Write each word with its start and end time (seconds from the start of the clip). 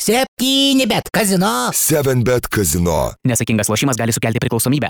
Septyni 0.00 0.86
bet 0.88 1.10
kazino. 1.12 1.68
7bet 1.76 2.46
kazino. 2.48 3.10
Nesakingas 3.28 3.68
lošimas 3.68 3.98
gali 4.00 4.14
sukelti 4.16 4.40
priklausomybę. 4.40 4.88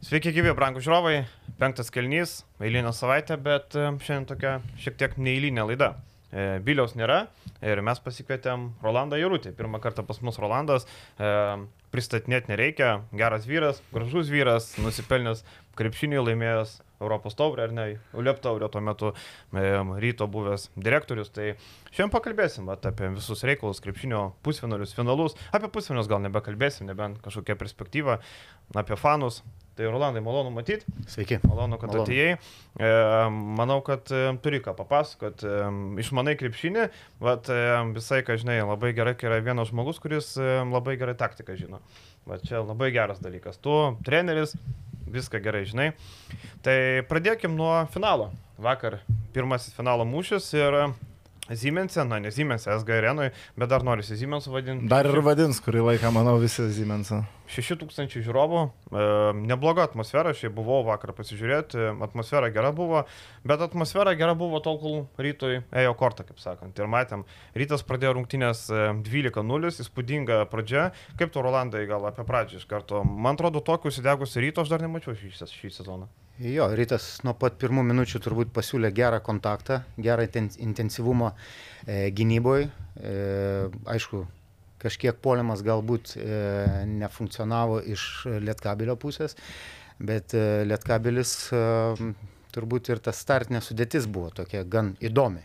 Sveiki, 0.00 0.32
gyvi, 0.32 0.54
brangų 0.56 0.80
žiūrovai. 0.80 1.18
Penktas 1.60 1.92
kelnys, 1.92 2.38
eilinė 2.56 2.94
savaitė, 2.96 3.36
bet 3.36 3.76
e, 3.76 3.90
šiandien 4.00 4.24
tokia 4.30 4.54
šiek 4.80 4.96
tiek 4.96 5.18
neeilinė 5.20 5.66
laida. 5.68 5.90
E, 6.32 6.46
Biliaus 6.64 6.96
nėra 6.96 7.26
ir 7.60 7.84
mes 7.84 8.00
pasikvietėm 8.00 8.70
Rolandą 8.80 9.20
Jarutį. 9.20 9.52
Pirmą 9.60 9.82
kartą 9.84 10.06
pas 10.08 10.22
mus 10.24 10.40
Rolandas. 10.40 10.88
E, 11.20 11.34
pristatinėti 11.92 12.54
nereikia. 12.54 12.94
Geras 13.12 13.44
vyras, 13.44 13.84
gražus 13.92 14.32
vyras, 14.32 14.72
nusipelnęs 14.80 15.44
krepšinį 15.76 16.24
laimėjęs 16.30 16.78
Europos 17.00 17.36
taurę, 17.38 17.64
ar 17.68 17.72
ne, 17.72 17.86
Uliep 18.14 18.40
taurę 18.44 18.68
tuo 18.68 18.80
metu 18.84 19.12
e, 19.12 19.64
ryto 20.02 20.28
buvęs 20.28 20.68
direktorius. 20.76 21.32
Tai 21.32 21.54
šiandien 21.90 22.12
pakalbėsim 22.12 22.68
vat, 22.68 22.84
apie 22.90 23.08
visus 23.16 23.44
reikalus, 23.48 23.80
krepšinio 23.84 24.26
pusfinalius, 24.44 24.92
finalus. 24.96 25.38
Apie 25.56 25.72
pusfinalius 25.72 26.10
gal 26.10 26.22
nebekalbėsim, 26.26 26.88
nebent 26.90 27.22
kažkokia 27.24 27.56
perspektyva, 27.60 28.20
apie 28.76 29.00
fanus. 29.00 29.40
Tai 29.78 29.86
Rolandai, 29.88 30.20
malonu 30.20 30.50
matyti. 30.52 30.84
Sveiki. 31.08 31.38
Malonu, 31.48 31.78
kad 31.80 31.88
Malonu. 31.88 32.04
atėjai. 32.04 32.34
E, 32.84 32.88
manau, 33.56 33.78
kad 33.86 34.10
e, 34.12 34.26
turi 34.44 34.58
ką 34.60 34.74
papasakot. 34.76 35.40
E, 35.46 35.70
išmanai 36.02 36.34
krepšinį, 36.36 36.88
vat, 37.22 37.48
e, 37.48 37.78
visai, 37.96 38.20
ką 38.26 38.36
žinai, 38.42 38.58
labai 38.66 38.90
gerai, 38.98 39.14
kai 39.16 39.30
yra 39.30 39.38
vienas 39.46 39.70
žmogus, 39.70 40.02
kuris 40.02 40.34
e, 40.36 40.50
labai 40.68 40.98
gerai 41.00 41.14
taktiką 41.16 41.56
žino. 41.56 41.80
Va 42.28 42.36
čia 42.42 42.60
labai 42.60 42.90
geras 42.92 43.22
dalykas. 43.24 43.56
Tu, 43.64 43.78
treneris, 44.04 44.52
viską 45.12 45.40
gerai 45.42 45.64
žinai. 45.68 45.90
Tai 46.64 46.76
pradėkim 47.10 47.56
nuo 47.58 47.72
finalo. 47.94 48.30
Vakar 48.60 49.00
pirmasis 49.34 49.74
finalo 49.76 50.04
mūšis 50.08 50.50
ir 50.58 50.78
Siemensė, 51.58 52.04
na 52.06 52.20
ne 52.22 52.30
Siemensė, 52.34 52.70
SG 52.78 52.94
arenui, 53.00 53.30
bet 53.58 53.70
dar 53.72 53.82
norisi 53.86 54.18
Siemensų 54.18 54.52
vadinti. 54.54 54.88
Dar 54.90 55.08
ir 55.08 55.22
vadins 55.26 55.58
kurį 55.64 55.82
laiką, 55.88 56.12
manau, 56.14 56.36
visi 56.42 56.68
Siemensą. 56.76 57.24
6000 57.50 58.22
žiūrovų, 58.22 58.60
e, 58.94 59.06
nebloga 59.50 59.82
atmosfera, 59.88 60.30
šiaip 60.36 60.54
buvau 60.54 60.84
vakar 60.86 61.10
pasižiūrėti, 61.18 61.88
atmosfera 62.06 62.52
gera 62.54 62.70
buvo, 62.76 63.02
bet 63.42 63.64
atmosfera 63.66 64.14
gera 64.14 64.36
buvo 64.38 64.60
tol, 64.62 64.78
kol 64.78 64.96
rytoj 65.18 65.58
ėjo 65.82 65.96
kortą, 65.98 66.26
kaip 66.28 66.38
sakant. 66.38 66.78
Ir 66.78 66.90
matėm, 66.90 67.26
rytas 67.58 67.82
pradėjo 67.86 68.14
rungtynės 68.20 68.68
e, 68.70 68.86
12-0, 69.02 69.74
įspūdinga 69.82 70.44
pradžia. 70.52 70.90
Kaip 71.18 71.34
tu, 71.34 71.42
Rolandai, 71.42 71.82
gal 71.90 72.06
apie 72.06 72.26
pradžią 72.28 72.62
iš 72.62 72.70
karto? 72.70 73.02
Man 73.02 73.34
atrodo, 73.34 73.64
tokių 73.66 73.90
įsidegusių 73.90 74.46
ryto 74.46 74.62
aš 74.62 74.76
dar 74.76 74.86
nemačiau 74.86 75.18
šį, 75.18 75.34
šį 75.50 75.74
sezoną. 75.80 76.06
Jo, 76.40 76.70
rytas 76.72 77.18
nuo 77.20 77.34
pat 77.36 77.58
pirmų 77.60 77.82
minučių 77.84 78.18
turbūt 78.24 78.52
pasiūlė 78.56 78.88
gerą 78.96 79.18
kontaktą, 79.20 79.82
gerą 80.00 80.24
inten- 80.24 80.54
intensyvumą 80.64 81.34
e, 81.84 82.06
gynyboje. 82.16 82.70
E, 82.96 83.12
aišku, 83.92 84.22
kažkiek 84.80 85.18
polimas 85.20 85.60
galbūt 85.66 86.14
e, 86.16 86.38
nefunkcionavo 86.88 87.82
iš 87.84 88.06
Lietkabilio 88.40 88.96
pusės, 88.96 89.36
bet 90.00 90.32
Lietkabilis 90.64 91.34
e, 91.52 91.60
turbūt 92.56 92.88
ir 92.94 93.04
ta 93.04 93.12
startinė 93.12 93.60
sudėtis 93.60 94.08
buvo 94.08 94.32
tokia 94.40 94.64
gan 94.64 94.94
įdomi. 94.96 95.44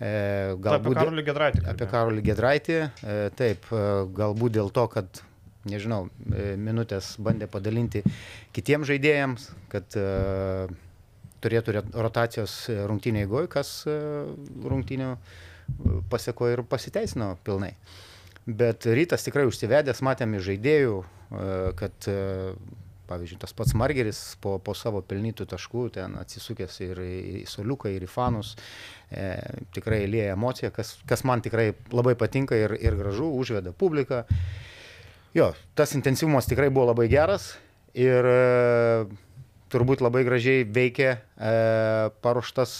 Galbūt... 0.00 0.94
Apie 0.94 0.94
Karolį 0.96 1.24
Gedraitį. 1.26 1.64
Apie 1.74 1.90
Karolį 1.90 2.22
Gedraitį, 2.24 2.76
taip, 3.36 3.66
galbūt 4.16 4.54
dėl 4.54 4.70
to, 4.72 4.86
kad, 4.94 5.20
nežinau, 5.68 6.08
e, 6.30 6.54
minutės 6.56 7.14
bandė 7.20 7.48
padalinti 7.50 8.04
kitiems 8.56 8.88
žaidėjams, 8.88 9.50
kad 9.72 9.96
e, 9.98 10.06
turėtų 11.40 11.82
rotacijos 11.96 12.54
rungtynė 12.88 13.26
įgoj, 13.26 13.48
kas 13.52 13.72
e, 13.88 13.96
rungtynių 14.70 15.14
pasako 16.10 16.50
ir 16.50 16.64
pasiteisino 16.68 17.34
pilnai. 17.44 17.74
Bet 18.46 18.86
rytas 18.88 19.24
tikrai 19.26 19.44
užsivedęs, 19.48 20.00
matėm 20.02 20.38
iš 20.38 20.46
žaidėjų, 20.48 20.94
e, 21.00 21.48
kad 21.78 22.08
e, 22.10 22.20
pavyzdžiui, 23.10 23.40
tas 23.42 23.52
pats 23.56 23.74
Margeris 23.78 24.20
po, 24.42 24.56
po 24.62 24.74
savo 24.78 25.02
pelnytų 25.06 25.46
taškų 25.50 25.84
ten 25.96 26.16
atsisukęs 26.20 26.80
ir 26.86 27.02
į 27.04 27.44
soliuką, 27.50 27.92
ir 27.92 28.06
į 28.06 28.10
fanus, 28.10 28.54
e, 29.10 29.34
tikrai 29.76 30.04
lėja 30.10 30.36
emociją, 30.36 30.72
kas, 30.74 30.96
kas 31.10 31.24
man 31.28 31.44
tikrai 31.44 31.72
labai 31.92 32.16
patinka 32.18 32.58
ir, 32.58 32.76
ir 32.80 32.98
gražu, 32.98 33.28
užveda 33.42 33.74
publiką. 33.76 34.24
Jo, 35.30 35.52
tas 35.78 35.92
intensyvumas 35.94 36.48
tikrai 36.50 36.72
buvo 36.74 36.88
labai 36.88 37.06
geras 37.10 37.52
ir 37.94 38.26
e, 38.26 39.04
turbūt 39.70 40.02
labai 40.02 40.24
gražiai 40.26 40.64
veikė 40.66 41.10
e, 41.10 41.20
paruoštas 42.24 42.72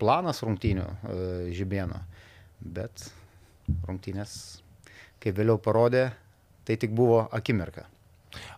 planas 0.00 0.40
rungtynių 0.40 0.86
e, 0.86 1.18
žibėno. 1.58 2.00
Bet 2.64 3.10
rungtynės, 3.84 4.32
kaip 5.20 5.36
vėliau 5.36 5.60
parodė, 5.60 6.08
tai 6.64 6.78
tik 6.80 6.96
buvo 6.96 7.26
akimirka. 7.28 7.84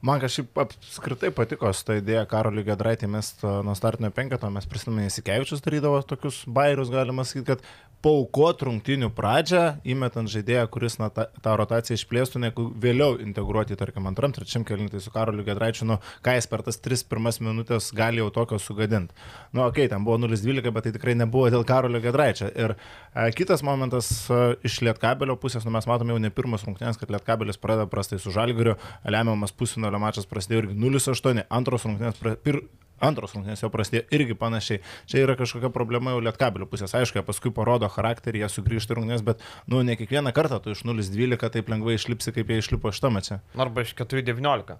Man 0.06 0.22
kažkaip 0.22 0.58
apskritai 0.62 1.30
patiko 1.34 1.70
su 1.74 1.84
ta 1.86 1.96
idėja 1.98 2.22
Karolį 2.30 2.64
Gedraitį 2.70 3.10
mest 3.10 3.42
nuo 3.42 3.74
startinio 3.78 4.10
penketo, 4.14 4.50
mes 4.52 4.66
prisimenu, 4.70 5.06
Isikevičius 5.10 5.62
darydavo 5.66 6.00
tokius 6.06 6.42
bairius, 6.46 6.90
galima 6.92 7.26
sakyti, 7.26 7.54
kad 7.54 7.89
paukot 8.04 8.62
rungtinių 8.64 9.10
pradžią, 9.12 9.62
įmetant 9.88 10.30
žaidėją, 10.32 10.64
kuris 10.72 10.96
na, 11.00 11.10
tą, 11.12 11.26
tą 11.44 11.54
rotaciją 11.60 11.98
išplėstų, 11.98 12.40
negu 12.42 12.66
vėliau 12.80 13.18
integruoti, 13.20 13.76
tarkim, 13.80 14.08
antram, 14.08 14.32
trečiam 14.36 14.64
kelintai 14.66 15.02
su 15.04 15.12
Karoliu 15.12 15.44
Gedraičiu, 15.44 15.86
nu, 15.90 15.98
ką 16.24 16.36
jis 16.38 16.48
per 16.50 16.64
tas 16.66 16.80
tris 16.80 17.04
pirmas 17.04 17.40
minutės 17.44 17.90
gali 17.96 18.22
jau 18.22 18.30
tokio 18.34 18.60
sugadinti. 18.62 19.12
Nu, 19.52 19.66
okei, 19.66 19.84
okay, 19.84 19.92
ten 19.92 20.06
buvo 20.06 20.16
0-12, 20.22 20.72
bet 20.72 20.88
tai 20.88 20.94
tikrai 20.96 21.16
nebuvo 21.20 21.50
dėl 21.52 21.66
Karolio 21.68 22.00
Gedraičio. 22.04 22.48
Ir 22.56 22.76
e, 22.76 23.28
kitas 23.36 23.64
momentas 23.66 24.10
e, 24.32 24.40
iš 24.64 24.80
Lietkabelio 24.86 25.36
pusės, 25.40 25.68
nu, 25.68 25.74
mes 25.76 25.88
matome 25.90 26.16
jau 26.16 26.24
ne 26.24 26.32
pirmas 26.32 26.64
rungtynės, 26.64 27.00
kad 27.00 27.12
Lietkabelis 27.12 27.60
pradeda 27.60 27.88
prastai 27.90 28.20
su 28.22 28.32
Žalgiriu, 28.32 28.78
lemiamas 29.04 29.52
pusfinalio 29.52 30.00
mačas 30.00 30.28
prasidėjo 30.30 30.64
irgi 30.64 30.80
0-8, 30.80 31.44
antros 31.52 31.84
rungtynės, 31.88 32.24
pir, 32.44 32.64
antros 33.04 33.34
rungtynės 33.34 33.64
jau 33.64 33.70
prasidėjo 33.72 34.06
irgi 34.16 34.36
panašiai. 34.38 34.82
Čia 35.10 35.24
yra 35.24 35.36
kažkokia 35.38 35.70
problema 35.74 36.14
jau 36.14 36.22
lietkabilių 36.24 36.68
pusės. 36.70 36.94
Aišku, 36.96 37.20
jie 37.20 37.24
paskui 37.26 37.52
parodo 37.54 37.88
charakterį, 37.90 38.44
jie 38.44 38.50
sugrįžta 38.52 38.96
rungtynės, 38.98 39.24
bet, 39.26 39.44
nu, 39.70 39.82
ne 39.86 39.96
kiekvieną 39.98 40.32
kartą 40.36 40.60
tu 40.62 40.74
iš 40.74 40.84
0-12 40.88 41.50
taip 41.56 41.70
lengvai 41.72 41.96
išlipsi, 41.96 42.34
kaip 42.36 42.52
jie 42.52 42.60
išlipo 42.62 42.92
iš 42.92 43.00
tame 43.02 43.22
čia. 43.24 43.40
Arba 43.60 43.84
iš 43.86 43.94
4-19. 43.98 44.76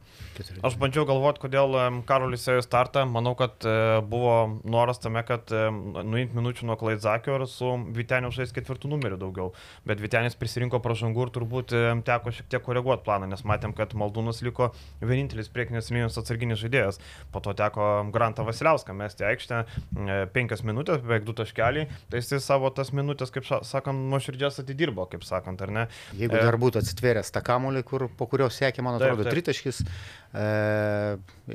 Aš 0.67 0.79
bandžiau 0.81 1.07
galvoti, 1.09 1.43
kodėl 1.47 1.77
Karolis 2.09 2.47
ėjo 2.51 2.65
startą. 2.67 3.07
Manau, 3.11 3.35
kad 3.39 3.65
e, 3.65 3.75
buvo 4.07 4.61
noras 4.69 5.01
tame, 5.03 5.23
kad 5.27 5.51
nuimti 5.51 6.37
minučių 6.37 6.69
nuo 6.69 6.77
Klaidzakio 6.81 7.39
ir 7.39 7.47
su 7.51 7.73
Viteniu 7.97 8.33
žais 8.35 8.53
ketvirtų 8.55 8.91
numerių 8.93 9.21
daugiau. 9.21 9.51
Bet 9.89 10.03
Vitenis 10.03 10.37
prisirinko 10.39 10.81
pražangų 10.85 11.27
ir 11.27 11.33
turbūt 11.35 11.75
teko 12.07 12.35
šiek 12.35 12.51
tiek 12.53 12.65
koreguoti 12.65 13.05
planą, 13.07 13.29
nes 13.31 13.45
matėm, 13.49 13.75
kad 13.77 13.95
Maldūnas 13.99 14.43
liko 14.47 14.71
vienintelis 15.03 15.51
priekinės 15.53 15.91
linijos 15.93 16.19
atsarginis 16.21 16.61
žaidėjas. 16.63 17.01
Po 17.33 17.43
to 17.45 17.55
teko 17.57 18.10
Grantą 18.15 18.45
Vasiliauską 18.49 18.97
mesti 18.97 19.27
aikštę 19.29 19.63
e, 19.63 20.19
penkias 20.35 20.65
minutės, 20.67 21.03
beveik 21.05 21.29
du 21.29 21.37
taškeliai. 21.39 21.87
Tai 22.11 22.23
jis 22.23 22.43
savo 22.45 22.71
tas 22.75 22.93
minutės, 22.97 23.33
kaip 23.35 23.47
sakant, 23.47 24.09
nuoširdžias 24.11 24.63
atidirbo, 24.65 25.07
kaip 25.11 25.25
sakant, 25.27 25.63
ar 25.63 25.75
ne? 25.75 25.87
Jeigu 26.19 26.41
E, 26.41 26.45
dar 26.47 26.57
būtų 26.61 26.81
atsitvėręs 26.81 27.33
tą 27.35 27.43
kamolį, 27.45 27.83
kur, 27.87 28.07
po 28.17 28.27
kurio 28.31 28.49
sekė, 28.53 28.85
man 28.85 28.99
Taip, 28.99 29.13
atrodo, 29.13 29.27
taip. 29.27 29.37
tritaškis 29.37 29.83
e, 29.83 30.47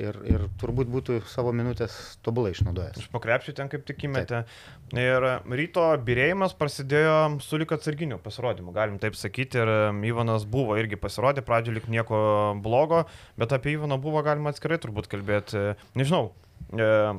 ir, 0.00 0.20
ir 0.28 0.46
turbūt 0.60 0.90
būtų 0.92 1.18
savo 1.30 1.52
minutės 1.56 1.96
tobulai 2.26 2.52
išnaudojęs. 2.54 3.02
Iš 3.04 3.10
pokrepšio 3.14 3.56
ten 3.56 3.70
kaip 3.72 3.86
tik 3.88 4.06
įmetė. 4.08 4.44
Ir 4.96 5.28
ryto 5.58 5.88
birėjimas 6.06 6.54
prasidėjo 6.58 7.16
su 7.44 7.60
lik 7.60 7.74
atsarginiu 7.76 8.20
pasirodymu, 8.22 8.74
galim 8.76 9.00
taip 9.02 9.18
sakyti. 9.18 9.62
Ir 9.62 9.72
em, 9.90 10.02
Ivanas 10.06 10.46
buvo 10.48 10.76
irgi 10.78 10.98
pasirodė, 11.00 11.44
pradžio 11.46 11.74
lik 11.76 11.88
nieko 11.92 12.18
blogo, 12.62 13.04
bet 13.40 13.54
apie 13.56 13.76
Ivaną 13.76 13.98
buvo 14.02 14.22
galima 14.26 14.52
atskirai 14.54 14.78
turbūt 14.82 15.10
kalbėti. 15.12 15.72
Nežinau, 15.98 16.30
e, 16.30 16.45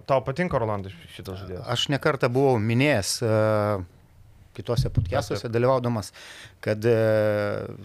tau 0.09 0.23
patinka 0.25 0.59
Rolandai 0.59 0.91
šitas 1.13 1.43
žaidėjas? 1.43 1.67
Aš 1.71 1.87
nekartą 1.93 2.29
buvau 2.33 2.57
minėjęs 2.59 3.13
e, 3.23 3.35
kitose 4.57 4.89
podcastuose 4.93 5.49
dalyvaudamas, 5.53 6.11
kad 6.63 6.85
e, 6.89 6.95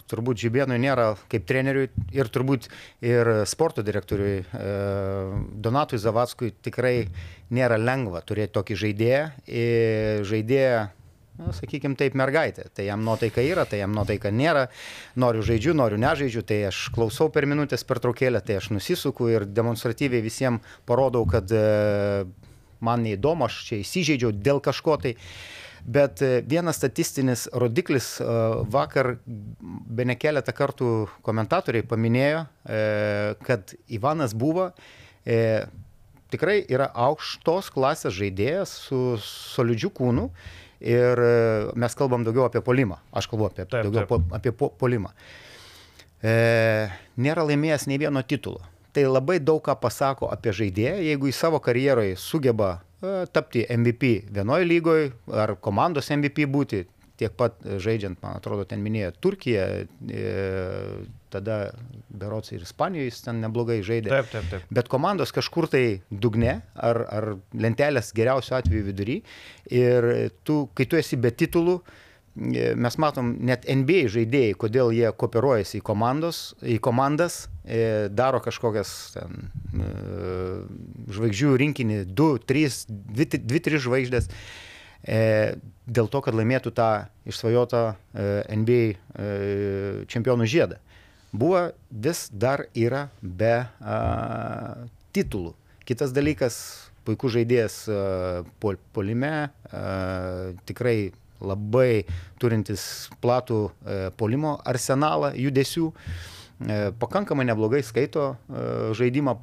turbūt 0.09 0.41
Žibėnui 0.43 0.79
nėra 0.81 1.11
kaip 1.31 1.45
treneriui 1.49 1.89
ir 2.15 2.31
turbūt 2.33 2.69
ir 3.05 3.31
sporto 3.49 3.85
direktoriui 3.85 4.41
e, 4.41 4.73
Donatui 5.63 6.01
Zavatskui 6.01 6.53
tikrai 6.65 6.95
nėra 7.53 7.77
lengva 7.77 8.23
turėti 8.25 8.55
tokį 8.57 8.79
žaidėją. 8.85 9.23
E, 9.45 9.65
žaidėją 10.27 10.83
Na, 11.33 11.49
sakykime 11.49 11.97
taip, 11.97 12.13
mergaitė. 12.17 12.67
Tai 12.77 12.83
jam 12.85 13.01
nuotaika 13.05 13.41
yra, 13.41 13.65
tai 13.65 13.79
jam 13.79 13.93
nuotaika 13.95 14.29
nėra. 14.29 14.67
Noriu 15.17 15.41
žaidžiu, 15.45 15.73
noriu 15.73 15.97
nežaidžiu, 16.01 16.43
tai 16.45 16.59
aš 16.67 16.85
klausau 16.93 17.31
per 17.33 17.47
minutės 17.49 17.85
per 17.89 17.97
traukėlę, 18.03 18.43
tai 18.45 18.59
aš 18.59 18.69
nusisuku 18.75 19.31
ir 19.31 19.47
demonstratyviai 19.49 20.21
visiems 20.21 20.75
parodau, 20.85 21.25
kad 21.29 21.49
e, 21.49 21.63
man 22.85 23.05
neįdomu, 23.07 23.47
aš 23.49 23.63
čia 23.65 23.81
įsižeidžiau 23.81 24.29
dėl 24.45 24.61
kažko 24.61 24.99
tai. 25.01 25.15
Bet 25.83 26.21
e, 26.21 26.43
vienas 26.45 26.77
statistinis 26.77 27.47
rodiklis 27.49 28.13
e, 28.21 28.29
vakar 28.77 29.15
be 29.25 30.05
ne 30.05 30.19
keletą 30.21 30.53
kartų 30.53 30.93
komentatoriai 31.25 31.87
paminėjo, 31.89 32.45
kad 33.43 33.73
Ivanas 33.89 34.37
buvo 34.37 34.69
tikrai 36.33 36.61
yra 36.71 36.87
aukštos 36.93 37.69
klasės 37.73 38.15
žaidėjas 38.15 38.71
su 38.87 38.99
solidžiu 39.21 39.91
kūnu 39.93 40.29
ir 40.83 41.19
e, 41.23 41.31
mes 41.79 41.95
kalbam 41.97 42.25
daugiau 42.27 42.47
apie 42.49 42.61
polimą. 42.65 42.99
Aš 43.15 43.29
kalbu 43.31 43.49
apie, 43.49 43.65
Taip, 43.65 43.87
daugiau 43.87 44.03
taip. 44.03 44.11
po, 44.11 44.35
apie 44.35 44.51
po, 44.51 44.69
polimą. 44.79 45.13
E, 46.23 46.35
nėra 47.19 47.43
laimėjęs 47.47 47.87
nei 47.91 47.99
vieno 48.01 48.23
titulo. 48.23 48.61
Tai 48.93 49.07
labai 49.09 49.39
daug 49.41 49.63
ką 49.65 49.73
pasako 49.81 50.29
apie 50.31 50.53
žaidėją, 50.53 50.99
jeigu 51.01 51.29
į 51.31 51.33
savo 51.35 51.59
karjeroje 51.63 52.15
sugeba 52.21 52.75
e, 52.77 53.23
tapti 53.33 53.65
MVP 53.65 54.13
vienoje 54.35 54.67
lygoje 54.69 55.09
ar 55.33 55.55
komandos 55.63 56.11
MVP 56.13 56.45
būti, 56.51 56.83
tiek 57.17 57.33
pat 57.37 57.57
žaidžiant, 57.63 58.19
man 58.23 58.37
atrodo, 58.37 58.67
ten 58.69 58.83
minėjo 58.85 59.11
Turkiją, 59.23 59.65
e, 60.09 60.23
tada 61.33 61.57
Berots 62.13 62.53
ir 62.53 62.61
Ispanijoje 62.61 63.09
jis 63.09 63.23
ten 63.25 63.41
neblogai 63.41 63.79
žaidė. 63.85 64.11
Taip, 64.13 64.29
taip, 64.29 64.47
taip. 64.51 64.69
Bet 64.73 64.89
komandos 64.91 65.33
kažkur 65.33 65.67
tai 65.71 65.83
dugne 66.09 66.59
ar, 66.75 67.01
ar 67.09 67.29
lentelės 67.57 68.13
geriausiu 68.15 68.57
atveju 68.59 68.85
vidury. 68.91 69.19
Ir 69.73 70.09
tu, 70.45 70.67
kai 70.77 70.85
tu 70.89 70.99
esi 70.99 71.17
be 71.17 71.31
titulų, 71.33 71.79
e, 72.37 72.73
mes 72.77 72.99
matom 73.01 73.33
net 73.49 73.65
NBA 73.65 74.05
žaidėjai, 74.13 74.59
kodėl 74.61 74.93
jie 74.93 75.09
kooperuojasi 75.09 75.79
į, 75.81 75.85
komandos, 75.89 76.43
į 76.61 76.77
komandas, 76.85 77.47
e, 77.65 78.11
daro 78.13 78.43
kažkokias 78.45 78.93
ten, 79.17 79.49
e, 79.73 79.89
žvaigždžių 81.17 81.57
rinkinį, 81.65 81.99
2, 82.13 82.45
3, 82.45 82.85
2, 83.17 83.65
3 83.69 83.81
žvaigždės. 83.87 84.29
Dėl 85.03 86.07
to, 86.07 86.19
kad 86.23 86.31
laimėtų 86.31 86.71
tą 86.71 87.09
išsvajotą 87.27 87.81
NBA 88.55 90.05
čempionų 90.07 90.45
žiedą. 90.47 90.77
Buvo 91.33 91.65
vis 91.89 92.27
dar 92.29 92.67
yra 92.77 93.07
be 93.21 93.55
a, 93.65 93.97
titulų. 95.15 95.55
Kitas 95.83 96.13
dalykas, 96.15 96.55
puikus 97.03 97.33
žaidėjas 97.35 97.81
a, 97.89 97.99
pol, 98.61 98.77
polime, 98.93 99.33
a, 99.49 100.53
tikrai 100.69 101.11
labai 101.43 102.03
turintis 102.41 103.09
platų 103.23 103.59
e, 103.65 103.97
polimo 104.17 104.55
arsenalą 104.67 105.33
judesių, 105.37 105.89
e, 105.91 106.79
pakankamai 106.99 107.45
neblogai 107.49 107.83
skaito 107.85 108.33
e, 108.33 108.65
žaidimą, 108.97 109.37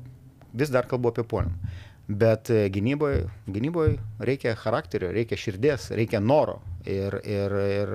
vis 0.57 0.73
dar 0.73 0.89
kalbu 0.91 1.13
apie 1.13 1.27
polimą. 1.29 1.77
Bet 2.11 2.49
gynyboje 2.75 3.29
gynyboj 3.47 3.93
reikia 4.27 4.57
charakterio, 4.59 5.13
reikia 5.15 5.37
širdies, 5.39 5.93
reikia 5.95 6.19
noro 6.19 6.57
ir, 6.83 7.15
ir, 7.23 7.55
ir 7.55 7.93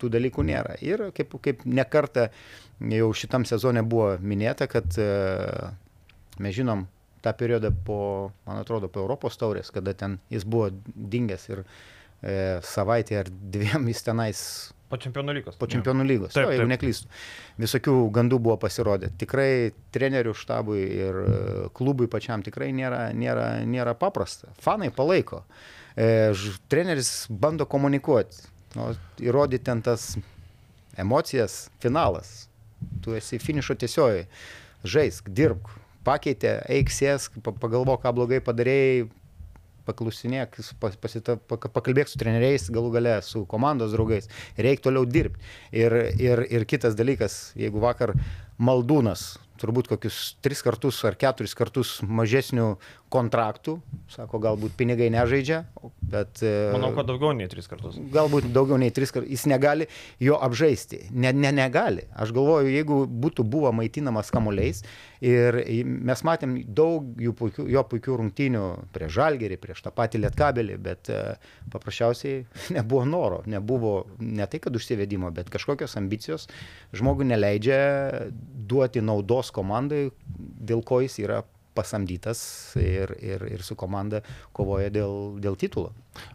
tų 0.00 0.10
dalykų 0.16 0.44
nėra. 0.48 0.78
Ir 0.84 1.08
kaip, 1.16 1.36
kaip 1.44 1.62
nekarta 1.68 2.30
jau 2.80 3.10
šitam 3.16 3.46
sezone 3.48 3.82
buvo 3.86 4.14
minėta, 4.24 4.68
kad 4.70 4.96
e, 4.98 5.10
mes 6.40 6.56
žinom 6.56 6.86
tą 7.20 7.34
periodą 7.36 7.70
po, 7.86 8.00
man 8.48 8.60
atrodo, 8.62 8.88
po 8.88 9.04
Europos 9.04 9.36
taurės, 9.40 9.72
kada 9.74 9.92
ten 9.94 10.18
jis 10.32 10.46
buvo 10.48 10.70
dingęs 10.96 11.48
ir 11.52 11.64
e, 11.64 12.60
savaitę 12.64 13.20
ar 13.20 13.28
dviem 13.30 13.88
jis 13.92 14.06
tenais 14.06 14.44
Po 14.90 14.98
čempionų 14.98 15.34
lygos. 15.36 15.54
po 15.54 15.68
čempionų 15.70 16.02
lygos, 16.02 16.32
Taip, 16.34 16.48
taip, 16.48 16.56
jeigu 16.56 16.66
neklystu. 16.66 17.06
Visokių 17.62 17.92
gandų 18.10 18.40
buvo 18.42 18.56
pasirodę. 18.58 19.12
Tikrai 19.20 19.70
trenerių 19.94 20.32
štabui 20.34 20.80
ir 20.82 21.18
e, 21.20 21.34
klubui 21.78 22.08
pačiam 22.10 22.42
tikrai 22.42 22.72
nėra, 22.74 23.12
nėra, 23.14 23.44
nėra 23.70 23.94
paprasta. 23.94 24.50
Fanai 24.58 24.90
palaiko. 24.90 25.44
E, 25.94 26.32
treneris 26.72 27.28
bando 27.30 27.68
komunikuoti, 27.70 28.42
nu, 28.76 28.90
įrodyti 29.22 29.64
ten 29.70 29.82
tas 29.82 30.16
emocijas, 30.98 31.68
finalas. 31.82 32.48
Tu 33.04 33.14
esi 33.18 33.38
finišo 33.38 33.74
tiesioji. 33.76 34.26
Žaisk, 34.88 35.28
dirbk, 35.36 35.68
pakeitė, 36.06 36.60
eik 36.72 36.88
sėsk, 36.92 37.40
pa- 37.44 37.52
pagalvok, 37.52 38.00
ką 38.04 38.14
blogai 38.16 38.38
padarėjai, 38.40 39.08
pas- 40.80 40.96
pasita, 40.96 41.36
pak- 41.36 41.68
pakalbėk 41.74 42.08
su 42.08 42.18
treneriais, 42.20 42.70
galų 42.72 42.92
gale 42.94 43.18
su 43.26 43.44
komandos 43.50 43.92
draugais, 43.92 44.28
reikia 44.56 44.86
toliau 44.88 45.04
dirbti. 45.04 45.40
Ir, 45.72 45.92
ir, 46.20 46.44
ir 46.48 46.64
kitas 46.64 46.94
dalykas, 46.96 47.52
jeigu 47.58 47.80
vakar 47.82 48.14
maldūnas, 48.60 49.38
turbūt 49.60 49.90
kokius 49.92 50.36
tris 50.40 50.62
kartus 50.64 51.02
ar 51.04 51.16
keturis 51.20 51.52
kartus 51.58 51.98
mažesnių 52.00 52.78
kontraktų, 53.10 53.76
sako, 54.10 54.38
galbūt 54.42 54.74
pinigai 54.78 55.08
nežaidžia, 55.12 55.64
bet... 56.12 56.40
e, 56.46 56.70
Manau, 56.74 56.92
kad 56.96 57.08
daugiau 57.10 57.32
nei 57.36 57.48
tris 57.50 57.66
kartus. 57.70 57.98
galbūt 58.14 58.48
daugiau 58.54 58.78
nei 58.80 58.92
tris 58.94 59.12
kartus, 59.14 59.30
jis 59.30 59.46
negali 59.50 59.88
jo 60.22 60.38
apžaisti. 60.38 61.04
Ne, 61.10 61.32
ne, 61.34 61.50
negali. 61.54 62.06
Aš 62.14 62.32
galvoju, 62.36 62.70
jeigu 62.70 63.02
būtų 63.10 63.46
buvo 63.50 63.72
maitinamas 63.74 64.30
kamuoliais 64.34 64.82
ir 65.26 65.58
mes 65.82 66.24
matėm 66.26 66.56
daug 66.64 67.20
jų 67.20 67.34
puikių, 67.38 67.66
jo 67.74 67.84
puikių 67.90 68.18
rungtynių 68.22 68.64
prieš 68.94 69.14
Žalgerį, 69.18 69.60
prieš 69.60 69.84
tą 69.84 69.94
patį 69.94 70.24
Lietkabelį, 70.24 70.78
bet 70.86 71.10
e, 71.12 71.20
paprasčiausiai 71.74 72.44
nebuvo 72.78 73.04
noro, 73.10 73.42
nebuvo 73.50 73.94
ne 74.22 74.46
tai, 74.50 74.62
kad 74.62 74.74
užsivedimo, 74.78 75.30
bet 75.34 75.50
kažkokios 75.52 75.98
ambicijos 76.00 76.48
žmogui 76.96 77.26
neleidžia 77.30 77.80
duoti 78.70 79.02
naudos 79.04 79.50
komandai, 79.54 80.08
dėl 80.38 80.82
ko 80.86 81.02
jis 81.04 81.18
yra 81.26 81.42
pasamdytas 81.74 82.40
ir, 82.80 83.12
ir, 83.22 83.44
ir 83.50 83.64
su 83.66 83.76
komanda 83.78 84.22
kovoja 84.56 84.90
dėl, 84.92 85.38
dėl 85.42 85.58
titulo. 85.60 85.92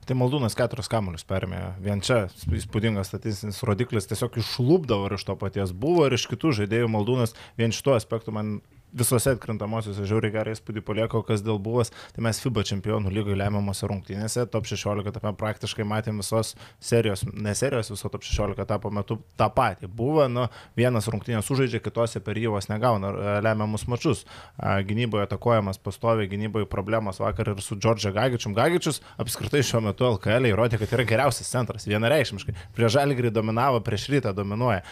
Tai 0.07 0.15
Maldūnas 0.17 0.55
keturis 0.57 0.89
kamuolius 0.91 1.27
permė. 1.27 1.61
Vien 1.83 2.01
čia 2.05 2.25
įspūdingas 2.31 3.11
statistinis 3.11 3.59
rodiklis 3.67 4.07
tiesiog 4.09 4.39
išlūpdavo 4.41 5.09
ir 5.09 5.17
iš 5.17 5.27
to 5.27 5.35
paties 5.39 5.75
buvo 5.75 6.07
ir 6.07 6.15
iš 6.17 6.29
kitų 6.31 6.55
žaidėjų 6.61 6.91
Maldūnas 6.95 7.35
vien 7.59 7.75
šituo 7.75 7.97
aspektu 7.97 8.33
man 8.35 8.59
visose 8.93 9.33
atkrintamosiose 9.35 10.05
žiauriai 10.07 10.33
gerą 10.33 10.53
įspūdį 10.55 10.83
palieko, 10.85 11.21
kas 11.25 11.43
dėl 11.45 11.59
buvęs. 11.63 11.91
Tai 12.15 12.23
mes 12.27 12.39
FIBA 12.43 12.63
čempionų 12.69 13.11
lygoje 13.13 13.37
lemiamose 13.39 13.89
rungtynėse, 13.89 14.45
top 14.51 14.67
16 14.69 15.09
etape 15.11 15.33
praktiškai 15.39 15.85
matėm 15.87 16.21
visos 16.21 16.53
serijos, 16.83 17.25
ne 17.33 17.55
serijos, 17.57 17.91
viso 17.93 18.11
top 18.11 18.25
16 18.27 18.61
etapo 18.63 18.91
metu 18.93 19.19
tą 19.39 19.49
patį. 19.55 19.89
Buvo, 19.91 20.27
nu, 20.31 20.47
vienas 20.77 21.09
rungtynės 21.11 21.47
sužaidžia, 21.49 21.81
kitose 21.83 22.21
per 22.23 22.39
jį 22.39 22.53
vos 22.55 22.69
negauna 22.71 23.11
e, 23.11 23.37
lemiamus 23.45 23.87
mačius. 23.91 24.25
Gynyboje 24.59 25.27
atakuojamas 25.27 25.81
pastoviai, 25.83 26.29
gynyboje 26.31 26.69
problemos 26.71 27.19
vakar 27.21 27.53
ir 27.53 27.63
su 27.63 27.77
Džordžia 27.79 28.13
Gagičium. 28.15 28.55
Gagičius 28.57 29.01
apskritai 29.21 29.63
šiuo 29.65 29.83
metu 29.89 30.07
LKL 30.13 30.51
įrodė, 30.51 30.79
kad 30.81 30.95
yra 30.95 31.07
geriausias 31.07 31.51
centras, 31.51 31.87
vienareikšmiškai. 31.89 32.55
Prieš 32.77 32.95
Žalgrį 32.95 33.33
dominavo, 33.35 33.81
prieš 33.85 34.07
rytą 34.13 34.35
dominuoja. 34.35 34.85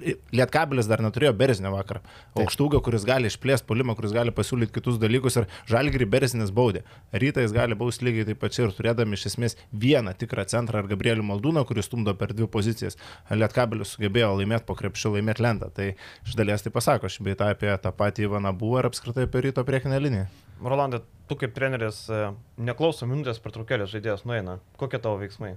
Lietkabilis 0.00 0.88
dar 0.88 1.02
neturėjo 1.04 1.32
Berzinio 1.36 1.72
vakar. 1.74 2.00
Aukštūgio, 2.38 2.80
kuris 2.84 3.04
gali 3.08 3.28
išplėsti 3.30 3.68
polimą, 3.68 3.94
kuris 3.98 4.14
gali 4.16 4.32
pasiūlyti 4.34 4.74
kitus 4.74 4.98
dalykus 5.02 5.36
ir 5.40 5.48
Žalgrį 5.70 6.08
Berzinis 6.10 6.52
baudė. 6.54 6.82
Rytą 7.12 7.44
jis 7.44 7.54
gali 7.56 7.76
bausti 7.78 8.08
lygiai 8.08 8.28
taip 8.30 8.40
pat 8.42 8.56
ir 8.58 8.74
turėdami 8.76 9.18
iš 9.18 9.26
esmės 9.32 9.56
vieną 9.72 10.14
tikrą 10.20 10.46
centrą 10.50 10.82
ar 10.82 10.90
Gabrielių 10.90 11.26
Maldūną, 11.30 11.66
kuris 11.68 11.90
stumdo 11.90 12.14
per 12.18 12.34
dvi 12.36 12.48
pozicijas. 12.50 12.98
Lietkabilis 13.30 13.94
sugebėjo 13.96 14.32
laimėti 14.40 14.68
po 14.68 14.76
krepšių, 14.78 15.16
laimėti 15.18 15.44
lentą. 15.44 15.70
Tai 15.74 15.92
iš 15.92 16.36
dalies 16.38 16.64
tai 16.64 16.72
pasako, 16.74 17.10
aš 17.10 17.20
bei 17.26 17.36
tą 17.38 17.52
apie 17.54 17.72
tą 17.82 17.92
patį 17.96 18.28
Ivaną 18.28 18.54
buvo 18.56 18.80
ir 18.80 18.90
apskritai 18.90 19.28
apie 19.28 19.48
ryto 19.48 19.64
priekinę 19.68 20.00
liniją. 20.00 20.28
Rolandai, 20.60 21.00
tu 21.28 21.36
kaip 21.40 21.54
treneris 21.56 22.02
e, 22.12 22.30
neklauso 22.60 23.08
minutės 23.08 23.40
pertraukėlės 23.40 23.92
žaidėjas 23.94 24.26
nueina. 24.28 24.58
Kokie 24.80 25.00
tavo 25.00 25.20
veiksmai? 25.22 25.54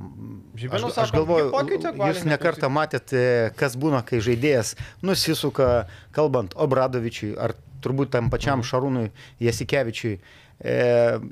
Aš, 0.00 0.60
Žibinus, 0.60 0.98
aš 0.98 1.12
galvoju, 1.14 1.50
pakeitė, 1.54 1.94
jūs 1.96 2.24
nekartą 2.28 2.68
matėte, 2.72 3.22
kas 3.56 3.76
būna, 3.80 4.02
kai 4.06 4.20
žaidėjas 4.24 4.74
nusisuka, 5.06 5.86
kalbant 6.16 6.56
Obradovičiui 6.58 7.32
ar 7.40 7.54
turbūt 7.80 8.12
tam 8.12 8.28
pačiam 8.32 8.64
Šarūnui 8.66 9.08
Jasikevičiui. 9.40 10.18
E, 10.60 10.72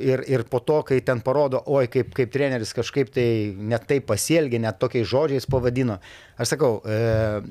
ir, 0.01 0.23
ir 0.25 0.45
po 0.49 0.63
to, 0.65 0.79
kai 0.89 1.03
ten 1.05 1.21
parodo, 1.21 1.61
oi, 1.69 1.85
kaip, 1.93 2.15
kaip 2.17 2.31
treneris 2.33 2.73
kažkaip 2.73 3.11
tai 3.13 3.27
net 3.53 3.85
taip 3.91 4.07
pasielgė, 4.09 4.61
net 4.65 4.79
tokiais 4.81 5.05
žodžiais 5.11 5.45
pavadino. 5.53 5.99
Aš 6.41 6.55
sakau, 6.55 6.79
e, 6.89 7.43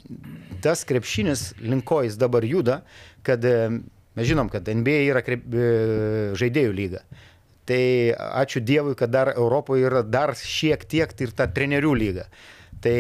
tas 0.66 0.82
krepšinis, 0.90 1.52
link 1.62 1.86
ko 1.86 2.02
jis 2.08 2.18
dabar 2.18 2.48
juda, 2.50 2.82
kad 3.28 3.46
e, 3.46 3.70
mes 4.18 4.30
žinom, 4.30 4.50
kad 4.50 4.66
NBA 4.66 5.04
yra 5.12 5.22
krep, 5.26 5.46
žaidėjų 6.42 6.74
lyga. 6.74 7.06
Tai 7.68 7.82
ačiū 8.16 8.62
Dievui, 8.64 8.96
kad 8.96 9.12
dar 9.12 9.34
Europoje 9.36 9.88
yra 9.90 10.04
dar 10.06 10.32
šiek 10.40 10.86
tiek 10.88 11.12
ir 11.20 11.34
ta 11.36 11.50
trenerių 11.52 11.92
lyga. 12.00 12.28
Tai 12.84 12.96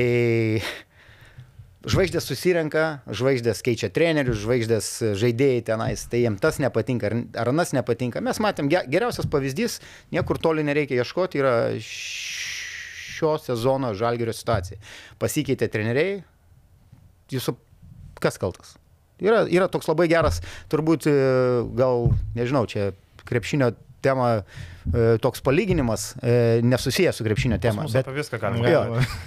žvaigždės 1.87 2.25
susirenka, 2.27 2.83
žvaigždės 3.07 3.61
keičia 3.63 3.89
trenerius, 3.93 4.41
žvaigždės 4.43 4.89
žaidėjai 5.21 5.61
tenais, 5.69 6.03
tai 6.11 6.23
jiems 6.25 6.41
tas 6.43 6.59
nepatinka, 6.59 7.07
ar, 7.07 7.15
ar 7.43 7.51
anas 7.53 7.71
nepatinka. 7.75 8.19
Mes 8.23 8.41
matėm, 8.43 8.67
ge- 8.71 8.83
geriausias 8.91 9.29
pavyzdys, 9.31 9.79
niekur 10.11 10.41
toli 10.43 10.65
nereikia 10.67 10.99
ieškoti, 10.99 11.39
yra 11.39 11.53
šio 11.83 13.37
sezono 13.41 13.93
žalgerio 13.97 14.35
situacija. 14.35 14.81
Pasikeitė 15.21 15.69
treneriai, 15.71 16.19
jūsų 17.33 17.55
kas 18.19 18.39
kaltas? 18.41 18.75
Yra, 19.23 19.45
yra 19.49 19.69
toks 19.71 19.87
labai 19.89 20.09
geras, 20.11 20.43
turbūt, 20.69 21.07
e, 21.09 21.15
gal, 21.77 22.11
nežinau, 22.37 22.67
čia 22.69 22.91
krepšinio 23.27 23.71
tema, 24.01 24.41
e, 24.93 25.17
toks 25.21 25.41
palyginimas, 25.41 26.15
e, 26.21 26.59
nesusijęs 26.63 27.15
su 27.15 27.23
krepšinio 27.23 27.57
tema. 27.57 27.85
Bet 27.93 28.07
apie 28.07 28.17
viską 28.17 28.39
galime. 28.41 28.71
Jo, 28.71 28.83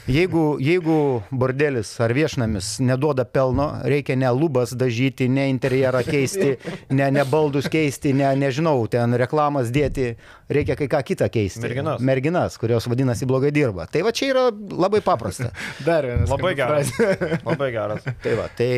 jeigu, 0.06 0.44
jeigu 0.60 1.22
bordelis 1.30 1.92
ar 2.00 2.14
viešnamis 2.16 2.78
neduoda 2.84 3.24
pelno, 3.24 3.70
reikia 3.84 4.16
ne 4.16 4.30
lubas 4.34 4.74
dažyti, 4.76 5.28
ne 5.28 5.48
interjerą 5.50 6.02
keisti, 6.06 6.54
ne, 6.98 7.10
ne 7.10 7.24
baldus 7.24 7.68
keisti, 7.72 8.14
ne, 8.16 8.30
nežinau, 8.40 8.86
ten 8.90 9.14
reklamas 9.20 9.72
dėti, 9.74 10.14
reikia 10.50 10.78
kai 10.78 10.88
ką 10.90 11.02
kitą 11.12 11.30
keisti. 11.32 11.64
Merginas. 11.66 12.00
Merginas, 12.00 12.60
kurios 12.60 12.88
vadinasi 12.90 13.28
blogai 13.28 13.52
dirba. 13.54 13.88
Tai 13.90 14.04
va 14.06 14.14
čia 14.16 14.30
yra 14.34 14.46
labai 14.54 15.02
paprasta. 15.04 15.50
Dar 15.88 16.08
vienas. 16.08 16.30
Labai 16.30 16.54
geras. 16.58 16.94
Labai 17.50 17.70
geras. 17.74 18.08
Tai 18.22 18.38
va, 18.38 18.48
tai 18.56 18.70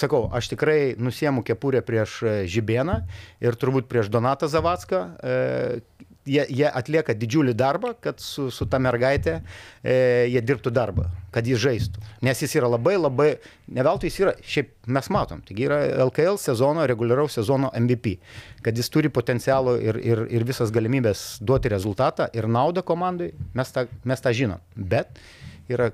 sakau, 0.00 0.26
aš 0.34 0.50
tikrai 0.52 0.94
nusiemu 0.98 1.44
kepurę 1.46 1.82
prieš 1.86 2.20
e, 2.24 2.36
Žibėną 2.50 3.00
ir 3.44 3.58
turbūt 3.60 3.88
prieš 3.90 4.10
Donatą 4.12 4.48
Zavacką. 4.50 5.02
E, 5.20 6.00
jie, 6.28 6.44
jie 6.52 6.68
atlieka 6.68 7.14
didžiulį 7.16 7.54
darbą, 7.58 7.92
kad 8.02 8.20
su, 8.22 8.48
su 8.54 8.66
ta 8.70 8.80
mergaitė 8.82 9.38
e, 9.38 9.94
jie 10.30 10.42
dirbtų 10.44 10.72
darbą, 10.74 11.06
kad 11.34 11.48
jis 11.48 11.60
žaistų. 11.62 12.04
Nes 12.26 12.42
jis 12.42 12.54
yra 12.60 12.70
labai, 12.70 12.96
labai, 13.00 13.28
ne 13.72 13.84
veltui 13.86 14.10
jis 14.10 14.20
yra, 14.24 14.34
šiaip 14.54 14.72
mes 14.90 15.10
matom, 15.12 15.42
taigi 15.46 15.66
yra 15.68 15.80
LKL 16.06 16.40
sezono, 16.40 16.86
reguliaraus 16.90 17.38
sezono 17.38 17.72
MVP, 17.76 18.16
kad 18.66 18.78
jis 18.78 18.90
turi 18.92 19.12
potencialo 19.12 19.76
ir, 19.80 20.00
ir, 20.04 20.24
ir 20.30 20.48
visas 20.48 20.72
galimybės 20.74 21.42
duoti 21.44 21.72
rezultatą 21.72 22.30
ir 22.36 22.48
naudą 22.50 22.84
komandai, 22.86 23.32
mes 23.56 23.76
tą, 23.76 23.86
mes 24.04 24.24
tą 24.24 24.34
žinom. 24.36 24.60
Bet 24.76 25.20
yra 25.70 25.90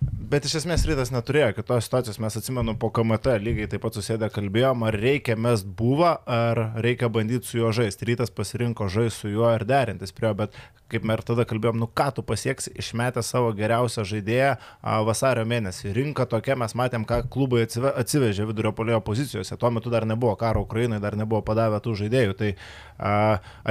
Bet 0.00 0.44
iš 0.44 0.58
esmės 0.60 0.82
rytas 0.84 1.08
neturėjo 1.08 1.54
kitos 1.56 1.86
situacijos, 1.86 2.18
mes 2.20 2.34
atsimenu 2.36 2.74
po 2.78 2.90
KMT 2.94 3.38
lygiai 3.40 3.68
taip 3.72 3.80
pat 3.80 3.96
susėdę 3.96 4.28
kalbėjom, 4.30 4.82
ar 4.84 4.96
reikia 5.00 5.34
mest 5.40 5.66
buvą, 5.78 6.10
ar 6.28 6.60
reikia 6.84 7.08
bandyti 7.10 7.48
su 7.48 7.56
juo 7.58 7.70
žaisti. 7.72 8.06
Rytas 8.10 8.30
pasirinko 8.36 8.90
žaisti 8.92 9.24
su 9.24 9.32
juo 9.32 9.48
ir 9.56 9.64
derintis 9.66 10.12
prie 10.12 10.28
jo, 10.28 10.34
bet 10.42 10.58
kaip 10.92 11.06
mes 11.08 11.18
ir 11.18 11.24
tada 11.30 11.46
kalbėjom, 11.48 11.80
nu 11.80 11.88
ką 11.88 12.10
tu 12.18 12.24
pasieksi, 12.28 12.74
išmetę 12.78 13.24
savo 13.24 13.50
geriausią 13.56 14.04
žaidėją 14.12 14.54
a, 14.54 15.00
vasario 15.08 15.48
mėnesį. 15.48 15.94
Rinka 15.96 16.28
tokia, 16.28 16.58
mes 16.60 16.76
matėm, 16.78 17.08
ką 17.08 17.22
klubai 17.32 17.64
atsive, 17.64 17.90
atsivežė 18.04 18.46
vidurio 18.52 18.76
polėjo 18.76 19.00
pozicijose. 19.08 19.56
Tuo 19.56 19.72
metu 19.74 19.92
dar 19.92 20.06
nebuvo 20.08 20.36
karo 20.40 20.62
Ukrainai, 20.68 21.00
dar 21.02 21.16
nebuvo 21.16 21.40
padavę 21.48 21.80
tų 21.84 21.96
žaidėjų. 22.04 22.38
Tai 22.38 22.54
a, 22.54 23.14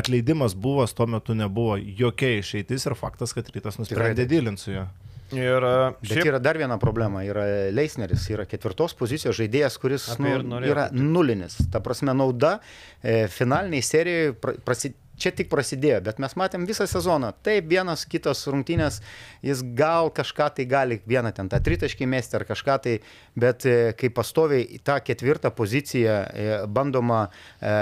atleidimas 0.03 0.57
buvo, 0.57 0.89
tuo 0.89 1.07
metu 1.17 1.37
nebuvo 1.37 1.77
jokia 1.77 2.39
išeitis 2.41 2.89
ir 2.89 2.97
faktas, 2.97 3.37
kad 3.37 3.53
rytas 3.53 3.77
nusprendė 3.77 4.25
taip. 4.25 4.33
dylinti 4.33 4.65
su 4.65 4.73
juo. 4.79 4.89
Ir 5.35 5.63
e, 5.67 5.73
Bet 5.99 6.11
šiaip, 6.13 6.29
yra 6.29 6.39
dar 6.39 6.59
viena 6.59 6.77
problema. 6.79 7.23
Yra 7.27 7.43
Leisneris, 7.75 8.29
yra 8.31 8.45
ketvirtos 8.47 8.95
pozicijos 8.97 9.35
žaidėjas, 9.39 9.75
kuris 9.81 10.07
nu, 10.21 10.61
yra 10.63 10.87
nulinis. 10.95 11.57
Ta 11.73 11.81
prasme, 11.83 12.15
nauda 12.15 12.57
e, 13.01 13.25
finaliniai 13.31 13.83
serijoje 13.83 14.37
pra, 14.39 14.55
prasi, 14.63 14.93
čia 15.19 15.33
tik 15.35 15.49
prasidėjo, 15.51 15.99
bet 16.05 16.21
mes 16.23 16.35
matėm 16.39 16.67
visą 16.69 16.87
sezoną. 16.89 17.33
Taip, 17.45 17.67
vienas 17.67 18.05
kitos 18.09 18.45
rungtynės, 18.47 19.01
jis 19.45 19.63
gal 19.77 20.11
kažką 20.15 20.49
tai 20.59 20.67
gali, 20.69 20.99
vieną 21.09 21.33
ten 21.35 21.51
tą 21.51 21.59
tritaškį 21.65 22.07
mesti 22.09 22.37
ar 22.39 22.47
kažką 22.47 22.77
tai, 22.85 22.95
bet 23.35 23.67
e, 23.67 23.77
kai 23.97 24.13
pastoviai 24.13 24.63
į 24.77 24.81
tą 24.87 24.99
ketvirtą 25.03 25.51
poziciją 25.57 26.17
e, 26.23 26.49
bandoma, 26.71 27.25
e, 27.59 27.75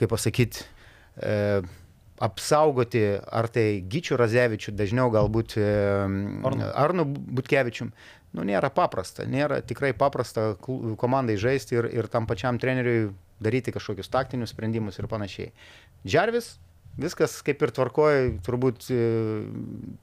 kaip 0.00 0.14
pasakyti, 0.14 0.64
e, 1.20 1.60
apsaugoti 2.22 3.02
ar 3.18 3.48
tai 3.50 3.82
Gyčių 3.90 4.18
Razevičių, 4.20 4.74
dažniau 4.78 5.10
galbūt 5.14 5.56
Arnu. 5.58 6.68
Arnu 6.70 7.06
Butkevičium. 7.08 7.92
Nu, 8.32 8.46
nėra 8.48 8.70
paprasta, 8.72 9.26
nėra 9.28 9.58
tikrai 9.60 9.90
paprasta 9.92 10.54
komandai 10.62 11.34
žaisti 11.36 11.76
ir, 11.76 11.88
ir 11.92 12.08
tam 12.08 12.24
pačiam 12.30 12.56
treneriui 12.60 13.10
daryti 13.42 13.74
kažkokius 13.74 14.08
taktinius 14.12 14.54
sprendimus 14.54 14.96
ir 14.96 15.08
panašiai. 15.10 15.50
Džervis, 16.06 16.54
viskas 17.00 17.34
kaip 17.44 17.62
ir 17.66 17.72
tvarkoja, 17.76 18.30
turbūt 18.46 18.86
e, 18.92 19.00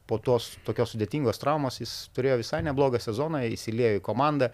po 0.10 0.20
tos 0.22 0.52
tokios 0.68 0.94
sudėtingos 0.94 1.42
traumos 1.42 1.80
jis 1.82 1.94
turėjo 2.14 2.40
visai 2.44 2.62
neblogą 2.68 3.02
sezoną, 3.02 3.42
įsilėjo 3.56 3.98
į 3.98 4.04
komandą, 4.06 4.52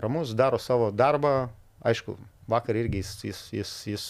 ramus, 0.00 0.36
daro 0.38 0.60
savo 0.62 0.92
darbą, 0.94 1.48
aišku, 1.86 2.14
vakar 2.50 2.78
irgi 2.78 3.02
jis, 3.02 3.16
jis, 3.30 3.42
jis, 3.56 3.74
jis 3.94 4.06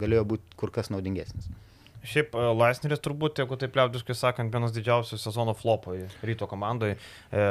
galėjo 0.00 0.28
būti 0.34 0.60
kur 0.60 0.70
kas 0.74 0.92
naudingesnis. 0.92 1.50
Šiaip 2.06 2.34
e, 2.34 2.48
Laisneris 2.56 3.02
turbūt, 3.04 3.42
jeigu 3.42 3.58
taip 3.60 3.78
liaudiškai 3.78 4.16
sakant, 4.16 4.52
vienas 4.54 4.74
didžiausių 4.76 5.20
sezono 5.20 5.56
flopų 5.56 5.96
ryto 6.26 6.50
komandai. 6.50 6.96
E, 7.30 7.48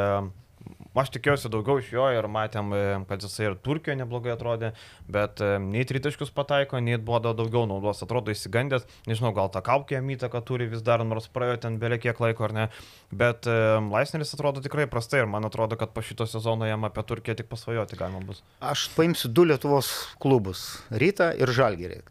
Aš 0.99 1.11
tikėjausi 1.15 1.47
daugiau 1.53 1.79
iš 1.79 1.91
jo 1.93 2.05
ir 2.11 2.25
matėm, 2.31 2.73
e, 2.75 2.79
kad 3.07 3.23
jisai 3.23 3.45
ir 3.47 3.55
Turkijoje 3.63 3.95
neblogai 4.01 4.33
atrodė, 4.33 4.71
bet 5.11 5.39
e, 5.39 5.53
nei 5.63 5.85
tritaškius 5.87 6.33
pataiko, 6.35 6.81
nei 6.83 6.97
duoda 6.99 7.31
daugiau 7.37 7.63
naudos, 7.69 8.01
atrodo 8.03 8.33
įsigandęs, 8.33 8.87
nežinau, 9.07 9.31
gal 9.37 9.51
tą 9.53 9.61
kaukę 9.63 10.01
įtaką 10.17 10.41
turi 10.43 10.67
vis 10.71 10.83
dar, 10.83 11.05
nors 11.07 11.29
praėjo 11.31 11.61
ten 11.63 11.77
beveik 11.79 12.03
kiek 12.07 12.19
laiko 12.19 12.47
ar 12.49 12.55
ne, 12.55 12.65
bet 13.15 13.47
Laisneris 13.47 14.33
atrodo 14.35 14.63
tikrai 14.65 14.89
prastai 14.91 15.23
ir 15.23 15.31
man 15.31 15.47
atrodo, 15.47 15.77
kad 15.79 15.93
po 15.95 16.03
šito 16.03 16.27
sezono 16.27 16.67
jam 16.67 16.83
apie 16.87 17.05
Turkiją 17.07 17.37
tik 17.39 17.51
pasvajoti 17.51 17.99
galima 17.99 18.23
bus. 18.25 18.43
Aš 18.59 18.89
paimsiu 18.97 19.31
du 19.31 19.47
Lietuvos 19.47 19.93
klubus- 20.19 20.65
Rytą 21.03 21.31
ir 21.39 21.53
Žalgirį, 21.55 22.01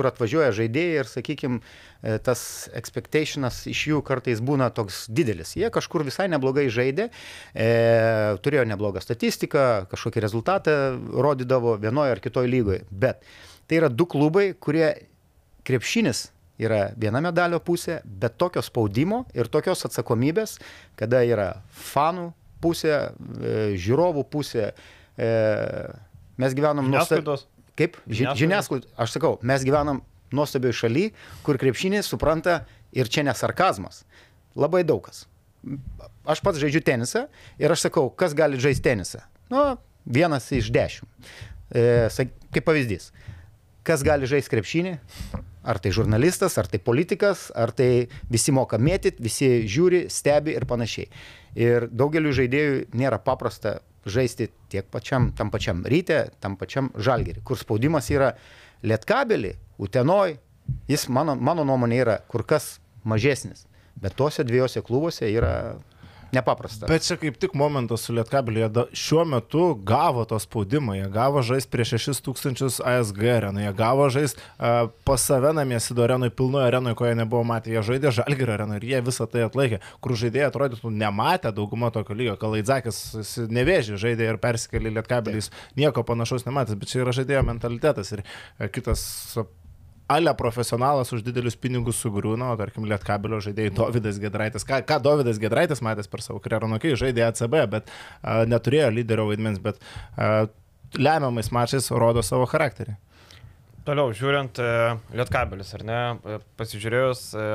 kur 0.00 0.08
atvažiuoja 0.08 0.54
žaidėjai 0.56 1.02
ir, 1.02 1.10
sakykime, 1.10 1.60
tas 2.24 2.42
expectationas 2.76 3.60
iš 3.68 3.82
jų 3.90 4.00
kartais 4.06 4.40
būna 4.40 4.70
toks 4.72 5.04
didelis. 5.12 5.52
Jie 5.58 5.68
kažkur 5.72 6.06
visai 6.08 6.30
neblogai 6.32 6.66
žaidė, 6.72 7.10
e, 7.52 7.68
turėjo 8.40 8.64
neblogą 8.72 9.02
statistiką, 9.04 9.66
kažkokį 9.92 10.24
rezultatą 10.24 10.74
rodydavo 11.12 11.76
vienoje 11.82 12.16
ar 12.16 12.24
kitoje 12.24 12.48
lygoje. 12.48 12.84
Bet 12.90 13.20
tai 13.68 13.82
yra 13.82 13.92
du 13.92 14.08
klubai, 14.08 14.50
kurie 14.56 14.94
krepšinis 15.68 16.30
yra 16.60 16.90
viena 16.96 17.20
medalio 17.24 17.60
pusė, 17.60 18.00
bet 18.04 18.36
tokio 18.40 18.62
spaudimo 18.64 19.24
ir 19.36 19.48
tokios 19.52 19.84
atsakomybės, 19.88 20.58
kada 20.96 21.22
yra 21.24 21.50
fanų 21.92 22.30
pusė, 22.60 22.96
e, 22.96 23.56
žiūrovų 23.80 24.24
pusė. 24.32 24.70
E, 25.20 25.30
mes 26.40 26.56
gyvenam 26.56 26.88
nuostabiai. 26.88 27.40
Kaip? 27.80 27.96
Ži- 28.04 28.28
Žiniasklaidos. 28.36 28.40
Žiniasklaida. 28.44 28.92
Aš 29.00 29.16
sakau, 29.16 29.38
mes 29.42 29.64
gyvenam 29.64 30.02
nuostabioje 30.36 30.76
šalyje, 30.84 31.12
kur 31.46 31.56
krepšinį 31.58 32.02
supranta 32.06 32.60
ir 32.92 33.08
čia 33.10 33.24
ne 33.26 33.32
sarkazmas. 33.34 34.02
Labai 34.58 34.84
daug 34.84 35.00
kas. 35.08 35.24
Aš 36.28 36.40
pats 36.44 36.60
žaidžiu 36.60 36.82
tenisą 36.84 37.26
ir 37.60 37.72
aš 37.72 37.86
sakau, 37.88 38.08
kas 38.12 38.34
gali 38.36 38.60
žaisti 38.60 38.84
tenisą. 38.86 39.24
Nu, 39.50 39.64
vienas 40.06 40.46
iš 40.54 40.68
dešimt. 40.72 41.32
E, 41.74 42.08
kaip 42.52 42.64
pavyzdys. 42.66 43.10
Kas 43.86 44.04
gali 44.04 44.28
žaisti 44.28 44.52
krepšinį? 44.52 44.94
Ar 45.60 45.76
tai 45.82 45.90
žurnalistas, 45.92 46.54
ar 46.60 46.68
tai 46.72 46.78
politikas, 46.80 47.48
ar 47.52 47.72
tai 47.76 48.08
visi 48.32 48.52
moka 48.52 48.78
mėtyti, 48.80 49.20
visi 49.20 49.48
žiūri, 49.68 50.06
stebi 50.12 50.54
ir 50.56 50.64
panašiai. 50.68 51.10
Ir 51.60 51.88
daugeliu 51.92 52.32
žaidėjų 52.32 52.86
nėra 52.96 53.18
paprasta 53.20 53.80
žaisti 54.06 54.48
tiek 54.72 54.86
pačiam, 54.90 55.30
tam 55.36 55.50
pačiam 55.50 55.82
ryte, 55.84 56.22
tam 56.40 56.56
pačiam 56.60 56.90
žalgerį, 56.96 57.42
kur 57.44 57.58
spaudimas 57.60 58.08
yra 58.12 58.32
lietkabelį, 58.86 59.54
utenoj, 59.82 60.36
jis 60.88 61.08
mano, 61.12 61.34
mano 61.36 61.66
nuomonė 61.68 62.00
yra 62.04 62.16
kur 62.30 62.46
kas 62.46 62.78
mažesnis. 63.04 63.66
Bet 64.00 64.16
tuose 64.16 64.44
dviejose 64.46 64.82
klubuose 64.86 65.28
yra 65.28 65.52
nepaprasta. 66.32 66.86
Bet 66.90 67.06
čia 67.06 67.16
kaip 67.20 67.36
tik 67.40 67.54
momentas 67.54 68.06
su 68.06 68.14
da- 68.14 68.86
šiuo 68.92 69.24
metu 69.24 69.74
gavo 69.74 70.24
tą 70.24 70.38
spaudimą, 70.38 70.94
jie 70.94 71.08
gavo 71.10 71.42
žaisti 71.42 71.70
prieš 71.70 71.94
6000 72.08 72.80
ASG 72.84 73.22
areną, 73.36 73.60
jie 73.60 73.72
gavo 73.72 74.08
žaisti 74.10 74.40
uh, 74.58 74.90
pas 75.04 75.20
save 75.20 75.52
namie 75.52 75.80
Sido 75.80 76.04
arenoje, 76.04 76.30
pilnoje 76.30 76.66
arenoje, 76.66 76.94
ko 76.94 77.06
jie 77.06 77.14
nebuvo 77.14 77.44
matę, 77.44 77.70
jie 77.70 77.82
žaidė 77.82 78.12
Žalgirio 78.14 78.54
arenoje 78.54 78.82
ir 78.82 78.88
jie 78.90 79.02
visą 79.06 79.26
tai 79.30 79.46
atlaikė, 79.46 79.80
kur 80.00 80.16
žaidėjai 80.18 80.50
atrodytų 80.50 80.90
nematę 80.90 81.52
dauguma 81.56 81.90
tokio 81.94 82.14
lygio, 82.14 82.36
Kalaidzakis 82.40 83.00
nevėžė 83.50 83.98
žaidė 84.00 84.30
ir 84.30 84.40
persikėlė 84.42 84.94
Lietkabelį, 84.98 85.42
jis 85.42 85.50
nieko 85.78 86.04
panašaus 86.06 86.46
nematęs, 86.48 86.78
bet 86.80 86.92
čia 86.92 87.02
yra 87.04 87.14
žaidėjo 87.16 87.42
mentalitetas. 87.46 88.12
Ir 88.16 88.24
e, 88.24 88.68
kitas 88.72 89.04
Ale 90.10 90.32
profesionalas 90.34 91.12
už 91.14 91.22
didelius 91.22 91.54
pinigus 91.60 92.00
sugriūna, 92.02 92.50
o 92.50 92.58
tarkim 92.58 92.88
Lietkabelio 92.90 93.38
žaidėjai 93.44 93.74
Davidas 93.76 94.18
Gedraitis. 94.22 94.66
Ką, 94.66 94.80
ką 94.86 94.98
Davidas 95.04 95.38
Gedraitis 95.38 95.82
matęs 95.86 96.10
per 96.10 96.24
savo 96.24 96.42
karjerą, 96.42 96.70
nu 96.72 96.80
kai 96.82 96.96
žaidė 96.98 97.28
ACB, 97.28 97.60
bet 97.70 97.92
a, 97.92 98.40
neturėjo 98.50 98.88
lyderio 98.96 99.28
vaidmens, 99.30 99.62
bet 99.62 99.78
a, 100.18 100.48
lemiamais 100.98 101.52
mačais 101.54 101.90
rodo 101.94 102.24
savo 102.26 102.48
charakterį. 102.50 102.96
Toliau, 103.86 104.12
žiūrint, 104.14 104.58
e, 104.60 104.96
Lietkabelis, 105.16 105.70
ar 105.78 105.84
ne, 105.88 106.00
e, 106.26 106.38
pasižiūrėjus, 106.60 107.22
e, 107.32 107.46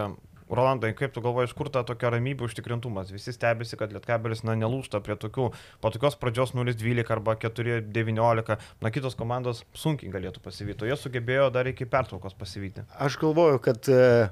Rolandai, 0.50 0.92
kaip 0.94 1.14
tu 1.14 1.24
galvoji, 1.26 1.50
iš 1.50 1.56
kur 1.58 1.72
ta 1.74 1.82
tokia 1.88 2.12
ramybė 2.14 2.46
užtikrintumas? 2.46 3.10
Visi 3.14 3.34
stebisi, 3.34 3.78
kad 3.80 3.94
Lietkabelis, 3.96 4.44
na, 4.46 4.54
nelūšta 4.60 5.02
prie 5.06 5.16
tokių, 5.18 5.48
po 5.82 5.92
tokios 5.94 6.18
pradžios 6.22 6.54
0-12 6.54 7.10
arba 7.16 7.34
4-19, 7.42 8.60
na, 8.86 8.92
kitos 8.94 9.18
komandos 9.18 9.64
sunkiai 9.74 10.14
galėtų 10.14 10.44
pasivyti, 10.46 10.86
o 10.86 10.92
jie 10.92 11.00
sugebėjo 11.02 11.50
dar 11.56 11.70
iki 11.72 11.90
pertraukos 11.90 12.38
pasivyti. 12.38 12.86
Aš 13.02 13.18
galvoju, 13.24 13.64
kad 13.66 13.90
e, 13.90 14.30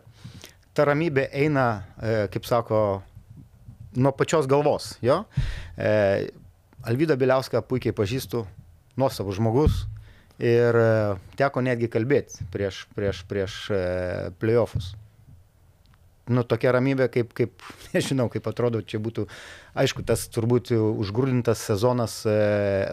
ta 0.77 0.86
ramybė 0.91 1.32
eina, 1.43 1.67
e, 1.98 2.13
kaip 2.34 2.46
sako, 2.46 2.84
nuo 3.98 4.13
pačios 4.13 4.46
galvos. 4.50 4.93
Jo? 5.01 5.24
E, 5.74 6.29
Alvydą 6.86 7.17
Biliauską 7.17 7.63
puikiai 7.65 7.96
pažįstu, 7.96 8.46
nuostabus 9.01 9.39
žmogus 9.39 9.86
Ir 10.41 10.75
teko 11.38 11.62
netgi 11.62 11.88
kalbėti 11.93 12.46
prieš, 12.51 12.84
prieš, 12.98 13.22
prieš 13.29 13.58
playoffus. 14.41 14.96
Nu, 16.32 16.46
tokia 16.48 16.72
ramybė, 16.72 17.10
kaip, 17.12 17.34
kaip, 17.36 17.65
nežinau, 17.96 18.30
kaip 18.32 18.46
atrodo, 18.48 18.80
čia 18.80 19.01
būtų, 19.03 19.25
aišku, 19.75 20.06
tas 20.08 20.24
turbūt 20.32 20.72
užgrūdintas 20.75 21.65
sezonas 21.68 22.22
e, 22.24 22.38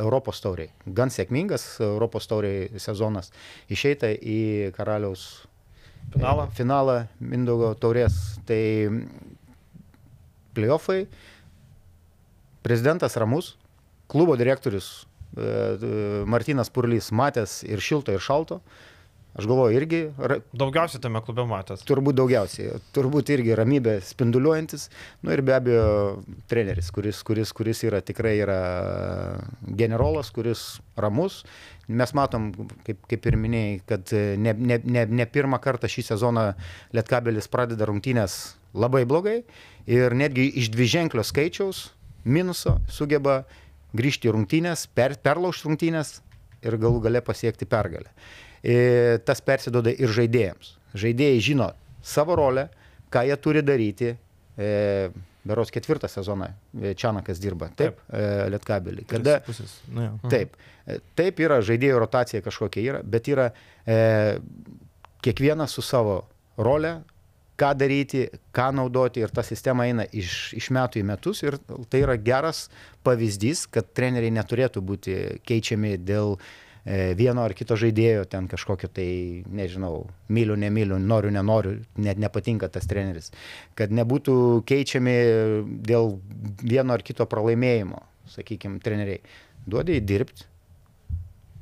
Europos 0.00 0.42
tauriai. 0.42 0.72
Gan 0.86 1.14
sėkmingas 1.14 1.76
Europos 1.84 2.26
tauriai 2.30 2.80
sezonas. 2.82 3.30
Išeita 3.70 4.10
į 4.10 4.40
karaliaus 4.74 5.28
Finalą. 6.10 6.48
e, 6.48 6.56
finalą 6.58 6.96
Mindaugo 7.20 7.70
taurės. 7.78 8.18
Tai 8.48 8.60
playoffai, 10.56 11.04
prezidentas 12.66 13.14
Ramus, 13.16 13.54
klubo 14.10 14.34
direktorius 14.36 15.06
e, 15.36 16.24
Martinas 16.26 16.70
Purlys 16.74 17.12
matęs 17.14 17.60
ir 17.62 17.78
šilto, 17.78 18.10
ir 18.10 18.20
šalto. 18.24 18.58
Aš 19.38 19.46
galvoju, 19.46 19.76
irgi 19.78 20.00
ra- 20.18 20.40
Daugiausiai 20.58 21.00
tame 21.04 21.20
klube 21.22 21.44
matęs. 21.46 21.84
turbūt 21.86 22.16
daugiausiai, 22.18 22.80
turbūt 22.96 23.30
irgi 23.30 23.54
ramybė 23.54 24.00
spinduliuojantis, 24.02 24.88
nu 25.22 25.30
ir 25.30 25.42
be 25.46 25.54
abejo 25.54 25.84
treneris, 26.50 26.88
kuris, 26.90 27.20
kuris, 27.22 27.52
kuris 27.54 27.84
yra 27.86 28.00
tikrai 28.02 28.32
yra 28.42 28.56
generolas, 29.76 30.32
kuris 30.34 30.80
ramus. 30.98 31.44
Mes 31.86 32.12
matom, 32.14 32.50
kaip, 32.86 32.98
kaip 33.10 33.26
ir 33.30 33.36
minėjai, 33.38 33.78
kad 33.86 34.12
ne, 34.38 34.52
ne, 34.54 34.80
ne, 34.84 35.06
ne 35.06 35.26
pirmą 35.26 35.58
kartą 35.62 35.90
šį 35.90 36.04
sezoną 36.10 36.44
Lietkabelis 36.94 37.48
pradeda 37.50 37.86
rungtynės 37.90 38.36
labai 38.74 39.04
blogai 39.06 39.40
ir 39.90 40.14
netgi 40.14 40.46
iš 40.60 40.70
dviženklio 40.74 41.24
skaičiaus 41.26 41.88
minuso 42.24 42.76
sugeba 42.90 43.40
grįžti 43.96 44.30
rungtynės, 44.30 44.86
per, 44.94 45.16
perlaužti 45.18 45.66
rungtynės 45.66 46.20
ir 46.62 46.76
galų 46.78 47.00
gale 47.08 47.22
pasiekti 47.26 47.66
pergalę. 47.66 48.10
E, 48.62 49.18
tas 49.24 49.40
persidoda 49.40 49.92
ir 49.92 50.12
žaidėjams. 50.12 50.74
Žaidėjai 51.00 51.40
žino 51.44 51.70
savo 52.04 52.36
rolę, 52.36 52.68
ką 53.12 53.24
jie 53.28 53.36
turi 53.40 53.64
daryti. 53.64 54.14
E, 54.58 55.10
Beros 55.44 55.70
ketvirtą 55.72 56.08
sezoną 56.08 56.50
e, 56.82 56.94
Čianakas 56.94 57.38
dirba. 57.40 57.70
Taip, 57.72 57.96
Taip. 57.96 58.12
e, 58.12 58.48
Lietkabelį. 58.52 59.06
Kada, 59.08 59.38
pusės. 59.46 59.78
Nu, 59.88 60.04
jo. 60.04 60.32
Taip. 60.32 60.58
E, 60.84 60.98
Taip 61.16 61.40
yra 61.40 61.62
žaidėjų 61.64 62.02
rotacija 62.02 62.42
kažkokia 62.44 62.84
yra, 62.84 63.00
bet 63.00 63.30
yra 63.32 63.48
e, 63.88 63.96
kiekvienas 65.24 65.72
su 65.72 65.84
savo 65.84 66.20
rolė, 66.60 66.98
ką 67.60 67.72
daryti, 67.76 68.26
ką 68.56 68.70
naudoti 68.76 69.24
ir 69.24 69.32
ta 69.32 69.44
sistema 69.44 69.84
eina 69.88 70.04
iš, 70.16 70.52
iš 70.56 70.70
metų 70.76 71.00
į 71.00 71.06
metus 71.08 71.42
ir 71.44 71.58
tai 71.92 72.02
yra 72.04 72.16
geras 72.20 72.66
pavyzdys, 73.04 73.66
kad 73.72 73.90
treneriai 73.96 74.32
neturėtų 74.36 74.84
būti 74.84 75.16
keičiami 75.48 75.96
dėl 76.00 76.36
e, 76.36 76.40
vieno 76.84 77.44
ar 77.44 77.54
kito 77.56 77.76
žaidėjo, 77.76 78.24
ten 78.30 78.48
kažkokio 78.50 78.88
tai, 78.92 79.08
nežinau, 79.48 80.06
myliu, 80.32 80.56
nemyliu, 80.56 80.98
noriu, 80.98 81.32
nenoriu, 81.34 81.78
net 82.00 82.20
nepatinka 82.20 82.70
tas 82.72 82.88
treneris. 82.88 83.30
Kad 83.78 83.92
nebūtų 83.92 84.36
keičiami 84.68 85.16
dėl 85.86 86.16
vieno 86.62 86.96
ar 86.96 87.04
kito 87.04 87.26
pralaimėjimo, 87.28 88.00
sakykime, 88.32 88.80
treneriai. 88.84 89.20
Duodi 89.68 90.00
dirbti, 90.00 90.48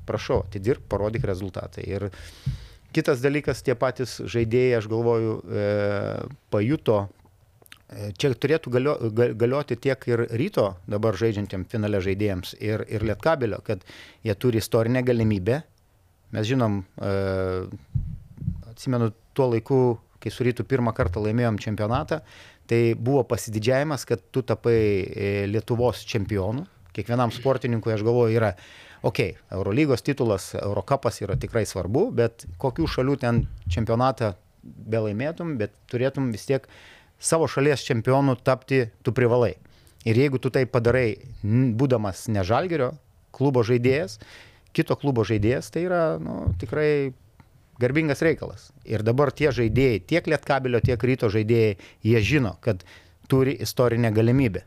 prašau, 0.09 0.45
atidirb, 0.47 0.85
parodyk 0.89 1.27
rezultatą. 1.29 1.83
Ir 1.85 2.09
kitas 2.95 3.21
dalykas, 3.25 3.63
tie 3.67 3.77
patys 3.79 4.19
žaidėjai, 4.25 4.79
aš 4.79 4.89
galvoju, 4.91 5.35
e, 5.45 5.67
pajuto, 6.55 7.01
e, 7.05 7.18
čia 7.89 8.33
turėtų 8.37 8.73
galio, 8.73 8.95
ga- 9.15 9.31
galioti 9.39 9.77
tiek 9.81 10.03
ir 10.11 10.25
ryto 10.37 10.69
dabar 10.91 11.17
žaidžiantiem 11.17 11.65
finale 11.71 12.01
žaidėjams 12.05 12.55
ir, 12.61 12.85
ir 12.89 13.05
lietkabelio, 13.09 13.61
kad 13.65 13.85
jie 14.27 14.35
turi 14.35 14.61
istorinę 14.61 15.03
galimybę. 15.07 15.63
Mes 16.37 16.49
žinom, 16.49 16.83
e, 17.01 17.13
atsimenu 18.69 19.13
tuo 19.33 19.49
laiku, 19.55 19.81
kai 20.21 20.33
su 20.35 20.45
rytų 20.45 20.67
pirmą 20.69 20.93
kartą 20.97 21.23
laimėjom 21.25 21.61
čempionatą, 21.63 22.21
tai 22.69 22.93
buvo 22.95 23.23
pasididžiavimas, 23.25 24.05
kad 24.05 24.21
tu 24.35 24.43
tapai 24.45 24.77
e, 24.77 25.31
Lietuvos 25.49 26.05
čempionu. 26.05 26.67
Kiekvienam 26.93 27.33
sportininkui, 27.33 27.95
aš 27.95 28.05
galvoju, 28.05 28.37
yra, 28.37 28.53
okei, 29.01 29.33
okay, 29.33 29.57
Eurolygos 29.57 30.05
titulas, 30.05 30.51
Eurocapas 30.59 31.23
yra 31.25 31.39
tikrai 31.41 31.65
svarbu, 31.69 32.09
bet 32.19 32.45
kokių 32.61 32.89
šalių 32.91 33.17
ten 33.23 33.43
čempionatą 33.73 34.35
belaimėtum, 34.63 35.57
bet 35.61 35.73
turėtum 35.89 36.33
vis 36.35 36.45
tiek 36.49 36.67
savo 37.19 37.49
šalies 37.51 37.85
čempionu 37.87 38.37
tapti, 38.37 38.87
tu 39.03 39.13
privalai. 39.13 39.55
Ir 40.07 40.19
jeigu 40.19 40.39
tu 40.39 40.51
tai 40.55 40.65
padarai, 40.71 41.19
būdamas 41.43 42.29
ne 42.33 42.45
žalgerio 42.47 42.93
klubo 43.35 43.65
žaidėjas, 43.67 44.19
kito 44.73 44.97
klubo 44.99 45.25
žaidėjas, 45.27 45.73
tai 45.75 45.85
yra 45.89 46.03
nu, 46.23 46.55
tikrai 46.61 47.13
garbingas 47.83 48.23
reikalas. 48.25 48.71
Ir 48.87 49.05
dabar 49.07 49.33
tie 49.35 49.51
žaidėjai, 49.55 50.01
tiek 50.07 50.31
Lietkabelio, 50.31 50.81
tiek 50.85 51.03
Ryto 51.11 51.31
žaidėjai, 51.33 51.77
jie 52.07 52.23
žino, 52.25 52.57
kad 52.65 52.85
turi 53.29 53.57
istorinę 53.63 54.11
galimybę. 54.15 54.65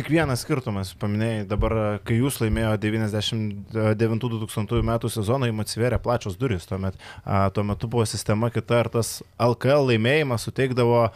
Tik 0.00 0.06
vienas 0.08 0.40
skirtumas, 0.46 0.94
paminėjai, 0.96 1.42
dabar, 1.44 2.00
kai 2.08 2.14
jūs 2.16 2.38
laimėjo 2.40 2.70
99-2000 2.80 4.80
metų 4.88 5.10
sezoną, 5.12 5.44
jums 5.50 5.66
atsiverė 5.66 5.98
plačios 6.00 6.38
durys. 6.40 6.64
Tuomet, 6.70 6.94
a, 7.20 7.52
tuo 7.52 7.60
metu 7.68 7.84
buvo 7.92 8.06
sistema 8.08 8.48
kita 8.48 8.78
ir 8.80 8.88
tas 8.94 9.10
LKL 9.36 9.84
laimėjimas 9.90 10.46
suteikdavo 10.48 11.02
a, 11.04 11.10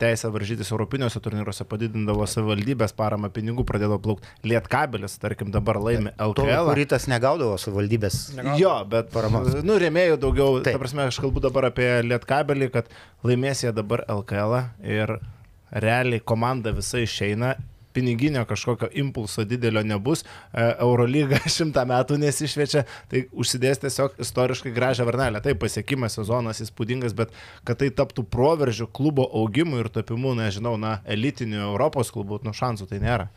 teisę 0.00 0.32
varžytis 0.34 0.72
Europiniuose 0.74 1.22
turnyruose, 1.22 1.62
padidindavo 1.70 2.26
savivaldybės 2.26 2.90
paramą 2.98 3.30
pinigų, 3.36 3.62
pradėdavo 3.68 4.00
plaukti 4.02 4.26
lietkabelis, 4.50 5.14
tarkim, 5.22 5.54
dabar 5.54 5.78
laimi 5.84 6.10
LKL. 6.18 6.72
Rytas 6.74 7.06
negaudavo 7.12 7.54
savivaldybės. 7.62 8.34
Jo, 8.58 8.82
bet 8.90 9.14
Paramos. 9.14 9.62
Nu, 9.62 9.78
rėmėjų 9.78 10.18
daugiau. 10.24 10.58
Taip. 10.58 10.74
Ta 10.74 10.82
prasme, 10.82 11.06
aš 11.06 11.22
kalbu 11.22 11.38
dabar 11.44 11.70
apie 11.70 11.86
Lietkabelį, 12.08 12.66
kad 12.80 12.90
laimės 13.22 13.62
jie 13.62 13.70
dabar 13.78 14.02
LKL 14.16 14.52
ir 14.82 15.22
realiai 15.70 16.18
komanda 16.18 16.74
visa 16.74 16.98
išeina. 17.06 17.54
Piniginio 17.94 18.44
kažkokio 18.48 18.90
impulso 19.00 19.44
didelio 19.48 19.84
nebus, 19.86 20.24
e, 20.24 20.66
Eurolyga 20.82 21.40
šimtą 21.56 21.86
metų 21.88 22.18
nesišviečia, 22.22 22.84
tai 23.10 23.24
užsidės 23.32 23.82
tiesiog 23.84 24.18
istoriškai 24.24 24.74
gražią 24.74 25.06
varnelę. 25.08 25.42
Taip, 25.44 25.60
pasiekimas 25.62 26.18
sezonas 26.18 26.62
įspūdingas, 26.64 27.16
bet 27.16 27.34
kad 27.64 27.80
tai 27.82 27.92
taptų 27.94 28.26
proveržių 28.34 28.90
klubo 28.94 29.28
augimu 29.40 29.82
ir 29.82 29.92
tapimu, 29.94 30.34
nežinau, 30.38 30.76
na, 30.80 30.98
elitiniu 31.06 31.62
Europos 31.70 32.10
klubu, 32.14 32.40
nu, 32.44 32.54
šansų 32.56 32.90
tai 32.90 33.02
nėra. 33.04 33.30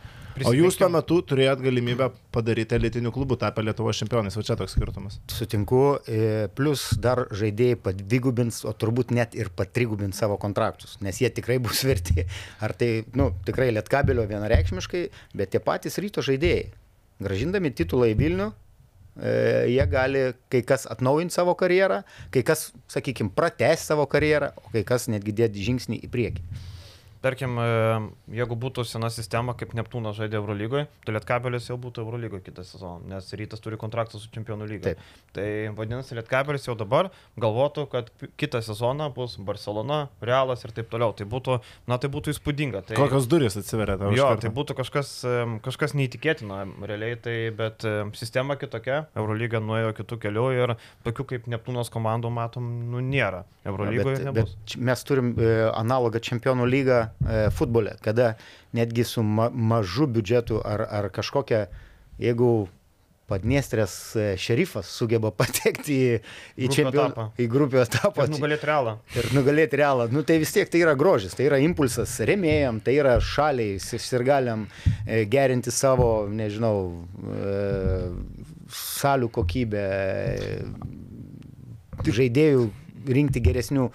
O 0.45 0.52
jūs 0.54 0.76
tuo 0.78 0.89
metu 0.91 1.17
turėjot 1.26 1.62
galimybę 1.63 2.10
padaryti 2.36 2.76
elitinių 2.78 3.12
klubų, 3.15 3.38
tapę 3.41 3.63
Lietuvos 3.65 3.97
čempionais, 3.97 4.38
o 4.38 4.43
čia 4.45 4.58
toks 4.60 4.76
skirtumas. 4.76 5.17
Sutinku, 5.34 5.82
e, 6.06 6.47
plus 6.58 6.91
dar 7.02 7.23
žaidėjai 7.34 7.80
padvigubins, 7.88 8.62
o 8.67 8.73
turbūt 8.78 9.13
net 9.15 9.34
ir 9.38 9.50
patrigubins 9.50 10.19
savo 10.21 10.38
kontraktus, 10.41 10.97
nes 11.02 11.21
jie 11.21 11.32
tikrai 11.34 11.58
bus 11.63 11.82
verti. 11.88 12.28
Ar 12.63 12.76
tai, 12.78 13.08
nu, 13.17 13.32
tikrai 13.47 13.71
Lietkabelio 13.73 14.28
vienareikšmiškai, 14.30 15.04
bet 15.38 15.56
tie 15.56 15.63
patys 15.63 15.97
ryto 16.04 16.26
žaidėjai, 16.26 16.69
gražindami 17.23 17.73
titulą 17.73 18.12
į 18.13 18.17
Vilnių, 18.21 18.52
e, 19.17 19.36
jie 19.73 19.86
gali 19.89 20.26
kai 20.54 20.62
kas 20.67 20.86
atnaujinti 20.91 21.34
savo 21.34 21.58
karjerą, 21.58 22.04
kai 22.36 22.45
kas, 22.45 22.69
sakykime, 22.93 23.34
pratęs 23.38 23.89
savo 23.89 24.06
karjerą, 24.10 24.54
o 24.62 24.73
kai 24.76 24.86
kas 24.86 25.10
netgi 25.10 25.36
dėti 25.41 25.69
žingsnį 25.71 26.04
į 26.06 26.12
priekį. 26.13 26.76
Tarkim, 27.23 27.58
e, 27.58 27.67
jeigu 28.38 28.58
būtų 28.60 28.84
sena 28.88 29.10
sistema, 29.13 29.56
kaip 29.58 29.73
Neptūnas 29.77 30.17
žaidė 30.19 30.38
Eurolygoje, 30.39 30.86
tai 31.06 31.15
Lietkabelis 31.15 31.69
jau 31.69 31.77
būtų 31.82 32.03
Eurolygoje 32.03 32.43
kitą 32.45 32.65
sezoną, 32.67 33.08
nes 33.10 33.32
Rytas 33.38 33.63
turi 33.63 33.80
kontraktą 33.82 34.21
su 34.21 34.30
Čempionų 34.34 34.67
lyga. 34.69 34.93
Taip. 34.93 35.15
Tai 35.38 35.47
vadinasi, 35.77 36.15
Lietkabelis 36.17 36.67
jau 36.69 36.75
dabar 36.77 37.10
galvotų, 37.41 37.88
kad 37.91 38.12
kitą 38.38 38.62
sezoną 38.65 39.10
bus 39.15 39.38
Barcelona, 39.41 40.08
Realas 40.21 40.65
ir 40.65 40.73
taip 40.77 40.91
toliau. 40.93 41.15
Tai 41.17 41.27
būtų, 41.30 41.58
na, 41.89 41.97
tai 42.01 42.12
būtų 42.13 42.36
įspūdinga. 42.36 42.84
Tai... 42.88 42.99
Kokios 42.99 43.30
durys 43.30 43.58
atsiveria 43.60 43.97
iš 43.97 44.17
Jo, 44.17 44.30
tai 44.41 44.53
būtų 44.53 44.77
kažkas, 44.77 45.13
em, 45.27 45.58
kažkas 45.65 45.97
neįtikėtino, 45.97 46.62
realiai, 46.86 47.17
tai, 47.21 47.38
bet 47.58 47.86
em, 47.88 48.13
sistema 48.17 48.58
kitokia, 48.60 49.06
Eurolyga 49.17 49.62
nuėjo 49.63 49.93
kitų 50.01 50.21
kelių 50.27 50.47
ir 50.58 50.77
tokių 51.08 51.27
kaip 51.34 51.51
Neptūnos 51.51 51.91
komandų 51.93 52.32
matom, 52.34 52.69
nu 52.91 53.01
nėra. 53.03 53.45
Eurolygoje 53.67 54.23
nebus. 54.23 54.56
mes 54.77 55.03
turim 55.03 55.34
e, 55.36 55.47
analogą 55.75 56.21
čempionų 56.23 56.67
lygą 56.69 56.99
e, 57.28 57.50
futbole, 57.56 57.96
kada 58.06 58.34
netgi 58.78 59.04
su 59.08 59.24
ma 59.24 59.50
mažu 59.54 60.08
biudžetu 60.08 60.62
ar, 60.65 60.86
ar 61.02 61.10
kažkokia, 61.15 61.67
jeigu 62.22 62.67
Padniestrės 63.28 63.93
e, 64.15 64.26
šerifas 64.39 64.88
sugeba 64.88 65.34
patekti 65.39 65.96
į, 66.00 66.12
į, 66.63 66.67
čempion- 66.72 67.12
į 67.43 67.48
grupių 67.52 67.82
etapą 67.84 68.24
Ir 68.24 68.32
nugalėti 68.32 68.70
realą. 68.70 68.93
ir 69.20 69.28
nugalėti 69.36 69.80
realą, 69.82 70.06
nu, 70.15 70.22
tai 70.24 70.38
vis 70.39 70.54
tiek 70.56 70.70
tai 70.72 70.80
yra 70.86 70.93
grožis, 70.96 71.36
tai 71.36 71.50
yra 71.50 71.60
impulsas 71.60 72.13
remėjam, 72.24 72.80
tai 72.80 72.96
yra 73.02 73.17
šaliai, 73.20 73.82
sirgaliam 73.84 74.63
e, 75.04 75.26
gerinti 75.28 75.74
savo, 75.76 76.08
nežinau, 76.32 77.04
salių 78.78 79.28
kokybę, 79.36 79.84
žaidėjų 82.08 82.63
rinkti 83.17 83.41
geresnių. 83.43 83.89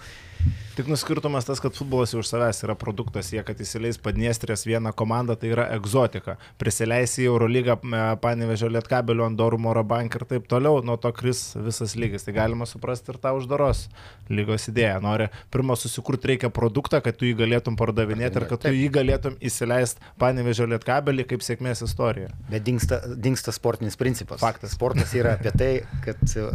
Tik 0.73 0.87
nuskirtumas 0.89 1.45
tas, 1.45 1.59
kad 1.61 1.75
futbolas 1.77 2.15
jau 2.15 2.23
už 2.23 2.29
savęs 2.31 2.63
yra 2.65 2.73
produktas, 2.79 3.27
jie, 3.29 3.43
kad 3.45 3.59
įsileis 3.61 3.99
Padniestrės 4.01 4.65
vieną 4.65 4.89
komandą, 4.97 5.35
tai 5.37 5.51
yra 5.53 5.67
egzotika. 5.75 6.33
Prisileisi 6.57 7.21
į 7.21 7.27
Eurolygą, 7.29 7.75
e, 7.77 8.01
panevežė 8.23 8.71
Lietkabelio, 8.73 9.27
Andorų, 9.29 9.59
Morabank 9.61 10.17
ir 10.17 10.25
taip 10.31 10.47
toliau, 10.49 10.81
nuo 10.81 10.97
to 10.97 11.13
kris 11.13 11.43
visas 11.53 11.93
lygis. 11.93 12.25
Tai 12.25 12.33
galima 12.39 12.65
suprasti 12.65 13.13
ir 13.13 13.21
tą 13.21 13.35
uždaros 13.37 13.85
lygos 14.33 14.65
idėją. 14.73 14.97
Nori 15.05 15.29
pirmą 15.53 15.77
susikurti 15.77 16.33
reikia 16.33 16.49
produktą, 16.49 17.03
kad 17.05 17.21
tu 17.21 17.29
jį 17.29 17.37
galėtum 17.43 17.77
pardavinėti 17.77 18.41
ir 18.41 18.49
kad 18.49 18.65
tu 18.65 18.73
jį 18.73 18.89
galėtum 18.97 19.37
įsileisti 19.45 20.01
panevežė 20.17 20.71
Lietkabelį 20.73 21.27
kaip 21.29 21.45
sėkmės 21.45 21.85
istorija. 21.85 22.33
Bet 22.49 22.65
dinksta, 22.65 23.03
dinksta 23.13 23.53
sportinis 23.53 23.99
principas. 23.99 24.41
Faktas. 24.41 24.73
Sportas 24.73 25.13
yra 25.13 25.37
apie 25.37 25.53
tai, 25.53 25.73
kad 26.01 26.17
e, 26.33 26.49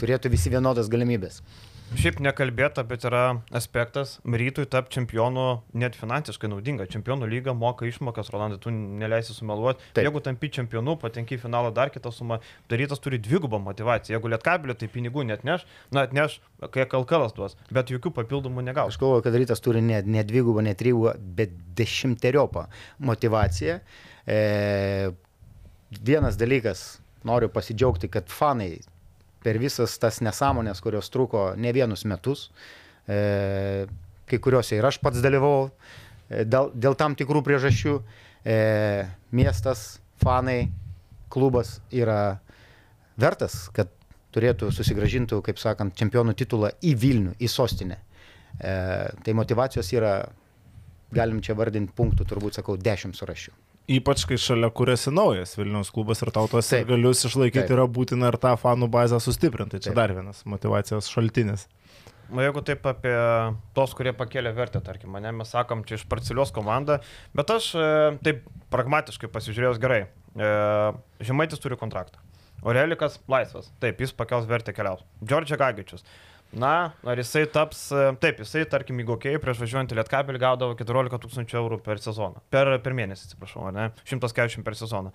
turėtų 0.00 0.36
visi 0.36 0.52
vienodas 0.52 0.92
galimybės. 0.92 1.40
Šiaip 1.92 2.16
nekalbėta, 2.24 2.82
bet 2.88 3.04
yra 3.06 3.22
aspektas, 3.54 4.16
rytui 4.24 4.64
tapti 4.70 4.96
čempionu 4.96 5.44
net 5.78 5.94
finansiškai 5.98 6.48
naudinga. 6.50 6.86
Čempionų 6.90 7.28
lyga 7.30 7.52
moka 7.54 7.86
išmokas, 7.86 8.30
Rolandai, 8.32 8.58
tu 8.62 8.72
neleisi 8.72 9.36
sumeluoti. 9.36 9.84
Taip. 9.94 10.06
Jeigu 10.08 10.22
tampi 10.24 10.50
čempionu, 10.56 10.96
patenki 11.00 11.36
į 11.36 11.42
finalą 11.44 11.70
dar 11.76 11.92
kitą 11.94 12.10
sumą, 12.14 12.40
darytas 12.72 13.02
turi 13.04 13.20
dvigubą 13.22 13.60
motivaciją. 13.62 14.16
Jeigu 14.16 14.32
lietkabilio, 14.32 14.76
tai 14.80 14.88
pinigų 14.90 15.26
net 15.28 15.44
neš, 15.46 15.66
na 15.94 16.06
atneš, 16.08 16.40
kai 16.74 16.88
kalkalas 16.90 17.36
duos, 17.36 17.54
bet 17.74 17.92
jokių 17.92 18.14
papildomų 18.16 18.64
Aš 18.64 18.68
negaus. 18.70 18.98
galvoju, 19.04 19.26
kad 19.28 19.38
rytas 19.44 19.62
turi 19.62 19.84
ne, 19.84 20.00
ne 20.02 20.24
dvigubą, 20.26 20.64
ne 20.64 20.74
trygubą, 20.74 21.14
bet 21.36 21.52
dešimteriopą 21.78 22.66
motivaciją. 23.04 23.78
E, 24.26 24.40
vienas 26.00 26.40
dalykas, 26.40 26.88
noriu 27.28 27.52
pasidžiaugti, 27.52 28.10
kad 28.10 28.32
fanai 28.32 28.80
per 29.44 29.60
visas 29.60 29.98
tas 30.00 30.22
nesąmonės, 30.24 30.80
kurios 30.84 31.10
truko 31.12 31.52
ne 31.60 31.72
vienus 31.76 32.06
metus, 32.08 32.48
e, 33.06 33.86
kai 34.24 34.40
kuriuose 34.40 34.78
ir 34.78 34.88
aš 34.88 34.98
pats 35.04 35.20
dalyvavau 35.24 35.68
e, 35.68 36.44
dėl, 36.48 36.72
dėl 36.74 36.96
tam 36.98 37.16
tikrų 37.18 37.44
priežasčių, 37.46 37.98
e, 38.44 38.56
miestas, 39.36 39.84
fanai, 40.22 40.70
klubas 41.32 41.78
yra 41.92 42.38
vertas, 43.20 43.66
kad 43.74 43.92
turėtų 44.34 44.70
susigražintų, 44.74 45.40
kaip 45.46 45.60
sakant, 45.62 45.94
čempionų 45.98 46.34
titulą 46.38 46.72
į 46.82 46.94
Vilnių, 46.98 47.36
į 47.38 47.50
sostinę. 47.50 48.00
E, 48.58 48.74
tai 49.24 49.34
motivacijos 49.36 49.90
yra, 49.94 50.14
galim 51.14 51.40
čia 51.44 51.56
vardinti 51.58 51.94
punktų, 51.94 52.26
turbūt 52.30 52.58
sakau, 52.58 52.78
dešimt 52.80 53.18
surašių. 53.18 53.54
Ypač 53.84 54.22
kai 54.24 54.38
šalia 54.40 54.70
kuriasi 54.72 55.12
naujas 55.12 55.58
Vilniaus 55.58 55.90
klubas 55.92 56.22
ir 56.24 56.30
tau 56.32 56.48
tos 56.48 56.70
Taip. 56.72 56.86
galius 56.88 57.20
išlaikyti 57.28 57.66
Taip. 57.66 57.74
yra 57.76 57.84
būtina 57.84 58.30
ir 58.32 58.38
tą 58.40 58.54
fanų 58.56 58.88
bazę 58.88 59.18
sustiprinti. 59.20 59.76
Tai 59.76 59.82
čia 59.84 59.90
Taip. 59.90 59.98
dar 59.98 60.14
vienas 60.16 60.40
motivacijos 60.48 61.10
šaltinis. 61.12 61.66
O 62.32 62.40
jeigu 62.40 62.62
taip 62.64 62.86
apie 62.88 63.12
tos, 63.76 63.92
kurie 63.92 64.14
pakėlė 64.16 64.54
vertę, 64.56 64.80
tarkim, 64.84 65.12
mane 65.12 65.28
mes 65.36 65.50
sakom, 65.52 65.82
čia 65.84 65.98
iš 65.98 66.06
parcelios 66.08 66.54
komanda, 66.56 67.02
bet 67.36 67.52
aš 67.52 67.66
e, 67.76 67.88
taip 68.24 68.46
pragmatiškai 68.72 69.28
pasižiūrėjau 69.34 69.74
gerai. 69.82 70.00
E, 70.32 70.48
Žemaitis 71.28 71.60
turi 71.60 71.76
kontraktą. 71.76 72.22
Orelikas 72.64 73.18
laisvas. 73.28 73.68
Taip, 73.82 74.00
jis 74.00 74.16
pakels 74.16 74.48
vertę 74.48 74.72
keliaus. 74.72 75.04
Džordžia 75.20 75.60
Gagičius. 75.60 76.06
Na, 76.54 76.74
ar 77.02 77.18
jisai 77.18 77.44
taps, 77.50 77.86
e, 77.90 78.04
taip, 78.22 78.38
jisai, 78.44 78.62
tarkim, 78.70 79.00
įgokėjai 79.02 79.40
prieš 79.42 79.62
važiuojant 79.64 79.94
į 79.94 79.98
Lietkabelį 79.98 80.42
gaudavo 80.42 80.76
14 80.78 81.18
tūkstančių 81.24 81.58
eurų 81.60 81.80
per 81.82 82.02
sezoną. 82.02 82.44
Per, 82.54 82.70
per 82.84 82.94
mėnesį, 82.94 83.30
atsiprašau, 83.30 83.66
ne? 83.74 83.88
140 84.06 84.66
per 84.66 84.78
sezoną. 84.78 85.10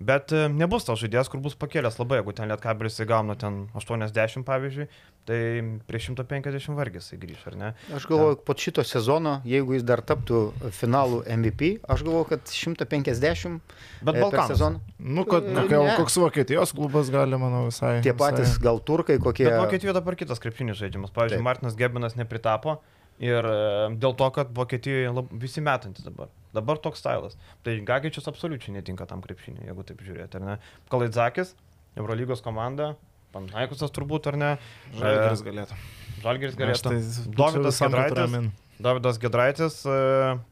Bet 0.00 0.32
e, 0.32 0.46
nebus 0.48 0.86
tas 0.88 0.96
žaidėjas, 1.02 1.28
kur 1.28 1.42
bus 1.44 1.52
pakėlęs 1.60 1.98
labai, 2.00 2.22
jeigu 2.22 2.32
ten 2.32 2.48
Lietkabelis 2.48 2.94
įgauna 3.04 3.34
ten 3.36 3.66
80 3.76 4.46
pavyzdžiui, 4.48 4.86
tai 5.28 5.40
prie 5.84 6.00
150 6.00 6.72
vargės 6.78 7.10
jisai 7.10 7.18
grįž, 7.20 7.42
ar 7.50 7.56
ne? 7.60 7.68
Aš 7.98 8.06
galvoju, 8.08 8.38
po 8.48 8.56
šito 8.56 8.80
sezono, 8.88 9.34
jeigu 9.44 9.76
jis 9.76 9.84
dar 9.84 10.00
taptų 10.00 10.40
finalų 10.78 11.18
MVP, 11.36 11.68
aš 11.84 12.04
galvoju, 12.06 12.30
kad 12.32 12.48
150 12.48 13.60
Bet 14.00 14.14
e, 14.14 14.16
per 14.16 14.22
Balkanas. 14.22 14.54
sezoną. 14.54 14.80
Nu, 14.98 15.26
kad, 15.28 15.44
E, 15.50 15.54
kokia, 15.58 15.82
ne. 15.84 15.96
koks 16.00 16.16
Vokietijos 16.22 16.72
klubas 16.76 17.12
gali, 17.12 17.36
manau, 17.40 17.66
visai. 17.68 17.98
Tie 18.04 18.14
patys 18.16 18.54
visai. 18.54 18.64
gal 18.70 18.80
turkai 18.80 19.18
kokie. 19.20 19.44
Bet 19.50 19.60
Vokietijoje 19.60 19.96
dabar 20.00 20.16
kitas 20.16 20.40
krepšinis 20.40 20.80
žaidimas. 20.80 21.12
Pavyzdžiui, 21.12 21.38
Taip. 21.42 21.44
Martinas 21.44 21.76
Gebinas 21.76 22.16
nepritapo 22.16 22.78
ir 23.20 23.44
e, 23.46 23.56
dėl 24.00 24.14
to, 24.16 24.28
kad 24.36 24.50
Vokietijoje 24.56 25.12
lab, 25.14 25.28
visi 25.42 25.60
metantis 25.64 26.04
dabar. 26.06 26.30
Dabar 26.56 26.80
toks 26.82 26.98
stilas. 27.02 27.36
Tai 27.62 27.76
Gagičius 27.86 28.26
absoliučiai 28.32 28.74
netinka 28.78 29.06
tam 29.06 29.20
krepšiniui, 29.22 29.68
jeigu 29.68 29.84
taip 29.86 30.00
žiūrėti, 30.02 30.40
ar 30.40 30.46
ne? 30.48 30.56
Kalaidzakis, 30.90 31.52
Eurolygos 32.00 32.42
komanda, 32.42 32.94
Panaikusas 33.30 33.92
turbūt, 33.94 34.26
ar 34.32 34.36
ne? 34.40 34.48
Žalgiris 34.98 35.44
E, 35.44 35.46
galėtų. 35.50 35.76
Žalgiris 36.24 36.56
Aš 36.56 36.60
galėtų. 36.64 36.90
tai- 36.90 37.34
Dovydas. 37.38 37.78
Petramin. 37.78 38.48
Davidas 38.80 39.18
Gedraitis 39.20 39.80
e, 39.84 39.94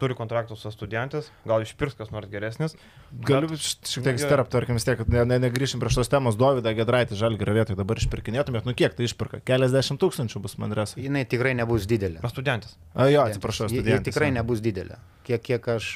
turi 0.00 0.16
kontraktų 0.18 0.56
su 0.58 0.70
studentais, 0.74 1.30
gal 1.48 1.64
išpirks 1.64 1.96
kas 1.98 2.12
nors 2.12 2.28
geresnis. 2.30 2.76
Galiu 3.24 3.56
šiek 3.56 4.04
tiek 4.04 4.20
sterap, 4.20 4.50
tarkim, 4.52 4.78
vis 4.78 4.86
tiek, 4.86 5.00
ne, 5.08 5.24
ne, 5.28 5.40
negrįšim 5.46 5.82
prie 5.82 5.92
šitos 5.94 6.12
temos, 6.12 6.38
Dovydą 6.40 6.74
Gedraitį 6.76 7.18
Žalgirio 7.18 7.56
vietoj 7.56 7.78
dabar 7.80 8.00
išpirkinėtumėt, 8.02 8.68
nu 8.68 8.76
kiek 8.78 8.96
tai 8.98 9.08
išpirka? 9.08 9.40
Keliasdešimt 9.48 10.02
tūkstančių 10.02 10.44
bus 10.44 10.58
Mandresai. 10.60 11.02
Jinai 11.08 11.24
tikrai 11.28 11.54
nebus 11.58 11.88
didelė. 11.88 12.20
Yra 12.22 12.32
studentas. 12.32 12.76
A, 12.94 13.08
jo, 13.08 13.24
atsiprašau, 13.24 13.70
studentas. 13.72 14.04
tikrai 14.10 14.32
jo. 14.32 14.38
nebus 14.40 14.64
didelė. 14.64 15.00
Kiek, 15.28 15.44
kiek 15.48 15.72
aš 15.78 15.94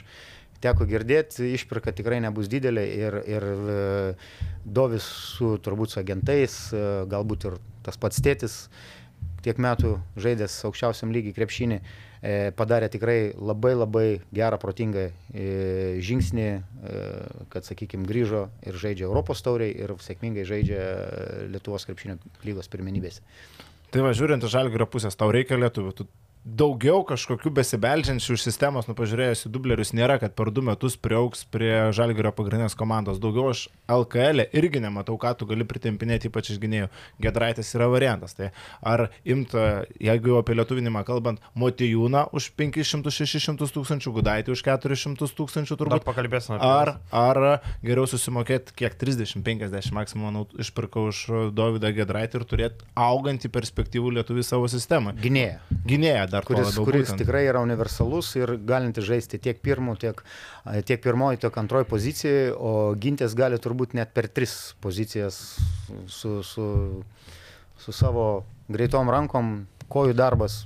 teko 0.63 0.87
girdėti, 0.89 1.53
išpirka 1.57 1.93
tikrai 1.97 2.21
nebus 2.23 2.49
didelė 2.51 2.87
ir, 2.95 3.19
ir 3.29 3.47
e, 3.51 3.79
Dovis 4.63 5.07
su 5.35 5.57
turbūt 5.63 5.95
su 5.95 6.01
agentais, 6.03 6.57
e, 6.71 6.83
galbūt 7.11 7.49
ir 7.51 7.59
tas 7.83 7.99
pats 7.99 8.23
tėtis, 8.23 8.57
tiek 9.43 9.59
metų 9.61 9.97
žaidęs 10.23 10.55
aukščiausiam 10.69 11.13
lygiai 11.15 11.35
krepšinį, 11.37 11.79
e, 11.79 12.35
padarė 12.59 12.89
tikrai 12.93 13.19
labai 13.35 13.75
labai 13.75 14.07
gerą, 14.35 14.59
protingą 14.63 15.09
e, 15.09 15.47
žingsnį, 16.05 16.49
e, 16.49 17.05
kad, 17.53 17.67
sakykime, 17.67 18.07
grįžo 18.09 18.47
ir 18.67 18.79
žaidžia 18.79 19.09
Europos 19.09 19.45
tauriai 19.45 19.75
ir 19.75 19.95
sėkmingai 20.03 20.47
žaidžia 20.49 20.81
e, 20.81 21.45
Lietuvos 21.53 21.87
krepšinio 21.89 22.19
lygos 22.47 22.71
pirmenybėse. 22.73 23.23
Tai 23.93 24.07
va, 24.07 24.15
žiūrint 24.17 24.45
iš 24.47 24.55
Žalgirio 24.55 24.89
pusės, 24.89 25.19
tau 25.19 25.29
reikia 25.35 25.59
lietuvių. 25.61 25.93
Tu 25.99 26.09
daugiau 26.43 27.05
kažkokių 27.07 27.53
besibeldžiančių 27.55 28.35
iš 28.35 28.43
sistemos, 28.43 28.89
nu 28.91 28.97
pažiūrėjus 28.99 29.47
į 29.47 29.53
dublerius, 29.55 29.93
nėra, 29.95 30.19
kad 30.19 30.35
per 30.35 30.51
du 30.51 30.65
metus 30.67 30.97
priauks 30.99 31.45
prie 31.47 31.93
Žalgirio 31.95 32.33
pagrindinės 32.35 32.75
komandos. 32.79 33.21
Daugiau 33.23 33.53
aš 33.53 33.69
LKL 33.87 34.43
-e 34.43 34.49
irgi 34.59 34.81
nematau, 34.83 35.15
ką 35.19 35.37
tu 35.39 35.47
gali 35.47 35.65
pritempinėti, 35.65 36.27
ypač 36.27 36.51
iš 36.51 36.59
gynėjų. 36.59 36.89
Gedraitas 37.23 37.71
yra 37.75 37.87
variantas. 37.87 38.35
Tai 38.35 38.51
ar 38.83 39.11
imta, 39.25 39.85
jeigu 40.01 40.35
jau 40.35 40.39
apie 40.43 40.55
lietuvinimą 40.59 41.05
kalbant, 41.05 41.39
Motijūną 41.55 42.33
už 42.33 42.51
500-600 42.59 43.71
tūkstančių, 43.71 44.13
Gudaitį 44.13 44.51
už 44.51 44.63
400 44.63 45.31
tūkstančių 45.39 45.77
Dar 45.77 45.87
turbūt. 45.87 46.05
pakalbėsime 46.05 46.59
apie 46.59 46.67
Ar, 46.67 46.89
juos. 46.89 47.13
ar 47.13 47.61
geriau 47.83 48.07
susimokėti 48.07 48.75
kiek 48.75 48.99
30-50 48.99 49.93
maksimum, 49.93 50.27
manau, 50.33 50.47
išpirkau 50.59 51.07
už 51.13 51.53
Dovydą 51.55 51.93
Gedraitį 51.95 52.41
ir 52.41 52.45
turėti 52.45 52.85
augantį 52.97 53.49
perspektyvų 53.49 54.11
lietuvį 54.19 54.43
savo 54.43 54.67
sistemą. 54.67 55.15
Gynėja. 55.23 55.61
Gynėja 55.87 56.32
dar 56.33 56.47
kuris, 56.49 56.73
kuris 56.79 57.11
būtent. 57.11 57.23
tikrai 57.23 57.45
yra 57.49 57.63
universalus 57.65 58.33
ir 58.39 58.57
galinti 58.69 59.05
žaisti 59.05 59.41
tiek 59.43 59.61
pirmo, 59.63 59.95
tiek, 60.01 60.23
tiek 60.89 61.03
pirmoji, 61.05 61.43
tiek 61.45 61.61
antroji 61.63 61.89
pozicijoje, 61.91 62.51
o 62.57 62.73
gintis 62.99 63.37
gali 63.39 63.61
turbūt 63.63 63.97
net 63.99 64.15
per 64.17 64.31
tris 64.33 64.75
pozicijas 64.83 65.39
su, 66.09 66.41
su, 66.47 66.67
su 67.85 67.97
savo 67.97 68.27
greitom 68.73 69.11
rankom, 69.13 69.55
kojų 69.93 70.17
darbas 70.17 70.63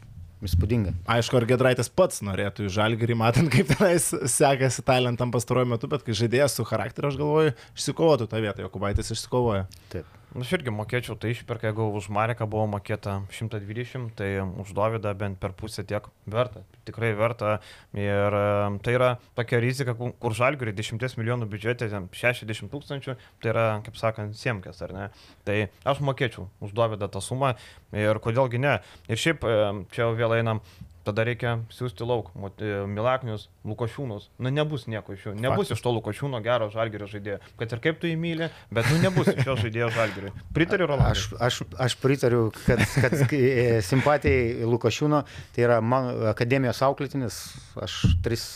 įspūdingai. 0.46 0.92
Aišku, 1.16 1.38
ar 1.38 1.46
Gedraitis 1.48 1.88
pats 1.90 2.20
norėtų 2.24 2.66
į 2.66 2.74
žalgerį, 2.76 3.16
matant, 3.18 3.50
kaip 3.52 3.70
tenais 3.72 4.10
sekasi 4.30 4.84
talentam 4.86 5.32
pastaruoju 5.34 5.72
metu, 5.72 5.90
bet 5.90 6.04
kai 6.06 6.16
žaidėjas 6.16 6.58
su 6.58 6.66
charakteriu, 6.68 7.10
aš 7.10 7.18
galvoju, 7.20 7.56
išsikovotų 7.78 8.28
tą 8.30 8.42
vietą, 8.44 8.66
Jokubaitis 8.66 9.12
išsikovoja. 9.16 9.64
Taip. 9.92 10.15
Aš 10.36 10.50
irgi 10.52 10.72
mokėčiau, 10.74 11.14
tai 11.16 11.30
išperka, 11.32 11.70
jeigu 11.70 11.86
už 11.96 12.10
Mareką 12.12 12.44
buvo 12.50 12.66
mokėta 12.68 13.22
120, 13.32 14.10
tai 14.18 14.26
už 14.44 14.74
Dovydą 14.76 15.14
bent 15.16 15.38
per 15.40 15.54
pusę 15.56 15.80
tiek 15.88 16.04
verta. 16.28 16.60
Tikrai 16.84 17.14
verta. 17.16 17.54
Ir 17.96 18.36
tai 18.84 18.96
yra 18.98 19.08
tokia 19.38 19.60
rizika, 19.64 19.94
ku- 19.96 20.12
kur 20.20 20.36
žalgiui 20.36 20.74
10 20.76 21.16
milijonų 21.16 21.48
biudžete, 21.48 21.88
ten 21.88 22.10
60 22.12 22.68
tūkstančių, 22.68 23.16
tai 23.40 23.52
yra, 23.54 23.64
kaip 23.86 23.96
sakant, 23.96 24.36
siemkės, 24.36 24.82
ar 24.84 24.92
ne? 24.92 25.06
Tai 25.48 25.56
aš 25.88 26.02
mokėčiau 26.04 26.50
už 26.60 26.76
Dovydą 26.76 27.08
tą 27.08 27.24
sumą 27.24 27.54
ir 27.96 28.20
kodėlgi 28.20 28.60
ne. 28.60 28.76
Ir 29.08 29.16
šiaip 29.16 29.40
čia 29.88 30.04
jau 30.04 30.12
vėl 30.20 30.36
einam. 30.42 30.60
Tada 31.06 31.22
reikia 31.22 31.52
siūsti 31.70 32.06
lauk, 32.06 32.32
e, 32.58 32.70
Milaknius, 32.90 33.46
Lukošiūnus. 33.66 34.24
Nu, 34.42 34.50
nebus 34.50 34.88
nieko 34.90 35.14
iš 35.14 35.28
jų. 35.28 35.34
Nebus 35.38 35.70
iš 35.70 35.82
to 35.84 35.92
Lukošiūno 35.94 36.40
gero 36.42 36.66
žalgerio 36.72 37.06
žaidėjo. 37.10 37.36
Kad 37.60 37.74
ir 37.76 37.82
kaip 37.84 38.00
tu 38.02 38.10
jį 38.10 38.16
myli, 38.18 38.48
bet 38.74 38.88
nu, 38.90 38.98
nebus 39.04 39.30
iš 39.30 39.46
jo 39.46 39.54
žaidėjo 39.60 39.92
žalgeriui. 39.94 40.32
Pritariu, 40.56 40.88
Rolandai. 40.90 41.12
Aš, 41.14 41.28
aš, 41.38 41.60
aš 41.86 41.94
pritariu, 42.02 42.48
kad, 42.64 42.82
kad 42.98 43.14
e, 43.38 43.78
simpatijai 43.86 44.66
Lukošiūno, 44.66 45.20
tai 45.54 45.66
yra 45.68 45.78
mano 45.78 46.26
akademijos 46.32 46.82
auklėtinis, 46.86 47.38
aš 47.86 48.00
tris, 48.26 48.48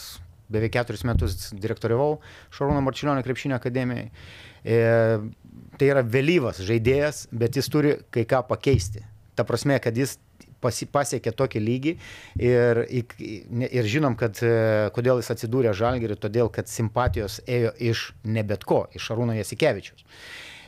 beveik 0.51 0.75
keturis 0.75 1.07
metus 1.07 1.53
direktoriavau 1.55 2.17
Šarūno 2.57 2.83
Marčiulionio 2.83 3.23
krepšinio 3.27 3.61
akademijai. 3.61 4.09
E, 4.67 4.81
tai 5.79 5.93
yra 5.93 6.03
vėlyvas 6.03 6.59
žaidėjas, 6.67 7.29
bet 7.31 7.61
jis 7.61 7.71
turi 7.71 7.95
kai 8.11 8.27
ką 8.27 8.43
pakeisti. 8.51 9.05
Ta 9.39 9.47
prasme, 9.47 9.79
kad 9.79 9.97
jis 9.97 10.19
pasi, 10.63 10.89
pasiekė 10.91 11.33
tokį 11.37 11.63
lygį 11.65 11.95
ir, 12.47 12.83
ir, 12.91 13.89
žinom, 13.91 14.17
kad 14.21 14.39
e, 14.45 14.53
kodėl 14.97 15.23
jis 15.23 15.33
atsidūrė 15.35 15.75
žalgerį, 15.77 16.19
todėl 16.21 16.53
kad 16.53 16.71
simpatijos 16.71 17.41
ėjo 17.49 17.75
iš 17.91 18.07
ne 18.25 18.45
bet 18.47 18.67
ko, 18.69 18.85
iš 18.97 19.11
Arūno 19.15 19.37
Jasikevičius. 19.39 20.05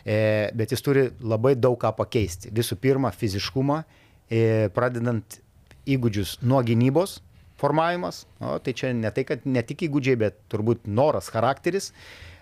E, 0.03 0.51
bet 0.59 0.75
jis 0.75 0.83
turi 0.83 1.09
labai 1.21 1.55
daug 1.55 1.79
ką 1.81 1.93
pakeisti. 1.99 2.51
Visų 2.55 2.79
pirma, 2.83 3.13
fiziškumą, 3.15 3.83
e, 4.27 4.71
pradedant 4.75 5.39
įgūdžius 5.87 6.41
nuo 6.47 6.63
gynybos 6.67 7.21
formavimas, 7.63 8.25
o, 8.43 8.57
tai 8.59 8.75
čia 8.75 8.91
ne 8.97 9.11
tai, 9.15 9.25
kad 9.27 9.47
ne 9.47 9.63
tik 9.67 9.87
įgūdžiai, 9.87 10.19
bet 10.19 10.39
turbūt 10.51 10.89
noras, 10.91 11.31
charakteris 11.31 11.93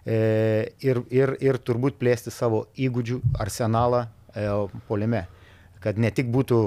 e, 0.06 0.72
ir, 0.80 1.02
ir, 1.12 1.34
ir 1.44 1.60
turbūt 1.60 1.98
plėsti 2.00 2.32
savo 2.32 2.64
įgūdžių 2.80 3.20
arsenalą 3.44 4.06
e, 4.32 4.46
polime. 4.88 5.26
Kad 5.84 6.00
ne 6.00 6.12
tik 6.12 6.32
būtų 6.32 6.60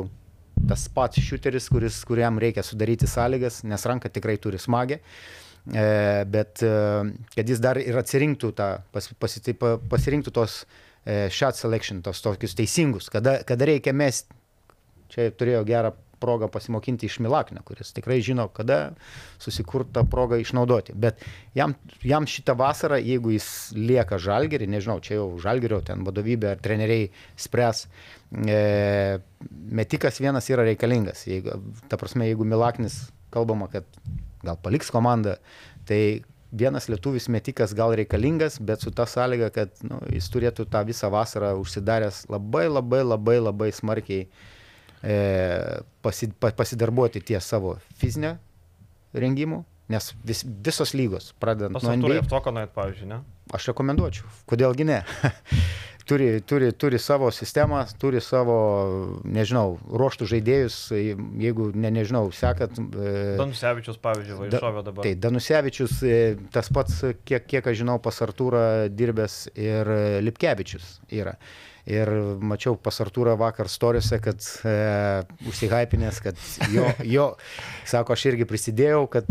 tas 0.69 0.85
pats 0.93 1.21
šiuteris, 1.23 1.69
kuris, 1.71 1.99
kuriam 2.07 2.39
reikia 2.41 2.63
sudaryti 2.65 3.09
sąlygas, 3.09 3.61
nes 3.67 3.85
ranka 3.89 4.11
tikrai 4.13 4.37
turi 4.41 4.59
smagę, 4.61 4.99
e, 5.73 5.85
bet 6.29 6.63
e, 6.63 6.71
kad 7.35 7.51
jis 7.51 7.61
dar 7.63 7.79
ir 7.81 7.99
atsirinktų 7.99 8.53
tą, 8.57 8.69
pas, 8.95 9.09
pas, 9.19 9.37
pa- 9.59 9.75
pasirinktų 9.91 10.33
tos 10.35 10.61
e, 11.05 11.27
shot 11.33 11.59
selection, 11.59 12.01
tos 12.05 12.23
tokius 12.23 12.55
teisingus, 12.59 13.11
kada, 13.13 13.39
kada 13.47 13.69
reikia 13.69 13.95
mesti. 13.95 14.41
Čia 15.13 15.29
turėjo 15.37 15.61
gerą 15.67 15.91
progą 16.23 16.47
pasimokinti 16.51 17.09
iš 17.09 17.19
Milaknio, 17.23 17.61
kuris 17.67 17.91
tikrai 17.95 18.21
žino, 18.23 18.47
kada 18.55 18.79
susikurtą 19.43 20.05
progą 20.09 20.39
išnaudoti. 20.41 20.95
Bet 20.95 21.21
jam, 21.57 21.75
jam 22.03 22.27
šitą 22.29 22.55
vasarą, 22.59 22.97
jeigu 23.03 23.35
jis 23.35 23.47
lieka 23.75 24.19
žalgerį, 24.23 24.69
nežinau, 24.71 24.99
čia 25.03 25.19
jau 25.19 25.29
žalgerio 25.43 25.81
ten 25.85 26.05
vadovybė 26.07 26.53
ar 26.53 26.63
treneriai 26.63 27.09
spręs, 27.45 27.85
e, 28.31 28.59
metikas 29.81 30.21
vienas 30.23 30.47
yra 30.53 30.65
reikalingas. 30.69 31.27
Jeigu, 31.27 31.59
ta 31.91 31.99
prasme, 31.99 32.31
jeigu 32.31 32.47
Milaknis 32.47 33.03
kalbama, 33.33 33.67
kad 33.71 33.87
gal 34.43 34.59
paliks 34.63 34.91
komandą, 34.93 35.37
tai 35.89 36.23
vienas 36.53 36.87
lietuvis 36.89 37.27
metikas 37.33 37.73
gal 37.73 37.95
reikalingas, 37.97 38.59
bet 38.61 38.83
su 38.85 38.91
ta 38.91 39.07
sąlyga, 39.09 39.49
kad 39.53 39.83
nu, 39.87 39.97
jis 40.13 40.29
turėtų 40.33 40.67
tą 40.71 40.83
visą 40.85 41.09
vasarą 41.13 41.53
užsidaręs 41.61 42.27
labai 42.29 42.67
labai 42.69 43.01
labai 43.03 43.39
labai 43.41 43.71
smarkiai 43.73 44.27
pasi, 45.03 46.29
pa, 46.39 46.53
pasidarbuoti 46.55 47.21
ties 47.27 47.47
savo 47.51 47.75
fizinę 47.99 48.37
rengimų, 49.13 49.61
nes 49.93 50.11
vis, 50.25 50.43
visos 50.65 50.93
lygos, 50.95 51.33
pradedant 51.41 51.75
Pas 51.77 51.85
nuo 51.85 51.95
NBA, 51.99 52.21
Jevtoką 52.21 52.53
nueit, 52.55 52.71
pavyzdžiui, 52.75 53.09
ne? 53.11 53.21
aš 53.53 53.67
rekomenduočiau, 53.73 54.29
kodėlgi 54.49 54.87
ne. 54.87 55.01
turi, 56.07 56.41
turi, 56.41 56.71
turi 56.71 56.99
savo 56.99 57.31
sistemą, 57.31 57.83
turi 57.99 58.21
savo, 58.23 58.55
nežinau, 59.23 59.77
ruoštų 59.87 60.27
žaidėjus, 60.33 60.77
jeigu, 60.93 61.69
ne, 61.75 61.91
nežinau, 61.95 62.25
sekat. 62.35 62.77
E, 62.79 63.35
Danusevičius, 63.39 63.99
pavyzdžiui, 64.03 64.37
va, 64.39 64.47
Da- 64.51 64.59
iššovė 64.59 64.85
dabar. 64.87 65.07
Tai 65.07 65.13
Danusevičius, 65.27 65.99
e, 66.03 66.17
tas 66.53 66.71
pats, 66.73 67.03
kiek, 67.27 67.47
kiek 67.49 67.69
aš 67.71 67.83
žinau, 67.83 67.99
pas 68.03 68.19
Artūrą 68.25 68.65
dirbęs 68.91 69.37
ir 69.55 69.93
e, 69.95 70.01
Lipkevičius 70.27 70.97
yra. 71.11 71.37
Ir 71.89 72.07
mačiau 72.39 72.77
pas 72.79 72.95
Artūrą 73.03 73.33
vakar 73.39 73.67
storiuose, 73.67 74.19
kad 74.23 74.45
e, 74.63 74.75
užsihypinės, 75.49 76.21
kad 76.23 76.39
jo, 76.71 76.85
jo, 77.15 77.25
sako, 77.89 78.15
aš 78.15 78.29
irgi 78.31 78.47
prisidėjau, 78.47 79.01
kad 79.11 79.27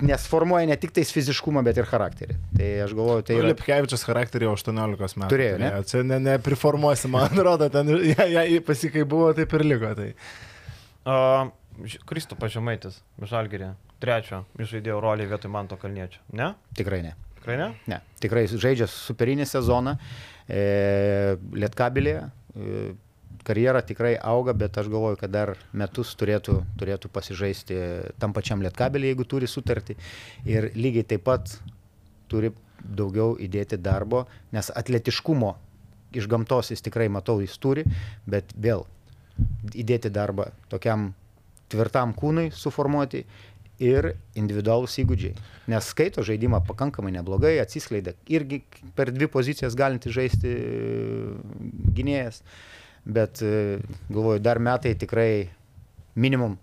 nes 0.00 0.24
formuoja 0.32 0.68
ne 0.70 0.76
tik 0.80 0.94
tais 0.96 1.12
fiziškumą, 1.12 1.60
bet 1.66 1.76
ir 1.80 1.88
charakterį. 1.88 2.36
Tai 2.56 2.70
aš 2.86 2.96
galvoju, 2.96 3.24
tai 3.26 3.34
Tai 3.34 3.38
yra... 3.42 3.52
Lipkevičius 3.52 4.04
charakterį 4.08 4.48
jau 4.48 4.56
18 4.56 5.20
metų. 5.20 5.30
Turėjo, 5.34 5.60
ne? 5.60 5.70
Čia 5.90 6.02
ne, 6.08 6.20
nepriformuosi, 6.24 7.10
man 7.12 7.28
atrodo, 7.28 7.68
ten 7.72 7.92
ja, 8.08 8.24
ja, 8.24 8.44
pasikai 8.64 9.04
buvo, 9.08 9.32
taip 9.36 9.52
ir 9.58 9.66
liko. 9.68 9.92
Tai. 9.98 10.10
Uh, 11.04 11.50
Kristupas 12.08 12.52
Žemaitis, 12.52 13.00
Žalgerė, 13.28 13.74
trečio, 14.02 14.44
žaidėjo 14.58 15.00
rolį 15.04 15.28
vietoj 15.30 15.52
Manto 15.52 15.78
Kalniečio. 15.80 16.22
Ne? 16.36 16.54
Tikrai 16.76 17.04
ne. 17.04 17.14
Tikrai 17.40 17.56
ne? 17.56 17.68
Ne, 17.88 17.96
tikrai 18.20 18.44
žaidžia 18.52 18.84
superinį 18.90 19.46
sezoną, 19.48 19.94
e, 19.96 20.00
Lietkabilėje, 21.62 22.24
e, 22.56 22.82
karjera 23.46 23.82
tikrai 23.86 24.14
auga, 24.16 24.54
bet 24.56 24.78
aš 24.80 24.90
galvoju, 24.92 25.18
kad 25.20 25.32
dar 25.32 25.54
metus 25.72 26.12
turėtų, 26.18 26.60
turėtų 26.80 27.10
pasižaisti 27.12 27.78
tam 28.20 28.34
pačiam 28.36 28.62
Lietkabilėje, 28.64 29.14
jeigu 29.14 29.26
turi 29.28 29.48
sutartį. 29.50 29.96
Ir 30.48 30.70
lygiai 30.76 31.06
taip 31.14 31.24
pat 31.28 31.54
turi 32.30 32.52
daugiau 32.80 33.34
įdėti 33.40 33.78
darbo, 33.80 34.26
nes 34.52 34.70
atletiškumo 34.76 35.54
iš 36.16 36.26
gamtos 36.30 36.72
jis 36.72 36.82
tikrai 36.82 37.08
matau, 37.12 37.38
jis 37.42 37.56
turi, 37.60 37.84
bet 38.26 38.52
vėl 38.56 38.86
įdėti 39.72 40.10
darbą 40.12 40.50
tokiam 40.72 41.12
tvirtam 41.70 42.12
kūnui 42.16 42.50
suformuoti 42.54 43.24
ir 43.80 44.12
individualūs 44.38 44.98
įgūdžiai. 45.02 45.34
Nes 45.72 45.88
skaito 45.92 46.24
žaidimą 46.26 46.62
pakankamai 46.68 47.12
neblogai, 47.16 47.56
atsiskleidė 47.62 48.14
irgi 48.32 48.62
per 48.96 49.12
dvi 49.14 49.30
pozicijas 49.32 49.76
galinti 49.78 50.12
žaisti 50.12 50.52
gynėjas, 51.96 52.42
bet 53.04 53.40
e, 53.42 53.80
galvoju, 54.10 54.42
dar 54.44 54.60
metai 54.62 54.94
tikrai 55.00 55.48
minimum 56.20 56.58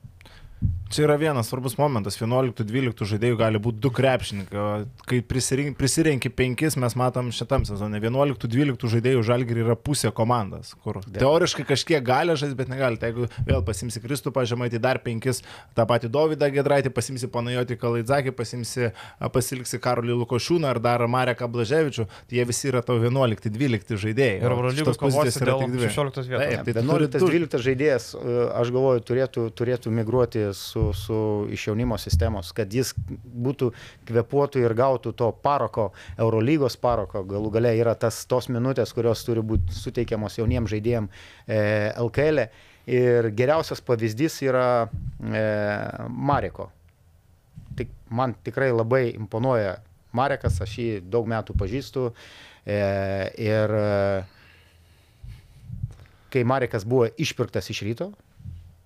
Čia 0.87 1.03
yra 1.03 1.17
vienas 1.19 1.49
svarbus 1.51 1.75
momentas. 1.77 2.15
11-12 2.15 3.03
žaidėjų 3.09 3.35
gali 3.37 3.59
būti 3.59 3.81
du 3.83 3.89
krepšininkai. 3.91 4.85
Kai 5.09 5.17
prisirenki 5.27 6.31
penkis, 6.31 6.77
mes 6.79 6.95
matom 6.97 7.27
šitam 7.35 7.65
sezone. 7.67 7.99
11-12 7.99 8.87
žaidėjų 8.93 9.23
žalgiri 9.27 9.65
yra 9.65 9.75
pusė 9.75 10.13
komandas, 10.15 10.71
kur 10.81 11.01
Taip. 11.03 11.19
teoriškai 11.19 11.65
kažkiek 11.67 12.05
gali 12.07 12.37
žaisti, 12.39 12.55
bet 12.57 12.71
negali. 12.71 12.95
Tai 13.01 13.11
jeigu 13.11 13.27
vėl 13.49 13.65
pasimsi 13.67 13.99
Kristupą 14.01 14.45
Žemaitį, 14.47 14.79
dar 14.81 15.01
penkis, 15.03 15.43
tą 15.75 15.83
patį 15.89 16.09
Dovydą 16.15 16.49
Gedraitį, 16.55 16.93
pasimsi 16.95 17.29
Panajotį 17.35 17.77
Kalaidzakį, 17.83 18.33
pasimsi, 18.39 18.89
pasiliksi 19.35 19.81
Karolį 19.83 20.15
Lukošiūną 20.23 20.71
ar 20.71 20.79
dar 20.79 21.03
Mareką 21.11 21.51
Blaževičių, 21.51 22.07
tai 22.31 22.39
jie 22.39 22.47
visi 22.47 22.71
yra 22.71 22.81
tavo 22.87 23.03
11-12 23.03 23.99
žaidėjai. 24.07 24.39
Ir 24.39 24.47
Eurolygos 24.55 24.95
pozicijos 24.95 25.03
kovos 25.03 25.41
yra 25.43 25.51
dėl 25.51 25.65
tik 25.65 25.75
dvi. 25.75 25.91
16 25.91 26.31
vietos. 26.31 26.47
Taip, 26.47 26.63
tai 26.63 26.77
tu 26.79 27.19
turi- 27.19 27.43
11-12 27.43 27.67
žaidėjas, 27.67 28.09
e, 28.15 28.39
aš 28.63 28.73
galvoju, 28.77 29.05
turėtų, 29.11 29.47
turėtų 29.51 29.93
migruoti 29.99 30.46
su, 30.55 30.91
su 30.93 31.19
iš 31.51 31.67
jaunimo 31.67 31.97
sistemos, 31.97 32.53
kad 32.55 32.73
jis 32.73 32.93
būtų 32.97 33.71
kvepuotų 34.07 34.63
ir 34.63 34.75
gautų 34.77 35.13
to 35.17 35.31
paroko, 35.43 35.89
Eurolygos 36.17 36.77
paroko. 36.79 37.25
Galų 37.27 37.51
gale 37.57 37.75
yra 37.79 37.95
tas, 37.95 38.23
tos 38.29 38.49
minutės, 38.53 38.93
kurios 38.95 39.25
turi 39.27 39.43
būti 39.43 39.75
suteikiamos 39.75 40.39
jauniems 40.39 40.71
žaidėjams 40.75 41.27
e, 41.47 41.61
LKL. 42.07 42.47
-e. 42.47 42.75
Ir 42.87 43.33
geriausias 43.35 43.81
pavyzdys 43.83 44.39
yra 44.47 44.87
e, 44.87 45.41
Mareko. 46.07 46.69
Tik, 47.75 47.91
man 48.07 48.31
tikrai 48.43 48.69
labai 48.71 49.09
imponuoja 49.11 49.75
Marekas, 50.15 50.61
aš 50.63 50.75
jį 50.79 51.01
daug 51.11 51.27
metų 51.27 51.55
pažįstu. 51.59 52.05
E, 52.63 52.77
ir 53.43 53.75
e, 53.75 53.89
kai 56.31 56.45
Marekas 56.47 56.87
buvo 56.87 57.09
išpirktas 57.19 57.67
iš 57.75 57.83
ryto, 57.89 58.13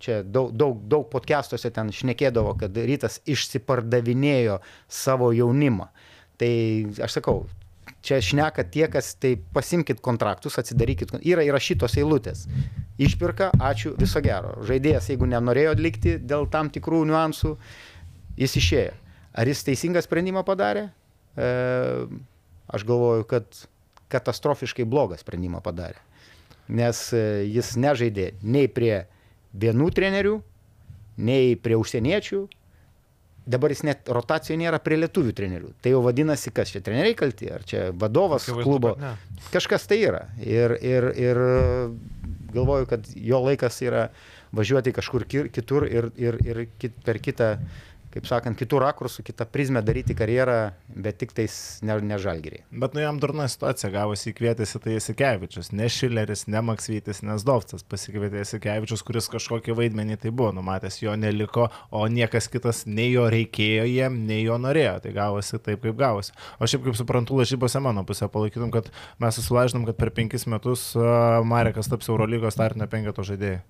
čia 0.01 0.21
daug, 0.25 0.51
daug, 0.57 0.81
daug 0.89 1.07
podcastuose 1.11 1.71
ten 1.73 1.91
šnekėdavo, 1.95 2.55
kad 2.59 2.75
rytas 2.75 3.19
išsipardavinėjo 3.29 4.59
savo 4.89 5.31
jaunimą. 5.35 5.89
Tai 6.41 6.53
aš 7.05 7.19
sakau, 7.19 7.43
čia 8.01 8.17
šneka 8.23 8.65
tie, 8.73 8.87
kas, 8.91 9.13
tai 9.21 9.35
pasimkit 9.53 10.01
kontraktus, 10.03 10.57
atsidarykit, 10.61 11.13
yra 11.21 11.45
įrašytos 11.45 11.97
eilutės. 12.01 12.47
Išpirka, 13.01 13.51
ačiū, 13.61 13.93
viso 13.99 14.21
gero. 14.25 14.55
Žaidėjas, 14.67 15.11
jeigu 15.13 15.29
nenorėjo 15.29 15.75
atlikti 15.75 16.17
dėl 16.19 16.47
tam 16.51 16.69
tikrų 16.73 17.03
niuansų, 17.09 17.55
jis 18.41 18.57
išėjo. 18.61 18.95
Ar 19.31 19.47
jis 19.47 19.63
teisingą 19.63 20.01
sprendimą 20.03 20.43
padarė? 20.47 20.89
E, 21.39 21.51
aš 22.67 22.85
galvoju, 22.87 23.27
kad 23.29 23.47
katastrofiškai 24.11 24.85
blogą 24.89 25.17
sprendimą 25.19 25.61
padarė. 25.63 26.01
Nes 26.71 27.07
e, 27.15 27.45
jis 27.47 27.75
nežaidė 27.79 28.31
nei 28.43 28.67
prie 28.71 29.05
vienų 29.53 29.91
trenerių, 29.97 30.37
nei 31.21 31.55
prie 31.59 31.75
užsieniečių. 31.79 32.41
Dabar 33.51 33.73
jis 33.73 33.81
net 33.83 34.05
rotacijoje 34.13 34.59
nėra 34.61 34.77
prie 34.79 34.99
lietuvių 35.01 35.31
trenerių. 35.35 35.71
Tai 35.81 35.91
jau 35.95 36.01
vadinasi, 36.05 36.51
kas 36.53 36.69
čia 36.71 36.79
treneriai 36.85 37.15
kalti, 37.17 37.49
ar 37.49 37.63
čia 37.65 37.87
vadovas 37.91 38.45
Akivaizdu, 38.45 38.67
klubo. 38.69 38.91
Kažkas 39.51 39.87
tai 39.89 39.97
yra. 40.05 40.27
Ir, 40.45 40.75
ir, 40.77 41.07
ir 41.17 41.39
galvoju, 42.53 42.85
kad 42.91 43.09
jo 43.15 43.39
laikas 43.41 43.81
yra 43.81 44.05
važiuoti 44.53 44.93
kažkur 44.93 45.25
ki- 45.25 45.47
kitur 45.55 45.87
ir, 45.89 46.11
ir, 46.21 46.37
ir 46.45 46.61
per 47.05 47.17
kitą, 47.23 47.55
kaip 48.11 48.27
sakant, 48.27 48.57
kitų 48.59 48.81
rakursų, 48.83 49.23
kitą 49.27 49.45
prizmę 49.49 49.81
daryti 49.85 50.15
karjerą, 50.17 50.57
bet 50.91 51.19
tik 51.21 51.33
tais 51.37 51.55
ne, 51.85 51.95
ne 52.05 52.17
žalgeriai. 52.21 52.63
Bet 52.83 52.95
nu 52.97 53.03
jam 53.03 53.19
durna 53.21 53.47
situacija 53.51 53.91
gavosi 53.93 54.31
įkvietėsi 54.31 54.81
tai 54.83 54.95
Jasikevičius, 54.97 55.71
ne 55.77 55.87
Šileris, 55.91 56.45
ne 56.51 56.61
Maksvytis, 56.67 57.23
ne 57.27 57.37
Zdovcas 57.41 57.85
pasikvietė 57.87 58.43
Jasikevičius, 58.43 59.05
kuris 59.07 59.29
kažkokį 59.31 59.77
vaidmenį 59.79 60.19
tai 60.21 60.33
buvo 60.35 60.51
numatęs, 60.57 61.01
jo 61.03 61.15
neliko, 61.19 61.69
o 61.91 62.05
niekas 62.11 62.51
kitas 62.51 62.83
nei 62.85 63.11
jo 63.13 63.27
reikėjo 63.31 63.87
jiem, 63.89 64.21
nei 64.27 64.43
jo 64.43 64.59
norėjo. 64.61 64.97
Tai 65.05 65.15
gavosi 65.15 65.59
taip, 65.59 65.83
kaip 65.85 65.99
gavosi. 65.99 66.35
O 66.59 66.69
šiaip 66.69 66.87
kaip 66.87 66.99
suprantu, 66.99 67.39
lažybose 67.39 67.81
mano 67.83 68.05
pusė 68.07 68.29
palaikytum, 68.31 68.73
kad 68.75 68.91
mes 69.21 69.39
susilažinom, 69.39 69.87
kad 69.89 69.99
per 69.99 70.13
penkis 70.15 70.47
metus 70.51 70.91
Marekas 71.47 71.91
taps 71.91 72.11
Eurolygos 72.11 72.57
startinio 72.57 72.89
penketo 72.91 73.25
žaidėjai. 73.27 73.61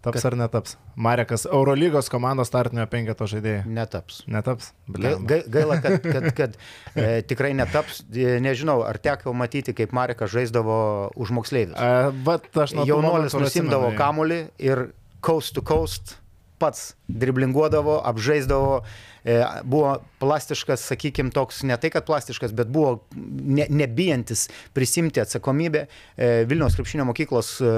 Taps 0.00 0.24
ar 0.24 0.32
netaps? 0.40 0.76
Marekas, 0.96 1.42
Eurolygos 1.44 2.06
komandos 2.12 2.48
startinio 2.48 2.86
penketo 2.88 3.26
žaidėjai. 3.28 3.66
Netaps. 3.68 4.22
Netaps? 4.32 4.70
Gai- 4.88 5.42
Gaila, 5.52 5.76
kad, 5.84 5.98
kad, 6.14 6.28
kad 6.38 6.56
e, 6.94 7.20
tikrai 7.28 7.50
netaps. 7.58 8.00
E, 8.08 8.38
Nežinau, 8.40 8.80
ar 8.88 8.96
teko 9.02 9.34
matyti, 9.36 9.74
kaip 9.76 9.92
Marekas 9.96 10.32
žaisdavo 10.32 10.78
už 11.20 11.34
moksleivius. 11.36 11.76
A, 11.76 12.08
Vat 12.24 12.48
aš 12.64 12.72
nuo 12.78 12.86
tų 12.86 12.94
Jaunuolis 12.94 13.36
nusimdavo 13.36 13.92
kamolį 14.00 14.40
ir 14.64 14.86
coast 15.20 15.52
to 15.58 15.60
coast 15.66 16.16
pats 16.60 16.94
driblinguodavo, 17.08 17.96
apžaisdavo, 18.06 18.80
e, 19.24 19.36
buvo 19.64 19.96
plastiškas, 20.20 20.84
sakykime, 20.92 21.32
toks, 21.34 21.62
ne 21.66 21.76
tai 21.80 21.90
kad 21.92 22.06
plastiškas, 22.06 22.52
bet 22.56 22.70
buvo 22.72 22.98
ne, 23.16 23.66
nebijantis 23.68 24.46
prisimti 24.76 25.22
atsakomybę. 25.22 25.86
E, 26.16 26.30
Vilniaus 26.50 26.76
krepšinio 26.78 27.06
mokyklos 27.08 27.54
e, 27.64 27.72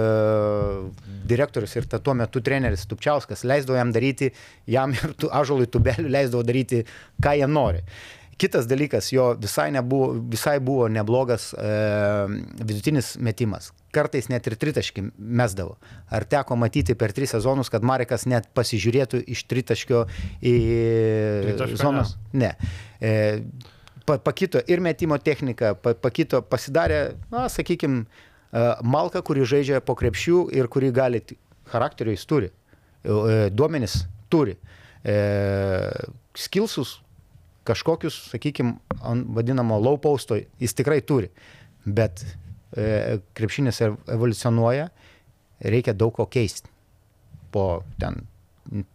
direktorius 1.30 1.76
ir 1.78 1.88
ta, 1.90 2.02
tuo 2.02 2.16
metu 2.18 2.42
treneris 2.44 2.88
Tupčiauskas 2.90 3.46
leisdavo 3.48 3.78
jam 3.78 3.94
daryti, 3.94 4.32
jam 4.70 4.96
ir 4.98 5.14
tu, 5.16 5.30
ažolui 5.32 5.70
tubeliu 5.70 6.10
leisdavo 6.12 6.44
daryti, 6.46 6.82
ką 7.22 7.38
jie 7.38 7.48
nori. 7.50 7.86
Kitas 8.42 8.66
dalykas, 8.66 9.12
jo 9.14 9.28
visai, 9.38 9.68
nebuvo, 9.70 10.16
visai 10.32 10.56
buvo 10.58 10.88
neblogas 10.90 11.52
e, 11.54 11.66
vidutinis 12.58 13.12
metimas. 13.22 13.68
Kartais 13.94 14.26
net 14.32 14.48
ir 14.50 14.56
tritaškį 14.58 15.04
mesdavo. 15.16 15.76
Ar 16.10 16.26
teko 16.26 16.56
matyti 16.58 16.96
per 16.98 17.14
tris 17.14 17.30
sezonus, 17.36 17.70
kad 17.70 17.86
Marekas 17.86 18.26
net 18.26 18.48
pasižiūrėtų 18.58 19.20
iš 19.30 19.44
tritaškio 19.46 20.00
į 20.42 20.54
Tritaškio 21.44 21.78
zonas? 21.84 22.16
Ne. 22.34 22.50
E, 22.98 23.12
pa, 24.08 24.18
pakito 24.18 24.64
ir 24.66 24.82
metimo 24.82 25.20
technika, 25.22 25.76
pa, 25.78 25.94
pakito, 25.94 26.42
pasidarė, 26.42 27.02
na, 27.30 27.46
sakykime, 27.52 28.08
Malka, 28.84 29.22
kuri 29.24 29.46
žaidžia 29.48 29.78
po 29.80 29.94
krepšių 29.96 30.42
ir 30.52 30.66
kuri 30.68 30.90
gali, 30.92 31.22
charakterio 31.70 32.12
jis 32.12 32.26
turi, 32.28 32.50
e, 33.06 33.46
duomenis 33.54 34.02
turi, 34.34 34.58
e, 35.06 35.14
skilsus 36.34 36.98
kažkokius, 37.64 38.16
sakykime, 38.32 38.74
vadinamo 39.36 39.78
low 39.80 39.98
posto 40.02 40.36
jis 40.36 40.74
tikrai 40.74 41.00
turi, 41.06 41.30
bet 41.84 42.24
e, 42.76 43.18
krepšinis 43.36 43.80
ev- 43.86 43.98
evoliucionuoja, 44.10 44.88
reikia 45.62 45.94
daug 45.94 46.14
ko 46.16 46.26
keisti. 46.26 46.70
Po 47.52 47.82
ten 48.00 48.22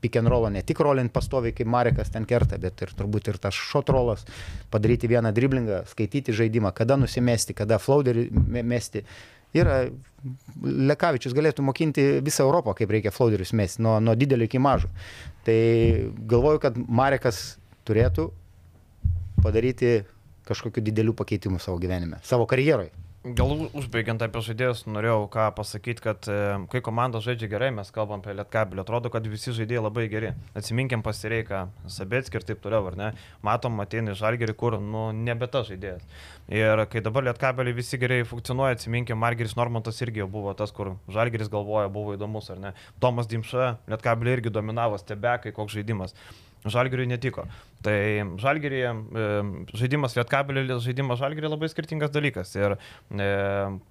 pick 0.02 0.16
and 0.16 0.28
rollo 0.32 0.50
ne 0.50 0.64
tik 0.66 0.80
rolint 0.80 1.12
pastoviai, 1.14 1.54
kaip 1.56 1.68
Marekas 1.70 2.10
ten 2.14 2.26
kerta, 2.26 2.58
bet 2.62 2.82
ir 2.82 2.94
turbūt 2.98 3.30
ir 3.30 3.40
tas 3.44 3.56
shot 3.56 3.90
rollas, 3.94 4.24
padaryti 4.72 5.10
vieną 5.12 5.34
driblingą, 5.36 5.84
skaityti 5.92 6.36
žaidimą, 6.36 6.72
kada 6.76 6.98
nusimesti, 7.00 7.56
kada 7.58 7.80
floaterį 7.82 8.30
me- 8.32 8.64
mesti. 8.64 9.04
Yra, 9.56 9.86
Lekavičius 10.64 11.36
galėtų 11.36 11.64
mokinti 11.64 12.04
visą 12.24 12.44
Europą, 12.48 12.74
kaip 12.76 12.92
reikia 12.92 13.14
floaterius 13.16 13.54
mesti, 13.56 13.82
nuo, 13.84 14.00
nuo 14.04 14.16
didelio 14.16 14.48
iki 14.48 14.60
mažo. 14.60 14.90
Tai 15.48 15.60
galvoju, 16.28 16.60
kad 16.64 16.78
Marekas 16.78 17.58
turėtų 17.88 18.32
padaryti 19.48 19.98
kažkokiu 20.48 20.84
dideliu 20.84 21.16
pakeitimu 21.18 21.60
savo 21.60 21.80
gyvenime, 21.80 22.20
savo 22.24 22.48
karjeroje. 22.48 22.92
Gal 23.36 23.50
užbaigiant 23.76 24.22
apie 24.24 24.40
žaidėjus, 24.46 24.86
norėjau 24.88 25.26
ką 25.34 25.48
pasakyti, 25.58 26.04
kad 26.06 26.28
e, 26.32 26.36
kai 26.72 26.80
komanda 26.86 27.20
žaidžia 27.24 27.50
gerai, 27.52 27.72
mes 27.76 27.90
kalbam 27.92 28.22
apie 28.22 28.36
Lietkabelį, 28.38 28.84
atrodo, 28.86 29.12
kad 29.12 29.26
visi 29.28 29.52
žaidėjai 29.58 29.82
labai 29.84 30.06
geri. 30.12 30.30
Atsiminkim 30.56 31.04
pasireiką, 31.04 31.66
Sabetskį 31.92 32.40
ir 32.40 32.46
taip 32.48 32.62
toliau, 32.64 32.88
ar 32.88 32.96
ne? 33.00 33.10
Matom, 33.44 33.82
ateina 33.84 34.16
Žalgerį, 34.16 34.56
kur, 34.62 34.78
nu, 34.80 35.10
nebe 35.12 35.50
tas 35.52 35.68
žaidėjas. 35.68 36.08
Ir 36.54 36.86
kai 36.94 37.04
dabar 37.04 37.28
Lietkabelį 37.28 37.76
visi 37.82 38.00
gerai 38.00 38.22
funkcionuoja, 38.30 38.78
atsiminkim, 38.78 39.20
Margeris 39.20 39.58
Normantas 39.60 40.00
irgi 40.06 40.24
jau 40.24 40.32
buvo 40.32 40.56
tas, 40.56 40.72
kur 40.72 40.96
Žalgeris 41.12 41.52
galvoja, 41.52 41.92
buvo 41.92 42.16
įdomus, 42.16 42.48
ar 42.54 42.64
ne? 42.64 42.76
Tomas 43.04 43.28
Dimša, 43.28 43.74
Lietkabelį 43.92 44.38
irgi 44.38 44.56
dominavo, 44.56 45.02
stebekai, 45.04 45.52
koks 45.58 45.76
žaidimas. 45.76 46.16
Žalgiriui 46.74 47.08
netiko. 47.10 47.46
Tai 47.86 47.98
Žalgirį, 48.42 48.82
žaidimas 49.78 50.16
Lietkabelį, 50.18 50.66
žaidimas 50.84 51.22
Žalgirį 51.22 51.52
labai 51.52 51.70
skirtingas 51.72 52.12
dalykas. 52.14 52.54
Ir 52.58 52.76
e, 52.78 53.30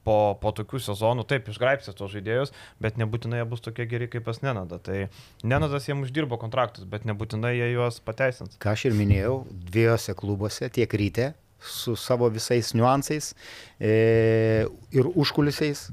po, 0.06 0.18
po 0.42 0.52
tokių 0.56 0.82
sezonų, 0.88 1.26
taip, 1.30 1.48
išgraipsės 1.52 1.96
tos 1.98 2.12
žaidėjus, 2.14 2.52
bet 2.82 2.98
nebūtinai 3.00 3.40
jie 3.40 3.48
bus 3.48 3.64
tokie 3.64 3.86
geri 3.90 4.10
kaip 4.10 4.26
pas 4.26 4.42
Nenada. 4.42 4.80
Tai 4.82 5.06
Nenadas 5.46 5.88
jiems 5.88 6.08
uždirbo 6.08 6.40
kontraktus, 6.42 6.88
bet 6.90 7.06
nebūtinai 7.08 7.54
jie 7.56 7.72
juos 7.76 8.02
pateisins. 8.04 8.58
ką 8.62 8.74
aš 8.74 8.88
ir 8.90 8.98
minėjau, 8.98 9.40
dviejose 9.70 10.16
klubuose, 10.18 10.70
tiek 10.74 10.98
ryte, 10.98 11.32
su 11.60 11.96
savo 11.96 12.28
visais 12.28 12.74
niuansais 12.74 13.32
e, 13.80 14.66
ir 14.92 15.08
užkulisiais, 15.14 15.88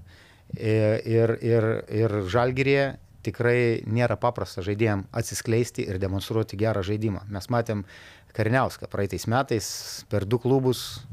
e, 0.57 0.73
ir, 1.09 1.37
ir, 1.41 1.69
ir 1.93 2.17
žalgyrėje 2.33 2.89
tikrai 3.23 3.83
nėra 3.87 4.17
paprasta 4.19 4.63
žaidėjim 4.65 5.05
atsiskleisti 5.15 5.85
ir 5.87 5.99
demonstruoti 6.01 6.59
gerą 6.59 6.83
žaidimą. 6.85 7.25
Mes 7.33 7.49
matėm 7.53 7.85
Karniauską 8.33 8.89
praeitais 8.89 9.27
metais 9.29 9.67
per 10.09 10.25
du 10.25 10.39
klubus 10.41 11.03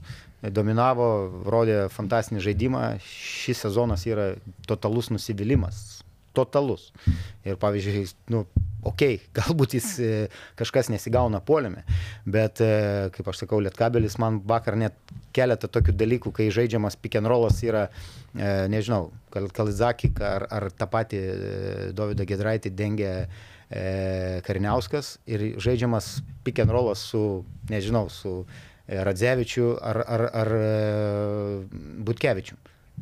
dominavo, 0.40 1.06
rodė 1.52 1.82
fantastinį 1.92 2.40
žaidimą. 2.46 2.84
Šis 3.04 3.60
sezonas 3.66 4.06
yra 4.08 4.32
totalus 4.68 5.10
nusivylimas. 5.12 5.99
Totalus. 6.36 6.90
Ir 7.44 7.58
pavyzdžiui, 7.60 8.04
nu, 8.30 8.44
okei, 8.82 9.16
okay, 9.18 9.30
galbūt 9.38 9.76
jis 9.76 9.88
e, 10.02 10.10
kažkas 10.58 10.90
nesigauna 10.92 11.40
polėme, 11.44 11.84
bet, 12.24 12.62
e, 12.64 13.10
kaip 13.14 13.30
aš 13.32 13.44
sakau, 13.44 13.60
Lietkabelis 13.62 14.18
man 14.22 14.40
vakar 14.46 14.78
net 14.80 14.96
keletą 15.36 15.70
tokių 15.72 15.94
dalykų, 15.98 16.32
kai 16.36 16.50
žaidžiamas 16.54 16.98
pick 17.00 17.18
and 17.20 17.30
rollas 17.30 17.60
yra, 17.66 17.88
e, 18.34 18.50
nežinau, 18.72 19.10
Kal- 19.34 19.50
Kalizakik 19.54 20.20
ar, 20.24 20.46
ar 20.50 20.70
tą 20.74 20.88
patį 20.90 21.22
Dovydą 21.96 22.26
Gedraitį 22.26 22.74
dengia 22.74 23.14
Kariniauskas 23.70 25.20
ir 25.30 25.44
žaidžiamas 25.62 26.16
pick 26.42 26.58
and 26.58 26.74
rollas 26.74 27.04
su, 27.12 27.44
nežinau, 27.70 28.08
su 28.10 28.40
Radzevičiu 28.90 29.76
ar, 29.78 30.00
ar, 30.02 30.24
ar 30.40 30.50
Butkevičiu, 32.02 32.56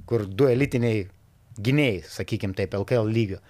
kur 0.04 0.26
du 0.28 0.50
elitiniai 0.52 1.06
gynėjai, 1.64 2.04
sakykime 2.08 2.56
taip, 2.58 2.76
LKL 2.78 3.10
lygio. 3.12 3.42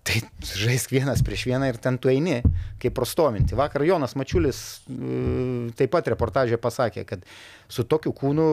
Tai 0.00 0.16
žaisk 0.56 0.94
vienas 0.94 1.20
prieš 1.20 1.42
vieną 1.44 1.68
ir 1.68 1.76
ten 1.82 1.98
tu 2.00 2.08
eini, 2.08 2.38
kaip 2.80 2.94
prostominti. 2.96 3.56
Vakar 3.58 3.84
Jonas 3.84 4.14
Mačiulis 4.16 4.60
e, 4.88 5.72
taip 5.76 5.92
pat 5.92 6.08
reportažė 6.08 6.56
pasakė, 6.60 7.04
kad 7.08 7.26
su 7.68 7.84
tokiu 7.84 8.14
kūnu 8.16 8.46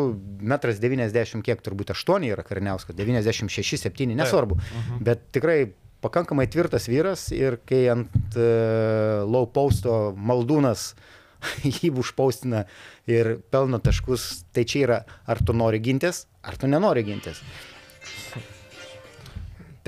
1,90 0.43 1.39
m, 1.39 1.43
kiek 1.47 1.63
turbūt 1.63 1.93
8 1.95 2.27
yra 2.27 2.43
Karniauskas, 2.43 2.97
96, 2.99 3.79
7, 3.87 4.11
nesvarbu, 4.19 4.59
bet 5.07 5.29
tikrai 5.37 5.61
pakankamai 6.03 6.49
tvirtas 6.51 6.89
vyras 6.91 7.29
ir 7.31 7.61
kai 7.67 7.85
ant 7.95 8.35
uh, 8.35 9.23
low 9.25 9.47
posto 9.47 10.11
maldūnas 10.19 10.91
jį 11.79 11.93
užpaustina 12.03 12.65
ir 13.09 13.37
pelno 13.53 13.79
taškus, 13.79 14.27
tai 14.51 14.67
čia 14.67 14.83
yra 14.83 14.99
ar 15.25 15.41
tu 15.45 15.55
nori 15.55 15.79
gintis, 15.79 16.25
ar 16.43 16.59
tu 16.59 16.67
nenori 16.69 17.07
gintis. 17.07 17.41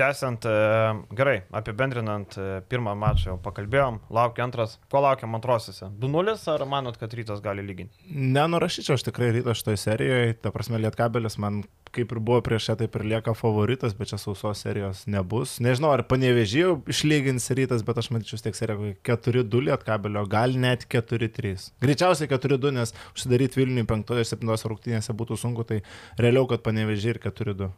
Tęsiant, 0.00 0.46
e, 0.48 1.16
gerai, 1.16 1.42
apibendrinant 1.52 2.36
e, 2.40 2.44
pirmą 2.72 2.94
mačą 2.96 3.34
jau 3.34 3.36
pakalbėjom, 3.44 3.98
laukia 4.16 4.46
antras, 4.46 4.78
ko 4.92 5.02
laukiam 5.04 5.36
antrosiuose? 5.36 5.90
2-0 6.00 6.36
ar 6.54 6.64
manot, 6.70 6.96
kad 6.96 7.12
rytas 7.18 7.42
gali 7.44 7.64
lyginti? 7.66 8.00
Nenurašyčiau 8.08 8.96
aš 8.96 9.04
tikrai 9.10 9.28
ryto 9.36 9.52
šitoje 9.52 9.82
serijoje, 9.82 10.38
ta 10.40 10.54
prasme 10.54 10.80
Lietkabelis 10.80 11.36
man 11.42 11.60
kaip 11.92 12.12
ir 12.14 12.20
buvo 12.22 12.38
prieš 12.46 12.70
ją, 12.70 12.76
taip 12.80 12.96
ir 12.96 13.04
lieka 13.12 13.34
favoritas, 13.36 13.92
bet 13.98 14.12
čia 14.12 14.18
sausos 14.22 14.62
serijos 14.64 15.02
nebus. 15.10 15.56
Nežinau, 15.60 15.92
ar 15.92 16.04
panevežėjau 16.08 16.78
išlygins 16.94 17.50
rytas, 17.58 17.84
bet 17.86 18.00
aš 18.00 18.12
matyčiau 18.14 18.40
tiek 18.46 18.56
seriją 18.56 18.94
4-2 19.06 19.64
Lietkabelio, 19.68 20.24
gal 20.30 20.56
net 20.64 20.86
4-3. 20.88 21.74
Greičiausiai 21.82 22.30
4-2, 22.30 22.72
nes 22.78 22.94
užsidaryti 23.12 23.60
Vilniui 23.60 23.84
5 23.90 24.16
ir 24.16 24.32
7 24.32 24.56
rungtynėse 24.72 25.16
būtų 25.20 25.40
sunku, 25.44 25.66
tai 25.66 25.82
realiau, 26.16 26.46
kad 26.50 26.64
panevežėjai 26.66 27.18
ir 27.18 27.24
4-2. 27.28 27.72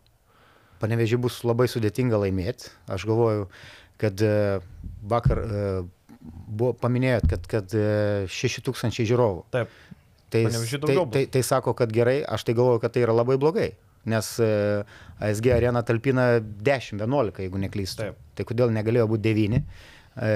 Panevežį 0.82 1.20
bus 1.22 1.40
labai 1.46 1.68
sudėtinga 1.70 2.18
laimėti. 2.24 2.72
Aš 2.90 3.06
galvoju, 3.08 3.46
kad 4.02 4.22
e, 4.26 4.34
vakar 5.08 5.42
e, 5.42 5.62
buvo 6.22 6.74
paminėjot, 6.82 7.30
kad, 7.30 7.48
kad 7.50 7.78
6000 8.30 9.06
žiūrovų. 9.06 9.46
Taip. 9.54 9.72
Tai, 10.32 10.46
tai, 10.48 10.96
tai, 11.12 11.24
tai 11.28 11.42
sako, 11.44 11.74
kad 11.76 11.90
gerai, 11.92 12.22
aš 12.24 12.46
tai 12.48 12.54
galvoju, 12.56 12.80
kad 12.80 12.94
tai 12.94 13.02
yra 13.04 13.14
labai 13.14 13.36
blogai. 13.40 13.72
Nes 14.08 14.28
e, 14.42 14.52
ASG 15.22 15.50
arena 15.54 15.82
talpina 15.86 16.40
10-11, 16.40 17.42
jeigu 17.44 17.60
neklystu. 17.62 18.06
Taip. 18.06 18.22
Tai 18.38 18.46
kodėl 18.48 18.72
negalėjo 18.74 19.06
būti 19.12 19.34
9? 19.36 19.60
E, 20.26 20.32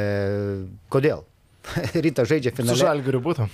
kodėl? 0.93 1.25
Ryta 2.05 2.27
žaidžia 2.29 2.53
Su 2.53 2.61
finale. 2.61 2.79
žalgiriu 2.79 3.23
būtų. 3.25 3.49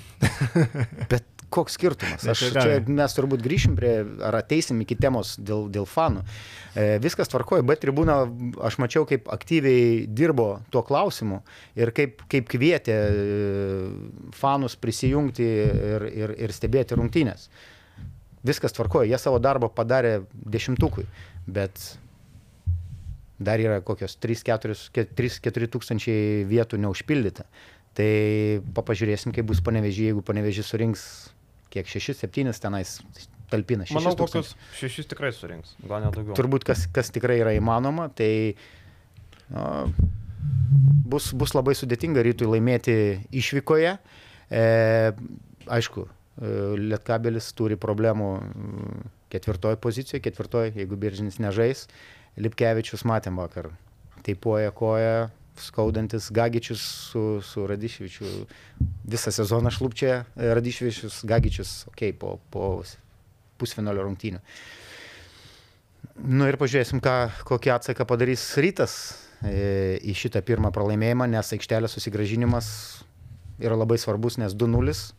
Bet 1.12 1.24
koks 1.52 1.76
skirtumas? 1.78 2.24
Aš 2.28 2.44
čia 2.54 2.78
mes 2.86 3.16
turbūt 3.16 3.42
grįšim 3.44 3.76
prie, 3.78 3.92
ar 4.24 4.38
ateisim 4.40 4.80
iki 4.84 4.96
temos 5.00 5.34
dėl, 5.38 5.66
dėl 5.72 5.86
fanų. 5.88 6.24
E, 6.72 6.86
viskas 7.02 7.30
tvarkoja, 7.32 7.64
bet 7.68 7.82
tribūna, 7.84 8.18
aš 8.64 8.78
mačiau, 8.82 9.06
kaip 9.08 9.28
aktyviai 9.32 10.06
dirbo 10.08 10.48
tuo 10.72 10.84
klausimu 10.86 11.42
ir 11.78 11.92
kaip, 11.96 12.24
kaip 12.32 12.48
kvietė 12.52 12.96
e, 12.96 13.16
fanus 14.38 14.78
prisijungti 14.80 15.48
ir, 15.48 16.08
ir, 16.10 16.36
ir 16.46 16.56
stebėti 16.56 16.98
rungtynės. 16.98 17.50
Viskas 18.42 18.74
tvarkoja, 18.74 19.10
jie 19.12 19.20
savo 19.22 19.38
darbą 19.38 19.68
padarė 19.70 20.22
dešimtukui, 20.32 21.04
bet 21.46 21.92
dar 23.42 23.62
yra 23.62 23.80
kokios 23.84 24.16
3-4 24.22 25.68
tūkstančiai 25.70 26.42
vietų 26.48 26.80
neužpildyta. 26.82 27.46
Tai 27.96 28.08
pažiūrėsim, 28.72 29.34
kaip 29.36 29.48
bus 29.50 29.60
panevežį, 29.64 30.08
jeigu 30.10 30.24
panevežį 30.24 30.64
surinks 30.64 31.04
kiek 31.72 31.88
6-7 31.88 32.52
tenais 32.62 32.98
talpina. 33.52 33.86
šešis 33.88 33.98
Manau, 33.98 34.14
kokius 34.16 34.54
šešis 34.78 35.10
tikrai 35.12 35.32
surinks, 35.36 35.76
gal 35.84 36.04
net 36.04 36.16
daugiau. 36.16 36.36
Turbūt 36.38 36.66
kas, 36.68 36.86
kas 36.94 37.12
tikrai 37.14 37.38
yra 37.42 37.54
įmanoma, 37.56 38.08
tai 38.16 38.32
no, 39.52 39.66
bus, 41.12 41.30
bus 41.36 41.54
labai 41.56 41.76
sudėtinga 41.78 42.24
rytui 42.24 42.48
laimėti 42.48 42.96
išvykoje. 43.42 43.96
E, 44.52 44.64
aišku, 45.78 46.06
e, 46.08 46.54
Lietkabelis 46.80 47.52
turi 47.58 47.78
problemų 47.80 48.32
mm, 48.40 49.06
ketvirtoje 49.32 49.80
pozicijoje, 49.82 50.24
ketvirtoje, 50.24 50.74
jeigu 50.80 50.98
Biržinis 51.00 51.40
nežais. 51.42 51.86
Lipkevičius 52.40 53.04
matėm 53.08 53.40
vakar. 53.40 53.70
Taipuoja 54.24 54.72
koja, 54.76 55.30
skaudantis 55.60 56.30
Gagičius 56.32 56.82
su, 57.10 57.40
su 57.44 57.66
Radišvičiu. 57.66 58.30
Visą 59.04 59.32
sezoną 59.34 59.70
šlupčia 59.70 60.22
e, 60.36 60.54
Radišvičius, 60.54 61.22
Gagičius, 61.28 61.72
okei, 61.92 62.12
okay, 62.12 62.18
po, 62.18 62.38
po 62.50 62.82
pusfinalio 63.60 64.06
rungtynių. 64.06 64.40
Nu 66.22 66.48
ir 66.50 66.58
pažiūrėsim, 66.60 67.00
ką, 67.02 67.16
kokį 67.48 67.72
atsaką 67.76 68.06
padarys 68.08 68.44
rytas 68.60 68.94
e, 69.44 69.98
į 70.02 70.16
šitą 70.18 70.42
pirmą 70.44 70.72
pralaimėjimą, 70.74 71.28
nes 71.30 71.54
aikštelės 71.56 71.94
susigražinimas 71.96 72.68
yra 73.62 73.78
labai 73.78 73.98
svarbus, 74.00 74.38
nes 74.42 74.54
2-0. 74.58 75.12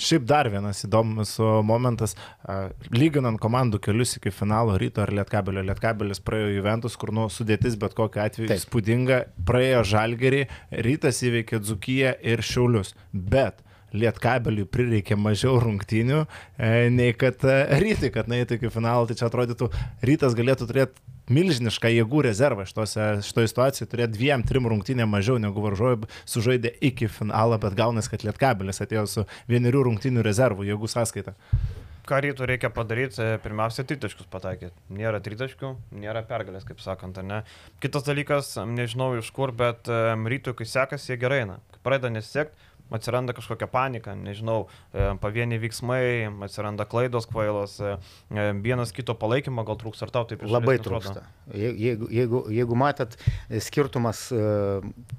Šiaip 0.00 0.24
dar 0.28 0.48
vienas 0.48 0.80
įdomus 0.86 1.34
momentas, 1.66 2.14
lyginant 2.94 3.40
komandų 3.42 3.82
kelius 3.84 4.16
iki 4.16 4.32
finalo 4.32 4.78
ryto 4.80 5.04
ar 5.04 5.12
Lietkabelio. 5.12 5.64
Lietkabelis 5.68 6.22
praėjo 6.24 6.54
Juventus, 6.56 6.96
kur 7.00 7.12
nu 7.16 7.26
sudėtis 7.32 7.76
bet 7.80 7.96
kokiu 7.98 8.22
atveju 8.24 8.48
Taip. 8.48 8.62
įspūdinga, 8.62 9.20
praėjo 9.48 9.82
Žalgerį, 9.92 10.46
rytas 10.86 11.20
įveikė 11.26 11.60
Dzukiją 11.60 12.14
ir 12.32 12.44
Šiaulius. 12.46 12.94
Bet 13.12 13.60
Lietkabeliui 13.92 14.68
prireikė 14.70 15.18
mažiau 15.18 15.58
rungtynių, 15.62 16.22
e, 16.56 16.88
nei 16.94 17.14
kad 17.18 17.42
e, 17.42 17.56
rytui, 17.82 18.12
kad 18.14 18.30
nueitų 18.30 18.56
iki 18.56 18.70
finalo, 18.72 19.08
tai 19.08 19.18
čia 19.18 19.26
atrodytų, 19.26 19.68
rytas 20.06 20.36
galėtų 20.38 20.68
turėti 20.70 21.10
milžinišką 21.30 21.90
jėgų 21.92 22.24
rezervą 22.28 22.64
šitose, 22.68 23.10
šitoje 23.26 23.50
situacijoje, 23.52 23.90
turėti 23.90 24.16
dviem, 24.16 24.44
trim 24.46 24.68
rungtynėm 24.70 25.10
mažiau 25.10 25.38
negu 25.42 25.62
varžovai 25.64 26.08
sužaidė 26.28 26.72
iki 26.90 27.10
finalo, 27.10 27.58
bet 27.60 27.76
gaunas, 27.78 28.08
kad 28.10 28.24
Lietkabelis 28.26 28.82
atėjo 28.82 29.06
su 29.10 29.26
vienerių 29.50 29.86
rungtynių 29.90 30.24
rezervu, 30.26 30.66
jėgų 30.68 30.90
sąskaita. 30.90 31.36
Ką 32.10 32.18
rytų 32.24 32.46
reikia 32.48 32.70
padaryti, 32.74 33.20
e, 33.22 33.36
pirmiausia, 33.38 33.84
tritaškius 33.86 34.26
pataikyti. 34.32 34.74
Nėra 34.96 35.20
tritaškių, 35.22 35.68
nėra 36.00 36.24
pergalės, 36.26 36.64
kaip 36.66 36.80
sakant, 36.82 37.20
ne. 37.22 37.42
Kitas 37.84 38.06
dalykas, 38.08 38.56
nežinau 38.66 39.12
iš 39.20 39.28
kur, 39.36 39.52
bet 39.54 39.86
e, 39.86 40.16
rytų, 40.32 40.56
kai 40.58 40.66
sekasi, 40.66 41.12
jie 41.12 41.20
gerai 41.20 41.44
eina. 41.44 41.60
Kai 41.70 41.82
pradeda 41.86 42.10
nesiekti, 42.16 42.69
atsiranda 42.90 43.32
kažkokia 43.36 43.66
panika, 43.70 44.14
nežinau, 44.14 44.66
e, 44.92 45.10
pavieniai 45.22 45.60
veiksmai, 45.62 46.02
atsiranda 46.46 46.84
klaidos 46.90 47.26
kvailos, 47.30 47.78
e, 47.80 47.96
e, 48.34 48.46
vienas 48.64 48.92
kito 48.92 49.14
palaikymo 49.14 49.64
gal 49.64 49.76
trūks, 49.80 50.02
ar 50.02 50.10
tau 50.10 50.24
taip 50.24 50.42
iš 50.42 50.50
Labai 50.50 50.78
trūksta. 50.78 51.22
Je- 51.54 51.74
Jeigu, 51.80 52.08
jeigu, 52.10 52.44
jeigu 52.50 52.76
matėt 52.76 53.16
skirtumas 53.60 54.26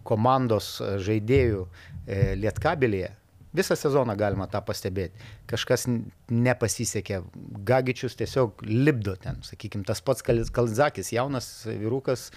komandos 0.08 0.78
žaidėjų 1.06 1.66
e, 2.08 2.36
Lietkabilije, 2.42 3.12
visą 3.54 3.76
sezoną 3.76 4.16
galima 4.20 4.48
tą 4.52 4.62
pastebėti. 4.66 5.20
Kažkas 5.50 5.88
nepasisekė. 6.32 7.22
Gagičius 7.68 8.16
tiesiog 8.20 8.64
lipdo 8.68 9.16
ten, 9.20 9.42
sakykime, 9.46 9.86
tas 9.88 10.02
pats 10.06 10.24
Kal- 10.26 10.48
Kalzakis, 10.56 11.12
jaunas 11.16 11.50
vyrukas, 11.68 12.30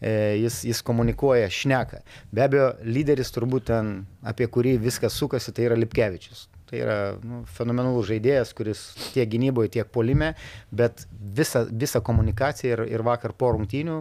e, 0.00 0.38
jis, 0.42 0.62
jis 0.68 0.82
komunikuoja, 0.86 1.50
šneka. 1.52 2.02
Be 2.32 2.46
abejo, 2.46 2.72
lyderis 2.84 3.32
turbūt 3.34 3.68
ten, 3.68 3.92
apie 4.24 4.48
kurį 4.48 4.78
viskas 4.80 5.16
sukasi, 5.18 5.52
tai 5.52 5.68
yra 5.68 5.78
Lipkevičius. 5.78 6.48
Tai 6.72 6.80
yra 6.80 6.98
nu, 7.20 7.42
fenomenalus 7.52 8.08
žaidėjas, 8.08 8.54
kuris 8.56 8.86
tiek 9.12 9.28
gynyboje, 9.28 9.74
tiek 9.76 9.90
polime, 9.92 10.32
bet 10.72 11.04
visa, 11.12 11.66
visa 11.68 12.00
komunikacija 12.00 12.78
ir, 12.78 12.86
ir 12.88 13.04
vakar 13.04 13.34
po 13.36 13.52
rungtynių, 13.52 13.98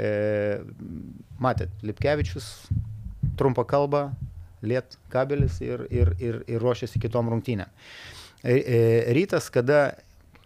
e, 0.00 0.08
matėt, 1.44 1.76
Lipkevičius 1.84 2.48
trumpą 3.36 3.66
kalbą, 3.68 4.06
liet 4.62 4.96
kabelis 5.12 5.60
ir, 5.64 5.86
ir, 5.90 6.12
ir, 6.22 6.42
ir 6.48 6.62
ruošiasi 6.62 7.00
kitom 7.02 7.30
rungtynėm. 7.32 7.72
E, 8.46 8.54
e, 8.54 8.80
rytas, 9.16 9.50
kada 9.52 9.96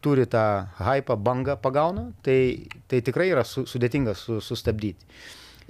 turi 0.00 0.24
tą 0.30 0.66
hypą, 0.80 1.16
bangą 1.20 1.56
pagauna, 1.60 2.08
tai, 2.24 2.66
tai 2.88 3.02
tikrai 3.04 3.28
yra 3.34 3.44
su, 3.44 3.66
sudėtinga 3.68 4.14
su, 4.16 4.40
sustabdyti. 4.44 5.06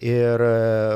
Ir 0.06 0.40
e, 0.40 0.52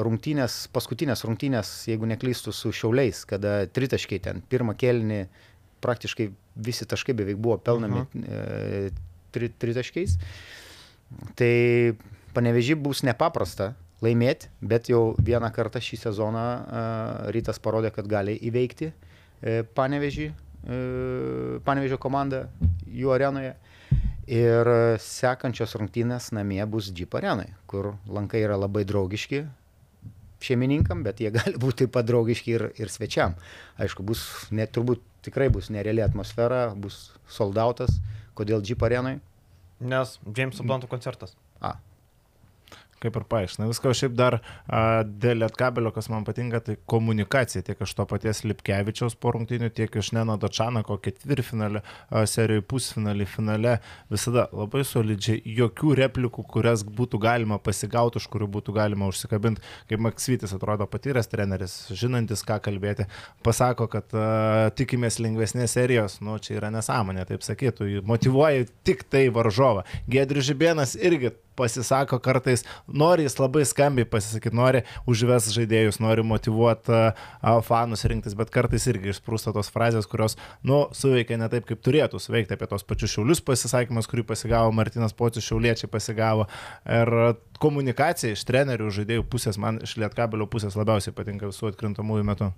rungtynės, 0.06 0.64
paskutinės 0.72 1.26
rungtynės, 1.26 1.72
jeigu 1.90 2.08
neklystų 2.08 2.54
su 2.56 2.72
šiauliais, 2.72 3.24
kada 3.28 3.64
tritaškiai 3.68 4.22
ten, 4.24 4.40
pirmą 4.48 4.76
kelnį 4.80 5.24
praktiškai 5.84 6.30
visi 6.64 6.86
taškai 6.88 7.16
beveik 7.18 7.40
buvo 7.42 7.58
pelnami 7.60 8.06
e, 8.22 8.90
tri, 9.34 9.50
tritaškiais. 9.60 10.16
Tai 11.36 11.54
panevežį 12.34 12.78
bus 12.80 13.02
nepaprasta 13.06 13.74
laimėti, 14.04 14.50
bet 14.60 14.90
jau 14.92 15.14
vieną 15.18 15.50
kartą 15.54 15.82
šį 15.82 16.00
sezoną 16.04 16.44
e, 16.44 16.84
rytas 17.36 17.60
parodė, 17.62 17.92
kad 17.94 18.08
gali 18.10 18.36
įveikti 18.50 18.92
panevežį, 19.76 20.30
panevežio 21.66 21.98
komandą 22.00 22.46
jų 22.88 23.10
arenoje. 23.12 23.50
Ir 24.24 24.70
sekančios 25.04 25.74
rungtynės 25.76 26.30
namie 26.32 26.62
bus 26.64 26.88
Jeep 26.96 27.12
arenai, 27.18 27.50
kur 27.68 27.90
lankai 28.08 28.40
yra 28.46 28.56
labai 28.56 28.86
draugiški 28.88 29.42
šeimininkam, 30.44 31.02
bet 31.04 31.22
jie 31.22 31.32
gali 31.38 31.58
būti 31.60 31.84
taip 31.84 31.94
pat 31.96 32.08
draugiški 32.08 32.56
ir, 32.56 32.66
ir 32.80 32.92
svečiam. 32.92 33.36
Aišku, 33.80 34.04
bus, 34.06 34.24
net 34.54 34.74
turbūt 34.76 35.02
tikrai 35.24 35.48
bus 35.52 35.70
nereali 35.72 36.04
atmosfera, 36.04 36.66
bus 36.76 37.14
soldautas. 37.30 38.00
Kodėl 38.38 38.64
Jeep 38.66 38.82
arenai? 38.84 39.18
Nes 39.84 40.18
Jameso 40.36 40.66
Blanto 40.66 40.88
koncertas. 40.90 41.36
A, 41.62 41.76
kaip 43.04 43.18
ir 43.20 43.26
paaiškina. 43.30 43.68
Viską 43.68 43.92
šiaip 43.96 44.16
dar 44.16 44.38
a, 44.40 45.04
dėl 45.04 45.42
Lietkabelio, 45.42 45.92
kas 45.94 46.08
man 46.12 46.24
patinka, 46.26 46.60
tai 46.64 46.76
komunikacija 46.90 47.64
tiek 47.66 47.80
iš 47.84 47.94
to 47.98 48.06
paties 48.08 48.42
Lipkevičiaus 48.48 49.16
po 49.20 49.34
rungtynių, 49.36 49.70
tiek 49.74 49.98
iš 50.00 50.12
Neno 50.16 50.36
Dačanako 50.40 50.96
ketvirtfinalio, 51.04 51.84
a, 52.08 52.24
serijoje 52.30 52.64
pusfinalį, 52.70 53.28
finale. 53.28 53.76
Visada 54.12 54.46
labai 54.52 54.84
solidžiai, 54.88 55.42
jokių 55.60 55.94
replikų, 56.00 56.46
kurias 56.54 56.84
būtų 56.84 57.20
galima 57.22 57.60
pasigauti, 57.62 58.22
už 58.22 58.28
kurių 58.32 58.50
būtų 58.58 58.76
galima 58.76 59.08
užsikabinti. 59.12 59.64
Kaip 59.90 60.04
Maksvitis 60.04 60.54
atrodo 60.56 60.88
patyręs 60.90 61.30
treneris, 61.32 61.76
žinantis, 61.92 62.44
ką 62.46 62.60
kalbėti, 62.64 63.08
pasako, 63.46 63.88
kad 63.92 64.16
a, 64.16 64.26
tikimės 64.78 65.20
lengvesnės 65.22 65.76
serijos, 65.76 66.20
nu 66.24 66.38
čia 66.42 66.58
yra 66.58 66.72
nesąmonė, 66.74 67.26
taip 67.28 67.44
sakytų, 67.46 67.90
motivuoja 68.06 68.68
tik 68.86 69.06
tai 69.10 69.26
varžovą. 69.34 69.84
Gedrius 70.10 70.48
Žibėnas 70.48 70.94
irgi 71.00 71.34
pasisako 71.54 72.18
kartais, 72.18 72.64
nori 72.94 73.26
jis 73.26 73.36
labai 73.40 73.64
skambiai 73.68 74.08
pasisakyti, 74.08 74.54
nori 74.56 74.82
užves 75.10 75.50
žaidėjus, 75.54 76.00
nori 76.02 76.24
motivuoti 76.26 77.00
fanus 77.66 78.06
rinktis, 78.10 78.36
bet 78.38 78.52
kartais 78.54 78.86
irgi 78.90 79.12
išsprūsta 79.12 79.54
tos 79.56 79.70
frazės, 79.74 80.08
kurios, 80.10 80.38
nu, 80.66 80.84
suveikia 80.96 81.38
ne 81.40 81.50
taip, 81.52 81.66
kaip 81.68 81.82
turėtų 81.84 82.20
suveikti 82.22 82.56
apie 82.56 82.70
tos 82.70 82.86
pačius 82.86 83.16
šiaulius 83.16 83.42
pasisakymus, 83.44 84.08
kurį 84.10 84.26
pasigavo 84.30 84.72
Martinas 84.76 85.16
Pocius, 85.16 85.46
šiauliečiai 85.48 85.90
pasigavo. 85.90 86.48
Ir 86.88 87.36
komunikacija 87.62 88.34
iš 88.34 88.46
trenerių 88.48 88.90
žaidėjų 88.94 89.28
pusės, 89.30 89.60
man 89.60 89.82
iš 89.84 89.96
Lietkabelio 90.00 90.48
pusės 90.50 90.78
labiausiai 90.78 91.14
patinka 91.16 91.50
visų 91.50 91.72
atkrintamųjų 91.72 92.26
metų. 92.30 92.50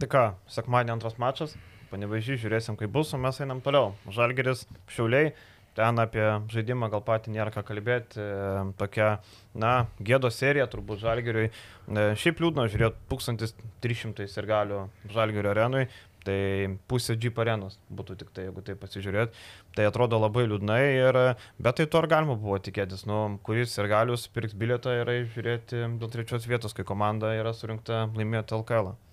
Tai 0.00 0.08
ką, 0.08 0.24
sekmadienį 0.48 0.96
antras 0.96 1.18
mačas, 1.20 1.56
panevežį, 1.90 2.38
žiūrėsim, 2.40 2.78
kaip 2.80 2.92
bus, 2.94 3.10
o 3.12 3.18
mes 3.20 3.40
einam 3.42 3.60
toliau. 3.64 3.92
Žalgeris, 4.14 4.62
šiauliai, 4.88 5.34
ten 5.80 6.02
apie 6.02 6.26
žaidimą 6.52 6.90
gal 6.92 7.02
patį 7.06 7.34
nėra 7.36 7.52
ką 7.54 7.64
kalbėti. 7.70 8.20
E, 8.20 8.66
tokia, 8.80 9.08
na, 9.56 9.72
gėdo 10.04 10.30
serija 10.34 10.68
turbūt 10.70 11.00
Žalgeriui. 11.00 11.48
E, 11.48 12.06
šiaip 12.20 12.44
liūdna 12.44 12.68
žiūrėti 12.70 13.08
1300 13.12 14.28
ir 14.28 14.52
galių 14.52 14.84
Žalgerio 15.14 15.54
arenui. 15.54 15.88
Tai 16.20 16.36
pusė 16.84 17.14
Jeep 17.16 17.38
arenos 17.40 17.78
būtų 17.96 18.18
tik 18.20 18.32
tai, 18.36 18.42
jeigu 18.50 18.60
tai 18.60 18.74
pasižiūrėt. 18.76 19.38
Tai 19.72 19.86
atrodo 19.88 20.18
labai 20.20 20.44
liūdnai, 20.50 20.82
ir, 20.98 21.18
bet 21.56 21.80
tai 21.80 21.88
to 21.88 22.04
ir 22.04 22.10
galima 22.12 22.36
buvo 22.36 22.60
tikėtis. 22.60 23.06
Nu, 23.08 23.22
kuris 23.46 23.78
ir 23.80 23.88
galius 23.88 24.28
pirks 24.28 24.52
bilietą 24.52 25.00
yra 25.00 25.22
žiūrėti 25.22 25.86
dėl 25.96 26.12
trečios 26.12 26.44
vietos, 26.50 26.76
kai 26.76 26.84
komanda 26.84 27.32
yra 27.40 27.56
surinkta 27.56 28.10
laimėti 28.12 28.60
LKL. 28.60 28.92
-ą. 28.92 29.09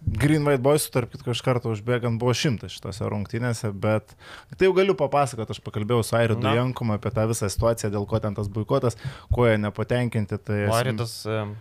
Green 0.00 0.46
White 0.48 0.62
Boys, 0.64 0.86
tarp 0.90 1.10
kitko, 1.12 1.34
iš 1.34 1.42
karto 1.44 1.68
užbėgant 1.74 2.16
buvo 2.18 2.32
šimtas 2.32 2.72
šitose 2.72 3.04
rungtynėse, 3.12 3.68
bet 3.76 4.14
tai 4.56 4.64
jau 4.66 4.72
galiu 4.72 4.94
papasakoti, 4.96 5.52
aš 5.52 5.60
pakalbėjau 5.60 6.00
su 6.08 6.16
Airidu 6.16 6.40
Na. 6.40 6.54
Jankumu 6.56 6.94
apie 6.96 7.10
tą 7.12 7.26
visą 7.28 7.50
situaciją, 7.52 7.90
dėl 7.92 8.06
ko 8.08 8.18
ten 8.24 8.34
tas 8.34 8.48
boikotas, 8.48 8.96
kuo 9.30 9.44
jie 9.46 9.58
nepatenkinti. 9.60 10.38
Tai 10.40 10.56
esm- 10.64 10.72
Maridas 10.72 11.12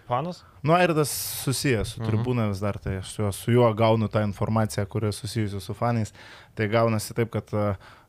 panas? 0.08 0.40
Nu, 0.64 0.72
Airidas 0.74 1.12
susijęs 1.44 1.94
su 1.98 2.02
Mhm. 2.02 2.08
tribūna 2.10 2.48
vis 2.50 2.60
dar, 2.64 2.80
tai 2.80 3.02
su 3.04 3.22
juo, 3.22 3.32
su 3.34 3.52
juo 3.52 3.74
gaunu 3.76 4.08
tą 4.08 4.24
informaciją, 4.24 4.86
kuri 4.88 5.12
susijusi 5.12 5.60
su 5.62 5.74
fanais. 5.74 6.14
Tai 6.56 6.68
gaunasi 6.68 7.14
taip, 7.14 7.32
kad 7.32 7.44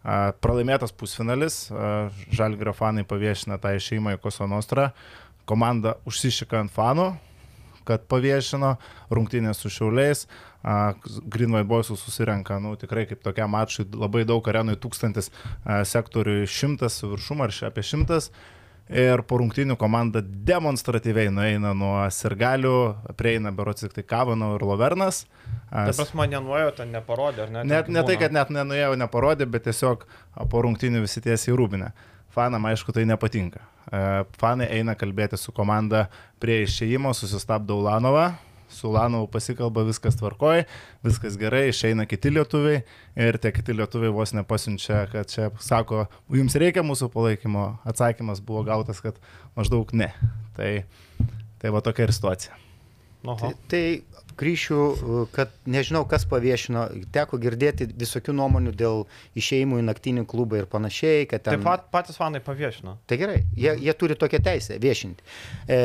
a, 0.05 0.33
pralaimėtas 0.41 0.93
pusfinalis, 0.97 1.71
Žalgirio 2.31 2.73
fanai 2.73 3.03
paviešina 3.05 3.59
tą 3.59 3.75
išeimą 3.77 4.15
į 4.17 4.21
Kosonostrą, 4.23 4.93
komanda 5.45 5.97
užsišika 6.07 6.61
ant 6.61 6.71
fanų, 6.71 7.17
kad 7.91 8.07
paviešino 8.11 8.77
rungtynės 9.11 9.61
su 9.61 9.73
šiauliais. 9.73 10.27
a, 10.63 10.95
Green 11.27 11.53
White 11.55 11.69
Boys 11.69 11.91
susirenka, 11.91 12.61
nu, 12.61 12.77
tikrai 12.77 13.07
kaip 13.11 13.23
tokia 13.25 13.49
mačai, 13.51 13.87
labai 13.93 14.25
daug 14.29 14.49
arenui 14.49 14.77
tūkstantis, 14.81 15.31
sektoriui 15.67 16.47
šimtas 16.47 17.03
viršum 17.03 17.45
ar 17.47 17.55
apie 17.71 17.85
šimtas. 17.85 18.31
Ir 18.91 19.23
po 19.23 19.39
rungtynių 19.39 19.77
komanda 19.79 20.19
demonstratyviai 20.21 21.31
nueina 21.31 21.71
nuo 21.79 21.95
sirgalių, 22.11 22.73
prieina 23.15 23.53
berots 23.55 23.85
tik 23.85 23.95
tai 23.95 24.03
Kavano 24.03 24.57
ir 24.57 24.65
Lovernas. 24.67 25.23
A, 25.71 25.85
Ta 25.87 25.95
prasme, 25.95 26.27
nenuojo, 26.27 26.73
ten 26.75 26.91
neparodė, 26.91 27.45
ar 27.45 27.53
ne? 27.55 27.63
Net 27.71 27.87
ne 27.93 28.03
tai, 28.03 28.17
kad 28.19 28.35
net 28.35 28.51
nenuėjau, 28.51 28.97
neparodė, 28.99 29.47
bet 29.47 29.69
tiesiog 29.69 30.03
po 30.51 30.65
rungtynių 30.67 31.05
visi 31.05 31.23
tiesiai 31.23 31.55
rūbinę. 31.55 31.93
Fanam, 32.35 32.69
aišku, 32.71 32.95
tai 32.95 33.07
nepatinka. 33.09 33.65
E, 33.91 34.03
Fanai 34.41 34.69
eina 34.79 34.95
kalbėti 34.99 35.39
su 35.41 35.55
komanda 35.57 36.07
prie 36.43 36.63
išėjimo, 36.67 37.13
susistabdo 37.17 37.81
Ulanovą, 37.83 38.31
su 38.71 38.89
Ulanovu 38.89 39.27
pasikalba, 39.27 39.83
viskas 39.83 40.17
tvarkoja, 40.17 40.65
viskas 41.05 41.37
gerai, 41.41 41.69
išeina 41.71 42.07
kiti 42.07 42.31
lietuviai 42.31 42.85
ir 43.19 43.39
tie 43.43 43.53
kiti 43.55 43.75
lietuviai 43.75 44.13
vos 44.15 44.33
nepasiunčia, 44.37 45.03
kad 45.11 45.31
čia 45.31 45.51
sako, 45.63 46.05
jums 46.31 46.57
reikia 46.61 46.85
mūsų 46.87 47.11
palaikymo. 47.13 47.67
Atsakymas 47.91 48.43
buvo 48.45 48.63
gautas, 48.69 49.03
kad 49.03 49.19
maždaug 49.59 49.91
ne. 49.99 50.13
Tai, 50.57 50.73
tai 51.59 51.75
va 51.75 51.83
tokia 51.85 52.07
ir 52.07 52.15
situacija. 52.15 52.59
Oho. 53.29 53.51
Tai, 53.51 53.55
tai 53.69 53.83
grįšiu, 54.39 54.79
kad 55.35 55.53
nežinau, 55.67 56.05
kas 56.09 56.25
paviešino, 56.31 56.87
teko 57.15 57.39
girdėti 57.43 57.89
visokių 58.01 58.35
nuomonių 58.37 58.73
dėl 58.77 59.05
išeimų 59.39 59.81
į 59.83 59.87
naktinį 59.91 60.27
klubą 60.31 60.63
ir 60.63 60.67
panašiai, 60.71 61.27
kad 61.31 61.45
ten... 61.47 61.63
pat, 61.65 61.89
patys 61.95 62.19
fanai 62.21 62.43
paviešino. 62.45 62.99
Tai 63.07 63.21
gerai, 63.21 63.45
jie, 63.57 63.77
jie 63.87 63.95
turi 63.99 64.17
tokią 64.19 64.43
teisę 64.47 64.79
viešinti. 64.83 65.25
E, 65.69 65.79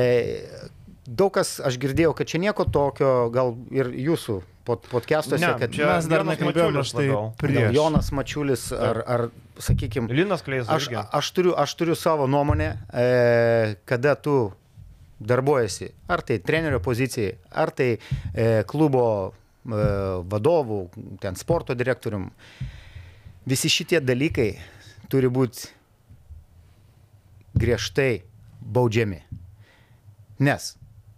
daug 1.05 1.33
kas, 1.35 1.57
aš 1.63 1.77
girdėjau, 1.81 2.15
kad 2.17 2.29
čia 2.29 2.41
nieko 2.41 2.65
tokio, 2.65 3.13
gal 3.33 3.55
ir 3.73 3.91
jūsų 3.93 4.39
pod, 4.65 4.85
podcastuose, 4.89 5.41
Ne, 5.45 5.53
kad 5.59 5.69
čia- 5.69 5.85
Mes 5.93 6.07
dar 6.09 6.23
Jonas 6.23 6.37
nekalbėjome 6.39 6.81
Mačiulis 6.81 6.91
štai 6.91 7.09
prieš. 7.37 7.73
Jonas 7.75 8.11
Mačiulis 8.11 8.63
ar, 8.73 9.03
ar 9.05 9.25
sakykime, 9.61 10.09
Linas 10.09 10.41
Kleis 10.41 10.65
aš, 10.67 10.89
aš, 11.11 11.31
turiu, 11.31 11.53
aš 11.55 11.75
turiu 11.77 11.95
savo 11.95 12.27
nuomonę, 12.27 12.77
e, 12.93 13.75
kada 13.85 14.15
tu 14.15 14.51
darbuojasi, 15.19 15.91
ar 16.07 16.21
tai 16.21 16.39
trenerio 16.43 16.79
pozicijai, 16.83 17.35
ar 17.51 17.71
tai 17.71 17.95
e, 17.95 18.63
klubo 18.67 19.05
e, 19.31 19.33
vadovų, 20.31 20.79
ten 21.23 21.39
sporto 21.39 21.75
direktorium. 21.77 22.29
Visi 23.45 23.69
šitie 23.69 24.01
dalykai 24.01 24.49
turi 25.09 25.29
būti 25.29 25.69
griežtai 27.55 28.23
baudžiami. 28.59 29.21
Nes 30.43 30.73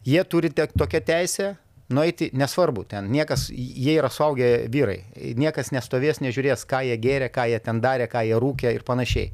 jie 0.05 0.23
turi 0.29 0.51
tokią 0.53 1.01
teisę 1.01 1.55
nueiti, 1.89 2.29
nesvarbu, 2.33 2.83
ten 2.83 3.07
niekas, 3.11 3.47
jie 3.49 3.95
yra 3.97 4.09
suaugę 4.11 4.67
vyrai, 4.71 4.99
niekas 5.39 5.71
nestovės, 5.71 6.19
nežiūrės, 6.23 6.67
ką 6.67 6.83
jie 6.89 6.97
gėrė, 7.01 7.31
ką 7.33 7.47
jie 7.51 7.59
ten 7.63 7.81
darė, 7.81 8.09
ką 8.11 8.25
jie 8.27 8.39
rūkė 8.43 8.75
ir 8.75 8.83
panašiai. 8.87 9.31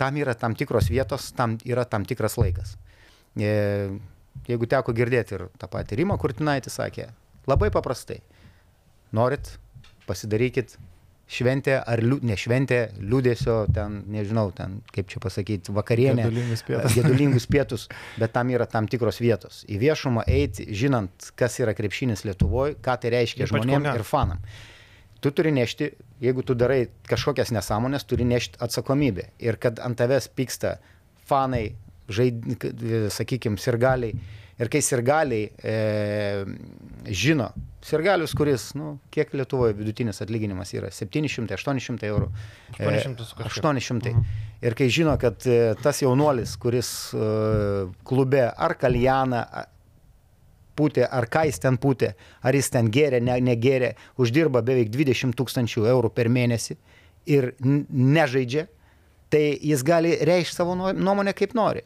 Tam 0.00 0.16
yra 0.16 0.34
tam 0.34 0.56
tikros 0.56 0.88
vietos, 0.88 1.30
tam 1.36 1.58
yra 1.68 1.84
tam 1.84 2.06
tikras 2.08 2.38
laikas. 2.40 2.78
E, 3.36 3.52
Jeigu 4.48 4.66
teko 4.66 4.94
girdėti 4.96 5.36
ir 5.36 5.48
tą 5.60 5.68
patį 5.70 6.00
Rimą 6.00 6.16
Kurtinaitį 6.20 6.72
sakė, 6.72 7.10
labai 7.50 7.68
paprastai. 7.74 8.18
Norit, 9.14 9.52
pasidarykit 10.08 10.74
šventę 11.32 11.76
ar 11.78 12.02
liū, 12.02 12.18
ne 12.26 12.34
šventę, 12.36 12.80
liūdėsio, 12.98 13.54
ten, 13.76 14.00
nežinau, 14.12 14.48
ten, 14.56 14.80
kaip 14.92 15.08
čia 15.12 15.20
pasakyti, 15.22 15.72
vakarienę. 15.76 16.26
Gedulingus 16.26 16.64
pietus. 16.66 16.96
Gedulingus 16.96 17.46
pietus, 17.48 17.86
bet 18.20 18.34
tam 18.34 18.50
yra 18.52 18.66
tam 18.68 18.88
tikros 18.90 19.20
vietos. 19.22 19.62
Į 19.70 19.78
viešumą 19.84 20.26
eiti, 20.26 20.66
žinant, 20.76 21.30
kas 21.38 21.60
yra 21.62 21.76
krepšinis 21.78 22.26
Lietuvoje, 22.26 22.76
ką 22.82 22.98
tai 23.04 23.14
reiškia 23.14 23.48
žmonėms 23.52 23.92
ir 23.94 24.06
fanam. 24.08 24.42
Tu 25.22 25.30
turi 25.30 25.52
nešti, 25.54 25.92
jeigu 26.24 26.42
tu 26.42 26.56
darai 26.58 26.88
kažkokias 27.06 27.54
nesąmonės, 27.54 28.08
turi 28.10 28.26
nešti 28.26 28.58
atsakomybę. 28.64 29.28
Ir 29.44 29.60
kad 29.62 29.78
ant 29.84 30.00
tavęs 30.00 30.26
pyksta 30.34 30.80
fanai, 31.30 31.76
žaid, 32.14 32.46
sakykime, 33.14 33.60
sirgaliai. 33.60 34.14
Ir 34.60 34.68
kai 34.70 34.82
sirgaliai 34.84 35.48
e, 35.64 35.76
žino, 37.08 37.48
sirgalius, 37.82 38.34
kuris, 38.38 38.68
nu, 38.78 38.98
kiek 39.10 39.32
Lietuvoje 39.34 39.74
vidutinis 39.74 40.22
atlyginimas 40.22 40.70
yra 40.76 40.92
700-800 40.92 42.06
eurų. 42.10 42.28
E, 42.76 42.84
800 42.86 43.26
su 43.26 43.38
kažkiek. 43.40 43.64
800. 43.64 44.12
Ir 44.62 44.76
kai 44.78 44.86
žino, 44.92 45.16
kad 45.18 45.42
e, 45.50 45.72
tas 45.82 46.02
jaunuolis, 46.04 46.54
kuris 46.62 46.92
e, 47.16 47.30
klube 48.06 48.44
ar 48.52 48.76
kaljaną, 48.78 49.42
pūtė, 50.78 51.06
ar 51.08 51.26
ką 51.32 51.46
jis 51.48 51.60
ten 51.62 51.76
pūtė, 51.80 52.12
ar 52.44 52.56
jis 52.56 52.70
ten 52.72 52.88
gėrė, 52.92 53.20
ne, 53.24 53.38
negėrė, 53.44 53.92
uždirba 54.20 54.62
beveik 54.64 54.92
20 54.92 55.36
tūkstančių 55.38 55.88
eurų 55.90 56.12
per 56.14 56.30
mėnesį 56.32 56.76
ir 57.30 57.52
nežaidžia, 57.60 58.66
tai 59.32 59.44
jis 59.64 59.84
gali 59.86 60.14
reikšti 60.28 60.58
savo 60.58 60.76
nuo- 60.76 60.94
nuomonę 60.96 61.34
kaip 61.36 61.54
nori. 61.56 61.84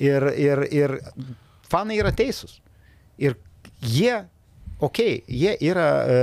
Ir, 0.00 0.24
ir, 0.40 0.62
ir 0.72 0.94
fanai 1.68 1.98
yra 2.00 2.12
teisūs. 2.16 2.60
Ir 3.20 3.36
jie, 3.84 4.14
okei, 4.78 5.18
okay, 5.20 5.22
jie 5.28 5.54
yra 5.70 5.86
e, 6.02 6.20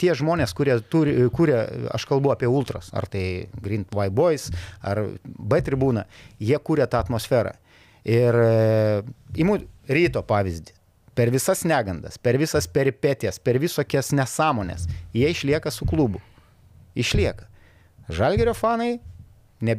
tie 0.00 0.14
žmonės, 0.18 0.54
kurie 0.56 0.78
turi, 0.90 1.16
kuria, 1.34 1.64
aš 1.92 2.06
kalbu 2.08 2.32
apie 2.32 2.48
ultras, 2.50 2.90
ar 2.96 3.06
tai 3.10 3.48
Green 3.62 3.84
White 3.92 4.16
Boys, 4.16 4.48
ar 4.80 5.04
B 5.22 5.60
tribūna, 5.64 6.06
jie 6.40 6.58
kuria 6.64 6.88
tą 6.90 7.02
atmosferą. 7.04 7.54
Ir 8.08 8.38
e, 8.42 9.02
imu 9.44 9.60
ryto 9.92 10.24
pavyzdį. 10.26 10.78
Per 11.12 11.28
visas 11.28 11.60
negandas, 11.68 12.16
per 12.16 12.38
visas 12.40 12.64
peripetijas, 12.72 13.36
per 13.36 13.58
visokias 13.60 14.14
nesąmonės, 14.16 14.86
jie 15.12 15.28
išlieka 15.28 15.70
su 15.70 15.84
klubu. 15.84 16.22
Išlieka. 16.96 17.44
Žalgerio 18.12 18.54
fanai, 18.56 18.96
ne, 19.64 19.78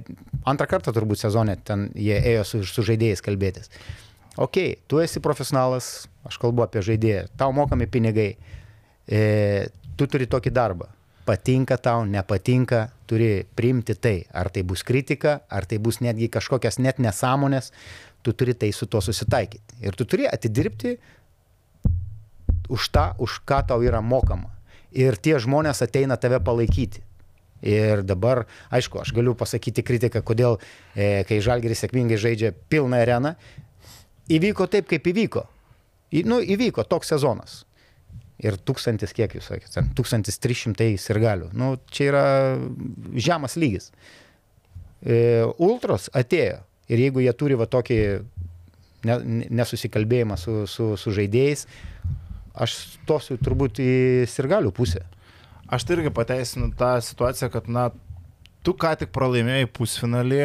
antrą 0.50 0.68
kartą 0.72 0.94
turbūt 0.96 1.22
sezone 1.22 1.58
ten 1.68 1.90
jie 1.96 2.18
ėjo 2.34 2.48
su, 2.48 2.64
su 2.68 2.86
žaidėjais 2.88 3.24
kalbėtis. 3.26 3.72
Ok, 4.42 4.58
tu 4.90 4.98
esi 5.04 5.22
profesionalas, 5.22 6.08
aš 6.26 6.40
kalbu 6.42 6.66
apie 6.66 6.82
žaidėją, 6.82 7.28
tau 7.38 7.54
mokami 7.54 7.86
pinigai, 7.86 8.32
e, 9.06 9.22
tu 10.00 10.08
turi 10.10 10.26
tokį 10.26 10.54
darbą. 10.54 10.90
Patinka 11.24 11.78
tau, 11.80 12.02
nepatinka, 12.04 12.88
turi 13.08 13.46
priimti 13.56 13.96
tai. 13.96 14.26
Ar 14.34 14.50
tai 14.52 14.66
bus 14.68 14.82
kritika, 14.84 15.38
ar 15.48 15.68
tai 15.70 15.78
bus 15.80 16.02
netgi 16.04 16.28
kažkokias 16.34 16.82
net 16.84 17.00
nesąmonės, 17.00 17.72
tu 18.24 18.34
turi 18.34 18.58
tai 18.58 18.74
su 18.76 18.90
tuo 18.90 19.00
susitaikyti. 19.06 19.84
Ir 19.86 19.96
tu 19.96 20.08
turi 20.10 20.28
atidirbti 20.28 20.98
už 22.74 22.90
tą, 22.90 23.14
už 23.20 23.40
ką 23.48 23.62
tau 23.70 23.86
yra 23.86 24.02
mokama. 24.02 24.50
Ir 24.92 25.16
tie 25.16 25.38
žmonės 25.40 25.84
ateina 25.86 26.18
tave 26.18 26.42
palaikyti. 26.44 27.04
Ir 27.64 28.04
dabar, 28.04 28.44
aišku, 28.76 29.00
aš 29.00 29.14
galiu 29.16 29.36
pasakyti 29.40 29.86
kritiką, 29.88 30.20
kodėl, 30.26 30.58
e, 30.96 31.24
kai 31.28 31.40
Žalgeris 31.44 31.80
sėkmingai 31.86 32.20
žaidžia 32.20 32.52
pilną 32.72 33.00
areną, 33.06 33.38
įvyko 34.28 34.68
taip, 34.68 34.90
kaip 34.92 35.08
įvyko. 35.14 35.46
Į, 36.12 36.26
nu, 36.28 36.42
įvyko 36.44 36.84
toks 36.90 37.14
sezonas. 37.14 37.62
Ir 38.44 38.58
tūkstantis, 38.60 39.14
kiek 39.16 39.38
jūs 39.38 39.48
sakėte, 39.48 39.72
ten 39.78 39.90
1300 39.96 40.90
sirgalių. 41.00 41.54
Nu, 41.56 41.78
čia 41.94 42.10
yra 42.10 42.26
žemas 43.16 43.56
lygis. 43.56 43.94
E, 45.00 45.46
Ultros 45.64 46.10
atėjo. 46.12 46.60
Ir 46.92 47.00
jeigu 47.00 47.24
jie 47.24 47.32
turi 47.40 47.56
va 47.56 47.70
tokį 47.72 48.00
ne, 49.08 49.18
nesusikalbėjimą 49.56 50.38
su, 50.40 50.64
su, 50.68 50.94
su 51.00 51.14
žaidėjais, 51.16 51.64
aš 52.54 52.76
stosiu 52.98 53.40
turbūt 53.40 53.80
į 53.80 53.94
sirgalių 54.30 54.74
pusę. 54.76 55.06
Aš 55.74 55.88
tai 55.88 55.98
irgi 55.98 56.14
pateisinu 56.14 56.70
tą 56.78 56.96
situaciją, 57.02 57.50
kad, 57.54 57.70
na, 57.72 57.88
tu 58.64 58.72
ką 58.80 58.94
tik 59.00 59.12
pralaimėjai 59.16 59.68
pusfinalį, 59.76 60.44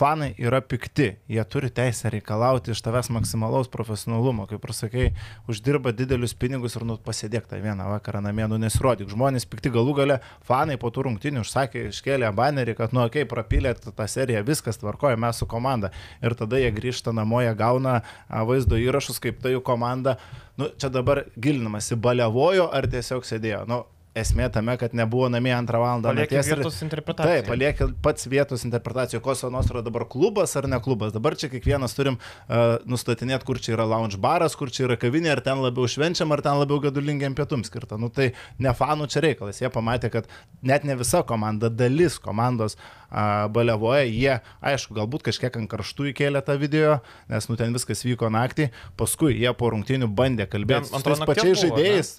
fanai 0.00 0.30
yra 0.40 0.60
pikti, 0.64 1.10
jie 1.30 1.42
turi 1.50 1.70
teisę 1.74 2.10
reikalauti 2.10 2.72
iš 2.74 2.80
tavęs 2.82 3.10
maksimalaus 3.14 3.70
profesionalumo, 3.70 4.46
kaip 4.50 4.64
ir 4.66 4.72
sakai, 4.74 5.04
uždirba 5.50 5.92
didelius 5.96 6.34
pinigus 6.34 6.74
ir 6.78 6.86
nu 6.88 6.96
pasėdėk 7.04 7.46
tą 7.50 7.60
vieną 7.62 7.86
vakarą 7.92 8.22
namie, 8.24 8.46
nu 8.50 8.58
nesirodyk. 8.62 9.10
Žmonės 9.12 9.46
pikti 9.50 9.72
galų 9.74 9.94
gale, 10.00 10.18
fanai 10.46 10.78
po 10.80 10.90
tų 10.90 11.06
rungtynių 11.06 11.44
užsakė, 11.44 11.86
iškėlė 11.92 12.32
banerį, 12.40 12.78
kad 12.80 12.96
nu, 12.96 13.04
okei, 13.04 13.22
okay, 13.22 13.30
prapylė 13.30 13.76
tą 13.84 14.08
seriją, 14.10 14.42
viskas 14.46 14.80
tvarkoja, 14.82 15.20
mes 15.20 15.38
su 15.38 15.48
komanda. 15.50 15.92
Ir 16.24 16.34
tada 16.38 16.58
jie 16.58 16.72
grįžta 16.74 17.14
namo, 17.14 17.44
jie 17.44 17.54
gauna 17.58 18.00
vaizdo 18.28 18.80
įrašus, 18.80 19.22
kaip 19.22 19.38
tai 19.44 19.54
jų 19.54 19.62
komanda. 19.66 20.18
Nu, 20.58 20.72
čia 20.80 20.90
dabar 20.90 21.24
gilinamasi, 21.38 22.00
balevojo 22.00 22.66
ar 22.74 22.90
tiesiog 22.90 23.28
sėdėjo. 23.28 23.64
Nu, 23.70 23.84
esmė 24.20 24.50
tame, 24.52 24.76
kad 24.80 24.94
nebuvo 24.96 25.28
namie 25.32 25.52
antrą 25.56 25.80
valandą. 25.82 26.12
Ir- 26.14 26.30
vietos 26.60 26.80
interpretacijai. 26.84 27.40
Taip, 27.40 27.48
palieki 27.50 27.88
pats 28.04 28.28
vietos 28.30 28.64
interpretacijų, 28.68 29.20
koks 29.24 29.44
Onos 29.48 29.70
yra 29.72 29.82
dabar 29.86 30.04
klubas 30.10 30.54
ar 30.58 30.68
ne 30.70 30.78
klubas. 30.82 31.12
Dabar 31.14 31.36
čia 31.40 31.50
kiekvienas 31.52 31.94
turim 31.96 32.18
uh, 32.20 32.78
nustatinėti, 32.88 33.46
kur 33.48 33.60
čia 33.62 33.74
yra 33.76 33.86
lounge 33.88 34.20
baras, 34.20 34.56
kur 34.58 34.72
čia 34.72 34.86
yra 34.88 34.98
kavinė, 35.00 35.32
ar 35.34 35.42
ten 35.44 35.62
labiau 35.62 35.88
švenčiam, 35.90 36.32
ar 36.34 36.42
ten 36.44 36.60
labiau 36.60 36.80
gadulingiam 36.84 37.36
pietum 37.38 37.64
skirta. 37.66 37.98
Nu 38.00 38.10
tai 38.12 38.32
ne 38.58 38.74
fanų 38.76 39.08
čia 39.10 39.24
reikalas. 39.24 39.60
Jie 39.62 39.70
pamatė, 39.72 40.12
kad 40.12 40.30
net 40.62 40.86
ne 40.88 40.96
visa 41.00 41.22
komanda, 41.26 41.70
dalis 41.72 42.18
komandos 42.22 42.76
uh, 42.76 43.46
balevoja. 43.52 44.04
Jie, 44.08 44.38
aišku, 44.60 44.96
galbūt 44.98 45.26
kažkiek 45.30 45.56
ant 45.60 45.70
karštų 45.70 46.10
įkėlė 46.12 46.44
tą 46.46 46.58
video, 46.60 47.00
nes 47.30 47.48
nu 47.50 47.58
ten 47.60 47.74
viskas 47.76 48.04
vyko 48.06 48.30
naktį. 48.32 48.70
Paskui 49.00 49.36
jie 49.38 49.50
po 49.56 49.72
rungtynių 49.74 50.10
bandė 50.10 50.48
kalbėti 50.50 50.90
su 50.90 51.02
tais 51.04 51.24
pačiais 51.28 51.64
žaidėjais. 51.64 52.14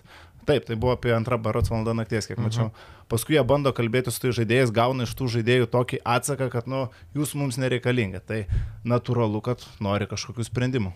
Taip, 0.47 0.65
tai 0.65 0.75
buvo 0.75 0.95
apie 0.95 1.13
antrą 1.13 1.37
barots 1.41 1.69
valandą 1.71 1.93
nakties, 1.97 2.27
kiek 2.29 2.39
mačiau. 2.41 2.71
Paskui 3.11 3.35
jie 3.35 3.43
bando 3.45 3.73
kalbėti 3.75 4.13
su 4.13 4.23
tais 4.23 4.35
žaidėjais, 4.39 4.73
gauna 4.73 5.05
iš 5.05 5.13
tų 5.19 5.29
žaidėjų 5.35 5.69
tokį 5.73 6.01
atsaką, 6.15 6.49
kad, 6.53 6.69
nu, 6.71 6.87
jūs 7.17 7.35
mums 7.37 7.59
nereikalingi. 7.61 8.23
Tai 8.25 8.41
natūralu, 8.87 9.43
kad 9.45 9.65
nori 9.83 10.09
kažkokių 10.09 10.47
sprendimų. 10.47 10.93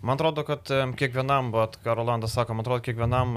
Man 0.00 0.16
atrodo, 0.16 0.44
kad 0.48 0.68
kiekvienam, 0.98 1.52
vat, 1.54 1.76
ką 1.84 1.96
Rolandas 1.98 2.36
sako, 2.36 2.56
man 2.56 2.64
atrodo, 2.64 2.84
kiekvienam 2.86 3.36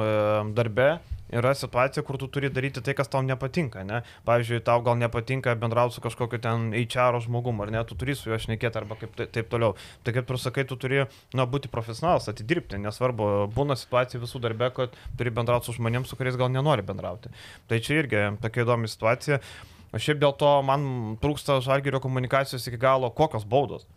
darbe 0.55 0.91
yra 1.31 1.53
situacija, 1.55 2.03
kur 2.03 2.17
tu 2.17 2.27
turi 2.27 2.49
daryti 2.49 2.81
tai, 2.81 2.93
kas 2.97 3.09
tau 3.11 3.21
nepatinka. 3.25 3.83
Ne? 3.87 4.01
Pavyzdžiui, 4.27 4.61
tau 4.65 4.81
gal 4.85 4.97
nepatinka 4.99 5.53
bendrauti 5.59 5.95
su 5.97 6.01
kažkokiu 6.01 6.41
ten 6.41 6.69
HR 6.73 7.19
žmogumu, 7.25 7.63
ar 7.65 7.71
ne, 7.71 7.83
tu 7.85 7.95
turi 7.99 8.15
su 8.17 8.29
juo 8.31 8.39
šnekėti 8.41 8.81
arba 8.81 8.97
kaip 8.99 9.15
tai- 9.15 9.27
taip 9.27 9.49
toliau. 9.49 9.75
Tai 10.03 10.13
kaip 10.13 10.29
ir 10.29 10.37
sakai, 10.37 10.65
tu 10.65 10.75
turi 10.75 11.05
na, 11.33 11.45
būti 11.45 11.69
profesionalas, 11.69 12.29
atidirbti, 12.29 12.79
nesvarbu, 12.81 13.51
būna 13.53 13.77
situacija 13.77 14.21
visų 14.21 14.41
darbe, 14.41 14.71
kad 14.73 14.95
turi 15.17 15.29
bendrauti 15.29 15.65
su 15.65 15.77
žmonėms, 15.77 16.07
su 16.09 16.15
kuriais 16.15 16.37
gal 16.37 16.49
nenori 16.49 16.81
bendrauti. 16.81 17.29
Tai 17.67 17.79
čia 17.79 18.01
irgi 18.03 18.25
tokia 18.41 18.65
įdomi 18.65 18.89
situacija. 18.89 19.39
O 19.93 19.97
šiaip 19.97 20.19
dėl 20.21 20.35
to 20.37 20.61
man 20.61 21.17
trūksta 21.21 21.61
žalgerio 21.65 21.99
komunikacijos 21.99 22.67
iki 22.69 22.77
galo, 22.77 23.09
kokios 23.09 23.45
baudos 23.45 23.87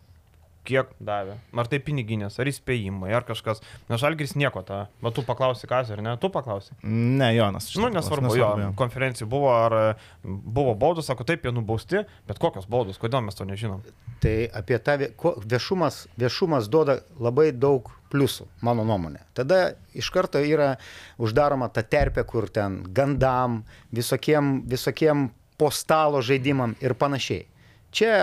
kiek 0.67 0.91
davė. 1.03 1.35
Ar 1.59 1.69
tai 1.71 1.79
piniginės, 1.83 2.37
ar 2.39 2.49
įspėjimai, 2.49 3.11
ar 3.15 3.25
kažkas. 3.27 3.61
Na, 3.89 3.99
Žalgris 4.01 4.35
nieko 4.39 4.63
tą. 4.65 4.83
Bet 5.03 5.17
tu 5.17 5.23
paklausai, 5.27 5.69
kas 5.69 5.91
ar 5.93 6.01
ne? 6.03 6.15
Tu 6.21 6.29
paklausai. 6.33 6.77
Ne, 6.83 7.29
Jonas. 7.35 7.69
Nu, 7.75 7.87
paklausė, 7.87 7.97
nesvarbu, 7.97 8.33
jo, 8.39 8.51
konferencijų 8.79 9.27
buvo, 9.31 9.51
ar 9.53 9.77
buvo 10.23 10.75
baudos, 10.79 11.09
sako, 11.09 11.27
taip, 11.27 11.45
jie 11.45 11.53
nubausti, 11.55 12.03
bet 12.29 12.39
kokios 12.41 12.67
baudos, 12.71 12.99
kodėl 13.01 13.25
mes 13.25 13.37
to 13.37 13.47
nežinom. 13.49 13.83
Tai 14.23 14.35
apie 14.55 14.79
tą 14.83 14.97
viešumas, 15.43 16.05
viešumas 16.19 16.69
duoda 16.71 17.01
labai 17.19 17.51
daug 17.51 17.91
pliusų, 18.13 18.47
mano 18.63 18.85
nuomonė. 18.87 19.23
Tada 19.35 19.73
iš 19.97 20.11
karto 20.13 20.41
yra 20.43 20.75
uždaroma 21.21 21.71
ta 21.73 21.83
terpė, 21.83 22.23
kur 22.29 22.47
ten 22.53 22.83
gandam, 22.95 23.63
visokiem, 23.91 24.61
visokiem 24.69 25.27
po 25.57 25.71
stalo 25.73 26.21
žaidimam 26.25 26.77
ir 26.83 26.95
panašiai. 26.99 27.47
Čia, 27.93 28.13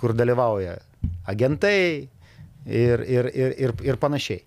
kur 0.00 0.14
dalyvauja 0.16 0.78
agentai 1.28 2.08
ir, 2.66 3.00
ir, 3.00 3.30
ir, 3.34 3.56
ir, 3.58 3.74
ir 3.84 3.98
panašiai. 4.00 4.44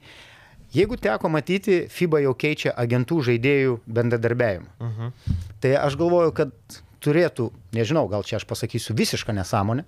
Jeigu 0.74 0.98
teko 0.98 1.30
matyti, 1.30 1.84
FIBA 1.92 2.24
jau 2.24 2.34
keičia 2.34 2.74
agentų 2.82 3.20
žaidėjų 3.28 3.78
bendradarbiavimą. 3.86 4.72
Mhm. 4.82 5.12
Tai 5.62 5.74
aš 5.84 5.98
galvoju, 6.00 6.34
kad 6.34 6.54
turėtų, 7.04 7.52
nežinau, 7.76 8.08
gal 8.10 8.26
čia 8.26 8.40
aš 8.40 8.48
pasakysiu 8.50 8.96
visišką 8.98 9.36
nesąmonę. 9.38 9.86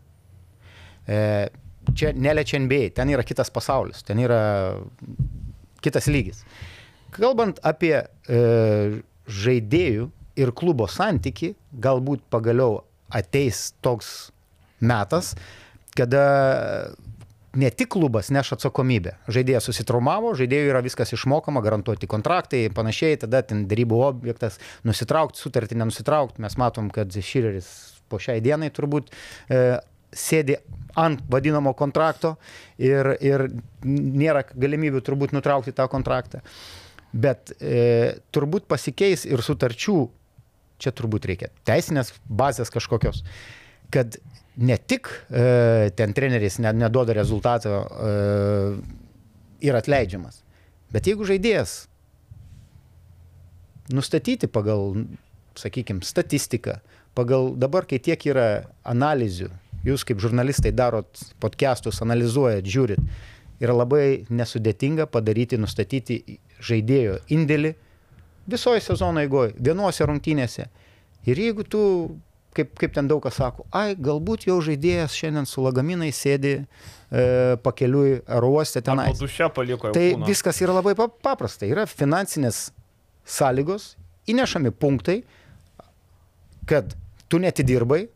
E, 1.07 1.18
čia 1.97 2.11
neliečia 2.13 2.59
NBA, 2.61 2.91
ten 2.97 3.09
yra 3.13 3.26
kitas 3.26 3.49
pasaulis, 3.53 4.03
ten 4.05 4.22
yra 4.22 4.41
kitas 5.82 6.09
lygis. 6.11 6.43
Kalbant 7.16 7.61
apie 7.66 7.95
e, 8.03 8.39
žaidėjų 9.26 10.09
ir 10.41 10.51
klubo 10.57 10.89
santyki, 10.91 11.53
galbūt 11.72 12.26
pagaliau 12.30 12.84
ateis 13.13 13.72
toks 13.86 14.32
metas, 14.84 15.34
kada 15.97 16.25
ne 17.55 17.69
tik 17.71 17.89
klubas 17.95 18.29
neš 18.33 18.53
atsakomybę. 18.57 19.15
Žaidėjas 19.31 19.69
susitraumavo, 19.69 20.33
žaidėjui 20.37 20.71
yra 20.73 20.81
viskas 20.85 21.13
išmokama, 21.15 21.63
garantuoti 21.63 22.09
kontraktai, 22.11 22.67
panašiai, 22.75 23.19
tada 23.21 23.41
ten 23.47 23.65
darybų 23.71 24.01
objektas, 24.09 24.59
nusitraukti, 24.87 25.39
sutartį 25.39 25.79
nenusitraukti. 25.79 26.43
Mes 26.43 26.57
matom, 26.59 26.91
kad 26.93 27.15
Šireris 27.15 27.69
po 28.11 28.19
šiai 28.21 28.43
dienai 28.43 28.69
turbūt 28.75 29.09
e, 29.49 29.61
sėdi 30.15 30.59
ant 30.99 31.23
vadinamo 31.31 31.73
kontrakto 31.77 32.35
ir, 32.77 33.15
ir 33.23 33.47
nėra 33.85 34.45
galimybių 34.51 35.01
turbūt 35.05 35.35
nutraukti 35.35 35.73
tą 35.75 35.87
kontraktą. 35.91 36.43
Bet 37.15 37.55
e, 37.59 38.19
turbūt 38.35 38.67
pasikeis 38.67 39.23
ir 39.27 39.43
sutarčių, 39.43 39.99
čia 40.83 40.91
turbūt 40.91 41.27
reikia 41.31 41.51
teisinės 41.67 42.11
bazės 42.27 42.71
kažkokios, 42.73 43.23
kad 43.95 44.19
ne 44.58 44.78
tik 44.78 45.10
e, 45.30 45.91
ten 45.95 46.14
treneris 46.16 46.60
ne, 46.64 46.72
neduoda 46.74 47.16
rezultato 47.16 47.82
e, 47.84 48.14
ir 49.66 49.76
atleidžiamas, 49.76 50.41
bet 50.93 51.10
jeigu 51.10 51.28
žaidėjas 51.28 51.86
nustatyti 53.93 54.47
pagal, 54.49 54.95
sakykime, 55.60 56.06
statistiką, 56.06 56.80
pagal 57.18 57.53
dabar, 57.60 57.86
kai 57.88 57.99
tiek 58.01 58.22
yra 58.28 58.66
analizių, 58.88 59.51
jūs 59.86 60.06
kaip 60.08 60.22
žurnalistai 60.24 60.74
darot 60.76 61.22
podcastus, 61.43 62.01
analizuojat, 62.01 62.66
žiūrit, 62.66 63.01
yra 63.62 63.76
labai 63.76 64.26
nesudėtinga 64.34 65.08
padaryti, 65.12 65.60
nustatyti 65.62 66.39
žaidėjo 66.66 67.20
indėlį 67.32 67.76
visoje 68.49 68.82
sezono 68.84 69.24
eigoje, 69.24 69.53
vienuose 69.60 70.06
rungtynėse. 70.08 70.68
Ir 71.26 71.41
jeigu 71.41 71.66
tu, 71.66 71.82
kaip, 72.56 72.72
kaip 72.80 72.93
ten 72.95 73.08
daug 73.12 73.22
kas 73.24 73.36
sako, 73.39 73.66
ai, 73.76 73.95
galbūt 73.99 74.47
jau 74.49 74.58
žaidėjas 74.64 75.16
šiandien 75.18 75.45
su 75.49 75.62
lagaminai 75.66 76.12
sėdi 76.16 76.53
e, 76.62 77.58
pakeliui 77.66 78.22
ar 78.28 78.43
uoste 78.47 78.82
Ten 78.82 78.95
tenai. 78.95 79.10
duše 79.20 79.49
paliko. 79.53 79.89
jau 79.91 79.93
Tai 79.97 80.06
kūną. 80.14 80.28
viskas 80.30 80.62
yra 80.64 80.78
labai 80.80 80.95
pa- 80.95 81.10
paprasta. 81.12 81.68
Yra 81.68 81.84
finansinės 81.89 82.70
sąlygos, 83.26 83.95
įnešami 84.32 84.72
punktai, 84.72 85.20
kad 86.70 86.95
tu 87.30 87.38
netidirbai, 87.41 88.08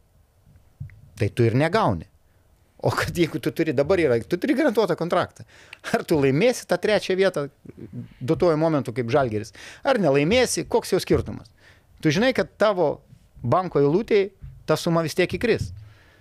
tai 1.20 1.30
tu 1.30 1.44
ir 1.44 1.54
negauni. 1.58 2.06
O 2.80 2.94
kad 2.96 3.12
jeigu 3.18 3.42
tu 3.44 3.52
turi 3.52 3.74
dabar 3.76 4.00
yra, 4.00 4.16
tu 4.24 4.38
turi 4.40 4.54
garantuotą 4.56 4.96
kontraktą. 4.96 5.44
Ar 5.92 6.06
tu 6.08 6.16
laimėsi 6.16 6.64
tą 6.70 6.78
trečią 6.80 7.18
vietą 7.20 7.50
duotuoju 8.24 8.56
momentu 8.62 8.94
kaip 8.96 9.10
žalgeris, 9.12 9.52
ar 9.84 10.00
nelaimėsi, 10.00 10.64
koks 10.72 10.94
jau 10.96 11.00
skirtumas. 11.04 11.52
Tu 12.00 12.14
žinai, 12.16 12.32
kad 12.34 12.48
tavo 12.58 13.02
banko 13.44 13.82
eilutėje 13.84 14.32
ta 14.70 14.78
suma 14.78 15.04
vis 15.06 15.18
tiek 15.18 15.32
įkris. 15.40 15.72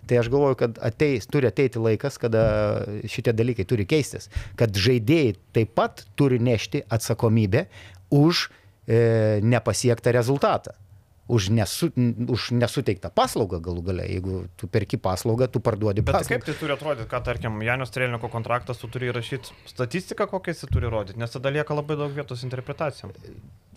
Tai 0.09 0.23
aš 0.23 0.31
galvoju, 0.33 0.57
kad 0.57 0.79
ateis, 0.81 1.27
turi 1.29 1.51
ateiti 1.51 1.81
laikas, 1.85 2.17
kada 2.21 2.43
šitie 3.05 3.35
dalykai 3.37 3.67
turi 3.69 3.85
keistis. 3.89 4.31
Kad 4.57 4.73
žaidėjai 4.73 5.35
taip 5.53 5.75
pat 5.77 6.07
turi 6.17 6.39
nešti 6.41 6.81
atsakomybę 6.89 7.67
už 8.17 8.47
e, 8.89 9.41
nepasiektą 9.45 10.15
rezultatą. 10.17 10.73
Už, 11.29 11.51
nesu, 11.53 11.91
už 12.33 12.47
nesuteiktą 12.57 13.11
paslaugą 13.13 13.59
galų 13.61 13.83
gale. 13.85 14.07
Jeigu 14.09 14.47
tu 14.57 14.65
perki 14.65 14.97
paslaugą, 14.97 15.45
tu 15.53 15.61
parduodi 15.61 16.01
Bet 16.01 16.15
tai 16.15 16.23
paslaugą. 16.23 16.39
kaip 16.39 16.47
tai 16.49 16.55
turi 16.57 16.73
atrodyti, 16.73 17.09
kad, 17.11 17.27
tarkim, 17.27 17.61
Janio 17.61 17.85
Strelniko 17.85 18.31
kontraktas, 18.33 18.81
tu 18.81 18.89
turi 18.89 19.11
įrašyti 19.13 19.53
statistiką, 19.69 20.25
kokią 20.31 20.55
jis 20.57 20.65
turi 20.73 20.89
rodyti, 20.89 21.21
nes 21.21 21.37
tada 21.37 21.53
lieka 21.53 21.77
labai 21.77 21.99
daug 22.01 22.17
vietos 22.17 22.47
interpretacijom. 22.49 23.13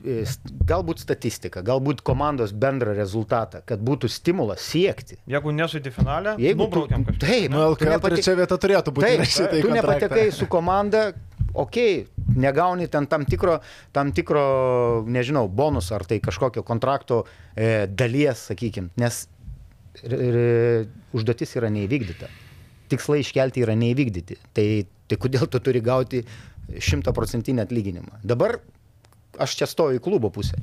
E, 0.06 0.24
Galbūt 0.72 1.02
statistika, 1.04 1.62
galbūt 1.66 1.99
komandos 2.06 2.54
bendrą 2.58 2.93
rezultatą, 2.97 3.60
kad 3.66 3.82
būtų 3.86 4.10
stimulas 4.10 4.64
siekti. 4.72 5.18
Jeigu 5.30 5.52
nežaidži 5.54 5.91
finalę, 5.93 6.36
Jeigu 6.41 6.64
tu, 6.64 6.70
nubraukiam 6.70 7.04
kažką. 7.06 7.20
taip, 7.26 7.52
Nu, 7.52 7.66
LKL 7.74 7.91
nepati- 7.95 8.16
trečia 8.16 8.36
vieta 8.39 8.58
turėtų 8.58 8.93
būti 8.95 9.12
Taip, 9.12 9.22
į 9.58 9.62
tu 9.62 9.70
nepatekai 9.76 10.32
su 10.32 10.47
komanda, 10.47 11.14
okei, 11.54 12.06
okay, 12.06 12.36
negauni 12.36 12.88
ten 12.88 13.06
tam 13.08 13.26
tikro, 13.26 13.60
tam 13.91 14.12
tikro, 14.12 15.04
nežinau, 15.06 15.47
bonus 15.49 15.91
ar 15.91 16.06
tai 16.08 16.20
kažkokio 16.20 16.64
kontrakto 16.64 17.26
e, 17.56 17.88
dalies, 17.88 18.47
sakykime, 18.49 18.89
nes 18.97 19.28
ir, 20.04 20.14
ir, 20.14 20.88
užduotis 21.14 21.56
yra 21.60 21.70
neįvykdyta. 21.70 22.30
Tikslai 22.89 23.20
iškelti 23.22 23.62
yra 23.64 23.76
neįvykdyti. 23.76 24.38
Tai, 24.54 24.68
tai 25.08 25.18
kodėl 25.18 25.47
tu 25.52 25.60
turi 25.60 25.82
gauti 25.84 26.24
šimtaprocentinį 26.80 27.62
atlyginimą? 27.66 28.22
Dabar 28.24 28.60
aš 29.39 29.55
čia 29.59 29.69
stoviu 29.69 29.99
į 29.99 30.03
klubo 30.03 30.32
pusę. 30.34 30.57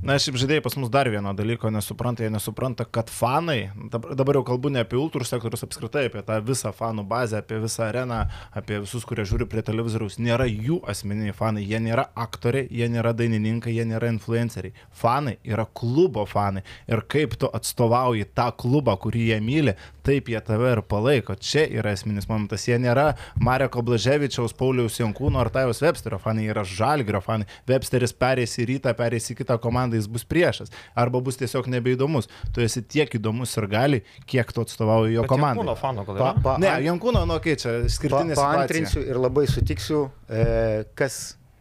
Na, 0.00 0.14
šiaip 0.20 0.38
žaidėjai 0.40 0.62
pas 0.64 0.76
mus 0.80 0.90
dar 0.92 1.08
vieno 1.12 1.32
dalyko 1.36 1.68
nesupranta, 1.72 2.22
jie 2.24 2.30
nesupranta, 2.32 2.86
kad 2.88 3.10
fanai, 3.12 3.70
dabar, 3.90 4.38
jau 4.38 4.44
kalbu 4.48 4.70
ne 4.72 4.84
apie 4.84 4.96
ultrų 4.96 5.26
sektorius 5.28 5.64
apskritai, 5.66 6.06
apie 6.08 6.22
tą 6.26 6.38
visą 6.46 6.70
fanų 6.76 7.04
bazę, 7.10 7.40
apie 7.42 7.58
visą 7.60 7.84
areną, 7.88 8.20
apie 8.56 8.78
visus, 8.80 9.04
kurie 9.08 9.26
žiūri 9.28 9.48
prie 9.50 9.64
televizoriaus, 9.66 10.16
nėra 10.22 10.46
jų 10.48 10.78
asmeniniai 10.88 11.34
fanai, 11.36 11.66
jie 11.68 11.82
nėra 11.84 12.06
aktoriai, 12.24 12.68
jie 12.72 12.88
nėra 12.92 13.12
dainininkai, 13.18 13.74
jie 13.76 13.84
nėra 13.90 14.12
influenceriai. 14.14 14.72
Fanai 15.02 15.36
yra 15.44 15.66
klubo 15.66 16.24
fanai 16.28 16.64
ir 16.88 17.04
kaip 17.10 17.36
tu 17.40 17.50
atstovauji 17.52 18.30
tą 18.36 18.48
klubą, 18.56 18.96
kurį 19.04 19.26
jie 19.32 19.40
myli, 19.44 19.76
taip 20.06 20.30
jie 20.32 20.40
tave 20.44 20.72
ir 20.76 20.84
palaiko. 20.86 21.36
Čia 21.36 21.66
yra 21.68 21.92
esminis 21.96 22.28
momentas, 22.30 22.64
jie 22.68 22.78
nėra 22.80 23.10
Mareko 23.42 23.84
Blaževičiaus, 23.84 24.56
Pauliaus 24.56 24.96
Jankūno 25.00 25.42
ar 25.42 25.52
Tajos 25.52 25.82
Websterio 25.84 26.20
fanai, 26.22 26.46
jie 26.46 26.54
yra 26.54 26.64
Žalgrio 26.66 27.20
fanai. 27.24 27.48
Websteris 27.68 28.16
perės 28.16 28.56
į 28.60 28.68
rytą, 28.74 28.94
perės 28.98 29.30
į 29.32 29.40
kitą 29.42 29.58
komandą, 29.60 29.79
jis 29.88 30.06
bus 30.12 30.24
priešas. 30.28 30.68
Arba 30.94 31.20
bus 31.24 31.36
tiesiog 31.40 31.66
nebeįdomus. 31.72 32.28
Tu 32.52 32.60
esi 32.66 32.82
tiek 32.82 33.08
įdomus 33.16 33.56
ir 33.56 33.66
gali, 33.72 34.02
kiek 34.26 34.52
tu 34.52 34.60
atstovauji 34.66 35.14
jo 35.16 35.24
komandai. 35.30 35.62
Kūno 35.64 35.76
fanų 35.80 36.04
gal 36.10 36.16
Pa, 36.20 36.32
yra. 36.34 36.42
pa, 36.44 36.56
Ne, 36.60 36.74
Jankūno, 36.84 37.24
nu, 37.26 37.38
kai 37.40 37.56
čia 37.56 37.78
pa, 37.80 37.88
skirtinė 37.96 38.34
situacija. 38.36 38.58
paantrinsiu 38.60 39.02
ir 39.08 39.16
labai 39.24 39.46
sutiksiu, 39.48 40.02
e, 40.28 40.84
kas 40.94 41.18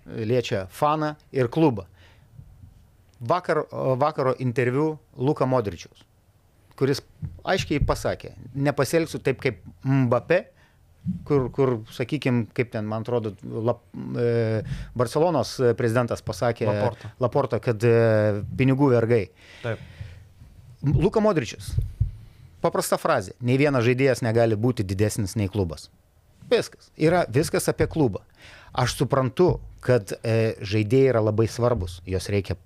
liečia 0.09 0.65
faną 0.73 1.13
ir 1.31 1.47
klubą. 1.47 1.85
Vakar, 3.19 3.63
vakaro 3.99 4.33
interviu 4.39 4.97
Luka 5.17 5.45
Modričiaus, 5.45 6.05
kuris 6.79 7.01
aiškiai 7.43 7.81
pasakė, 7.83 8.31
nepasielgsiu 8.55 9.19
taip 9.19 9.41
kaip 9.43 9.57
Mbappé, 9.83 10.45
kur, 11.27 11.47
kur 11.55 11.75
sakykime, 11.93 12.47
kaip 12.55 12.71
ten, 12.73 12.87
man 12.89 13.05
atrodo, 13.05 13.33
lap, 13.43 13.83
e, 14.19 14.61
Barcelonos 14.97 15.55
prezidentas 15.79 16.23
pasakė 16.25 16.67
Laporta. 16.69 17.13
Laporta, 17.23 17.61
kad 17.63 17.85
e, 17.87 17.95
pinigų 18.59 18.91
vergai. 18.93 19.23
Taip. 19.63 19.81
Luka 20.83 21.23
Modričius. 21.23 21.73
Paprasta 22.63 22.99
frazė. 22.99 23.35
Nei 23.43 23.57
vienas 23.59 23.85
žaidėjas 23.87 24.23
negali 24.23 24.57
būti 24.59 24.83
didesnis 24.87 25.35
nei 25.39 25.51
klubas. 25.51 25.89
Viskas. 26.49 26.89
Yra 26.99 27.23
viskas 27.29 27.69
apie 27.71 27.87
klubą. 27.87 28.23
Aš 28.73 28.97
suprantu, 28.99 29.59
kad 29.83 30.11
e, 30.23 30.55
žaidėjai 30.59 31.13
yra 31.13 31.23
labai 31.23 31.47
svarbus. 31.51 31.99
Jos 32.09 32.29
reikia 32.31 32.57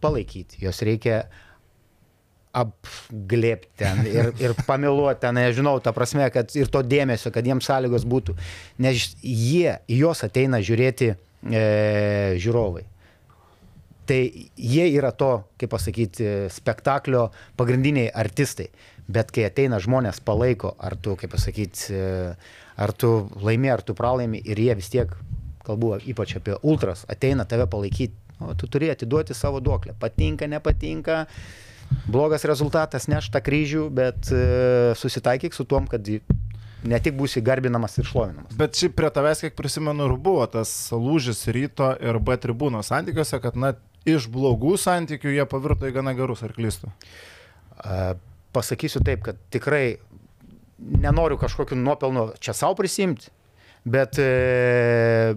palaikyti, 0.00 0.60
jos 0.64 0.80
reikia 0.86 1.24
apglėpti 2.56 3.70
ten 3.78 4.02
ir, 4.10 4.30
ir 4.42 4.54
pamiluoti 4.66 5.22
ten, 5.22 5.38
nežinau, 5.38 5.76
ta 5.82 5.92
prasme, 5.94 6.26
kad 6.34 6.50
ir 6.58 6.70
to 6.72 6.82
dėmesio, 6.82 7.30
kad 7.34 7.46
jiems 7.46 7.68
sąlygos 7.70 8.06
būtų. 8.10 8.34
Nes 8.82 9.12
jie, 9.22 9.76
į 9.86 10.00
juos 10.02 10.24
ateina 10.26 10.58
žiūrėti 10.64 11.12
e, 11.12 11.62
žiūrovai. 12.42 12.86
Tai 14.10 14.20
jie 14.58 14.86
yra 14.90 15.12
to, 15.14 15.30
kaip 15.60 15.70
pasakyti, 15.70 16.26
spektaklio 16.50 17.28
pagrindiniai 17.60 18.10
artistai. 18.10 18.66
Bet 19.10 19.30
kai 19.34 19.44
ateina 19.46 19.78
žmonės 19.82 20.18
palaiko, 20.26 20.72
ar 20.78 20.96
tu, 20.98 21.14
kaip 21.18 21.30
pasakyti, 21.34 21.94
ar 22.78 22.92
tu 22.98 23.12
laimi, 23.42 23.70
ar 23.70 23.82
tu 23.86 23.94
pralaimi, 23.98 24.40
ir 24.42 24.58
jie 24.58 24.74
vis 24.78 24.90
tiek, 24.90 25.14
kalbu 25.66 25.96
ypač 26.10 26.34
apie 26.38 26.56
ultras, 26.66 27.04
ateina 27.10 27.46
tave 27.46 27.66
palaikyti, 27.70 28.14
o 28.42 28.54
tu 28.58 28.66
turi 28.70 28.90
atiduoti 28.90 29.34
savo 29.36 29.60
duoklę. 29.62 29.94
Patinka, 30.00 30.46
nepatinka, 30.50 31.24
blogas 32.10 32.44
rezultatas 32.48 33.08
neš 33.10 33.30
tą 33.34 33.42
kryžių, 33.44 33.88
bet 33.94 34.30
e, 34.34 34.44
susitaikyk 34.98 35.56
su 35.56 35.66
tuom, 35.68 35.88
kad 35.90 36.06
ne 36.84 37.00
tik 37.02 37.16
būsi 37.18 37.42
garbinamas 37.44 37.98
ir 38.00 38.08
šlovinamas. 38.08 38.56
Bet 38.58 38.78
šiaip 38.78 38.96
prie 38.98 39.10
tavęs, 39.14 39.44
kiek 39.44 39.56
prisimenu, 39.58 40.08
ir 40.08 40.16
buvo 40.16 40.46
tas 40.50 40.72
lūžis 40.94 41.44
ryto 41.54 41.92
ir 42.00 42.20
B 42.22 42.38
tribūno 42.40 42.82
santykiuose, 42.86 43.40
kad 43.42 43.58
na, 43.60 43.74
iš 44.08 44.30
blogų 44.32 44.76
santykių 44.80 45.36
jie 45.36 45.46
pavirto 45.48 45.88
į 45.88 45.94
gana 45.98 46.16
gerus, 46.16 46.44
ar 46.46 46.56
klystu? 46.56 46.92
A, 47.76 48.14
Pasakysiu 48.50 48.98
taip, 49.06 49.20
kad 49.22 49.36
tikrai 49.54 50.00
nenoriu 50.80 51.36
kažkokiu 51.38 51.76
nuopelnu 51.78 52.32
čia 52.42 52.50
savo 52.56 52.74
prisimti, 52.74 53.28
bet 53.86 54.18
e, 54.18 55.36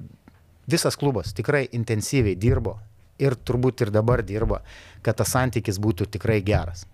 visas 0.65 0.97
klubas 0.97 1.35
tikrai 1.37 1.67
intensyviai 1.77 2.33
dirbo 2.39 2.79
ir 3.21 3.35
turbūt 3.35 3.85
ir 3.85 3.93
dabar 3.93 4.23
dirba, 4.25 4.61
kad 5.05 5.19
tas 5.19 5.33
santykis 5.35 5.79
būtų 5.81 6.09
tikrai 6.15 6.41
geras. 6.45 6.85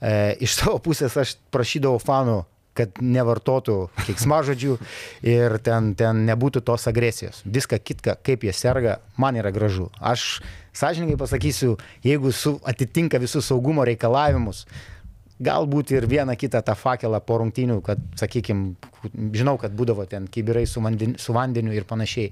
E, 0.00 0.36
iš 0.44 0.58
savo 0.60 0.78
pusės 0.82 1.16
aš 1.16 1.36
prašydavau 1.52 2.00
fanų, 2.02 2.42
kad 2.76 2.98
nevartotų 3.00 3.76
keiksmažodžių 4.04 4.74
ir 5.26 5.56
ten, 5.64 5.94
ten 5.96 6.26
nebūtų 6.28 6.62
tos 6.66 6.84
agresijos. 6.90 7.40
Viską 7.44 7.78
kitką, 7.80 8.18
kaip 8.26 8.44
jie 8.44 8.52
serga, 8.56 8.98
man 9.16 9.38
yra 9.40 9.52
gražu. 9.54 9.88
Aš 9.96 10.42
sąžininkai 10.76 11.16
pasakysiu, 11.20 11.76
jeigu 12.04 12.32
su, 12.36 12.56
atitinka 12.68 13.20
visus 13.22 13.48
saugumo 13.48 13.86
reikalavimus, 13.88 14.66
galbūt 15.40 15.92
ir 15.92 16.06
vieną 16.08 16.36
kitą 16.38 16.62
tą 16.64 16.76
fakelą 16.76 17.20
po 17.24 17.40
rungtynių, 17.42 17.80
kad, 17.84 18.00
sakykime, 18.16 18.74
žinau, 19.36 19.56
kad 19.60 19.74
būdavo 19.76 20.06
ten 20.08 20.28
kibirai 20.32 20.64
su, 20.68 20.80
vandeniu, 20.84 21.20
su 21.20 21.36
vandeniu 21.36 21.76
ir 21.76 21.88
panašiai. 21.88 22.30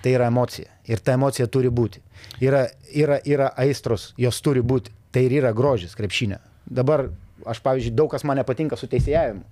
Tai 0.00 0.12
yra 0.16 0.30
emocija. 0.32 0.72
Ir 0.88 1.00
ta 1.04 1.14
emocija 1.18 1.46
turi 1.52 1.68
būti. 1.68 2.00
Yra, 2.40 2.66
yra, 2.96 3.20
yra 3.28 3.50
aistros, 3.60 4.10
jos 4.20 4.40
turi 4.44 4.62
būti. 4.64 4.92
Tai 5.12 5.24
ir 5.26 5.34
yra 5.40 5.52
grožis 5.56 5.96
krepšinio. 5.98 6.38
Dabar, 6.70 7.08
aš 7.46 7.60
pavyzdžiui, 7.64 7.96
daug 7.98 8.10
kas 8.12 8.24
man 8.24 8.40
nepatinka 8.40 8.78
su 8.80 8.88
teisėjavimu. 8.90 9.42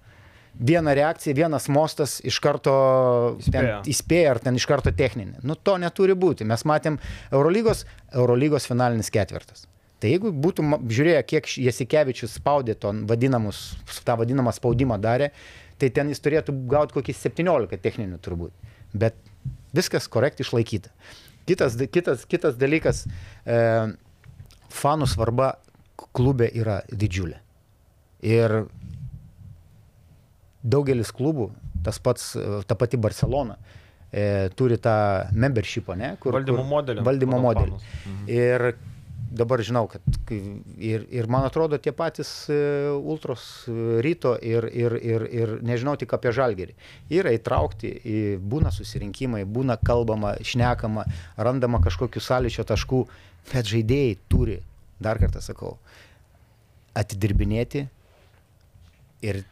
Viena 0.58 0.94
reakcija, 0.96 1.36
vienas 1.38 1.68
mostas 1.70 2.16
iš 2.26 2.38
karto 2.42 2.72
Įspėja. 3.38 3.80
ten 3.84 3.92
įspėja 3.92 4.30
ar 4.32 4.40
ten 4.42 4.56
iš 4.58 4.66
karto 4.66 4.90
techninė. 4.90 5.38
Nu 5.46 5.54
to 5.54 5.76
neturi 5.78 6.16
būti. 6.18 6.46
Mes 6.48 6.64
matėm 6.66 6.96
Eurolygos, 7.30 7.84
Eurolygos 8.10 8.66
finalinis 8.66 9.12
ketvirtas. 9.14 9.68
Tai 9.98 10.10
jeigu 10.10 10.32
būtų 10.34 10.64
žiūrėję, 10.94 11.22
kiek 11.26 11.48
Jasikevičius 11.62 12.36
spaudė 12.38 12.74
to 12.78 12.92
vadinamus, 13.10 13.76
tą 14.06 14.14
vadinamą 14.18 14.52
spaudimą 14.54 14.98
darė, 15.02 15.32
tai 15.78 15.90
ten 15.94 16.10
jis 16.10 16.22
turėtų 16.22 16.54
gauti 16.70 16.94
kokį 16.96 17.14
17 17.18 17.80
techninių 17.82 18.18
turbūt. 18.22 18.54
Bet 18.94 19.18
viskas 19.74 20.08
korektiai 20.08 20.46
išlaikyta. 20.46 20.92
Kitas, 21.48 21.76
kitas, 21.92 22.24
kitas 22.28 22.58
dalykas, 22.60 23.06
e, 23.46 23.58
fanų 24.68 25.08
svarba 25.08 25.54
klube 26.12 26.50
yra 26.52 26.82
didžiulė. 26.92 27.38
Ir 28.26 28.66
daugelis 30.62 31.12
klubų, 31.14 31.50
tas 31.86 32.00
pats, 32.02 32.34
e, 32.36 32.60
ta 32.68 32.76
pati 32.76 33.00
Barcelona, 33.00 33.56
e, 34.12 34.50
turi 34.56 34.76
tą 34.76 35.28
membershipą, 35.32 35.96
ne? 35.96 36.16
Valdymo 36.24 36.64
modelį. 36.68 37.04
Valdymo 37.06 37.40
modelį. 37.40 37.78
Mhm. 37.78 38.28
Ir 38.28 38.68
dabar 39.30 39.60
žinau, 39.62 39.86
kad 39.90 40.00
ir, 40.30 41.04
ir 41.12 41.28
man 41.30 41.44
atrodo 41.46 41.78
tie 41.82 41.92
patys 41.92 42.30
e, 42.50 42.56
ultros 42.96 43.66
e, 43.68 43.98
ryto 44.04 44.34
ir, 44.40 44.68
ir, 44.72 44.96
ir, 44.96 45.26
ir 45.28 45.52
nežinau 45.64 45.96
tik 46.00 46.12
apie 46.16 46.32
žalgerį. 46.34 46.76
Yra 47.12 47.34
įtraukti, 47.36 47.92
būna 48.40 48.72
susirinkimai, 48.74 49.44
būna 49.44 49.78
kalbama, 49.84 50.34
šnekama, 50.40 51.04
randama 51.36 51.82
kažkokių 51.84 52.22
sąlyčio 52.24 52.64
taškų, 52.68 53.02
bet 53.52 53.68
žaidėjai 53.68 54.16
turi, 54.32 54.58
dar 55.02 55.20
kartą 55.20 55.42
sakau, 55.44 55.76
atidirbinėti 56.98 57.84
ir 59.28 59.42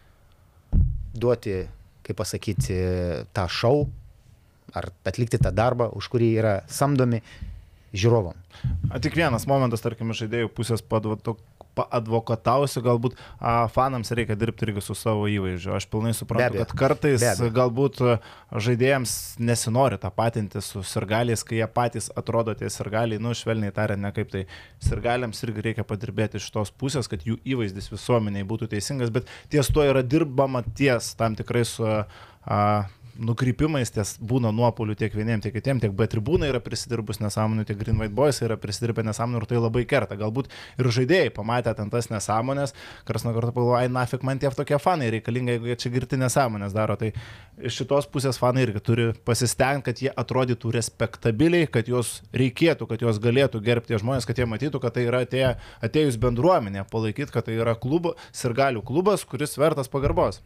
duoti, 1.17 1.61
kaip 2.07 2.19
pasakyti, 2.19 2.77
tą 3.35 3.47
šau 3.51 3.87
ar 4.77 4.91
atlikti 5.07 5.39
tą 5.41 5.53
darbą, 5.55 5.89
už 5.97 6.09
kurį 6.13 6.31
yra 6.41 6.55
samdomi 6.71 7.23
žiūrovam. 7.95 8.39
Tik 9.03 9.17
vienas 9.19 9.47
momentas, 9.49 9.83
tarkim, 9.85 10.11
iš 10.11 10.25
žaidėjų 10.25 10.51
pusės 10.57 10.83
paadvokatausiu, 11.77 12.81
galbūt 12.85 13.17
a, 13.37 13.67
fanams 13.73 14.13
reikia 14.17 14.37
dirbti 14.39 14.65
irgi 14.67 14.83
su 14.85 14.97
savo 14.97 15.27
įvaizdžiu. 15.29 15.75
Aš 15.77 15.87
pilnai 15.93 16.15
suprantu, 16.17 16.63
kad 16.63 16.73
kartais 16.79 17.43
galbūt 17.53 18.01
žaidėjams 18.67 19.13
nesinori 19.45 20.01
tapatinti 20.01 20.63
su 20.65 20.83
sirgaliais, 20.87 21.45
kai 21.47 21.61
jie 21.61 21.69
patys 21.69 22.09
atrodo 22.17 22.57
tie 22.57 22.71
sirgaliai, 22.73 23.21
nu, 23.23 23.35
švelniai 23.37 23.75
tariant, 23.77 24.03
ne 24.07 24.13
kaip 24.17 24.33
tai. 24.33 24.47
Sirgaliams 24.83 25.43
irgi 25.45 25.69
reikia 25.69 25.85
padirbėti 25.89 26.41
iš 26.41 26.49
tos 26.55 26.73
pusės, 26.73 27.11
kad 27.13 27.25
jų 27.29 27.39
įvaizdis 27.45 27.91
visuomeniai 27.93 28.47
būtų 28.49 28.71
teisingas, 28.73 29.13
bet 29.13 29.29
ties 29.53 29.69
to 29.73 29.85
yra 29.85 30.05
dirbama 30.05 30.65
ties 30.77 31.13
tam 31.19 31.37
tikrais 31.37 31.77
a, 31.81 32.07
nukrypimais 33.19 33.91
ties 33.95 34.15
būna 34.21 34.51
nuopolių 34.55 34.97
tiek 34.99 35.15
vieniem, 35.17 35.41
tiek 35.45 35.55
kitiem, 35.55 35.81
tiek 35.83 35.93
B 35.97 36.07
tribūna 36.11 36.49
yra 36.51 36.61
prisidirbus 36.63 37.21
nesąmonių, 37.23 37.65
tiek 37.69 37.79
Green 37.81 37.99
White 38.01 38.15
Boys 38.17 38.41
yra 38.45 38.59
prisidirbę 38.61 39.05
nesąmonių 39.07 39.43
ir 39.43 39.47
tai 39.51 39.61
labai 39.61 39.85
kerta. 39.89 40.19
Galbūt 40.21 40.51
ir 40.81 40.91
žaidėjai 40.97 41.33
pamatę 41.37 41.75
ten 41.79 41.91
tas 41.93 42.11
nesąmonės, 42.13 42.75
karas 43.09 43.27
nuo 43.27 43.35
karto 43.37 43.53
pagalvoja, 43.57 43.85
ai 43.85 43.93
nafik 43.93 44.27
man 44.27 44.41
tie 44.43 44.51
tokie 44.55 44.79
fanai 44.83 45.11
reikalingi, 45.15 45.57
jeigu 45.57 45.71
jie 45.71 45.79
čia 45.83 45.93
girti 45.95 46.21
nesąmonės 46.21 46.77
daro. 46.77 46.99
Tai 47.01 47.13
iš 47.61 47.81
šitos 47.83 48.09
pusės 48.13 48.41
fanai 48.41 48.67
irgi 48.67 48.83
turi 48.85 49.09
pasistengti, 49.29 49.87
kad 49.91 50.03
jie 50.05 50.13
atrodytų 50.25 50.75
respektabiliai, 50.77 51.71
kad 51.73 51.89
juos 51.91 52.21
reikėtų, 52.37 52.89
kad 52.91 53.05
juos 53.07 53.21
galėtų 53.23 53.63
gerbti 53.65 54.01
žmonės, 54.03 54.29
kad 54.29 54.39
jie 54.41 54.49
matytų, 54.51 54.83
kad 54.83 54.97
tai 54.97 55.07
yra 55.09 55.25
atėję, 55.27 55.55
atėjus 55.87 56.21
bendruomenė, 56.21 56.87
palaikyti, 56.93 57.33
kad 57.35 57.49
tai 57.49 57.59
yra 57.61 57.77
klubo, 57.79 58.17
sirgalių 58.37 58.85
klubas, 58.87 59.25
kuris 59.29 59.57
vertas 59.61 59.93
pagarbos. 59.93 60.43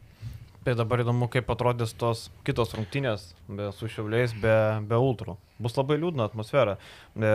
Tai 0.61 0.74
dabar 0.76 1.00
įdomu, 1.00 1.24
kaip 1.32 1.48
atrodys 1.54 1.94
tos 1.96 2.26
kitos 2.44 2.74
rungtynės 2.76 3.30
be, 3.48 3.70
su 3.72 3.88
šiauliais, 3.88 4.34
be, 4.42 4.56
be 4.90 4.98
ultrų. 5.00 5.38
Bus 5.61 5.78
labai 5.78 5.96
liūdna 6.02 6.26
atmosfera. 6.28 6.74
E, 7.16 7.30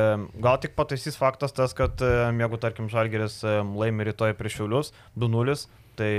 gal 0.45 0.59
tik 0.61 0.76
pataisys 0.78 1.17
faktas 1.17 1.55
tas, 1.57 1.73
kad 1.78 2.03
e, 2.05 2.11
jeigu, 2.38 2.59
tarkim, 2.61 2.89
Žalgeris 2.91 3.39
e, 3.41 3.55
laimi 3.82 4.05
rytoj 4.05 4.36
prieš 4.38 4.59
šiaulius 4.59 4.93
2-0, 5.17 5.65
tai 5.97 6.11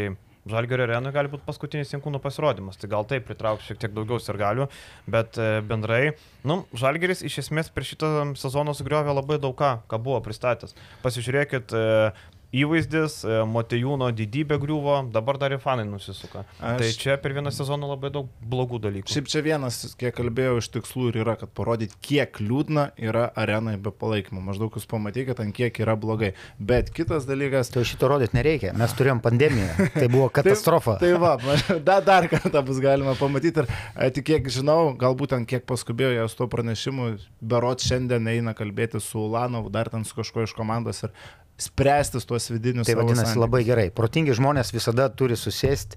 Žalgerio 0.47 0.85
arenui 0.87 1.11
gali 1.15 1.31
būti 1.31 1.43
paskutinis 1.47 1.91
Jankūnų 1.91 2.21
pasirodymas. 2.23 2.79
Tai 2.79 2.91
gal 2.93 3.07
tai 3.11 3.19
pritrauks 3.25 3.67
šiek 3.67 3.81
tiek 3.83 3.95
daugiau 3.95 4.21
sirgalių, 4.23 4.69
bet 5.11 5.39
e, 5.43 5.49
bendrai, 5.67 6.15
nu, 6.47 6.61
Žalgeris 6.75 7.25
iš 7.27 7.41
esmės 7.43 7.71
per 7.75 7.87
šitą 7.87 8.33
sezoną 8.39 8.75
sugriovė 8.79 9.15
labai 9.17 9.41
daug 9.43 9.57
ką, 9.59 9.73
ką 9.91 9.99
buvo 10.03 10.21
pristatęs. 10.23 10.77
Pasižiūrėkit, 11.03 11.75
e, 11.75 12.13
įvaizdis, 12.55 13.21
e, 13.27 13.39
Motejūno 13.51 14.09
didybė 14.15 14.59
griuvo, 14.63 14.97
dabar 15.13 15.39
dar 15.41 15.55
ir 15.57 15.61
fanai 15.63 15.87
nusisuka. 15.89 16.45
Aš-. 16.61 16.79
Tai 16.81 16.91
čia 17.03 17.17
per 17.23 17.35
vieną 17.37 17.51
sezoną 17.55 17.89
labai 17.91 18.11
daug 18.15 18.29
blogų 18.41 18.81
dalykų. 18.87 19.11
Šiaip 19.13 19.31
čia 19.33 19.43
vienas, 19.47 19.81
kiek 19.99 20.15
kalbėjau, 20.17 20.59
iš 20.63 20.71
tikslų 20.77 21.11
ir 21.11 21.21
yra, 21.25 21.37
kad 21.41 21.53
parodyti, 21.57 21.99
kiek 22.07 22.41
liūdna 22.43 22.89
yra 23.03 23.27
arenai 23.39 23.77
be 23.83 23.93
palaikymo. 23.93 24.43
Maždaug 24.47 24.77
jūs 24.79 24.87
pamatykite, 24.91 25.43
ant 25.43 25.57
kiek 25.57 25.81
yra 25.83 25.97
blogai. 25.99 26.33
Bet 26.59 26.93
kitas 26.95 27.27
dalykas. 27.29 27.73
Tai 27.75 27.85
šito 27.89 28.11
rodyti 28.11 28.39
nereikia. 28.39 28.75
Mes 28.79 28.95
turėjom 28.97 29.23
pandemiją. 29.25 29.91
Tai 29.97 30.09
buvo 30.13 30.29
katastrofa. 30.39 30.99
Tai, 31.03 31.13
tai 31.13 31.23
va, 31.23 31.35
man- 31.47 31.83
dar, 31.87 32.05
dar 32.07 32.29
kartą 32.33 32.63
bus 32.67 32.81
galima 32.85 33.17
pamatyti. 33.19 33.65
Ir 33.65 33.71
e, 33.95 34.11
tik 34.15 34.31
kiek 34.31 34.51
žinau, 34.53 34.93
galbūt 34.99 35.35
ten 35.35 35.47
kiek 35.49 35.67
paskubėjo 35.69 36.15
jie 36.17 36.29
su 36.31 36.41
to 36.41 36.49
pranešimu, 36.53 37.11
berot 37.41 37.85
šiandien 37.85 38.27
eina 38.33 38.55
kalbėti 38.59 39.01
su 39.03 39.21
Ulanovu, 39.27 39.71
dar 39.75 39.91
ten 39.93 40.05
su 40.07 40.17
kažkuo 40.19 40.47
iš 40.47 40.55
komandos 40.57 41.05
ir 41.07 41.13
spręstis 41.59 42.27
tuos 42.29 42.51
vidinius. 42.51 42.87
Tai 42.87 42.95
vadinasi 42.99 43.23
santykius. 43.33 43.43
labai 43.45 43.63
gerai. 43.65 43.89
Protingi 43.91 44.35
žmonės 44.37 44.73
visada 44.75 45.09
turi 45.09 45.37
susėsti, 45.41 45.97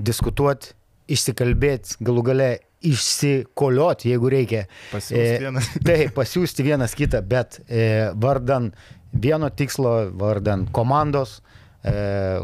diskutuoti, 0.00 0.72
išsikalbėti, 1.10 1.98
galų 2.06 2.22
gale 2.30 2.48
išsikolioti, 2.86 4.10
jeigu 4.10 4.30
reikia. 4.32 4.64
Pasiųsti 4.92 5.44
vienas- 5.44 5.68
Taip, 5.84 6.14
pasiūsti 6.16 6.64
vienas 6.64 6.94
kitą, 6.96 7.20
bet 7.26 7.60
e, 7.68 8.10
vardan 8.14 8.72
vieno 9.12 9.50
tikslo, 9.50 10.10
vardan 10.16 10.66
komandos, 10.72 11.40
e, 11.84 11.92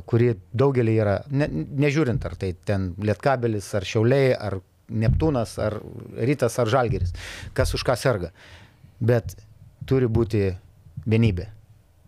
kuri 0.06 0.34
daugelį 0.54 0.96
yra, 1.00 1.16
ne, 1.30 1.48
nežiūrint 1.48 2.24
ar 2.26 2.34
tai 2.36 2.52
ten 2.64 2.94
Lietkabelis, 2.98 3.72
ar 3.74 3.82
Šiauliai, 3.86 4.34
ar 4.38 4.60
Neptūnas, 4.90 5.56
ar 5.58 5.80
Rytas, 6.14 6.58
ar 6.62 6.66
Žalgeris, 6.70 7.10
kas 7.54 7.74
už 7.74 7.82
ką 7.82 7.96
serga. 7.98 8.30
Bet 9.00 9.34
turi 9.86 10.06
būti 10.06 10.52
vienybė. 11.06 11.48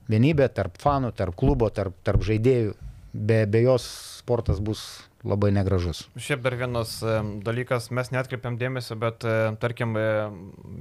Vienybė 0.08 0.48
tarp 0.56 0.78
fanų, 0.80 1.12
tarp 1.16 1.36
klubo, 1.36 1.68
tarp, 1.74 1.96
tarp 2.04 2.24
žaidėjų. 2.24 2.74
Be, 3.12 3.42
be 3.48 3.64
jos 3.64 3.84
sportas 4.20 4.60
bus 4.60 4.84
labai 5.26 5.50
negražus. 5.50 6.04
Šiaip 6.18 6.42
dar 6.44 6.54
vienas 6.58 6.98
e, 7.02 7.14
dalykas, 7.42 7.88
mes 7.94 8.10
netkreipiam 8.14 8.54
dėmesio, 8.58 8.94
bet 9.00 9.24
e, 9.26 9.34
tarkim, 9.58 9.96
e, 9.98 10.04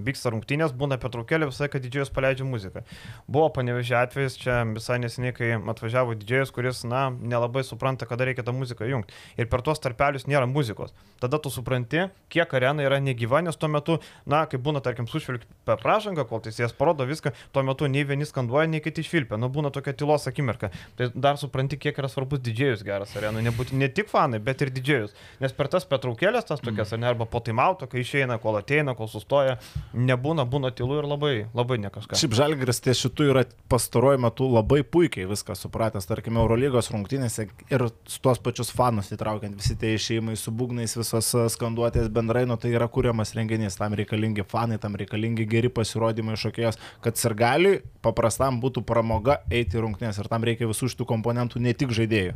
vyksta 0.06 0.30
rungtynės, 0.34 0.76
būna 0.78 1.00
petraukėlė 1.02 1.50
visai, 1.50 1.70
kad 1.74 1.82
didžėjus 1.82 2.12
paleidžia 2.14 2.46
muziką. 2.46 2.84
Buvo 3.26 3.50
panevežė 3.56 3.98
atvejis, 4.04 4.38
čia 4.38 4.60
visai 4.76 5.00
neseniai, 5.02 5.34
kai 5.38 5.50
atvažiavo 5.58 6.14
didžėjus, 6.22 6.54
kuris, 6.54 6.84
na, 6.86 7.08
nelabai 7.10 7.64
supranta, 7.66 8.06
kada 8.10 8.28
reikia 8.30 8.46
tą 8.46 8.54
muziką 8.54 8.86
jungti. 8.90 9.16
Ir 9.42 9.50
per 9.50 9.66
tuos 9.66 9.82
tarpelius 9.82 10.28
nėra 10.30 10.46
muzikos. 10.50 10.94
Tada 11.22 11.42
tu 11.42 11.50
supranti, 11.54 12.06
kiek 12.30 12.54
arena 12.54 12.86
yra 12.86 13.02
negyva, 13.02 13.42
nes 13.42 13.58
tuo 13.58 13.72
metu, 13.74 13.98
na, 14.30 14.44
kai 14.46 14.62
būna, 14.62 14.84
tarkim, 14.86 15.10
sušvilpti 15.10 15.50
per 15.66 15.82
pražangą, 15.82 16.28
kol 16.30 16.44
teisėjas 16.46 16.78
parodo 16.78 17.10
viską, 17.10 17.34
tuo 17.56 17.66
metu 17.66 17.90
nei 17.90 18.06
vieni 18.06 18.28
skanduoja, 18.30 18.70
nei 18.70 18.84
kiti 18.86 19.06
švilpia. 19.06 19.42
Nu, 19.42 19.50
būna 19.54 19.74
tokia 19.74 19.98
tylos 19.98 20.30
akimirka. 20.30 20.70
Tai 21.00 21.10
dar 21.18 21.42
supranti, 21.42 21.80
kiek 21.82 21.98
yra 21.98 22.10
svarbus 22.12 22.44
didžėjus 22.46 22.86
geras 22.86 23.18
arenui. 23.18 23.42
Ne 23.74 23.90
tik 23.90 24.12
fanai, 24.28 24.41
bet 24.43 24.61
ir 24.61 24.71
didžėjus. 24.75 25.15
Nes 25.41 25.53
per 25.55 25.69
tas 25.71 25.86
petraukėlės, 25.88 26.45
tas 26.47 26.61
tokias, 26.61 26.91
mm. 26.91 27.01
ne, 27.01 27.07
arba 27.11 27.28
po 27.30 27.39
taimauto, 27.43 27.88
kai 27.88 28.01
išeina, 28.03 28.38
kol 28.41 28.57
ateina, 28.59 28.95
kol 28.97 29.07
sustoja, 29.07 29.57
nebūna, 29.93 30.45
būna 30.49 30.71
tylu 30.75 30.99
ir 30.99 31.07
labai, 31.07 31.47
labai 31.55 31.80
ne 31.82 31.91
kažkas. 31.93 32.19
Šiaip 32.19 32.36
Žalgris 32.38 32.82
ties 32.84 33.01
šitų 33.05 33.30
yra 33.32 33.45
pastaruoju 33.71 34.21
metu 34.28 34.49
labai 34.51 34.84
puikiai 34.84 35.28
viską 35.30 35.55
supratęs, 35.57 36.07
tarkime, 36.09 36.41
Eurolygos 36.41 36.91
rungtynėse 36.93 37.47
ir 37.71 37.88
su 38.07 38.21
tuos 38.23 38.41
pačius 38.43 38.71
fanus 38.75 39.11
įtraukiant 39.15 39.57
visi 39.57 39.78
tie 39.80 39.93
išėjimai 39.97 40.38
su 40.39 40.53
būgnais, 40.55 40.97
visos 40.99 41.32
a, 41.38 41.47
skanduotės 41.51 42.11
bendrai, 42.13 42.45
nu 42.49 42.59
tai 42.59 42.73
yra 42.75 42.89
kuriamas 42.91 43.34
renginys, 43.38 43.80
tam 43.80 43.95
reikalingi 43.97 44.45
fanai, 44.47 44.80
tam 44.82 44.97
reikalingi 44.99 45.47
geri 45.49 45.71
pasirodymai 45.73 46.38
šokėjos, 46.39 46.80
kad 47.05 47.19
sirgaliui 47.19 47.82
paprastam 48.05 48.61
būtų 48.63 48.84
pramoga 48.88 49.41
eiti 49.51 49.82
rungtynės 49.82 50.19
ir 50.21 50.32
tam 50.32 50.45
reikia 50.47 50.69
visų 50.69 50.91
šitų 50.93 51.07
komponentų, 51.09 51.61
ne 51.63 51.75
tik 51.78 51.93
žaidėjų. 51.95 52.36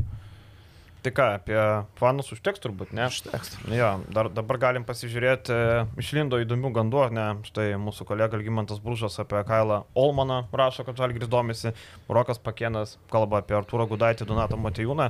Tai 1.01 1.11
ką, 1.17 1.27
apie 1.39 1.57
fanus 1.97 2.27
užteks 2.35 2.61
turbūt, 2.61 2.91
ne? 2.93 3.07
Užteks. 3.09 3.55
Jo, 3.73 3.87
dar, 4.13 4.27
dabar 4.29 4.59
galim 4.61 4.83
pasižiūrėti, 4.85 5.55
išlindo 5.97 6.37
įdomių 6.43 6.69
gandų, 6.75 7.05
ne? 7.17 7.23
Štai 7.47 7.71
mūsų 7.81 8.05
kolega 8.05 8.37
Algymantas 8.37 8.77
Bružas 8.83 9.17
apie 9.23 9.41
Kailą 9.47 9.79
Olmaną 9.97 10.43
rašo, 10.53 10.85
kad 10.85 11.01
Žalgris 11.01 11.31
domisi, 11.31 11.73
Rokas 12.05 12.37
Pakienas 12.37 12.99
kalba 13.09 13.41
apie 13.41 13.57
Artūrą 13.57 13.89
Gudaitį, 13.89 14.29
Donatą 14.29 14.61
Matejūną. 14.61 15.09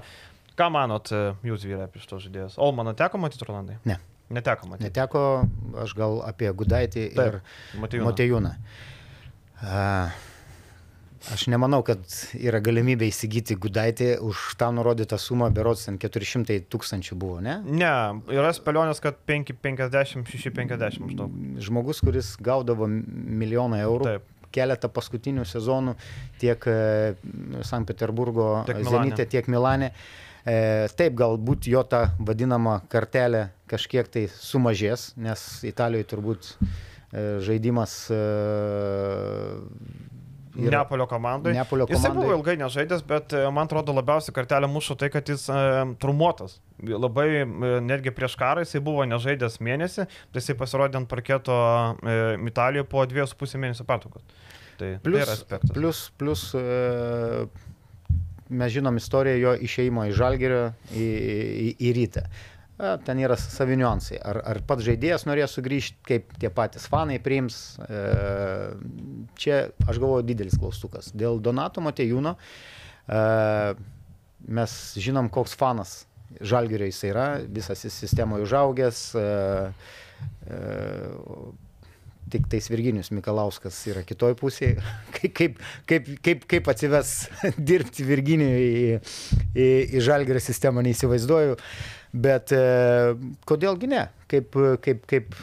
Ką 0.56 0.72
manot 0.72 1.12
jūs 1.44 1.68
vyrai 1.68 1.89
apie 1.89 2.00
šitos 2.00 2.24
žaidėjus? 2.24 2.56
Olmaną 2.62 2.96
teko 2.96 3.20
matyti, 3.20 3.48
Rolandai? 3.52 3.78
Ne. 3.84 4.00
Neteko 4.32 4.72
matyti. 4.72 4.88
Neteko, 4.88 5.22
aš 5.84 5.92
gal 6.00 6.22
apie 6.24 6.48
Gudaitį 6.56 7.08
ir 7.12 7.42
Matejūną. 7.84 8.08
Motejūną. 8.08 8.52
A, 9.60 9.82
Aš 11.30 11.45
nemanau, 11.53 11.84
kad 11.86 12.01
yra 12.34 12.57
galimybė 12.63 13.05
įsigyti 13.11 13.53
Gudaitį 13.61 14.07
už 14.26 14.55
tą 14.57 14.72
nurodytą 14.74 15.19
sumą, 15.22 15.51
berots 15.53 15.86
ten 15.86 15.99
400 16.01 16.57
tūkstančių 16.72 17.17
buvo, 17.22 17.38
ne? 17.45 17.59
Ne, 17.67 17.91
yra 18.34 18.49
spėlionės, 18.57 19.03
kad 19.03 19.19
5,50, 19.30 20.26
6,50 20.32 21.03
maždaug. 21.03 21.36
Žmogus, 21.61 22.01
kuris 22.01 22.34
gaudavo 22.41 22.89
milijoną 22.89 23.84
eurų. 23.86 24.09
Taip. 24.09 24.28
Keletą 24.51 24.89
paskutinių 24.91 25.45
sezonų 25.47 25.93
tiek 26.41 26.65
e, 26.67 27.13
Sankt 27.63 27.93
Peterburgo. 27.93 28.49
Zenite, 28.84 29.24
tiek 29.30 29.47
Milane. 29.47 29.93
E, 30.41 30.89
taip, 30.97 31.13
galbūt 31.22 31.69
jo 31.69 31.86
ta 31.86 32.07
vadinama 32.19 32.80
kartelė 32.91 33.45
kažkiek 33.69 34.09
tai 34.09 34.26
sumažės, 34.34 35.11
nes 35.22 35.45
Italijoje 35.69 36.09
turbūt 36.09 36.49
e, 36.49 36.57
žaidimas 37.45 37.93
e, 38.11 38.19
yra- 40.56 40.72
Neapolio 40.82 41.08
komandai. 41.08 41.54
Neapolio 41.56 41.88
komandai. 41.88 42.12
buvo 42.18 42.34
ilgai 42.36 42.58
nežaidęs, 42.60 43.04
bet 43.08 43.34
e, 43.34 43.43
man 43.52 43.66
atrodo 43.70 43.93
labiausiai 43.95 44.34
kartelę 44.36 44.68
mušo 44.68 44.95
tai, 44.99 45.10
kad 45.14 45.28
jis 45.30 45.47
e, 45.49 45.56
trumuotas. 46.04 46.60
Labai 46.84 47.28
e, 47.41 47.45
netgi 47.86 48.12
prieš 48.12 48.36
karą 48.39 48.66
jisai 48.66 48.82
buvo 48.84 49.06
nežaidęs 49.08 49.60
mėnesį, 49.64 50.08
tai 50.32 50.41
jisai 50.43 50.58
pasirodė 50.60 50.97
ant 51.02 51.10
parketo 51.12 51.56
Italijoje 52.47 52.88
po 52.91 53.06
2,5 53.06 53.58
mėnesio 53.64 53.86
pertraukos. 53.88 54.24
Tai, 54.82 54.95
tai 54.97 54.99
Plus, 55.06 55.22
yra 55.24 55.36
aspektas. 55.38 55.72
plus, 55.76 56.06
plus 56.18 56.45
mes 58.52 58.72
žinom 58.74 58.97
istoriją 58.99 59.38
jo 59.39 59.52
išeimo 59.64 60.04
iš 60.10 60.16
Žalgerio 60.20 60.64
į, 60.91 61.06
į, 61.06 61.68
į 61.88 61.91
rytą. 61.95 62.24
Ten 63.05 63.19
yra 63.21 63.36
savi 63.38 63.75
niuansai. 63.77 64.17
Ar, 64.25 64.39
ar 64.53 64.59
pats 64.65 64.86
žaidėjas 64.88 65.27
norės 65.29 65.53
sugrįžti, 65.57 65.99
kaip 66.07 66.32
tie 66.41 66.49
patys 66.53 66.88
fanai 66.89 67.19
priims. 67.21 67.59
E, 67.86 68.03
Čia 69.38 69.59
aš 69.86 69.99
galvoju 70.01 70.25
didelis 70.25 70.57
klaustukas. 70.57 71.11
Dėl 71.13 71.38
Donato 71.43 71.84
Matejūno 71.86 72.36
e, 72.38 73.21
mes 74.49 74.77
žinom, 74.97 75.29
koks 75.34 75.53
fanas 75.59 76.01
Žalgerio 76.41 76.88
jis 76.88 77.01
yra, 77.09 77.25
visas 77.43 77.84
jis 77.86 77.97
sistemoje 78.05 78.47
užaugęs. 78.47 79.03
e, 79.19 79.27
e, 80.47 80.61
Tik 82.32 82.45
tais 82.47 82.69
Virginijus 82.71 83.09
Mikalauskas 83.11 83.75
yra 83.91 84.05
kitoj 84.07 84.38
pusėje. 84.39 84.79
Kaip, 85.17 85.34
kaip, 85.38 85.57
kaip, 85.89 86.05
kaip, 86.23 86.45
kaip 86.49 86.69
atsives 86.71 87.09
dirbti 87.69 88.05
Virginijui 88.07 88.69
į, 88.69 88.99
į, 89.51 89.67
į 89.99 90.03
Žalgerio 90.05 90.41
sistemą, 90.41 90.82
neįsivaizduoju. 90.88 91.57
Bet 92.12 92.51
e, 92.51 92.64
kodėlgi 93.47 93.88
ne? 93.91 94.05
Kaip, 94.32 94.55
kaip, 94.84 95.05
kaip, 95.07 95.36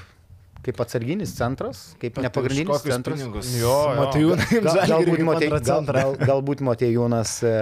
kaip 0.69 0.81
atsarginis 0.85 1.33
centras, 1.39 1.83
kaip 2.03 2.19
Bet 2.19 2.29
nepagrindinis 2.29 2.85
centras. 2.85 3.17
pinigus? 3.19 3.51
Jo, 3.57 3.73
jo. 3.89 3.95
Matejūnai, 4.03 4.49
Gal, 4.69 4.81
galbūt, 4.93 5.23
Matej, 5.25 5.49
gal, 5.49 5.61
Matejūnas. 5.65 5.97
gal, 5.97 6.15
galbūt 6.29 6.63
Matejūnas 6.69 7.33
e, 7.49 7.53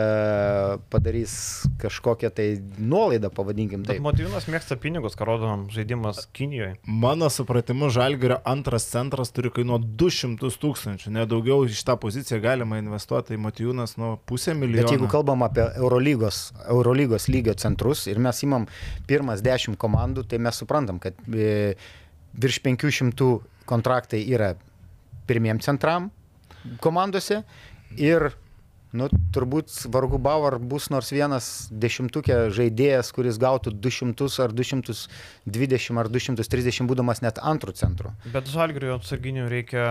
padarys 0.90 1.34
kažkokią 1.82 2.30
tai 2.34 2.46
nuolaidą, 2.78 3.30
pavadinkim 3.34 3.84
Bet 3.84 3.94
taip. 3.96 4.02
Motyvinas 4.04 4.48
mėgsta 4.50 4.78
pinigus, 4.82 5.16
ką 5.18 5.28
rodo 5.28 5.52
žaidimas 5.72 6.24
Kinijoje. 6.36 6.74
Mano 6.86 7.28
supratimu, 7.32 7.88
Žalgirio 7.94 8.40
antras 8.48 8.88
centras 8.90 9.30
turi 9.34 9.52
kainuoti 9.54 9.88
200 10.00 10.50
tūkstančių, 10.62 11.12
nedaugiau 11.16 11.62
iš 11.68 11.82
tą 11.86 11.96
poziciją 12.02 12.40
galima 12.44 12.80
investuoti 12.82 13.36
į 13.36 13.42
Matijūnas 13.46 13.96
nuo 14.00 14.16
pusę 14.28 14.54
milijono. 14.58 14.82
Bet 14.88 14.96
jeigu 14.96 15.10
kalbam 15.12 15.46
apie 15.46 15.68
Eurolygos, 15.78 16.42
Eurolygos 16.72 17.28
lygio 17.32 17.54
centrus 17.58 18.06
ir 18.10 18.18
mes 18.22 18.42
imam 18.46 18.66
pirmas 19.06 19.44
dešimt 19.46 19.78
komandų, 19.80 20.26
tai 20.30 20.40
mes 20.42 20.58
suprantam, 20.62 20.98
kad 21.02 21.14
e, 21.30 21.76
virš 22.36 22.60
500 22.64 23.30
kontraktai 23.66 24.22
yra 24.30 24.54
pirmiem 25.26 25.60
centram 25.64 26.10
komandose 26.82 27.42
ir 27.96 28.30
Nu, 28.96 29.08
turbūt 29.34 29.72
vargu 29.92 30.18
bau 30.22 30.44
ar 30.46 30.56
bus 30.62 30.86
nors 30.92 31.10
vienas 31.12 31.46
dešimtukė 31.84 32.46
žaidėjas, 32.54 33.10
kuris 33.14 33.38
gautų 33.42 33.74
200 33.74 34.28
ar 34.44 34.54
220 34.56 36.00
ar 36.00 36.10
230 36.12 36.88
būdamas 36.88 37.20
net 37.24 37.40
antrų 37.42 37.74
centru. 37.76 38.14
Bet 38.32 38.48
žalgriui 38.52 38.94
atsarginių 38.94 39.48
reikia 39.52 39.86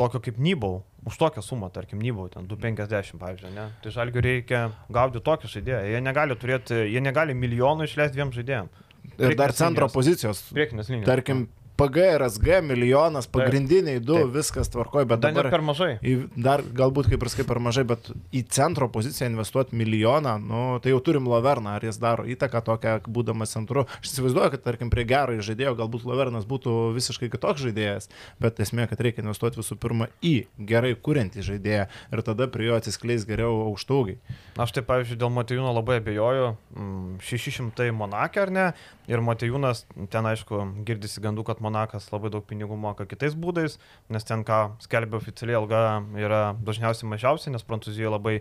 tokio 0.00 0.20
kaip 0.24 0.40
Nybau. 0.42 0.82
Už 1.08 1.16
tokią 1.16 1.40
sumą, 1.40 1.70
tarkim, 1.72 2.02
Nybau, 2.04 2.26
ten 2.28 2.44
250, 2.50 3.16
pavyzdžiui, 3.22 3.54
ne? 3.54 3.70
Tai 3.80 3.94
žalgiui 3.94 4.24
reikia 4.26 4.66
gauti 4.92 5.22
tokį 5.24 5.48
žaidėją. 5.54 5.80
Jie 5.94 6.02
negali 6.04 6.36
turėti, 6.36 6.82
jie 6.90 7.00
negali 7.00 7.36
milijonų 7.38 7.88
išleisti 7.88 8.18
dviem 8.18 8.34
žaidėjams. 8.36 8.84
Ir 9.16 9.36
dar 9.38 9.54
centro 9.56 9.86
linijos. 9.86 9.96
pozicijos. 9.96 10.42
Priekinės 10.52 10.92
linijos. 10.92 11.08
Tarkim, 11.08 11.46
PG 11.80 12.06
ir 12.14 12.24
SG 12.26 12.60
milijonas, 12.66 13.28
pagrindiniai 13.32 14.02
du, 14.04 14.18
Taip. 14.18 14.32
viskas 14.34 14.68
tvarkoja, 14.72 15.08
bet 15.08 15.22
Dar 15.24 15.32
dabar... 15.32 15.50
per 15.54 15.64
mažai. 15.64 15.90
Į, 16.04 16.14
dar 16.36 16.62
galbūt 16.62 17.08
kaip 17.12 17.24
ir 17.24 17.32
skai 17.32 17.46
per 17.48 17.60
mažai, 17.62 17.86
bet 17.88 18.10
į 18.36 18.42
centro 18.52 18.90
poziciją 18.92 19.30
investuoti 19.30 19.78
milijoną, 19.80 20.36
nu, 20.44 20.62
tai 20.84 20.92
jau 20.92 21.00
turim 21.04 21.28
Loverną, 21.30 21.78
ar 21.78 21.86
jis 21.86 22.00
daro 22.02 22.26
įtaką 22.28 22.62
tokią, 22.66 22.96
būdamas 23.08 23.56
centru. 23.56 23.86
Aš 24.00 24.12
įsivaizduoju, 24.12 24.52
kad 24.54 24.66
tarkim 24.66 24.92
prie 24.92 25.06
gero 25.08 25.38
žaidėjo 25.40 25.72
galbūt 25.78 26.04
Lovernas 26.08 26.44
būtų 26.48 26.76
visiškai 26.98 27.30
kitoks 27.32 27.64
žaidėjas, 27.64 28.10
bet 28.42 28.60
esmė, 28.60 28.84
kad 28.90 29.00
reikia 29.00 29.24
investuoti 29.24 29.60
visų 29.60 29.78
pirma 29.80 30.10
į 30.20 30.34
gerai 30.68 30.92
kuriantį 31.00 31.46
žaidėją 31.46 31.88
ir 31.88 32.24
tada 32.26 32.48
prie 32.52 32.68
jo 32.68 32.76
atsiskleis 32.76 33.24
geriau 33.28 33.64
aukštaugiai. 33.70 34.20
Aš 34.60 34.74
tai, 34.76 34.84
pavyzdžiui, 34.84 35.18
dėl 35.20 35.32
Matejūno 35.32 35.72
labai 35.72 36.00
abejoju. 36.02 36.52
Mm, 36.76 37.20
600 37.24 37.90
Monakė 37.96 38.44
ar 38.44 38.52
ne? 38.52 38.66
Ir 39.10 39.22
Matejūnas, 39.24 39.86
ten 40.12 40.28
aišku, 40.28 40.60
girdisi 40.86 41.22
gandų, 41.24 41.46
kad 41.48 41.62
Monakas 41.70 42.08
labai 42.10 42.32
daug 42.34 42.44
pinigų 42.46 42.76
moka 42.80 43.06
kitais 43.08 43.36
būdais, 43.38 43.78
nes 44.10 44.26
ten, 44.26 44.42
ką 44.46 44.58
skelbia 44.82 45.20
oficialiai 45.20 45.58
alga, 45.60 45.82
yra 46.18 46.40
dažniausiai 46.66 47.08
mažiausia, 47.12 47.52
nes 47.54 47.64
Prancūzijoje 47.66 48.10
labai 48.10 48.34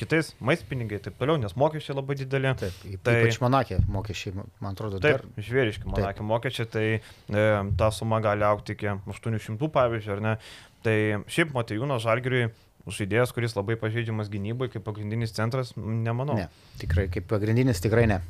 kitais 0.00 0.32
maistpinigai 0.44 0.98
ir 0.98 1.06
taip 1.06 1.16
toliau, 1.20 1.38
nes 1.40 1.54
mokesčiai 1.60 1.96
labai 1.96 2.18
dideli. 2.18 2.50
Taip, 2.60 2.82
tai... 3.06 3.16
Ypač 3.22 3.40
Monakė 3.44 3.80
mokesčiai, 3.88 4.34
man 4.36 4.74
atrodo, 4.74 5.00
Taip, 5.04 5.22
dar. 5.22 5.46
žvėriški 5.46 5.88
Monakė 5.88 6.26
mokesčiai, 6.26 6.68
tai 6.74 6.84
e, 6.98 7.48
ta 7.78 7.90
suma 7.94 8.20
gali 8.24 8.46
aukti 8.46 8.76
iki 8.76 8.90
800, 9.14 9.70
pavyzdžiui, 9.78 10.14
ar 10.18 10.24
ne? 10.24 10.36
Tai 10.84 10.98
šiaip 11.32 11.54
Matejūnas 11.56 12.04
Žalgiriui 12.04 12.48
žaidėjas, 12.92 13.32
kuris 13.32 13.54
labai 13.56 13.78
pažeidžiamas 13.80 14.28
gynybai, 14.32 14.68
kaip 14.72 14.84
pagrindinis 14.84 15.32
centras, 15.36 15.72
nemanau. 15.76 16.36
Ne, 16.36 16.48
tikrai, 16.82 17.06
kaip 17.12 17.28
pagrindinis 17.30 17.80
tikrai 17.84 18.04
ne. 18.10 18.20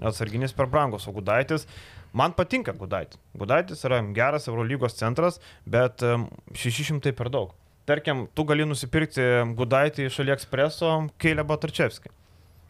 Atsarginis 0.00 0.54
per 0.56 0.66
brangus, 0.70 1.06
o 1.08 1.12
Gudaitis, 1.14 1.68
man 2.12 2.34
patinka 2.34 2.72
Gudaitis. 2.72 3.20
Gudaitis 3.36 3.84
yra 3.86 4.00
geras 4.16 4.48
Eurolygos 4.50 4.96
centras, 4.98 5.40
bet 5.66 6.02
em, 6.02 6.26
600 6.54 7.14
per 7.14 7.30
daug. 7.30 7.54
Tarkim, 7.84 8.26
tu 8.32 8.46
gali 8.48 8.64
nusipirkti 8.64 9.24
Gudaitį 9.58 10.08
iš 10.08 10.20
AliExpreso 10.24 10.92
Keilę 11.20 11.44
Batarčevskį 11.44 12.12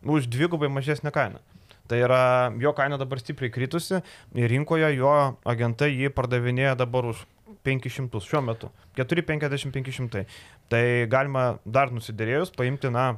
už 0.04 0.26
dvigubai 0.28 0.68
mažesnę 0.68 1.12
kainą. 1.14 1.40
Tai 1.88 1.98
yra, 2.00 2.52
jo 2.60 2.72
kaina 2.72 2.96
dabar 3.00 3.20
stipriai 3.20 3.52
kritusi 3.52 4.00
ir 4.34 4.50
rinkoje 4.50 4.88
jo 4.96 5.12
agentai 5.44 5.90
jį 5.92 6.10
pardavinėja 6.16 6.74
dabar 6.80 7.10
už 7.12 7.24
500 7.64 8.20
šiuo 8.24 8.40
metu. 8.44 8.70
450-500. 8.96 10.24
Tai 10.72 10.84
galima 11.12 11.58
dar 11.64 11.92
nusidėrėjus 11.92 12.52
paimti, 12.56 12.90
na, 12.92 13.14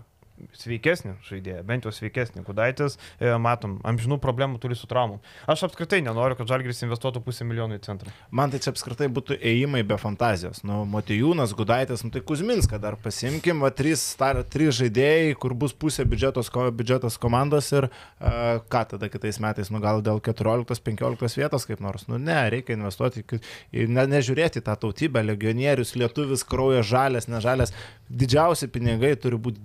sveikesnį 0.57 1.15
žaidėją, 1.27 1.63
bent 1.67 1.87
jau 1.87 1.93
sveikesnį. 1.95 2.43
Kudaitis, 2.47 2.99
e, 3.21 3.31
matom, 3.41 3.79
amžinų 3.87 4.19
problemų 4.23 4.61
turi 4.63 4.77
su 4.79 4.89
traumom. 4.91 5.21
Aš 5.49 5.67
apskritai 5.69 6.03
nenoriu, 6.05 6.37
kad 6.39 6.49
Žalgris 6.51 6.83
investuotų 6.87 7.23
pusę 7.25 7.47
milijonų 7.49 7.79
į 7.79 7.85
centrą. 7.87 8.13
Man 8.31 8.53
tai 8.53 8.61
čia 8.63 8.73
apskritai 8.75 9.09
būtų 9.13 9.39
ėjimai 9.41 9.83
be 9.87 9.97
fantazijos. 10.01 10.63
Nu, 10.67 10.83
Motijūnas, 10.89 11.55
Gudaitis, 11.57 12.05
nu 12.05 12.13
tai 12.15 12.21
Kuzminską 12.27 12.81
dar 12.83 12.97
pasimkim, 13.01 13.61
va, 13.65 13.71
trys, 13.75 14.05
tar, 14.21 14.43
trys 14.45 14.77
žaidėjai, 14.81 15.35
kur 15.41 15.55
bus 15.55 15.73
pusė 15.75 16.05
biudžetos, 16.09 16.51
ko, 16.53 16.69
biudžetas 16.71 17.17
komandos 17.23 17.73
ir 17.73 17.89
uh, 17.89 18.61
ką 18.73 18.85
tada 18.93 19.09
kitais 19.13 19.41
metais, 19.43 19.71
nu 19.73 19.81
gal 19.83 20.03
dėl 20.05 20.21
14-15 20.25 21.39
vietos 21.41 21.67
kaip 21.69 21.81
nors. 21.85 22.07
Nu 22.11 22.19
ne, 22.23 22.39
reikia 22.53 22.77
investuoti, 22.77 23.25
į- 23.73 23.89
ne, 23.89 24.07
nežiūrėti 24.11 24.63
tą 24.67 24.77
tautybę, 24.87 25.23
legionierius, 25.27 25.95
lietuvis, 25.99 26.45
kraujas 26.47 26.87
žalės, 26.91 27.29
nežalės. 27.31 27.73
Didžiausi 28.07 28.69
pinigai 28.71 29.15
turi 29.19 29.39
būti 29.43 29.63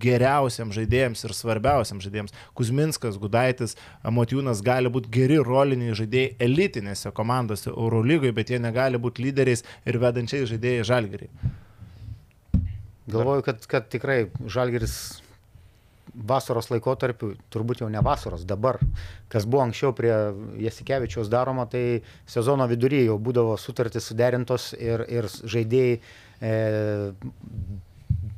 geriausiams 0.61 0.77
žaidėjams 0.77 1.23
ir 1.25 1.33
svarbiausiams 1.33 2.05
žaidėjams. 2.05 2.33
Kuzminskas, 2.53 3.17
Gudaitis, 3.17 3.75
Motijūnas 4.03 4.61
gali 4.63 4.89
būti 4.89 5.09
geri 5.11 5.39
roliniai 5.41 5.95
žaidėjai 5.95 6.35
elitinėse 6.39 7.11
komandose 7.13 7.71
Eurolygoje, 7.71 8.33
bet 8.33 8.49
jie 8.49 8.59
negali 8.59 8.97
būti 8.97 9.23
lyderiais 9.25 9.63
ir 9.85 9.97
vedančiais 9.97 10.49
žaidėjai 10.49 10.85
žalgeriai. 10.85 11.29
Galvoju, 13.11 13.41
kad, 13.43 13.65
kad 13.67 13.89
tikrai 13.89 14.29
Žalgeris 14.47 15.21
vasaros 16.11 16.69
laikotarpiu, 16.69 17.33
turbūt 17.51 17.81
jau 17.81 17.89
ne 17.89 17.99
vasaros, 18.03 18.43
dabar, 18.45 18.77
kas 19.31 19.45
buvo 19.47 19.63
anksčiau 19.63 19.93
prie 19.95 20.11
Jasikevičiaus 20.61 21.29
daroma, 21.31 21.65
tai 21.65 22.03
sezono 22.29 22.67
viduryje 22.67 23.07
jau 23.07 23.17
būdavo 23.17 23.55
sutartys 23.59 24.09
suderintos 24.11 24.73
ir, 24.77 25.05
ir 25.07 25.27
žaidėjai 25.31 25.95
e, 25.97 26.53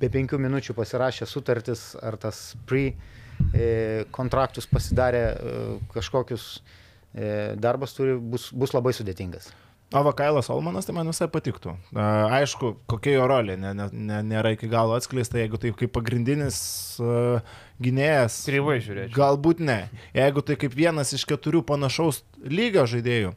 be 0.03 0.11
penkių 0.11 0.39
minučių 0.43 0.75
pasirašė 0.77 1.27
sutartis 1.29 1.93
ar 2.03 2.19
tas 2.19 2.45
pre 2.69 2.91
e, 2.91 4.05
kontraktus 4.15 4.67
pasidarė 4.69 5.25
e, 5.31 5.57
kažkokius 5.95 6.47
e, 6.59 7.27
darbas 7.59 7.95
turi, 7.95 8.17
bus, 8.19 8.49
bus 8.51 8.75
labai 8.75 8.95
sudėtingas. 8.95 9.51
O 9.93 10.01
Vakailas 10.01 10.49
Olmanas 10.49 10.87
tai 10.87 10.95
man 10.97 11.09
visai 11.11 11.27
patiktų. 11.29 11.75
A, 11.93 12.05
Aišku, 12.39 12.71
kokia 12.89 13.19
jo 13.19 13.27
rolė, 13.29 13.59
ne, 13.61 13.75
ne, 13.77 13.85
ne, 13.93 14.21
nėra 14.25 14.55
iki 14.55 14.65
galo 14.71 14.95
atskleista, 14.97 15.37
jeigu 15.37 15.59
tai 15.61 15.69
kaip 15.77 15.93
pagrindinis 15.93 16.57
uh, 16.97 17.53
gynėjas. 17.83 18.39
Kreivai 18.47 18.79
žiūrėčiau. 18.81 19.13
Galbūt 19.13 19.61
ne. 19.61 19.77
Jeigu 20.17 20.41
tai 20.47 20.57
kaip 20.63 20.73
vienas 20.73 21.13
iš 21.13 21.27
keturių 21.29 21.61
panašaus 21.69 22.23
lygio 22.41 22.87
žaidėjų. 22.89 23.35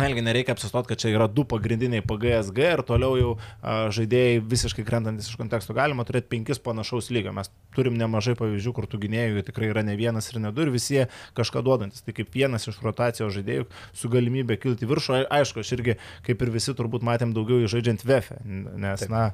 Vėlgi 0.00 0.24
nereikia 0.24 0.54
apsistoti, 0.56 0.90
kad 0.90 1.00
čia 1.02 1.12
yra 1.12 1.26
du 1.30 1.44
pagrindiniai 1.48 2.04
PGSG 2.06 2.66
ir 2.74 2.82
toliau 2.88 3.18
jau 3.18 3.30
a, 3.36 3.76
žaidėjai 3.94 4.40
visiškai 4.50 4.84
krentantis 4.86 5.30
iš 5.30 5.38
konteksto. 5.40 5.76
Galima 5.76 6.06
turėti 6.08 6.30
penkis 6.32 6.62
panašaus 6.62 7.10
lygio. 7.14 7.34
Mes 7.36 7.52
turim 7.76 7.96
nemažai 8.00 8.36
pavyzdžių, 8.40 8.74
kur 8.76 8.88
tų 8.90 9.02
gynėjų 9.04 9.46
tikrai 9.48 9.70
yra 9.70 9.84
ne 9.86 9.96
vienas 10.00 10.30
ir 10.32 10.40
ne 10.42 10.52
du 10.54 10.66
ir 10.66 10.72
visi 10.74 10.96
jie 10.98 11.08
kažką 11.38 11.64
duodantis. 11.66 12.04
Tai 12.06 12.16
kaip 12.16 12.34
vienas 12.34 12.68
iš 12.70 12.80
rotacijos 12.84 13.34
žaidėjų 13.36 13.68
su 13.96 14.12
galimybė 14.12 14.58
kilti 14.62 14.88
viršų. 14.90 15.24
Aišku, 15.30 15.64
aš 15.64 15.74
irgi 15.78 15.96
kaip 16.26 16.44
ir 16.44 16.54
visi 16.54 16.76
turbūt 16.76 17.06
matėm 17.06 17.34
daugiau 17.36 17.68
žaidžiant 17.70 18.06
VF, 18.06 18.32
nes, 18.44 19.04
Taip. 19.04 19.12
na, 19.12 19.30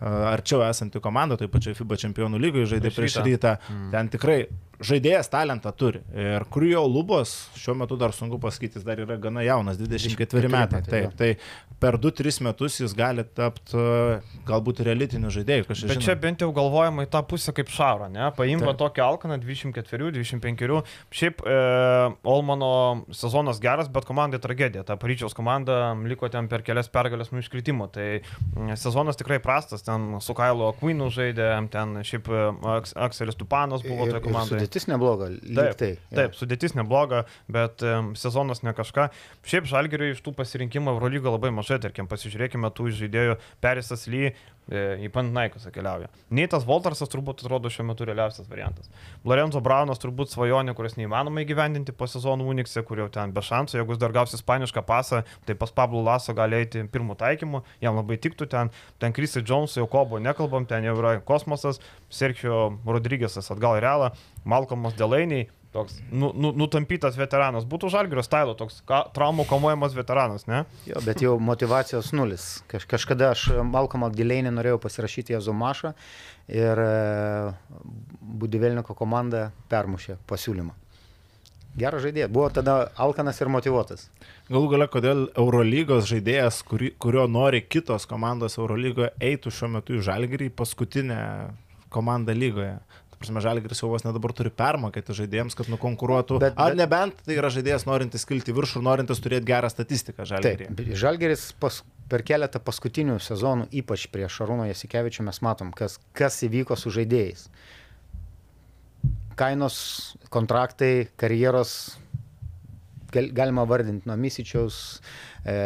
arčiau 0.00 0.62
esanti 0.68 1.02
komanda, 1.02 1.38
taip 1.40 1.52
pačiai 1.54 1.76
FIBA 1.78 2.00
čempionų 2.04 2.40
lygoje 2.42 2.72
žaidė 2.74 2.94
Prieš 2.94 3.20
rytą. 3.24 3.58
Mm. 3.68 3.90
Ten 3.94 4.10
tikrai 4.14 4.40
žaidėjas 4.84 5.30
talentą 5.32 5.72
turi. 5.74 6.02
Ir 6.14 6.44
kur 6.52 6.64
jo 6.66 6.84
lubos, 6.86 7.34
šiuo 7.58 7.74
metu 7.80 7.98
dar 7.98 8.14
sunku 8.14 8.38
pasakyti, 8.42 8.78
jis 8.78 8.86
dar 8.86 9.00
yra 9.02 9.18
gana 9.20 9.42
jaunas, 9.46 9.78
24 9.80 10.50
metai. 10.52 10.82
Taip, 10.86 11.16
tai 11.18 11.32
per 11.82 11.98
2-3 11.98 12.42
metus 12.46 12.78
jis 12.80 12.94
gali 12.96 13.24
tapti 13.26 13.78
galbūt 14.48 14.82
ir 14.82 14.92
elitiniu 14.94 15.32
žaidėju. 15.34 15.66
Bet 15.68 15.80
žino. 15.82 15.98
čia 16.04 16.14
bent 16.20 16.42
jau 16.42 16.50
galvojama 16.54 17.06
į 17.06 17.10
tą 17.12 17.24
pusę 17.26 17.54
kaip 17.56 17.72
Šaro, 17.74 18.08
ne? 18.12 18.30
Paimva 18.38 18.72
Taip. 18.72 18.80
tokį 18.84 19.04
Alkaną 19.04 19.40
24-25. 19.42 20.78
Šiaip 21.18 21.42
e, 21.42 21.58
Olmano 22.28 22.70
sezonas 23.14 23.62
geras, 23.62 23.90
bet 23.90 24.06
komandai 24.08 24.40
tragedija. 24.42 24.86
Ta 24.86 24.98
Paryčiaus 25.00 25.34
komanda 25.38 25.92
liko 26.06 26.30
ten 26.32 26.50
per 26.50 26.62
kelias 26.66 26.90
pergalės 26.92 27.32
nuo 27.34 27.42
iškritimo. 27.42 27.90
Tai 27.94 28.08
mm, 28.20 28.78
sezonas 28.78 29.18
tikrai 29.18 29.40
prastas. 29.42 29.86
Ten 29.88 30.18
su 30.20 30.34
Kailu 30.36 30.66
Akvinu 30.68 31.08
žaidė, 31.14 31.48
ten 31.72 31.96
šiaip 32.04 32.28
e, 32.28 32.42
Aks- 32.76 32.92
Akselis 33.08 33.38
Tupanas 33.40 33.80
buvo 33.86 34.04
toje 34.10 34.20
komandoje. 34.26 34.60
sudėtis 34.60 34.84
nebloga. 34.90 35.30
Taip, 35.48 35.78
tai, 35.80 35.90
taip, 36.12 36.36
sudėtis 36.36 36.76
nebloga, 36.76 37.22
bet 37.48 37.80
um, 37.88 38.12
sezonas 38.18 38.60
ne 38.66 38.74
kažką. 38.76 39.08
Šiaip 39.48 39.70
Žalgiriui 39.70 40.12
iš 40.12 40.20
tų 40.26 40.34
pasirinkimų 40.36 40.92
Eurolygo 40.98 41.32
labai 41.32 41.54
mažai, 41.56 41.80
tarkim, 41.80 42.10
pasižiūrėkime 42.10 42.68
tų 42.76 42.90
žaidėjų, 43.00 43.38
Perisas 43.64 44.04
Ly 44.12 44.26
e, 44.28 44.32
į 45.06 45.10
Pantnaikus 45.14 45.64
keliauja. 45.72 46.10
Neitas 46.34 46.66
Voltarsas 46.68 47.08
turbūt 47.08 47.40
atrodo 47.46 47.70
šiuo 47.72 47.86
metu 47.88 48.04
realiausias 48.08 48.48
variantas. 48.50 48.90
Lorenzo 49.24 49.62
Braunas 49.64 50.00
turbūt 50.02 50.34
svajonė, 50.34 50.74
kurios 50.76 50.98
neįmanoma 51.00 51.46
įgyvendinti 51.46 51.94
po 51.96 52.08
sezono 52.10 52.44
Unikse, 52.52 52.82
kur 52.84 53.00
jau 53.04 53.08
ten 53.14 53.32
be 53.32 53.40
šansų, 53.44 53.80
jeigu 53.80 53.96
jis 53.96 54.02
dar 54.04 54.12
gaus 54.16 54.36
ispanišką 54.36 54.84
pasą, 54.88 55.22
tai 55.48 55.56
pas 55.56 55.72
Pablo 55.72 56.02
Laso 56.04 56.34
gali 56.36 56.60
eiti 56.60 56.84
pirmų 56.92 57.16
taikymų, 57.24 57.62
jam 57.84 57.96
labai 57.96 58.20
tiktų 58.20 58.48
ten, 58.52 58.72
ten 59.00 59.16
Krisai 59.16 59.44
Jonesui, 59.48 59.77
jau 59.78 59.86
kobo 59.90 60.20
nekalbam, 60.22 60.66
ten 60.68 60.86
jau 60.86 60.96
yra 60.98 61.18
kosmosas, 61.24 61.80
Sergio 62.10 62.78
Rodrygėsas 62.86 63.50
atgal 63.54 63.78
į 63.78 63.84
realą, 63.84 64.10
Malcolmas 64.48 64.96
Delainiai, 64.98 65.48
toks 65.72 65.98
nu, 66.10 66.30
nu, 66.34 66.52
nutampytas 66.56 67.18
veteranas, 67.20 67.66
būtų 67.68 67.90
Žalgirio 67.92 68.24
stilo, 68.24 68.54
toks 68.58 68.80
ka, 68.88 69.02
traumų 69.14 69.44
kamuojamas 69.48 69.94
veteranas, 69.96 70.46
ne? 70.48 70.64
Jo, 70.88 71.02
bet 71.04 71.22
jau 71.24 71.36
motivacijos 71.42 72.10
nulis. 72.16 72.48
Kaž, 72.70 72.88
kažkada 72.88 73.32
aš 73.34 73.48
Malcolmą 73.68 74.10
Gileinį 74.16 74.54
norėjau 74.56 74.80
pasirašyti 74.86 75.36
Jazumašą 75.36 75.92
ir 76.48 76.84
e, 76.84 76.90
Budivelniko 78.40 78.96
komanda 78.98 79.50
permušė 79.68 80.18
pasiūlymą. 80.28 80.76
Geras 81.78 82.02
žaidėjas. 82.02 82.32
Buvo 82.32 82.48
tada 82.50 82.88
Alkanas 82.98 83.38
ir 83.38 83.50
motivuotas. 83.52 84.08
Galų 84.48 84.68
gale, 84.72 84.86
kodėl 84.88 85.26
Eurolygos 85.36 86.06
žaidėjas, 86.08 86.62
kuri, 86.64 86.94
kurio 87.00 87.26
nori 87.28 87.60
kitos 87.68 88.06
komandos 88.08 88.56
Eurolygoje, 88.56 89.10
eitų 89.20 89.52
šiuo 89.52 89.68
metu 89.74 89.98
į 89.98 90.04
Žalgirį 90.06 90.48
paskutinę 90.56 91.18
komandą 91.92 92.32
lygoje. 92.36 92.78
Prasme, 93.18 93.40
Žalgiris 93.42 93.80
jau 93.82 93.88
vos 93.90 94.04
net 94.06 94.14
dabar 94.14 94.30
turi 94.30 94.52
permokėti 94.54 95.10
žaidėjams, 95.18 95.56
kad 95.58 95.66
nukonkuruotų. 95.72 96.36
Bet- 96.38 96.52
Bet, 96.54 96.60
Ar 96.62 96.76
nebent 96.78 97.16
tai 97.26 97.34
yra 97.34 97.48
žaidėjas 97.50 97.82
norintis 97.84 98.22
kilti 98.24 98.54
viršų 98.54 98.78
ir 98.78 98.84
norintis 98.86 99.18
turėti 99.18 99.44
gerą 99.50 99.66
statistiką 99.72 100.22
Taip, 100.22 100.28
Žalgirį. 100.30 100.94
Žalgeris 100.94 101.48
pas, 101.58 101.80
per 102.08 102.22
keletą 102.22 102.60
paskutinių 102.62 103.18
sezonų, 103.18 103.66
ypač 103.74 104.06
prie 104.12 104.28
Šarūno 104.30 104.68
Jasikevičių, 104.70 105.24
mes 105.26 105.42
matom, 105.42 105.72
kas, 105.74 105.98
kas 106.14 106.38
įvyko 106.46 106.78
su 106.78 106.94
žaidėjais. 106.94 107.48
Kainos, 109.38 110.14
kontraktai, 110.30 111.08
karjeros, 111.18 111.98
gal, 113.12 113.30
galima 113.34 113.64
vardinti 113.68 114.08
nuo 114.08 114.16
Misičiaus, 114.16 115.00
e, 115.44 115.56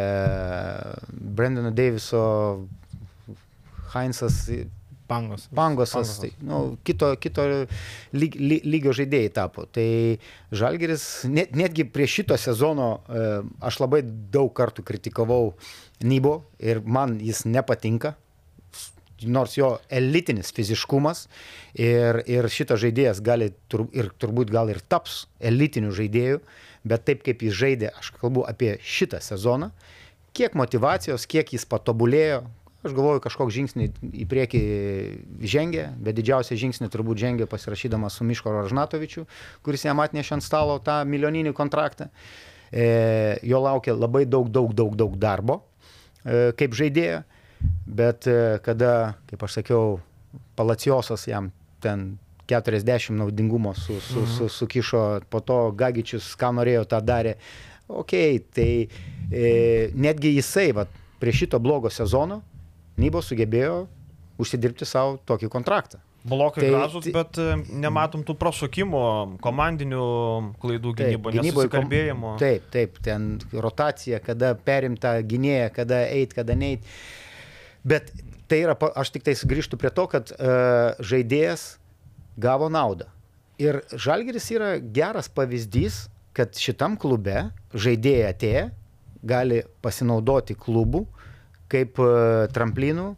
Brendono 1.13 1.73
Daviso, 1.75 2.23
Heinzas, 3.93 4.47
Pangos. 5.13 5.49
Pangosas, 5.55 5.93
Pangosas. 5.93 6.19
tai, 6.21 6.33
nu, 6.41 6.79
kito, 6.85 7.11
kito 7.21 7.45
lyg, 8.17 8.37
ly, 8.39 8.61
lygio 8.65 8.95
žaidėjai 8.97 9.33
tapo. 9.35 9.67
Tai 9.69 9.85
Žalgeris, 10.57 11.05
net, 11.29 11.53
netgi 11.59 11.85
prie 11.85 12.07
šito 12.09 12.39
sezono 12.41 12.89
e, 13.05 13.27
aš 13.61 13.83
labai 13.83 14.01
daug 14.05 14.53
kartų 14.57 14.87
kritikavau 14.89 15.53
Nybo 16.03 16.39
ir 16.59 16.81
man 16.83 17.19
jis 17.23 17.45
nepatinka, 17.47 18.17
nors 19.23 19.55
jo 19.55 19.77
elitinis 19.93 20.51
fiziškumas 20.55 21.27
ir, 21.79 22.23
ir 22.27 22.49
šitas 22.51 22.81
žaidėjas 22.83 23.21
gali 23.23 23.53
tur, 23.71 23.87
ir 23.95 24.11
turbūt 24.19 24.51
gal 24.51 24.73
ir 24.73 24.81
taps 24.83 25.27
elitiniu 25.39 25.93
žaidėju, 25.95 26.41
bet 26.85 27.05
taip 27.07 27.23
kaip 27.27 27.45
jis 27.47 27.55
žaidė, 27.59 27.93
aš 27.99 28.13
kalbu 28.19 28.47
apie 28.49 28.77
šitą 28.83 29.21
sezoną, 29.23 29.71
kiek 30.37 30.57
motivacijos, 30.59 31.27
kiek 31.31 31.53
jis 31.55 31.67
patobulėjo, 31.69 32.43
aš 32.83 32.95
galvoju, 32.97 33.23
kažkoks 33.23 33.55
žingsnį 33.55 33.89
į 34.25 34.29
priekį 34.31 34.63
žengė, 35.47 35.89
bet 36.03 36.17
didžiausią 36.19 36.59
žingsnį 36.59 36.89
turbūt 36.93 37.21
žengė 37.23 37.47
pasirašydamas 37.51 38.17
su 38.19 38.27
Miško 38.27 38.55
Ražnatovičiu, 38.57 39.27
kuris 39.63 39.87
jam 39.87 40.03
atnešė 40.03 40.39
ant 40.39 40.47
stalo 40.47 40.79
tą 40.83 41.03
milijoninį 41.07 41.55
kontraktą. 41.55 42.11
E, 42.73 43.39
jo 43.47 43.61
laukia 43.63 43.95
labai 43.95 44.25
daug, 44.27 44.49
daug, 44.51 44.73
daug, 44.75 44.97
daug 44.97 45.17
darbo 45.21 45.59
e, 46.25 46.55
kaip 46.57 46.73
žaidėjo, 46.73 47.21
bet 47.85 48.27
e, 48.31 48.39
kada, 48.65 49.19
kaip 49.29 49.45
aš 49.45 49.61
sakiau, 49.61 50.01
Palaciosas 50.57 51.27
jam 51.29 51.51
ten 51.85 52.15
40 52.49 53.11
naudingumo 53.17 53.75
su, 53.75 54.01
su, 54.01 54.27
su, 54.27 54.49
sukišo, 54.49 55.03
po 55.31 55.41
to 55.41 55.59
Gagičius, 55.77 56.33
ką 56.39 56.53
norėjo, 56.59 56.85
tą 56.91 57.01
darė. 57.05 57.37
Ok, 57.93 58.15
tai 58.55 58.71
e, 59.31 59.91
netgi 59.95 60.35
jisai, 60.37 60.71
va, 60.77 60.87
prie 61.23 61.33
šito 61.33 61.61
blogo 61.63 61.91
sezono, 61.93 62.43
Nybo 63.01 63.23
sugebėjo 63.25 63.87
užsidirbti 64.43 64.85
savo 64.85 65.15
tokį 65.25 65.49
kontraktą. 65.53 66.03
Blokai 66.29 66.63
Tai- 66.63 66.71
gražus, 66.71 67.05
tai- 67.07 67.13
bet 67.17 67.39
e, 67.41 67.47
nematom 67.83 68.23
tų 68.23 68.37
prašokimų, 68.39 69.39
komandinių 69.43 70.03
klaidų 70.63 70.93
gynyboje, 71.01 71.41
nesusikalbėjimo. 71.41 72.37
Taip, 72.39 72.69
taip, 72.71 73.01
ten 73.03 73.41
rotacija, 73.53 74.21
kada 74.23 74.55
perimta 74.55 75.17
gynėja, 75.23 75.73
kada 75.75 76.05
eit, 76.07 76.35
kada 76.37 76.55
neit. 76.55 76.85
Bet 77.83 78.13
tai 78.47 78.61
yra, 78.63 78.77
aš 78.95 79.11
tik 79.11 79.25
tais 79.27 79.43
grįžtu 79.43 79.79
prie 79.81 79.91
to, 79.91 80.07
kad 80.07 80.31
uh, 80.37 80.93
žaidėjas 81.03 81.79
gavo 82.37 82.69
naudą. 82.73 83.09
Ir 83.61 83.83
Žalgeris 83.93 84.49
yra 84.55 84.77
geras 84.81 85.29
pavyzdys, 85.33 86.07
kad 86.33 86.57
šitam 86.57 86.97
klube 86.97 87.51
žaidėjai 87.77 88.31
atėję 88.33 88.63
gali 89.23 89.63
pasinaudoti 89.85 90.57
klubų 90.59 91.05
kaip 91.73 92.01
uh, 92.03 92.49
tramplinų 92.53 93.13
e, 93.13 93.17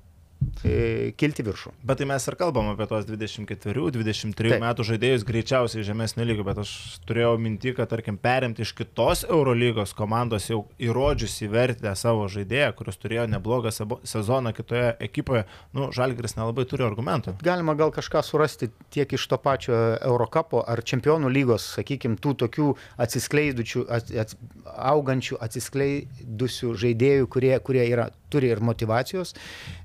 kilti 1.21 1.45
viršų. 1.47 1.73
Bet 1.87 2.01
tai 2.01 2.09
mes 2.09 2.27
ir 2.29 2.37
kalbam 2.41 2.71
apie 2.73 2.87
tos 2.91 3.07
24-23 3.09 4.35
Taip. 4.35 4.63
metų 4.63 4.87
žaidėjus 4.91 5.27
greičiausiai 5.29 5.85
žemesnio 5.87 6.27
lygio, 6.27 6.47
bet 6.47 6.61
aš 6.65 6.73
turėjau 7.09 7.35
minti, 7.41 7.75
kad 7.77 7.91
tarkim 7.93 8.19
perimti 8.21 8.65
iš 8.65 8.75
kitos 8.79 9.25
Eurolygos 9.29 9.95
komandos 9.97 10.49
jau 10.51 10.65
įrodžiusi 10.83 11.49
vertę 11.53 11.93
savo 11.99 12.27
žaidėją, 12.33 12.73
kuris 12.79 13.01
turėjo 13.03 13.27
neblogą 13.33 13.73
sezoną 13.75 14.55
kitoje 14.57 14.95
ekipoje, 15.05 15.45
nu, 15.77 15.91
Žalgris 15.95 16.37
nelabai 16.39 16.67
turi 16.69 16.87
argumentų. 16.87 17.37
Galima 17.45 17.77
gal 17.79 17.93
kažką 17.95 18.25
surasti 18.27 18.71
tiek 18.95 19.13
iš 19.17 19.27
to 19.31 19.39
pačio 19.41 19.77
Eurocapo 20.01 20.65
ar 20.67 20.83
Čempionų 20.85 21.31
lygos, 21.33 21.67
sakykime, 21.79 22.19
tų 22.23 22.35
tokių 22.45 22.71
atsiskleidučių, 23.05 23.87
ats, 23.93 24.15
ats, 24.25 24.39
augančių, 24.65 25.39
atsiskleidusių 25.45 26.75
žaidėjų, 26.85 27.31
kurie, 27.31 27.55
kurie 27.65 27.85
yra, 27.87 28.09
turi 28.35 28.51
ir 28.53 28.63
motivacijos, 28.65 29.35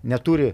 neturi, 0.03 0.51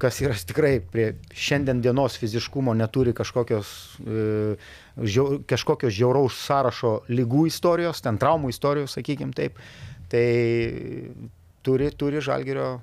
kas 0.00 0.18
yra 0.24 0.34
tikrai 0.34 0.78
prie 0.80 1.12
šiandien 1.30 1.82
dienos 1.84 2.16
fiziškumo, 2.18 2.74
neturi 2.74 3.14
kažkokios, 3.16 3.70
e, 4.00 4.56
žiau, 4.98 5.38
kažkokio 5.48 5.92
žiauraus 5.92 6.40
sąrašo 6.48 6.96
lygų 7.12 7.46
istorijos, 7.52 8.02
ten 8.04 8.18
traumų 8.20 8.50
istorijos, 8.54 8.96
sakykime 8.98 9.36
taip. 9.36 9.60
Tai 10.10 10.26
turi, 11.64 11.88
turi 11.96 12.20
žalgerio 12.24 12.80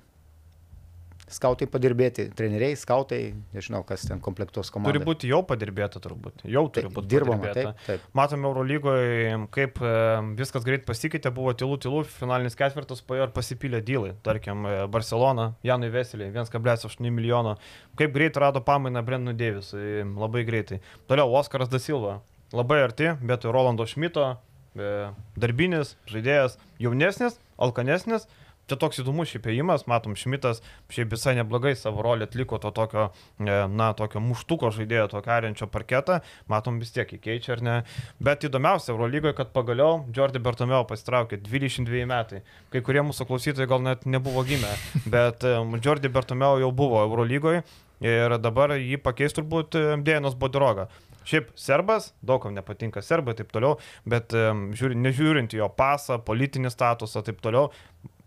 skautai 1.33 1.67
padirbėti, 1.71 2.27
treneriai, 2.37 2.75
skautai, 2.79 3.19
nežinau, 3.55 3.81
kas 3.87 4.03
ten 4.07 4.21
komplektuos 4.23 4.71
komandą. 4.73 4.91
Turi 4.91 5.03
būti 5.05 5.29
jau 5.31 5.41
padirbėta 5.47 6.01
turbūt. 6.03 6.43
Jau 6.49 6.65
turi 6.73 6.91
būti 6.91 7.11
dirbama, 7.11 7.39
padirbėta. 7.45 7.73
taip, 7.77 8.01
taip. 8.01 8.13
Matome 8.17 8.49
Eurolygoje, 8.49 9.37
kaip 9.55 9.79
e, 9.81 9.93
viskas 10.39 10.65
greit 10.67 10.85
pasikeitė, 10.87 11.31
buvo 11.35 11.53
tylų, 11.57 11.79
tylų, 11.85 12.03
finalinis 12.17 12.57
ketvirtas 12.59 13.03
po 13.05 13.17
jo 13.19 13.27
ir 13.27 13.33
pasipylė 13.35 13.81
dylai. 13.87 14.13
Tarkim, 14.25 14.67
e, 14.67 14.75
Barcelona, 14.91 15.51
Janui 15.67 15.91
Veseliai, 15.93 16.33
1,8 16.35 17.09
milijono. 17.09 17.55
Kaip 17.99 18.13
greit 18.15 18.39
rado 18.41 18.63
pamainą 18.65 19.03
Brendonui 19.07 19.37
Deivisui, 19.39 20.03
labai 20.17 20.45
greitai. 20.47 20.81
Toliau 21.11 21.33
Oskaras 21.39 21.71
Dasilva, 21.71 22.19
labai 22.55 22.81
arti, 22.85 23.13
bet 23.23 23.47
Rolando 23.47 23.87
Šmito, 23.87 24.33
e, 24.75 24.93
darbinis, 25.39 25.95
žaidėjas, 26.11 26.59
jaunesnis, 26.81 27.39
alkanesnis. 27.61 28.27
Čia 28.71 28.77
toks 28.79 29.01
įdomus 29.01 29.27
šiaip 29.27 29.49
ėjimas, 29.51 29.81
matom, 29.91 30.13
Šmitas 30.15 30.61
šiaip 30.95 31.09
visai 31.11 31.33
neblogai 31.35 31.73
savo 31.75 32.05
rolę 32.05 32.23
atliko 32.23 32.55
to 32.63 32.69
tokio, 32.71 33.09
e, 33.35 33.55
na, 33.67 33.89
tokio 33.99 34.21
muštuko 34.23 34.69
žaidėjo, 34.71 35.09
tokio 35.11 35.33
ariančio 35.35 35.67
parketą, 35.67 36.21
matom 36.47 36.77
vis 36.79 36.93
tiek 36.95 37.11
įkeičia 37.17 37.57
ar 37.57 37.63
ne. 37.67 37.73
Bet 38.23 38.45
įdomiausia 38.47 38.93
Eurolygoje, 38.93 39.35
kad 39.41 39.51
pagaliau 39.51 40.05
Jordi 40.15 40.39
Bertomeo 40.39 40.85
pasitraukė 40.87 41.41
22 41.43 42.05
metai. 42.07 42.39
Kai 42.71 42.83
kurie 42.87 43.03
mūsų 43.09 43.27
klausytojai 43.27 43.67
gal 43.73 43.83
net 43.83 44.07
nebuvo 44.07 44.45
gimę, 44.47 44.71
bet 45.17 45.43
e, 45.43 45.57
Jordi 45.83 46.13
Bertomeo 46.15 46.53
jau 46.63 46.71
buvo 46.71 47.03
Eurolygoje 47.09 47.65
ir 48.07 48.37
dabar 48.39 48.77
jį 48.77 49.01
pakeis 49.03 49.35
turbūt 49.35 49.75
e, 49.75 49.83
Dėjanas 49.99 50.39
Bodiroga. 50.39 50.87
Šiaip 51.27 51.51
serbas, 51.59 52.13
daugam 52.23 52.55
nepatinka 52.55 53.03
serbai 53.03 53.35
ir 53.35 53.43
taip 53.43 53.51
toliau, 53.51 53.75
bet 54.09 54.31
žiūri, 54.31 54.95
nežiūrint 54.97 55.59
jo 55.59 55.67
pasą, 55.75 56.23
politinį 56.23 56.71
statusą 56.73 57.19
ir 57.19 57.27
taip 57.27 57.43
toliau, 57.43 57.67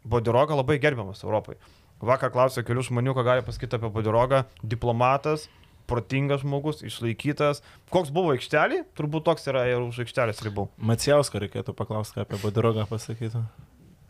Bodiroga 0.04 0.56
labai 0.58 0.78
gerbiamas 0.82 1.24
Europai. 1.24 1.56
Vakar 2.04 2.32
klausė 2.34 2.64
kelių 2.66 2.82
žmonių, 2.90 3.14
ką 3.16 3.22
gali 3.24 3.44
pasakyti 3.46 3.78
apie 3.78 3.88
Bodirogą. 3.92 4.42
Diplomatas, 4.60 5.46
protingas 5.88 6.42
žmogus, 6.42 6.82
išlaikytas. 6.84 7.62
Koks 7.92 8.10
buvo 8.12 8.34
aikštelė? 8.34 8.82
Turbūt 8.98 9.24
toks 9.28 9.48
yra 9.48 9.64
ir 9.70 9.80
už 9.80 10.02
aikštelės 10.04 10.42
ribų. 10.44 10.66
Macijauską 10.90 11.40
reikėtų 11.46 11.76
paklausti, 11.78 12.18
ką 12.18 12.26
apie 12.26 12.40
Badirogą 12.42 12.84
pasakytų. 12.90 13.44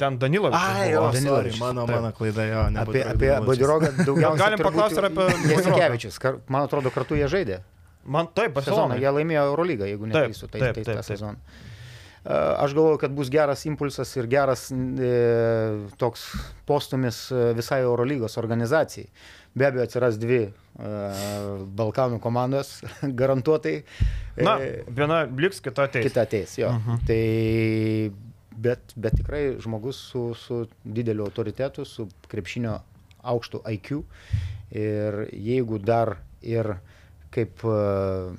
Ten 0.00 0.16
Danilovičius. 0.18 0.64
Ai, 0.74 0.88
jo, 0.90 1.04
sorry, 1.04 1.20
Danilovičius, 1.20 1.60
mano, 1.62 1.84
mano 1.86 2.10
klaida, 2.16 2.48
jo. 2.48 2.64
Apie, 2.82 3.04
Bodiroga, 3.04 3.12
apie. 3.14 3.30
Bodirogą 3.46 3.90
daugiausiai. 4.08 4.40
Galim 4.40 4.64
paklausti 4.66 4.98
ir 4.98 5.06
apie 5.10 5.28
Bodirogą. 5.28 5.52
Jasikevičius. 5.54 6.18
Man 6.50 6.66
atrodo, 6.66 6.90
kartu 6.94 7.20
jie 7.20 7.28
žaidė. 7.30 7.60
Man 8.04 8.26
taip, 8.26 8.50
Sezoną 8.50 8.56
Barcelona. 8.58 8.98
jie 9.00 9.12
laimėjo 9.20 9.46
Eurolygą, 9.52 9.86
jeigu 9.88 10.10
neklystu, 10.10 10.48
tai, 10.50 10.60
taip, 10.60 10.74
tai 10.74 10.82
taip, 10.82 10.90
tą 10.90 10.98
taip. 10.98 11.06
sezoną. 11.14 11.38
E, 11.38 11.73
Aš 12.24 12.72
galvoju, 12.74 12.98
kad 12.98 13.12
bus 13.12 13.28
geras 13.30 13.66
impulsas 13.66 14.16
ir 14.16 14.26
geras 14.26 14.70
e, 14.72 14.76
toks 16.00 16.22
postumis 16.64 17.18
e, 17.30 17.50
visai 17.52 17.82
Eurolygos 17.84 18.38
organizacijai. 18.40 19.10
Be 19.54 19.66
abejo, 19.68 19.84
atsiras 19.84 20.16
dvi 20.16 20.38
e, 20.46 20.52
Balkanų 21.76 22.22
komandos, 22.24 22.78
garantuotai. 23.20 23.74
Na, 24.40 24.56
viena 24.88 25.24
liks, 25.28 25.60
kita 25.60 25.84
ateis. 25.90 26.06
kita 26.08 26.24
ateis, 26.24 26.56
jo. 26.62 26.72
Mhm. 26.72 27.04
Tai, 27.10 27.20
bet, 28.56 28.96
bet 28.96 29.20
tikrai 29.20 29.42
žmogus 29.60 30.00
su, 30.08 30.30
su 30.38 30.62
dideliu 30.84 31.26
autoritetu, 31.28 31.84
su 31.84 32.08
krepšinio 32.32 32.78
aukštu 33.20 33.60
IQ. 33.76 34.00
Ir 34.72 35.26
jeigu 35.28 35.76
dar 35.78 36.16
ir 36.40 36.72
kaip 37.34 37.60
uh, 37.68 38.32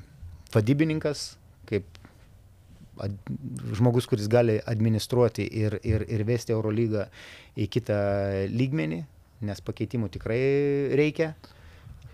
vadybininkas, 0.55 1.35
kaip 1.69 1.85
ad, 3.01 3.15
žmogus, 3.77 4.07
kuris 4.09 4.29
gali 4.31 4.57
administruoti 4.65 5.47
ir, 5.63 5.79
ir, 5.83 6.05
ir 6.11 6.25
vesti 6.27 6.55
Eurolygą 6.55 7.07
į 7.59 7.69
kitą 7.71 7.99
lygmenį, 8.51 9.01
nes 9.45 9.63
pakeitimų 9.65 10.11
tikrai 10.15 10.41
reikia 10.97 11.33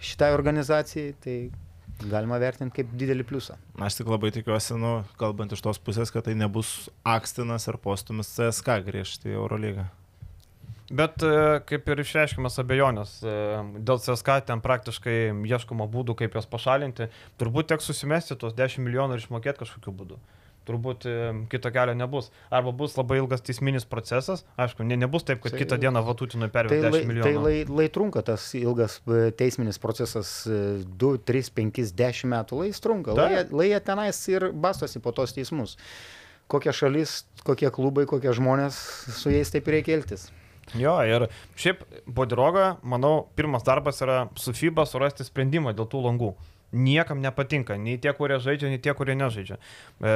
šitai 0.02 0.32
organizacijai, 0.34 1.14
tai 1.22 1.38
galima 2.10 2.40
vertinti 2.42 2.80
kaip 2.80 2.94
didelį 2.98 3.26
pliusą. 3.30 3.58
Aš 3.82 4.00
tik 4.00 4.10
labai 4.10 4.32
tikiuosi, 4.34 4.76
nu, 4.82 5.02
kalbant 5.22 5.54
iš 5.54 5.62
tos 5.64 5.80
pusės, 5.82 6.12
kad 6.14 6.26
tai 6.26 6.36
nebus 6.38 6.90
Akstinas 7.08 7.68
ar 7.70 7.78
postumis 7.82 8.32
CSK 8.34 8.82
grįžti 8.88 9.32
į 9.32 9.38
Eurolygą. 9.38 9.88
Bet 10.92 11.24
e, 11.24 11.62
kaip 11.70 11.88
ir 11.88 12.02
išreiškimas 12.04 12.60
abejonės, 12.60 13.14
e, 13.24 13.34
dėl 13.80 14.02
CSK 14.04 14.42
ten 14.50 14.64
praktiškai 14.64 15.18
ieškoma 15.48 15.88
būdų, 15.92 16.18
kaip 16.20 16.36
juos 16.36 16.50
pašalinti, 16.52 17.08
turbūt 17.40 17.70
teks 17.72 17.88
susimesti 17.88 18.36
tuos 18.36 18.58
10 18.58 18.84
milijonų 18.84 19.16
ir 19.16 19.24
išmokėti 19.24 19.64
kažkokiu 19.64 19.94
būdu. 20.02 20.20
Turbūt 20.68 21.06
e, 21.10 21.14
kito 21.50 21.72
kelio 21.74 21.96
nebus. 21.98 22.28
Arba 22.54 22.70
bus 22.78 22.94
labai 23.00 23.18
ilgas 23.18 23.42
teisminis 23.42 23.86
procesas. 23.90 24.44
Aišku, 24.62 24.86
ne, 24.86 24.94
nebus 25.02 25.24
taip, 25.26 25.40
kad 25.42 25.56
Tai- 25.56 25.60
kitą 25.64 25.80
dieną 25.82 26.04
Vatutinui 26.06 26.52
Tai, 26.52 26.54
pervės 26.60 26.84
lai, 26.86 26.92
10 26.92 27.02
tai 27.02 27.10
milijonų. 27.10 27.42
lai, 27.48 27.56
lai 27.82 27.88
trunka 27.90 28.22
tas 28.28 28.46
ilgas 28.60 29.00
e, 29.10 29.32
teisminis 29.34 29.80
procesas 29.82 30.46
e, 30.46 30.60
2, 30.86 31.18
3, 31.26 31.50
5, 31.58 31.82
10 31.98 32.30
metų. 32.36 32.60
Lai 32.62 32.70
trunka. 32.78 33.16
Lai, 33.18 33.30
jie- 33.40 33.48
lai 33.58 33.68
jie 33.72 33.80
tenais 33.90 34.22
ir 34.30 34.52
bastosi 34.54 35.02
po 35.02 35.12
tos 35.18 35.34
teismus. 35.34 35.78
Kokia 36.52 36.74
šalis, 36.76 37.24
kokie 37.48 37.70
klubai, 37.74 38.06
kokie 38.06 38.30
žmonės, 38.36 38.78
su 39.18 39.32
jais 39.34 39.50
taip 39.50 39.66
reikia 39.72 39.98
elgtis. 39.98 40.30
Jo, 40.78 40.94
ir 41.04 41.26
šiaip 41.60 41.82
Bodiroga, 42.08 42.78
manau, 42.84 43.26
pirmas 43.36 43.64
darbas 43.66 43.98
yra 44.06 44.28
su 44.40 44.54
FIBA 44.56 44.86
surasti 44.88 45.26
sprendimą 45.26 45.74
dėl 45.76 45.88
tų 45.90 46.04
langų. 46.06 46.36
Niekam 46.72 47.20
nepatinka, 47.24 47.76
nei 47.76 47.98
tie, 48.02 48.14
kurie 48.16 48.40
žaidžia, 48.40 48.70
nei 48.72 48.80
tie, 48.80 48.94
kurie 48.96 49.16
nežaidžia. 49.20 49.58
E, 50.00 50.14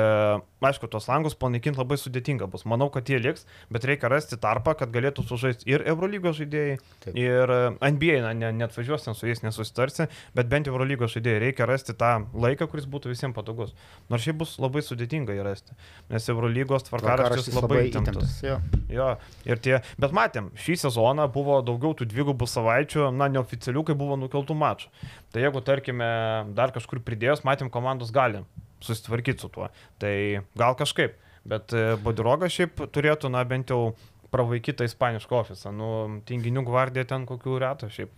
aišku, 0.66 0.88
tos 0.92 1.10
langus 1.12 1.36
panaikinti 1.40 1.82
labai 1.82 1.98
sudėtinga 2.00 2.48
bus. 2.52 2.64
Manau, 2.70 2.88
kad 2.94 3.10
jie 3.12 3.20
liks, 3.20 3.44
bet 3.74 3.88
reikia 3.88 4.12
rasti 4.12 4.40
tarpą, 4.40 4.76
kad 4.80 4.94
galėtų 4.94 5.26
sužaisti 5.28 5.68
ir 5.70 5.84
Eurolygos 5.84 6.40
žaidėjai, 6.40 6.78
Taip. 7.06 7.20
ir 7.20 7.56
e, 7.56 7.60
NBA, 7.92 8.22
na, 8.24 8.34
ne, 8.38 8.54
net 8.56 8.76
važiuos 8.76 9.08
ten 9.08 9.18
su 9.18 9.28
jais 9.28 9.44
nesusitarsi, 9.44 10.08
bet 10.38 10.52
bent 10.52 10.72
Eurolygos 10.72 11.18
žaidėjai 11.18 11.44
reikia 11.48 11.68
rasti 11.70 11.98
tą 11.98 12.14
laiką, 12.34 12.70
kuris 12.72 12.88
būtų 12.88 13.12
visiems 13.12 13.36
patogus. 13.36 13.76
Nors 14.10 14.24
šiaip 14.24 14.40
bus 14.44 14.56
labai 14.62 14.84
sudėtinga 14.86 15.36
jį 15.36 15.46
rasti, 15.46 15.76
nes 16.14 16.32
Eurolygos 16.32 16.88
tvarkaraštis 16.88 17.52
Tvarkaraštis 17.52 17.60
labai 17.60 17.84
įtemptas. 17.90 18.40
Jo. 18.46 18.58
Jo, 18.92 19.08
ir 19.48 19.60
tie, 19.64 19.80
bet 20.02 20.14
matėm, 20.16 20.52
šį 20.60 20.78
sezoną 20.86 21.28
buvo 21.34 21.60
daugiau 21.66 21.96
tų 21.98 22.08
dvigubų 22.12 22.48
savaičių, 22.50 23.10
na, 23.16 23.28
neoficialių, 23.34 23.84
kai 23.88 23.96
buvo 23.98 24.18
nukeltų 24.20 24.58
mačų. 24.58 24.92
Tai 25.36 25.44
jeigu, 25.44 25.60
tarkime, 25.68 26.08
dar 26.56 26.72
kažkur 26.72 27.02
pridėjus, 27.04 27.42
matėm, 27.44 27.68
komandos 27.74 28.14
gali 28.16 28.46
susitvarkyti 28.86 29.44
su 29.44 29.50
tuo. 29.52 29.68
Tai 30.00 30.14
gal 30.56 30.78
kažkaip, 30.80 31.18
bet 31.44 31.76
e, 31.76 31.82
Bodiroga 32.00 32.48
šiaip 32.52 32.86
turėtų, 32.96 33.32
na, 33.34 33.42
bent 33.48 33.74
jau 33.74 33.90
pravaikytą 34.32 34.88
ispanišką 34.88 35.42
ofisą. 35.42 35.74
Nu, 35.76 35.90
tinginių 36.28 36.64
gvardija 36.68 37.04
ten 37.12 37.28
kokių 37.28 37.60
retų 37.66 37.92
šiaip. 37.98 38.16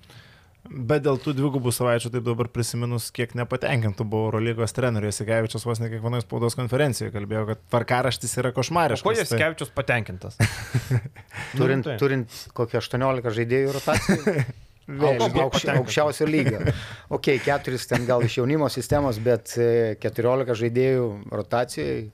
Bet 0.67 1.05
dėl 1.05 1.15
tų 1.23 1.31
dvigubų 1.37 1.71
savaičių, 1.71 2.09
taip 2.11 2.25
dabar 2.27 2.49
prisiminus, 2.51 3.07
kiek 3.15 3.31
nepatenkintų 3.39 4.03
buvo 4.03 4.27
Eurolygos 4.27 4.73
trenerių, 4.75 5.13
Sikevičius 5.15 5.63
vos 5.63 5.79
ne 5.79 5.87
kiekvienoje 5.93 6.25
spaudos 6.25 6.57
konferencijoje 6.59 7.13
kalbėjo, 7.15 7.45
kad 7.53 7.61
tvarkaraštis 7.71 8.35
yra 8.43 8.51
košmariškas. 8.57 9.05
Ko 9.07 9.13
Tai- 9.15 9.69
patenkintas? 9.77 10.37
Turint, 11.57 11.85
Nu, 11.85 11.93
tai. 11.93 11.97
turint 12.01 12.39
kokį 12.57 12.81
18 12.83 13.33
žaidėjų 13.39 13.75
rotaciją. 13.79 14.43
Vėl, 14.87 15.19
Aukš, 15.43 15.65
aukščiausio 15.73 16.25
lygio. 16.29 16.61
Ok, 17.15 17.33
keturis 17.43 17.87
ten 17.87 18.05
gal 18.07 18.23
iš 18.23 18.37
jaunimo 18.39 18.69
sistemos, 18.71 19.19
bet 19.23 19.53
e, 19.59 19.95
14 20.03 20.55
žaidėjų 20.61 21.07
rotacijoje, 21.31 22.09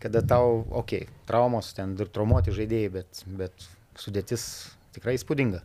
kada 0.00 0.22
tau, 0.24 0.62
ok, 0.82 0.94
traumos, 1.28 1.72
ten 1.76 1.94
ir 1.96 2.10
traumuoti 2.12 2.52
žaidėjai, 2.56 2.90
bet, 2.98 3.22
bet 3.40 3.68
sudėtis 3.96 4.44
tikrai 4.96 5.16
įspūdinga. 5.16 5.62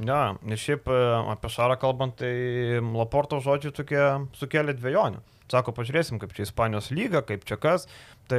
Ne, 0.00 0.20
nes 0.50 0.62
šiaip 0.62 0.90
e, 0.90 0.98
apie 1.34 1.50
Šarą 1.52 1.78
kalbant, 1.78 2.18
tai 2.22 2.80
Laporto 2.80 3.38
žodžiai 3.44 3.74
tokie 3.76 4.04
sukėlė 4.38 4.74
dviejonių. 4.78 5.22
Sako, 5.50 5.72
pažiūrėsim, 5.74 6.20
kaip 6.22 6.30
čia 6.36 6.44
Ispanijos 6.46 6.92
lyga, 6.94 7.24
kaip 7.26 7.42
čia 7.48 7.56
kas. 7.58 7.88
Tai 8.30 8.38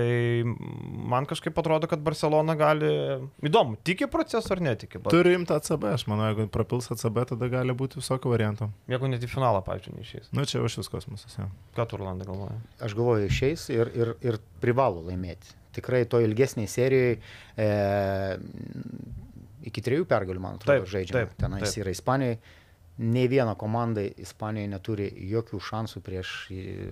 man 1.12 1.26
kažkaip 1.28 1.58
atrodo, 1.60 1.90
kad 1.92 2.00
Barcelona 2.06 2.56
gali... 2.56 2.92
Įdomu, 3.44 3.76
tiki 3.84 4.08
procesu 4.12 4.54
ar 4.56 4.62
netiki. 4.64 5.02
Bar- 5.04 5.12
Turi 5.12 5.34
imti 5.36 5.52
ACB, 5.58 5.90
aš 5.92 6.06
manau, 6.08 6.30
jeigu 6.32 6.46
prapils 6.54 6.88
ACB, 6.96 7.20
tada 7.34 7.50
gali 7.52 7.76
būti 7.76 8.00
visokių 8.00 8.32
variantų. 8.32 8.70
Jeigu 8.94 9.12
net 9.12 9.26
į 9.28 9.32
finalą, 9.34 9.60
pavyzdžiui, 9.68 9.98
neišės. 10.00 10.32
Nu, 10.38 10.48
čia 10.48 10.62
jau 10.62 10.72
šis 10.72 10.88
kosmosas. 10.94 11.36
Jau. 11.42 11.50
Ką 11.76 11.88
tu, 11.92 12.00
Rolandai, 12.00 12.30
galvoji? 12.32 12.62
Aš 12.88 12.96
galvoju, 12.96 13.28
išeis 13.28 13.68
ir, 13.76 13.92
ir, 13.92 14.14
ir 14.24 14.40
privalo 14.64 15.04
laimėti. 15.10 15.58
Tikrai 15.76 16.06
to 16.12 16.20
ilgesniai 16.24 16.68
serijai 16.68 17.18
e, 17.60 17.68
iki 19.70 19.84
trijų 19.86 20.08
pergalių, 20.10 20.42
man 20.44 20.58
atrodo, 20.58 20.80
Taip, 20.82 20.90
žaidžiama. 20.92 21.20
taip, 21.28 21.36
Tenais 21.40 21.76
yra 21.80 21.94
Ispanijoje. 21.94 22.40
Nei 23.02 23.26
viena 23.32 23.56
komanda 23.58 24.04
Ispanijoje 24.04 24.70
neturi 24.70 25.08
jokių 25.32 25.60
šansų 25.66 26.02
prieš 26.06 26.34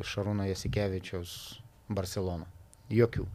Šarūno 0.10 0.48
Jasikevičiaus 0.49 1.34
Barceloną. 1.94 2.48
Jokių. 2.90 3.27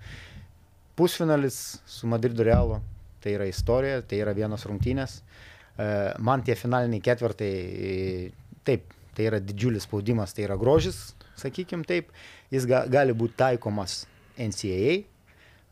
Pusfinalis 0.98 1.60
su 1.86 2.10
Madrido 2.10 2.42
Realu 2.46 2.80
tai 3.24 3.38
yra 3.38 3.48
istorija, 3.48 4.02
tai 4.04 4.20
yra 4.20 4.34
vienos 4.36 4.66
rungtynės. 4.68 5.20
E, 5.78 5.86
Man 6.20 6.44
tie 6.44 6.56
finaliniai 6.58 7.02
ketvirtai, 7.04 7.52
taip, 8.68 8.92
tai 9.16 9.28
yra 9.30 9.40
didžiulis 9.40 9.86
spaudimas, 9.88 10.34
tai 10.36 10.44
yra 10.48 10.58
grožis, 10.60 11.14
sakykime 11.40 11.86
taip, 11.88 12.12
jis 12.52 12.68
ga, 12.68 12.84
gali 12.90 13.16
būti 13.16 13.38
taikomas 13.40 14.02
NCAA, 14.36 15.04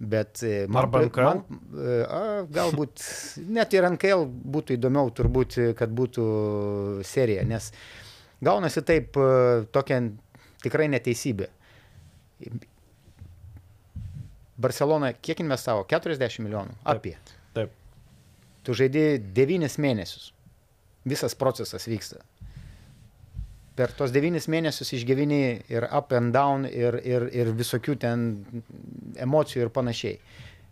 bet 0.02 0.42
e, 0.42 0.66
man, 0.66 0.90
man 0.90 1.42
e, 1.78 2.02
a, 2.02 2.20
galbūt 2.50 3.04
net 3.54 3.74
ir 3.76 3.86
NKL 3.86 4.24
būtų 4.26 4.76
įdomiau 4.76 5.12
turbūt, 5.14 5.58
e, 5.62 5.74
kad 5.78 5.92
būtų 5.94 6.24
serija, 7.06 7.44
nes 7.46 7.70
gaunasi 8.42 8.82
taip 8.86 9.18
tokia 9.74 10.00
tikrai 10.62 10.88
neteisybė. 10.90 11.48
Barcelona 14.62 15.12
kiek 15.14 15.40
investavo? 15.42 15.86
40 15.90 16.42
milijonų. 16.42 16.74
Taip. 16.82 16.90
Apie. 16.96 17.38
Taip. 17.54 17.72
Tu 18.66 18.74
žaidži 18.78 19.06
9 19.34 19.78
mėnesius. 19.82 20.30
Visas 21.08 21.34
procesas 21.38 21.86
vyksta. 21.90 22.22
Per 23.76 23.92
tos 23.96 24.12
9 24.12 24.48
mėnesius 24.52 24.90
išgyveni 24.98 25.38
ir 25.72 25.86
up 25.88 26.12
and 26.12 26.34
down, 26.34 26.66
ir, 26.68 26.98
ir, 27.08 27.28
ir 27.32 27.52
visokių 27.56 27.94
ten 28.02 28.26
emocijų 29.16 29.64
ir 29.66 29.70
panašiai. 29.72 30.18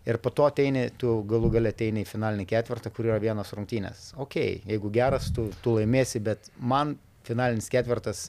Ir 0.09 0.16
po 0.20 0.32
to 0.32 0.47
ateini, 0.48 0.86
tu 1.01 1.18
galų 1.28 1.51
galę 1.55 1.72
ateini 1.74 2.02
į 2.05 2.09
finalinį 2.09 2.47
ketvirtą, 2.48 2.93
kur 2.93 3.09
yra 3.10 3.18
vienas 3.20 3.52
rungtynės. 3.56 4.10
Ok, 4.20 4.36
jeigu 4.68 4.90
geras, 4.93 5.28
tu, 5.36 5.48
tu 5.64 5.74
laimėsi, 5.77 6.20
bet 6.24 6.48
man 6.56 6.94
finalinis 7.28 7.68
ketvirtas, 7.72 8.27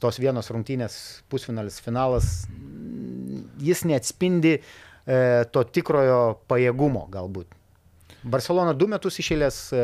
tos 0.00 0.18
vienos 0.22 0.50
rungtynės, 0.54 0.94
pusfinalis, 1.30 1.80
finalas, 1.82 2.44
jis 3.60 3.82
neatspindi 3.90 4.54
e, 4.56 4.62
to 5.52 5.64
tikrojo 5.74 6.20
pajėgumo 6.50 7.06
galbūt. 7.12 7.58
Barcelona 8.20 8.74
du 8.76 8.86
metus 8.90 9.18
išėlės 9.22 9.58
e, 9.72 9.82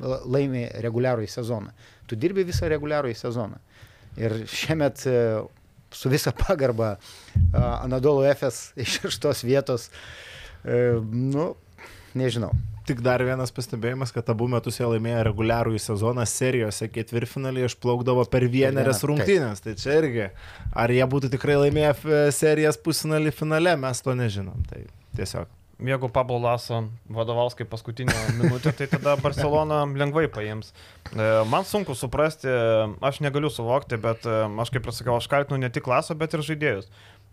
la- 0.00 0.20
laimi 0.30 0.66
reguliarųjį 0.84 1.30
sezoną. 1.32 1.72
Tu 2.10 2.18
dirbi 2.18 2.44
visą 2.48 2.68
reguliarųjį 2.70 3.16
sezoną. 3.18 3.60
Ir 4.18 4.34
šiemet 4.50 5.04
e, 5.06 5.18
su 5.94 6.10
visa 6.10 6.32
pagarba 6.34 6.96
a, 6.96 6.98
Anadolo 7.84 8.24
Efes 8.26 8.70
iš 8.80 8.98
šeštos 8.98 9.44
vietos, 9.46 9.88
e, 10.64 10.98
nu, 11.12 11.52
nežinau. 12.18 12.50
Tik 12.90 13.04
dar 13.06 13.22
vienas 13.22 13.52
pastebėjimas, 13.54 14.10
kad 14.10 14.26
abu 14.32 14.48
metus 14.50 14.80
jie 14.80 14.88
laimėjo 14.88 15.20
reguliarųjį 15.28 15.82
sezoną 15.84 16.24
serijose 16.26 16.88
ketvirtfinalį 16.90 17.68
išplaukdavo 17.68 18.24
per 18.32 18.48
vienerias 18.50 19.04
rungtynės. 19.06 19.62
Tai 19.62 19.76
čia 19.78 20.00
irgi, 20.00 20.26
ar 20.74 20.90
jie 20.90 21.06
būtų 21.12 21.30
tikrai 21.36 21.60
laimėję 21.60 22.26
serijas 22.34 22.80
pusfinalį 22.82 23.36
finale, 23.36 23.76
mes 23.78 24.02
to 24.02 24.16
nežinom. 24.18 24.66
Tai 24.72 24.82
tiesiog. 25.20 25.59
Jeigu 25.80 26.10
Pablo 26.12 26.36
Laso 26.42 26.82
vadovaus 27.08 27.54
kaip 27.56 27.70
paskutinę 27.72 28.14
minutę, 28.40 28.72
tai 28.76 28.88
tada 28.88 29.16
Barcelona 29.16 29.84
lengvai 29.84 30.28
paims. 30.28 30.74
E, 31.12 31.44
Man 31.48 31.64
sunku 31.64 31.94
suprasti, 31.94 32.48
aš 33.00 33.20
negaliu 33.24 33.50
suvokti, 33.50 33.96
bet 34.00 34.26
e, 34.28 34.42
aš 34.60 34.72
kaip 34.74 34.86
ir 34.86 34.96
sakiau, 34.96 35.16
aš 35.16 35.30
kaltinu 35.32 35.60
ne 35.60 35.70
tik 35.72 35.88
Laso, 35.88 36.14
bet 36.14 36.36
ir 36.36 36.44
žaidėjus. 36.44 36.90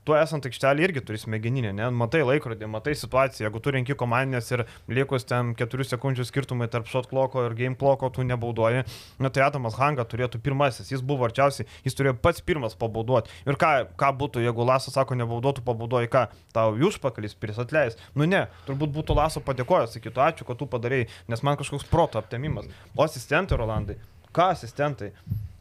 Tu 0.07 0.15
esant 0.15 0.45
aikštelį 0.47 0.85
irgi 0.85 1.01
turi 1.03 1.19
smegeninę, 1.19 1.73
ne? 1.75 1.89
Matai 1.91 2.21
laikrodį, 2.23 2.67
matai 2.71 2.93
situaciją, 2.95 3.43
jeigu 3.43 3.59
tu 3.59 3.73
renki 3.75 3.95
komandinės 3.99 4.53
ir 4.53 4.61
likus 4.87 5.25
ten 5.27 5.49
4 5.59 5.87
sekundžių 5.89 6.23
skirtumai 6.29 6.69
tarp 6.71 6.87
shot 6.87 7.09
kloko 7.11 7.43
ir 7.43 7.55
game 7.57 7.75
kloko, 7.75 8.07
tu 8.15 8.23
nebaudoji. 8.23 8.85
Na 9.19 9.31
tai 9.35 9.43
Adamas 9.43 9.75
Hanga 9.75 10.05
turėtų 10.07 10.39
pirmasis, 10.45 10.93
jis 10.93 11.03
buvo 11.03 11.27
arčiausiai, 11.27 11.67
jis 11.83 11.99
turėjo 11.99 12.15
pats 12.23 12.39
pirmas 12.39 12.77
pabauduoti. 12.79 13.35
Ir 13.43 13.59
ką, 13.59 13.73
ką 13.99 14.13
būtų, 14.21 14.45
jeigu 14.45 14.69
Lasas 14.69 14.95
sako 14.95 15.19
nebaudotų, 15.19 15.65
pabaudoji 15.67 16.13
ką, 16.15 16.23
tau 16.55 16.77
į 16.79 16.87
užpakalį 16.87 17.33
spiris 17.33 17.59
atleis. 17.65 17.99
Nu 18.15 18.29
ne, 18.31 18.45
turbūt 18.69 18.95
būtų 18.95 19.19
Laso 19.19 19.43
padėkojęs, 19.43 19.97
sakytų 19.97 20.23
ačiū, 20.29 20.47
kad 20.47 20.63
tu 20.63 20.69
padarėjai, 20.71 21.09
nes 21.27 21.43
man 21.43 21.59
kažkoks 21.59 21.89
proto 21.91 22.23
aptemimas. 22.23 22.71
O 22.95 23.03
asistentai, 23.03 23.59
Rolandai, 23.59 23.99
ką 24.31 24.53
asistentai? 24.55 25.11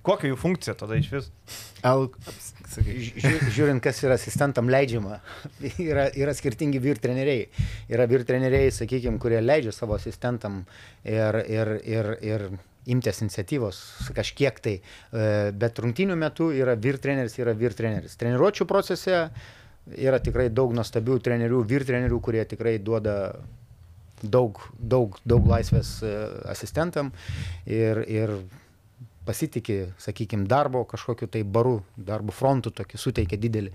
Kokia 0.07 0.31
jų 0.31 0.37
funkcija 0.39 0.77
tada 0.79 0.99
iš 1.01 1.09
vis? 1.17 1.29
L, 1.87 2.07
sakai, 2.71 2.95
Žiū- 3.03 3.51
Žiūrint, 3.57 3.83
kas 3.85 3.99
yra 4.07 4.15
asistentam 4.19 4.71
leidžiama, 4.71 5.19
yra, 5.89 6.07
yra 6.15 6.35
skirtingi 6.37 6.79
vyr 6.83 7.01
treneriai. 7.03 7.49
Yra 7.91 8.07
vyr 8.11 8.23
treneriai, 8.29 8.71
sakykime, 8.75 9.19
kurie 9.23 9.43
leidžia 9.43 9.75
savo 9.75 9.99
asistentam 9.99 10.63
ir, 11.03 11.41
ir, 11.51 11.75
ir, 11.83 12.13
ir 12.23 12.47
imtis 12.87 13.19
iniciatyvos 13.25 13.83
kažkiek 14.15 14.63
tai, 14.63 14.77
E, 15.17 15.51
bet 15.59 15.79
rungtynių 15.83 16.15
metu 16.19 16.49
yra 16.55 16.75
vyr 16.79 16.99
treneris, 17.03 17.35
yra 17.43 17.55
vyr 17.57 17.75
treneris. 17.75 18.15
Treniruočio 18.21 18.67
procese 18.69 19.25
yra 19.97 20.19
tikrai 20.23 20.49
daug 20.51 20.75
nuostabių 20.75 21.19
trenerių, 21.23 21.63
vyr 21.71 21.85
trenerių, 21.89 22.19
kurie 22.23 22.45
tikrai 22.47 22.77
duoda 22.83 23.15
daug, 24.23 24.59
daug, 24.79 25.19
daug 25.29 25.47
laisvės 25.51 25.97
e, 26.03 26.13
asistentam 26.53 27.13
ir, 27.67 28.03
ir 28.07 28.35
pasitikė, 29.27 29.79
sakykime, 30.03 30.47
darbo 30.51 30.85
kažkokiu 30.89 31.29
tai 31.33 31.43
baru, 31.43 31.81
darbo 31.97 32.35
frontu 32.35 32.73
tokį 32.75 33.01
suteikia 33.01 33.39
didelį, 33.43 33.73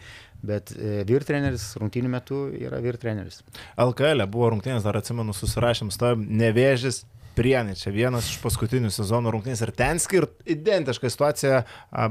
bet 0.48 0.74
e, 0.76 1.02
vyr 1.08 1.26
treneris 1.28 1.72
rungtynių 1.82 2.12
metu 2.12 2.44
yra 2.56 2.80
vyr 2.84 3.00
treneris. 3.02 3.42
LKL 3.80 4.26
buvo 4.32 4.52
rungtynės, 4.56 4.86
dar 4.88 5.00
atsimenu, 5.02 5.36
susirašėm 5.38 5.92
stovim, 5.94 6.26
nevėžis. 6.42 7.04
Prienai, 7.32 7.78
čia 7.80 7.94
vienas 7.96 8.26
iš 8.28 8.42
paskutinių 8.44 8.90
sezono 8.92 9.32
rungtynės 9.32 9.62
ir 9.64 9.70
ten 9.72 10.02
skirt 10.04 10.42
identišką 10.52 11.08
situaciją, 11.08 11.62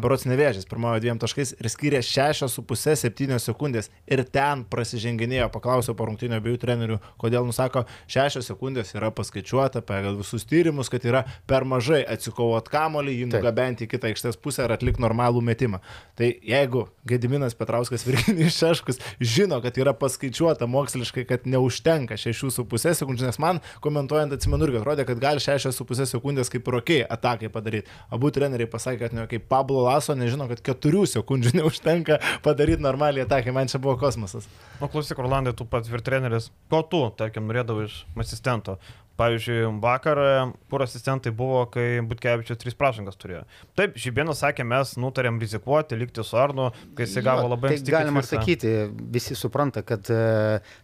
Barots 0.01 0.25
nevėžys, 0.25 0.65
pirmojo 0.65 1.03
dviem 1.05 1.19
taškais 1.21 1.53
ir 1.59 1.67
skyrė 1.69 1.99
6,5-7 2.01 3.37
sekundės. 3.45 3.91
Ir 4.09 4.23
ten 4.25 4.63
prasiženginėjo, 4.73 5.51
paklausiau 5.53 5.93
po 5.99 6.07
rungtynio 6.09 6.39
abiejų 6.41 6.61
trenerių, 6.63 6.97
kodėl 7.21 7.45
nusako, 7.45 7.83
6 8.09 8.41
sekundės 8.47 8.95
yra 8.97 9.11
paskaičiuota 9.13 9.83
pagal 9.85 10.17
visus 10.23 10.49
tyrimus, 10.49 10.89
kad 10.89 11.05
yra 11.05 11.27
per 11.45 11.69
mažai 11.69 12.01
atsikovot 12.01 12.73
kamolį, 12.73 13.19
jį 13.21 13.29
nugabenti 13.35 13.85
į 13.85 13.91
kitą 13.93 14.09
aikštės 14.15 14.41
pusę 14.41 14.65
ir 14.65 14.73
atlikti 14.73 15.05
normalų 15.05 15.45
metimą. 15.51 15.83
Tai 16.17 16.33
jeigu 16.33 16.87
Gediminas 17.05 17.59
Petrauskas 17.61 18.07
Virginijus 18.09 18.57
Šeškus 18.57 19.05
žino, 19.21 19.61
kad 19.61 19.77
yra 19.85 19.93
paskaičiuota 19.93 20.65
moksliškai, 20.65 21.29
kad 21.29 21.45
neužtenka 21.45 22.17
6,5 22.17 22.97
sekundžių, 23.05 23.29
nes 23.29 23.43
man 23.43 23.61
komentuojant 23.85 24.33
atsimenu 24.33 24.71
irgi 24.71 24.81
atrodė, 24.81 25.10
kad 25.11 25.21
gali 25.27 25.43
6,5 25.45 26.07
sekundės 26.15 26.53
kaip 26.53 26.71
ir 26.71 26.79
ok 26.81 26.95
atakai 27.17 27.51
padaryti. 27.53 27.91
Abu 28.15 28.31
treneriai 28.35 28.71
pasakė, 28.71 29.03
kad 29.05 29.17
ne 29.17 29.27
kaip 29.31 29.49
Pablo 29.51 29.85
Laso 29.89 30.17
nežino, 30.19 30.49
kad 30.51 30.63
4 30.71 31.05
sekundžių 31.17 31.55
neužtenka 31.61 32.21
padaryti 32.47 32.83
normaliai 32.87 33.27
atakai. 33.27 33.55
Man 33.57 33.71
čia 33.73 33.83
buvo 33.83 33.99
kosmosas. 34.01 34.49
O 34.81 34.89
klausyk, 34.89 35.21
Orlandai, 35.21 35.53
tu 35.57 35.67
pats 35.69 35.91
vyr 35.93 36.03
treneris, 36.07 36.51
ko 36.73 36.83
tu, 36.87 37.05
tarkim, 37.19 37.47
norėdavai 37.51 37.87
iš 37.91 38.03
asistento? 38.25 38.79
Pavyzdžiui, 39.21 39.67
vakar 39.83 40.19
e, 40.19 40.29
kur 40.73 40.81
asistentai 40.81 41.29
buvo, 41.37 41.67
kai 41.69 41.99
Butkevičius 42.09 42.57
tris 42.63 42.77
prašangas 42.79 43.19
turėjo. 43.21 43.43
Taip, 43.77 43.99
Žibėnas 44.01 44.41
sakė, 44.41 44.65
mes 44.65 44.95
nutarėm 44.97 45.37
rizikuoti, 45.43 45.99
likti 46.01 46.25
su 46.25 46.39
Arnu, 46.41 46.71
kai 46.97 47.05
jis 47.05 47.19
gavo 47.27 47.45
Jo, 47.45 47.51
labai 47.53 47.75
tai 47.75 47.77
anksti 47.77 47.93
galima 47.93 48.23
ketvirtą. 48.25 48.41
sakyti, 48.41 48.73
visi 49.13 49.37
supranta, 49.37 49.85
kad 49.85 50.09
e, 50.09 50.23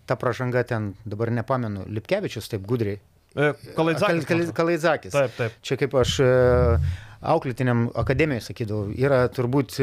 ta 0.05 0.19
pažanga 0.21 0.67
ten, 0.69 0.93
dabar 1.09 1.33
nepamenu, 1.33 1.87
Lipkevičius 1.89 2.53
taip 2.53 2.69
gudriai. 2.69 3.01
Kalaidzakis. 3.77 4.25
Kal- 4.25 4.41
Kal- 4.47 4.53
Kalaidzakis. 4.57 5.13
Taip, 5.13 5.35
taip. 5.37 5.57
Čia 5.63 5.77
kaip 5.81 5.95
aš 6.01 6.17
auklėtiniam 7.27 7.87
akademijoje 7.99 8.45
sakydavau, 8.51 8.91
yra 8.97 9.23
turbūt, 9.33 9.77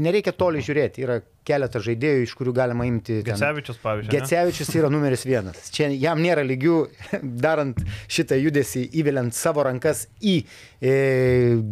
nereikia 0.00 0.32
toli 0.36 0.62
žiūrėti, 0.64 1.02
yra 1.06 1.20
keletą 1.46 1.80
žaidėjų, 1.82 2.24
iš 2.26 2.34
kurių 2.38 2.52
galima 2.56 2.86
imti. 2.88 3.20
Gecevičius, 3.26 3.78
pavyzdžiui. 3.82 4.12
Gecevičius 4.12 4.72
yra 4.76 4.90
numeris 4.92 5.24
vienas. 5.26 5.70
Čia 5.74 5.88
jam 5.94 6.20
nėra 6.22 6.44
lygių, 6.46 6.76
darant 7.44 7.80
šitą 8.10 8.38
judesį, 8.40 8.84
įveliant 9.00 9.34
savo 9.36 9.64
rankas 9.66 10.06
į 10.20 10.36
e, 10.80 10.92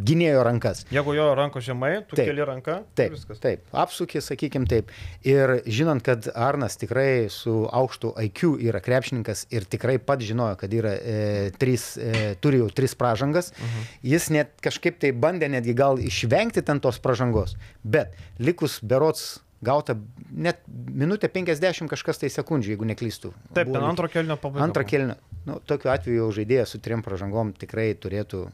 gynėjo 0.08 0.44
rankas. 0.46 0.84
Jeigu 0.94 1.14
jo 1.16 1.28
ranko 1.38 1.62
žemai, 1.64 1.92
tu 2.08 2.16
Taip. 2.16 2.30
keli 2.30 2.46
ranką. 2.48 2.78
Taip, 2.98 3.16
Viskas. 3.16 3.40
taip, 3.42 3.64
apsukė, 3.72 4.22
sakykim 4.24 4.68
taip. 4.70 4.92
Ir 5.28 5.58
žinant, 5.68 6.04
kad 6.04 6.30
Arnas 6.34 6.78
tikrai 6.80 7.28
su 7.32 7.60
aukštu 7.66 8.14
IQ 8.28 8.54
yra 8.68 8.82
krepšininkas 8.84 9.46
ir 9.54 9.68
tikrai 9.68 9.98
pat 10.02 10.24
žinojo, 10.24 10.56
kad 10.60 10.72
yra 10.74 10.94
e, 10.96 11.18
trys, 11.60 11.90
e, 12.00 12.32
turi 12.42 12.62
jau 12.62 12.70
tris 12.72 12.96
pražangas, 12.98 13.52
uh 13.52 13.64
-huh. 13.64 13.90
jis 14.14 14.30
net 14.30 14.56
kažkaip 14.64 14.98
tai 14.98 15.12
bandė 15.12 15.48
netgi 15.48 15.74
gal 15.74 15.98
išvengti 15.98 16.62
ten 16.62 16.80
tos 16.80 16.98
pražangos. 16.98 17.56
Bet 17.84 18.16
likus 18.38 18.80
berots 18.82 19.38
gauta 19.64 19.96
net 20.30 20.60
minutė 20.68 21.30
50 21.32 21.90
kažkas 21.90 22.22
tai 22.22 22.30
sekundžių, 22.32 22.74
jeigu 22.74 22.88
neklystų. 22.92 23.32
Taip, 23.56 23.72
ten 23.72 23.82
antro 23.82 24.10
kelnio 24.12 24.38
pabaiga. 24.40 24.64
Antrą 24.68 24.84
buvo. 24.84 24.92
kelnį. 24.92 25.18
Nu, 25.48 25.58
tokiu 25.64 25.92
atveju 25.92 26.30
žaidėjas 26.36 26.74
su 26.74 26.80
trim 26.84 27.02
pražangom 27.02 27.54
tikrai 27.56 27.90
turėtų 27.98 28.46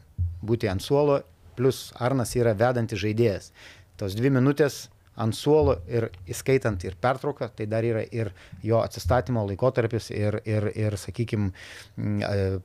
būti 0.45 0.69
ant 0.71 0.83
suolo, 0.83 1.21
plus 1.57 1.89
Arnas 2.01 2.35
yra 2.37 2.55
vedantis 2.57 3.01
žaidėjas. 3.01 3.51
Tos 3.99 4.15
dvi 4.17 4.31
minutės 4.33 4.85
ant 5.21 5.35
suolo 5.35 5.77
ir 5.87 6.09
įskaitant 6.27 6.83
ir 6.83 6.95
pertrauką, 7.01 7.47
tai 7.55 7.65
dar 7.71 7.85
yra 7.87 8.01
ir 8.11 8.31
jo 8.63 8.81
atsistatymo 8.83 9.45
laikotarpis 9.47 10.09
ir, 10.11 10.41
ir, 10.45 10.67
ir 10.75 10.97
sakykime, 10.99 11.51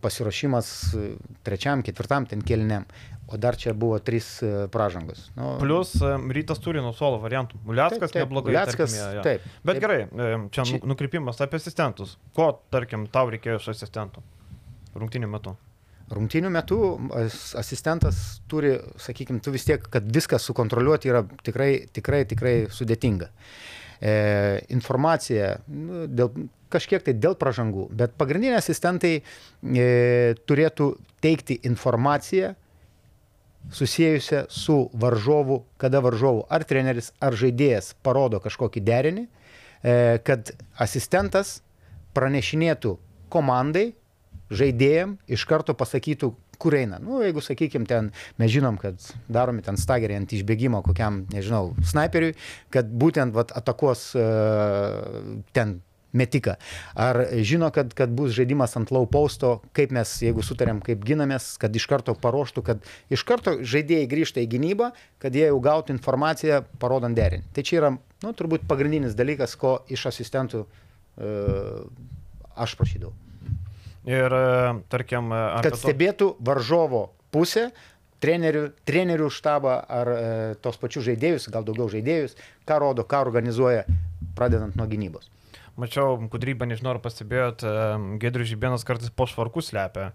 pasiruošimas 0.03 0.69
e, 0.95 1.07
trečiam, 1.47 1.83
ketvirtam 1.87 2.27
ten 2.27 2.43
kelniam. 2.43 2.87
O 3.31 3.37
dar 3.39 3.55
čia 3.55 3.71
buvo 3.79 3.99
trys 4.03 4.41
e, 4.43 4.67
pražangos. 4.75 5.29
Nu, 5.37 5.53
Plus 5.63 5.93
e, 6.03 6.17
rytas 6.35 6.59
turi 6.59 6.83
nuo 6.83 6.91
suolo 6.97 7.21
variantų. 7.23 7.61
Muliackas 7.69 8.15
neblogai. 8.17 8.51
Uleckas, 8.57 8.91
tarkim, 8.97 9.17
jo. 9.21 9.23
taip, 9.23 9.45
Bet 9.63 9.79
taip. 9.79 9.85
gerai, 9.85 10.01
e, 10.11 10.31
čia 10.51 10.65
nu- 10.73 10.81
nukrypimas 10.95 11.39
apie 11.47 11.61
asistentus. 11.63 12.17
Ko, 12.35 12.51
tarkim, 12.75 13.07
tau 13.07 13.31
reikėjo 13.31 13.61
iš 13.63 13.71
asistentų 13.77 14.25
rungtinių 14.99 15.31
metu? 15.31 15.55
Rungtinių 16.11 16.51
metų 16.51 16.79
as- 17.15 17.53
asistentas 17.59 18.41
turi, 18.51 18.75
sakykime, 18.99 19.39
tu 19.45 19.53
vis 19.55 19.67
tiek, 19.69 19.85
kad 19.93 20.07
viską 20.11 20.41
sukontroliuoti 20.43 21.11
yra 21.13 21.23
tikrai, 21.47 21.87
tikrai, 21.95 22.25
tikrai 22.27 22.55
sudėtinga. 22.75 23.31
E, 24.01 24.15
informacija 24.75 25.59
nu, 25.69 26.07
dėl, 26.09 26.33
kažkiek 26.73 27.05
tai 27.05 27.15
dėl 27.15 27.37
pražangų, 27.39 27.91
bet 27.95 28.17
pagrindiniai 28.19 28.59
asistentai 28.59 29.21
e, 29.21 29.87
turėtų 30.49 30.95
teikti 31.23 31.61
informaciją 31.69 32.55
susijusią 33.77 34.47
su 34.49 34.91
varžovu, 34.93 35.65
kada 35.79 36.01
varžovu 36.01 36.47
ar 36.51 36.65
treneris, 36.65 37.13
ar 37.21 37.37
žaidėjas 37.37 37.93
parodo 38.03 38.41
kažkokį 38.43 38.83
derinį, 38.83 39.27
e, 39.27 39.95
kad 40.25 40.55
asistentas 40.81 41.61
pranešinėtų 42.17 42.97
komandai, 43.31 43.93
žaidėjim 44.51 45.17
iš 45.31 45.47
karto 45.49 45.75
pasakytų, 45.79 46.33
kur 46.61 46.77
eina. 46.77 46.99
Nu, 47.01 47.23
jeigu, 47.25 47.43
sakykime, 47.45 47.89
ten 47.89 48.11
mes 48.41 48.53
žinom, 48.53 48.77
kad 48.81 49.01
daromi 49.33 49.65
ten 49.65 49.81
stageriai 49.81 50.21
ant 50.21 50.33
išbėgimo 50.37 50.83
kokiam, 50.85 51.23
nežinau, 51.33 51.73
snaiperiui, 51.89 52.35
kad 52.75 52.91
būtent 52.91 53.33
vat, 53.37 53.55
atakuos 53.57 54.11
uh, 54.19 55.39
ten 55.57 55.79
metiką. 56.13 56.57
Ar 56.99 57.23
žino, 57.47 57.71
kad, 57.75 57.95
kad 57.95 58.13
bus 58.15 58.35
žaidimas 58.35 58.75
ant 58.79 58.91
low 58.95 59.07
posto, 59.11 59.61
kaip 59.77 59.95
mes, 59.95 60.17
jeigu 60.25 60.43
sutarėm, 60.45 60.83
kaip 60.85 61.05
ginamės, 61.07 61.53
kad 61.63 61.75
iš 61.77 61.87
karto 61.91 62.17
paruoštų, 62.19 62.67
kad 62.67 62.85
iš 63.15 63.25
karto 63.29 63.57
žaidėjai 63.63 64.11
grįžta 64.11 64.45
į 64.45 64.51
gynybą, 64.57 64.91
kad 65.23 65.39
jie 65.39 65.47
jau 65.47 65.63
gautų 65.63 65.95
informaciją, 65.95 66.65
parodant 66.83 67.17
derinį. 67.17 67.47
Tai 67.55 67.67
čia 67.67 67.81
yra, 67.81 67.95
nu, 67.95 68.35
turbūt 68.37 68.67
pagrindinis 68.71 69.17
dalykas, 69.19 69.57
ko 69.61 69.79
iš 69.89 70.09
asistentų 70.11 70.67
uh, 70.67 71.83
aš 72.59 72.77
prašydavau. 72.81 73.15
Ir, 74.09 74.33
e, 74.33 74.81
tarkim, 74.89 75.33
e, 75.33 75.41
kad 75.63 75.75
to- 75.77 75.81
stebėtų 75.83 76.31
varžovo 76.41 77.11
pusę, 77.33 77.71
trenerių, 78.21 78.71
trenerių 78.89 79.29
štabą 79.33 79.75
ar 79.89 80.09
e, 80.09 80.55
tos 80.61 80.77
pačius 80.81 81.05
žaidėjus, 81.09 81.49
gal 81.53 81.65
daugiau 81.65 81.89
žaidėjus, 81.93 82.37
ką 82.69 82.81
rodo, 82.81 83.05
ką 83.05 83.21
organizuoja, 83.27 83.85
pradedant 84.37 84.77
nuo 84.77 84.87
gynybos. 84.89 85.29
Mačiau, 85.81 86.17
kudrybą, 86.29 86.67
nežinau, 86.69 86.93
ar 86.93 87.01
pastebėjot, 87.01 87.63
Gedrius 88.21 88.51
Žibėnas 88.51 88.85
kartais 88.85 89.09
po 89.15 89.25
švarku 89.31 89.63
slepia, 89.65 90.11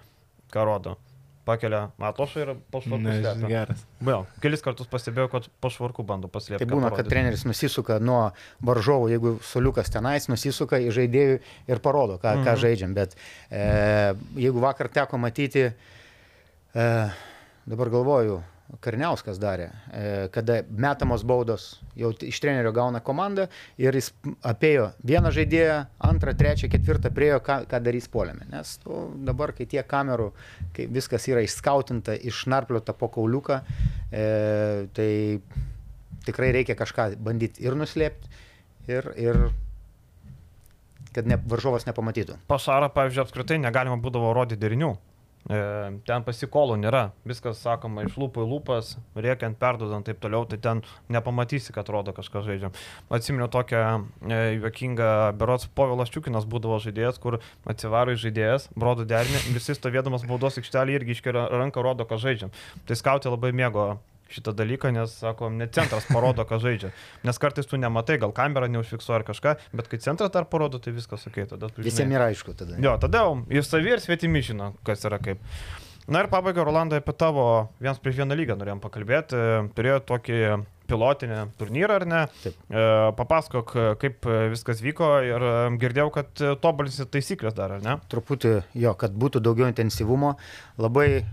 ką 0.53 0.66
rodo. 0.68 0.98
Pakelia 1.45 1.91
matošą 2.01 2.39
ir 2.41 2.49
po 2.73 2.80
švarku 2.81 3.03
Ne, 3.05 3.19
slepia. 3.22 3.49
geras. 3.51 3.84
Vėl, 4.01 4.23
kelis 4.41 4.63
kartus 4.65 4.88
pastebėjau, 4.89 5.30
kad 5.30 5.49
po 5.61 5.69
švarku 5.69 6.01
bando 6.03 6.26
paslėpti. 6.31 6.65
Tai 6.65 6.72
būna, 6.72 6.89
kad 6.95 7.05
treneris 7.11 7.45
nusisuka 7.45 7.99
nuo 8.01 8.31
varžovo, 8.65 9.05
jeigu 9.13 9.35
soliukas 9.45 9.93
tenais, 9.93 10.26
nusisuka 10.31 10.80
į 10.81 10.89
žaidėjų 10.97 11.38
ir 11.69 11.84
parodo, 11.85 12.17
ką, 12.17 12.34
ką 12.47 12.57
žaidžiam. 12.63 12.97
Bet 12.97 13.13
e, 13.53 14.15
jeigu 14.41 14.63
vakar 14.63 14.89
teko 14.89 15.22
matyti, 15.22 15.67
e, 16.73 16.89
dabar 17.69 17.93
galvoju, 17.93 18.41
Karniauskas 18.81 19.37
darė, 19.37 19.67
e, 19.93 20.27
kada 20.33 20.63
metamos 20.69 21.21
baudos, 21.27 21.67
jau 21.97 22.09
iš 22.25 22.39
trenerio 22.41 22.71
gauna 22.73 22.97
komanda 23.05 23.45
ir 23.77 23.93
jis 23.93 24.09
apėjo 24.41 24.87
vieną 25.05 25.29
žaidėją, 25.35 25.75
antrą, 26.09 26.33
trečią, 26.37 26.71
ketvirtą 26.73 27.11
priejo, 27.13 27.37
ką, 27.45 27.59
ką 27.69 27.79
darys 27.85 28.09
polėme. 28.09 28.47
Nes 28.49 28.79
nu, 28.87 29.03
dabar, 29.27 29.53
kai 29.53 29.69
tiek 29.69 29.85
kamerų, 29.85 30.31
kai 30.73 30.87
viskas 30.97 31.29
yra 31.29 31.45
išskautinta, 31.45 32.17
išnarpliota 32.25 32.97
po 32.97 33.11
kauliuką, 33.13 33.61
e, 34.09 34.25
tai 34.97 35.11
tikrai 36.25 36.49
reikia 36.57 36.77
kažką 36.79 37.11
bandyti 37.21 37.61
ir 37.67 37.77
nuslėpti, 37.77 38.33
ir, 38.89 39.13
ir 39.13 39.43
kad 41.15 41.29
ne, 41.29 41.37
varžovas 41.53 41.85
nepamatytų. 41.85 42.41
Pašarą, 42.49 42.89
pavyzdžiui, 42.97 43.27
apskritai 43.27 43.61
negalima 43.61 44.01
būdavo 44.01 44.33
rodyti 44.35 44.65
derinių. 44.65 44.95
E, 45.45 45.57
ten 46.09 46.23
pasikolų 46.26 46.80
nėra, 46.81 47.03
viskas 47.27 47.59
sakoma 47.61 48.07
iš 48.07 48.15
lūpų 48.17 48.45
į 48.45 48.49
lūpas, 48.49 48.95
rėkiant, 49.13 49.59
perdodant 49.61 50.07
taip 50.07 50.17
toliau, 50.23 50.47
tai 50.49 50.57
ten 50.57 50.81
nepamatysi, 51.13 51.69
kad 51.76 51.91
rodo 51.93 52.15
kažką 52.17 52.41
žaidžiam. 52.47 52.73
Atsimenu 53.13 53.45
tokią 53.53 53.84
e, 54.26 54.39
juokingą, 54.57 55.11
berots 55.38 55.69
Povilas 55.77 56.09
Čiukinas 56.09 56.49
būdavo 56.49 56.80
žaidėjas, 56.81 57.22
kur 57.22 57.38
atsivaro 57.69 58.17
į 58.17 58.23
žaidėjas, 58.26 58.72
rodo 58.73 59.05
derinį, 59.05 59.45
visi 59.53 59.77
stovėdamas 59.77 60.26
baudos 60.26 60.57
aikštelį 60.61 60.97
irgi 60.97 61.19
iškelia 61.19 61.45
ranką, 61.53 61.85
rodo, 61.85 62.09
ką 62.09 62.17
žaidžiam. 62.26 62.53
Tai 62.89 62.97
skautė 62.97 63.30
labai 63.30 63.53
mėgo 63.53 63.91
šitą 64.31 64.53
dalyką, 64.57 64.91
nes, 64.95 65.14
sako, 65.22 65.49
net 65.53 65.76
centras 65.77 66.07
parodo, 66.10 66.45
ką 66.47 66.60
žaidžia. 66.64 66.91
Nes 67.27 67.39
kartais 67.41 67.69
tu 67.69 67.80
nematai, 67.81 68.18
gal 68.22 68.34
kamera 68.35 68.69
neužfiksuoja 68.72 69.22
ar 69.22 69.26
kažką, 69.27 69.56
bet 69.77 69.89
kai 69.91 70.02
centras 70.03 70.34
dar 70.34 70.49
parodo, 70.49 70.81
tai 70.81 70.95
viskas 70.95 71.27
ok. 71.30 71.43
Visiems 71.77 72.18
yra 72.18 72.30
aišku 72.34 72.56
tada. 72.57 72.80
Jo, 72.81 72.97
tada 73.02 73.27
ir 73.53 73.65
savi 73.68 73.93
ir 73.95 74.03
svetimi 74.03 74.43
žino, 74.45 74.73
kas 74.88 75.06
yra 75.06 75.22
kaip. 75.22 75.43
Na 76.06 76.22
ir 76.22 76.30
pabaigai, 76.30 76.61
Rolandai, 76.68 76.99
apie 77.02 77.15
tavo 77.18 77.43
vienas 77.81 77.97
prieš 77.97 78.19
vieną 78.19 78.35
lygą 78.38 78.56
norėjom 78.60 78.81
pakalbėti. 78.84 79.39
Turėjo 79.73 80.03
tokį 80.06 80.41
pilotinį 80.85 81.39
turnyrą, 81.57 81.95
ar 81.97 82.06
ne? 82.06 82.19
Taip. 82.43 82.60
E, 82.69 82.84
papasakok, 83.18 83.72
kaip 83.97 84.27
viskas 84.52 84.84
vyko 84.85 85.07
ir 85.26 85.41
e, 85.41 85.56
girdėjau, 85.81 86.11
kad 86.14 86.43
tobulinsi 86.61 87.07
taisyklės 87.10 87.57
dar, 87.57 87.73
ar 87.80 87.81
ne? 87.81 87.95
Truputį 88.14 88.52
jo, 88.77 88.93
kad 89.02 89.18
būtų 89.18 89.41
daugiau 89.47 89.65
intensyvumo. 89.72 90.35
Labai 90.77 91.07
e, 91.18 91.26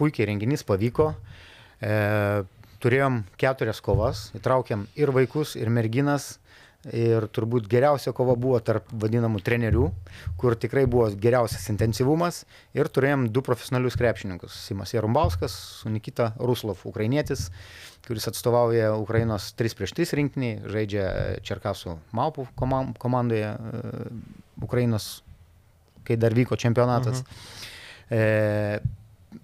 puikiai 0.00 0.30
renginys 0.32 0.64
pavyko. 0.64 1.10
E, 1.12 1.47
turėjom 1.78 3.22
keturias 3.38 3.80
kovas, 3.84 4.28
įtraukėm 4.38 4.86
ir 4.98 5.14
vaikus, 5.14 5.56
ir 5.58 5.70
merginas. 5.70 6.36
Ir 6.94 7.24
turbūt 7.34 7.64
geriausia 7.66 8.12
kova 8.14 8.36
buvo 8.38 8.60
tarp 8.62 8.86
vadinamų 9.02 9.40
trenerių, 9.42 9.88
kur 10.38 10.54
tikrai 10.54 10.84
buvo 10.86 11.08
geriausias 11.10 11.64
intensyvumas. 11.72 12.44
Ir 12.78 12.86
turėjom 12.86 13.24
du 13.34 13.42
profesionalius 13.42 13.98
krepšininkus. 13.98 14.54
Simas 14.68 14.94
Jarumbauskas 14.94 15.56
Nikita 15.90 16.30
Ruslov, 16.38 16.84
ukrainietis, 16.86 17.48
kuris 18.06 18.30
atstovauja 18.30 18.92
Ukrainos 18.94 19.50
3 19.58 19.74
prieš 19.74 19.96
3 19.98 20.14
rinktiniai, 20.20 20.60
žaidžia 20.70 21.08
Čerkasų 21.50 21.96
Maupų 22.14 22.46
komandoje 22.54 23.50
e, 23.50 23.82
Ukrainos, 24.62 25.10
kai 26.06 26.14
dar 26.14 26.38
vyko 26.38 26.56
čempionatas. 26.56 27.26
E, 28.06 28.78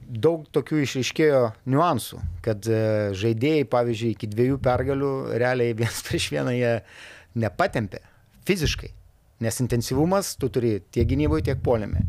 daug 0.08 0.44
tokių 0.54 0.82
išaiškėjo 0.84 1.42
niuansų, 1.70 2.20
kad 2.44 2.66
e, 2.68 2.80
žaidėjai, 3.16 3.68
pavyzdžiui, 3.72 4.14
iki 4.14 4.30
dviejų 4.30 4.58
pergalių 4.64 5.12
realiai 5.40 5.76
vienas 5.80 6.02
prieš 6.06 6.30
vieną 6.34 6.54
jie 6.56 6.74
nepatempė 7.38 8.02
fiziškai, 8.44 8.90
nes 9.44 9.60
intensyvumas 9.64 10.34
tu 10.40 10.50
turi 10.52 10.78
tiek 10.94 11.08
gynyboje, 11.08 11.48
tiek 11.50 11.62
polėme. 11.64 12.04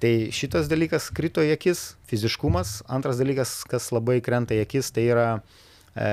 Tai 0.00 0.12
šitas 0.32 0.68
dalykas 0.70 1.10
krito 1.12 1.42
į 1.44 1.52
akis, 1.58 1.90
fiziškumas. 2.08 2.78
Antras 2.88 3.18
dalykas, 3.20 3.58
kas 3.68 3.90
labai 3.92 4.20
krenta 4.24 4.56
į 4.56 4.62
akis, 4.64 4.88
tai 4.96 5.04
yra 5.10 5.26
e, 5.92 6.08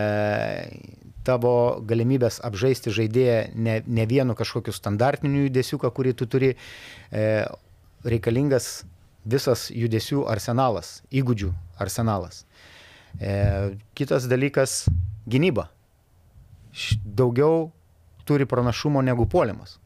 tavo 1.28 1.54
galimybės 1.88 2.42
apžaisti 2.48 2.92
žaidėją 2.96 3.38
ne, 3.56 3.78
ne 3.88 4.08
vienu 4.10 4.36
kažkokiu 4.36 4.76
standartiniu 4.76 5.46
judesiuką, 5.46 5.92
kurį 5.96 6.18
tu 6.20 6.28
turi, 6.28 6.52
e, 7.12 7.24
reikalingas 8.08 8.84
visas 9.28 9.68
judesių 9.74 10.26
arsenalas, 10.32 11.02
įgūdžių 11.12 11.52
arsenalas. 11.84 12.46
E, 13.20 13.78
kitas 13.98 14.28
dalykas- 14.30 14.86
gynyba. 15.32 15.70
Daugiau 17.04 17.72
turi 18.26 18.46
pranašumo 18.46 19.02
negu 19.02 19.26
polimas. 19.26 19.80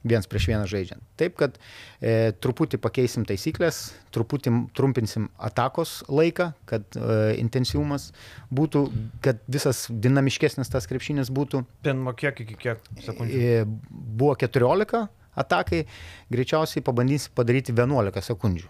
Vienas 0.00 0.24
prieš 0.26 0.46
vieną 0.48 0.64
žaidžiant. 0.64 1.02
Taip, 1.20 1.34
kad 1.36 1.58
e, 2.00 2.32
truputį 2.40 2.78
pakeisim 2.80 3.26
taisyklės, 3.28 3.92
truputį 4.16 4.52
trumpinsim 4.72 5.26
atakos 5.36 5.98
laiką, 6.08 6.54
kad 6.70 6.96
e, 6.96 7.36
intensyvumas 7.42 8.08
būtų, 8.48 8.86
kad 9.20 9.42
visas 9.44 9.86
dinamiškesnis 9.92 10.72
tas 10.72 10.88
krepšinis 10.88 11.28
būtų. 11.28 11.66
Ten 11.84 12.00
kiek 12.16 12.40
iki 12.46 12.56
kiek 12.56 12.80
sekundžių. 13.04 13.42
E, 13.44 13.64
Buvo 13.90 14.32
14 14.40 15.04
atakai, 15.40 15.84
greičiausiai 16.32 16.84
pabandysim 16.86 17.34
padaryti 17.36 17.74
11 17.76 18.24
sekundžių. 18.30 18.68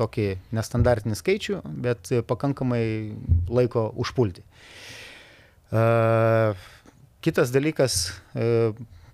Tokį 0.00 0.26
nestandartinį 0.56 1.16
skaičių, 1.18 1.60
bet 1.84 2.12
pakankamai 2.28 2.84
laiko 3.52 3.90
užpulti. 4.00 4.44
E, 5.70 5.82
Kitas 7.20 7.50
dalykas, 7.52 8.06
e, 8.32 8.70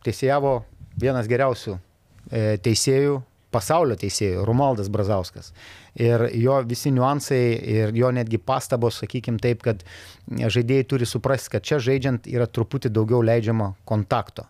teisėjavo 0.07 0.61
vienas 0.95 1.27
geriausių 1.27 1.73
e, 1.75 2.43
teisėjų, 2.63 3.17
pasaulio 3.51 3.97
teisėjų, 3.99 4.45
Romaldas 4.47 4.91
Brazauskas. 4.93 5.51
Ir 5.99 6.29
jo 6.37 6.59
visi 6.69 6.93
niuansai 6.95 7.41
ir 7.77 7.95
jo 7.97 8.13
netgi 8.15 8.39
pastabos, 8.39 9.01
sakykime 9.03 9.41
taip, 9.43 9.65
kad 9.65 9.83
žaidėjai 10.29 10.87
turi 10.91 11.09
suprasti, 11.09 11.55
kad 11.57 11.67
čia 11.67 11.81
žaidžiant 11.83 12.29
yra 12.31 12.47
truputį 12.47 12.93
daugiau 12.95 13.25
leidžiama 13.27 13.73
kontakto. 13.89 14.47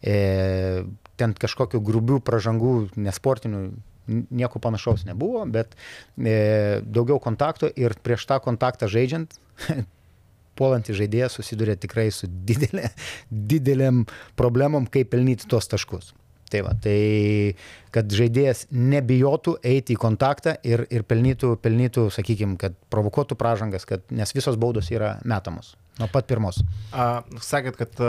E, 0.00 0.84
ten 1.20 1.34
kažkokių 1.36 1.80
grubių 1.84 2.20
pražangų, 2.24 2.74
nesportinių, 2.96 3.62
nieko 4.10 4.60
panašaus 4.62 5.04
nebuvo, 5.06 5.44
bet 5.46 5.76
e, 6.16 6.80
daugiau 6.82 7.20
kontakto 7.22 7.70
ir 7.76 7.94
prieš 8.02 8.26
tą 8.30 8.40
kontaktą 8.42 8.88
žaidžiant 8.90 9.36
puolantį 10.58 10.96
žaidėją 10.98 11.28
susiduria 11.32 11.76
tikrai 11.80 12.08
su 12.14 12.28
didelė, 12.28 12.90
didelėm 13.52 14.06
problemom, 14.40 14.88
kaip 14.90 15.12
pelnyti 15.12 15.48
tuos 15.50 15.70
taškus. 15.70 16.14
Tai 16.50 16.64
va, 16.66 16.72
tai 16.82 17.54
kad 17.94 18.10
žaidėjas 18.10 18.64
nebijotų 18.74 19.52
eiti 19.70 19.94
į 19.94 20.00
kontaktą 20.02 20.56
ir, 20.66 20.82
ir 20.90 21.04
pelnytų, 21.06 21.52
pelnytų 21.62 22.08
sakykime, 22.10 22.56
kad 22.58 22.74
provokuotų 22.90 23.38
pražangas, 23.38 23.86
kad, 23.86 24.02
nes 24.10 24.34
visos 24.34 24.58
baudos 24.58 24.90
yra 24.90 25.18
metamos 25.22 25.76
nuo 26.00 26.08
pat 26.10 26.26
pirmos. 26.26 26.62
A, 26.90 27.22
sakėt, 27.44 27.78
kad 27.78 28.00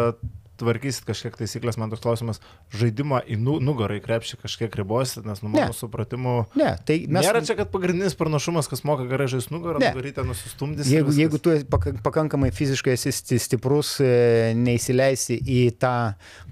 tvarkysit 0.61 1.03
kažkiek 1.09 1.35
taisyklės, 1.41 1.75
man 1.81 1.91
toks 1.91 2.03
klausimas, 2.05 2.39
žaidimą 2.77 3.19
į 3.27 3.37
nu, 3.41 3.57
nugarą 3.63 3.97
į 3.99 4.03
krepšį 4.05 4.39
kažkiek 4.45 4.77
ribosit, 4.79 5.25
nes 5.27 5.41
nu 5.43 5.49
mano 5.51 5.73
supratimu... 5.75 6.35
Ne, 6.61 6.71
tai 6.87 7.01
mes... 7.09 7.25
Nėra 7.25 7.41
čia, 7.45 7.57
kad 7.59 7.71
pagrindinis 7.73 8.15
pranašumas, 8.19 8.69
kas 8.71 8.85
moka 8.87 9.05
gerai 9.09 9.27
žaisti 9.31 9.51
nugarą, 9.57 9.81
Ne. 9.81 9.89
nugarytę 9.91 10.23
nusistumdys. 10.27 10.87
Jeigu, 10.93 11.11
jeigu 11.17 11.41
tu 11.41 11.57
pakankamai 12.05 12.51
fiziškai 12.55 12.93
esi 12.95 13.11
sti- 13.17 13.41
stiprus, 13.41 13.95
e, 14.05 14.53
neįsileisi 14.57 15.39
į 15.41 15.59
tą 15.81 15.93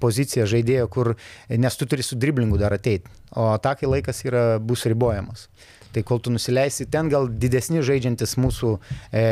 poziciją 0.02 0.48
žaidėjo, 0.50 0.90
kur, 0.92 1.14
nes 1.54 1.78
tu 1.80 1.86
turi 1.90 2.04
su 2.06 2.18
driblingu 2.20 2.58
dar 2.62 2.74
ateiti, 2.76 3.08
o 3.38 3.52
atakai 3.54 3.90
laikas 3.90 4.24
yra, 4.26 4.44
bus 4.60 4.86
ribojamas. 4.90 5.48
Tai 5.94 6.04
kol 6.06 6.20
tu 6.22 6.30
nusileisi, 6.34 6.86
ten 6.92 7.10
gal 7.10 7.26
didesni 7.42 7.82
žaidžiantis 7.86 8.36
mūsų 8.38 8.76
e, 9.10 9.24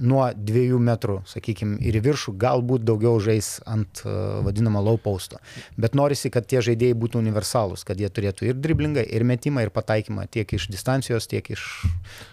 nuo 0.00 0.22
dviejų 0.32 0.78
metrų, 0.80 1.18
sakykime, 1.28 1.76
ir 1.84 1.98
į 1.98 2.02
viršų, 2.06 2.34
galbūt 2.40 2.86
daugiau 2.88 3.18
žais 3.20 3.58
ant 3.68 4.00
e, 4.06 4.14
vadinamo 4.46 4.80
low 4.84 4.96
posto. 5.00 5.40
Bet 5.80 5.98
norisi, 5.98 6.32
kad 6.32 6.48
tie 6.48 6.62
žaidėjai 6.64 6.96
būtų 7.02 7.20
universalūs, 7.20 7.84
kad 7.84 8.00
jie 8.00 8.08
turėtų 8.08 8.48
ir 8.48 8.56
driblingą, 8.56 9.04
ir 9.04 9.26
metimą, 9.28 9.66
ir 9.66 9.74
pataikymą 9.74 10.24
tiek 10.32 10.56
iš 10.56 10.70
distancijos, 10.72 11.28
tiek 11.28 11.52
iš, 11.52 11.66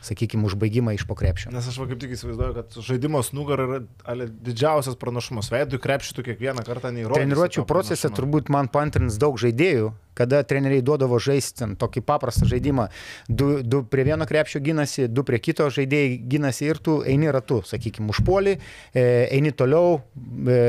sakykime, 0.08 0.48
užbaigimą 0.48 0.96
iš 0.96 1.04
pokrepšio. 1.10 1.52
Nes 1.52 1.68
aš 1.68 1.82
va 1.84 1.90
kaip 1.92 2.00
tik 2.04 2.16
įsivaizduoju, 2.16 2.58
kad 2.62 2.80
žaidimas 2.88 3.34
nugarą 3.36 3.68
yra 3.68 3.84
ale, 4.08 4.32
didžiausias 4.48 4.96
pranašumas. 5.00 5.52
Veidui 5.52 5.84
krepšį 5.84 6.16
tu 6.16 6.28
kiekvieną 6.28 6.64
kartą 6.68 6.96
neįrodysi. 6.96 7.20
Treniruočio 7.20 7.68
procese 7.68 8.08
pranašumo. 8.08 8.20
turbūt 8.22 8.54
man 8.54 8.72
pantrins 8.72 9.20
daug 9.20 9.36
žaidėjų, 9.42 9.92
kada 10.18 10.42
treneriai 10.48 10.84
duodavo 10.86 11.20
žaisti 11.22 11.70
tokį 11.80 12.04
paprastą 12.08 12.48
žaidimą. 12.50 12.88
Du, 13.30 13.62
du 13.64 13.84
prie 13.88 14.08
vieno 14.08 14.28
krepšio 14.30 14.62
gynasi, 14.66 15.08
du 15.12 15.26
prie 15.28 15.40
kito 15.44 15.70
žaidėjai 15.74 16.18
gynasi 16.32 16.70
ir 16.72 16.82
tu 16.84 17.00
eini 17.08 17.30
ratu, 17.34 17.62
sakykime, 17.68 18.10
užpuoli, 18.14 18.58
e, 18.94 19.06
eini 19.38 19.54
toliau, 19.58 20.00
e, 20.18 20.60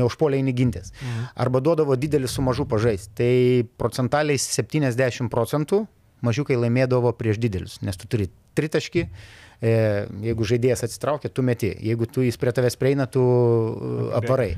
neužpuoli 0.00 0.40
eini 0.40 0.56
gintis. 0.56 0.92
Mhm. 1.00 1.30
Arba 1.46 1.62
duodavo 1.64 1.96
didelį 1.96 2.30
su 2.30 2.44
mažu 2.44 2.68
pažaisti. 2.68 3.14
Tai 3.14 3.32
procentaliai 3.80 4.40
70 4.40 5.30
procentų 5.32 5.84
mažiukai 6.24 6.56
laimėdavo 6.56 7.12
prieš 7.18 7.40
didelius, 7.42 7.80
nes 7.84 7.96
tu 8.00 8.08
turi 8.10 8.30
tritaškį. 8.56 9.04
E, 9.04 9.43
jeigu 9.62 10.46
žaidėjas 10.48 10.84
atsitraukia, 10.86 11.30
tu 11.32 11.44
meti. 11.46 11.70
Jeigu 11.84 12.08
tu 12.10 12.24
jis 12.24 12.38
prie 12.40 12.52
tavęs 12.54 12.78
prieina, 12.80 13.06
tu 13.10 13.22
okay. 13.22 14.14
apvarai. 14.20 14.50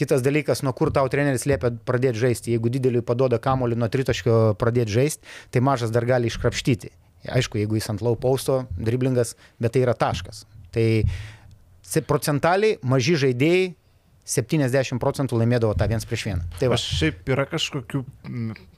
Kitas 0.00 0.24
dalykas, 0.24 0.64
nuo 0.66 0.72
kur 0.76 0.92
tau 0.94 1.08
treneris 1.12 1.46
liepia 1.48 1.72
pradėti 1.86 2.22
žaisti. 2.22 2.54
Jeigu 2.56 2.72
dideliui 2.72 3.04
padoda 3.06 3.40
kamolį 3.42 3.78
nuo 3.80 3.90
tritaškio 3.92 4.38
pradėti 4.60 4.96
žaisti, 4.96 5.34
tai 5.52 5.64
mažas 5.64 5.92
dar 5.94 6.08
gali 6.08 6.30
iškrapštyti. 6.30 6.92
Aišku, 7.28 7.60
jeigu 7.60 7.76
jis 7.76 7.90
ant 7.92 8.00
low 8.04 8.16
posto, 8.16 8.62
driblingas, 8.80 9.34
bet 9.60 9.76
tai 9.76 9.84
yra 9.84 9.96
taškas. 9.98 10.46
Tai 10.72 10.86
procentaliai 12.08 12.78
maži 12.86 13.18
žaidėjai 13.20 13.74
70 14.30 15.00
procentų 15.02 15.40
laimėdavo 15.40 15.74
tą 15.78 15.88
viens 15.90 16.06
prieš 16.06 16.26
vieną. 16.28 16.44
Tai 16.60 16.68
va. 16.70 16.76
Aš 16.78 16.84
šiaip 17.00 17.30
yra 17.34 17.46
kažkokių, 17.50 18.02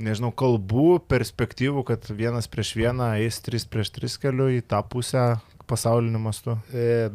nežinau, 0.01 0.31
kalbų, 0.33 1.03
perspektyvų, 1.13 1.85
kad 1.91 2.09
vienas 2.09 2.49
prieš 2.49 2.73
vieną 2.79 3.13
eis 3.21 3.43
trys 3.45 3.67
prieš 3.69 3.93
tris 3.93 4.17
keliu 4.23 4.49
į 4.55 4.63
tą 4.65 4.81
pusę 4.89 5.27
pasauliniu 5.71 6.21
mastu. 6.23 6.57
E, 6.75 7.11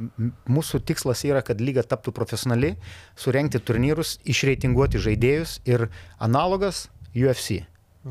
Mūsų 0.50 0.82
tikslas 0.88 1.24
yra, 1.28 1.44
kad 1.46 1.62
lyga 1.64 1.84
taptų 1.86 2.14
profesionali, 2.16 2.76
surenkti 3.20 3.62
turnyrus, 3.64 4.18
išreitinguoti 4.28 5.02
žaidėjus 5.04 5.60
ir 5.70 5.88
analogas 6.24 6.88
UFC, 7.16 7.64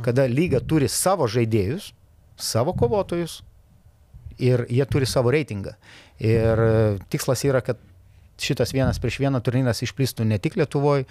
kada 0.05 0.27
lyga 0.31 0.61
turi 0.61 0.89
savo 0.93 1.29
žaidėjus, 1.31 1.93
savo 2.37 2.75
kovotojus 2.77 3.41
ir 4.39 4.67
jie 4.69 4.85
turi 4.91 5.09
savo 5.09 5.33
reitingą. 5.33 5.77
Ir 6.21 6.65
e, 6.67 6.73
tikslas 7.13 7.45
yra, 7.49 7.63
kad 7.65 7.81
šitas 8.41 8.75
vienas 8.77 9.01
prieš 9.01 9.21
vieną 9.23 9.41
turnyras 9.45 9.83
išplistų 9.85 10.27
ne 10.29 10.39
tik 10.43 10.59
Lietuvoje, 10.61 11.07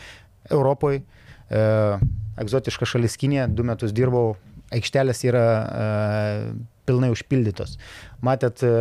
Europoje, 0.53 1.01
e, 1.49 1.63
egzotiška 2.41 2.85
šalis 2.89 3.17
Kinė, 3.17 3.47
du 3.49 3.65
metus 3.65 3.93
dirbau, 3.95 4.35
aikštelės 4.73 5.23
yra 5.25 5.45
e, 5.45 5.85
pilnai 6.85 7.11
užpildytos. 7.13 7.77
Matėt 8.25 8.63
e, 8.65 8.71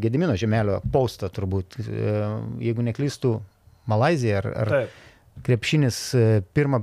Gedimino 0.00 0.36
žemelio 0.38 0.80
paustą 0.94 1.30
turbūt, 1.32 1.78
e, 1.82 2.16
jeigu 2.64 2.86
neklystų, 2.86 3.38
Malazija 3.86 4.40
ar, 4.40 4.50
ar 4.64 4.72
Taip. 4.72 4.94
krepšinis 5.46 5.98
e, 6.18 6.26
pirmą 6.56 6.82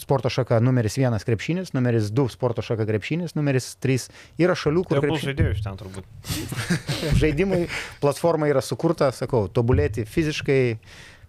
sporto 0.00 0.30
šaka 0.32 0.60
numeris 0.64 0.96
vienas 0.98 1.24
krepšinis, 1.26 1.72
numeris 1.76 2.10
du 2.14 2.26
sporto 2.32 2.62
šaka 2.64 2.86
krepšinis, 2.88 3.34
numeris 3.36 3.74
trys 3.82 4.08
yra 4.40 4.56
šalių, 4.56 4.84
kur 4.86 4.98
Tai 4.98 5.04
krepšinis 5.06 5.28
žaidėjų 5.30 5.54
iš 5.56 5.62
ten 5.66 5.80
turbūt. 5.80 6.34
žaidimai, 7.22 7.62
platforma 8.02 8.48
yra 8.50 8.62
sukurta, 8.64 9.10
sakau, 9.16 9.46
tobulėti 9.52 10.06
fiziškai, 10.08 10.60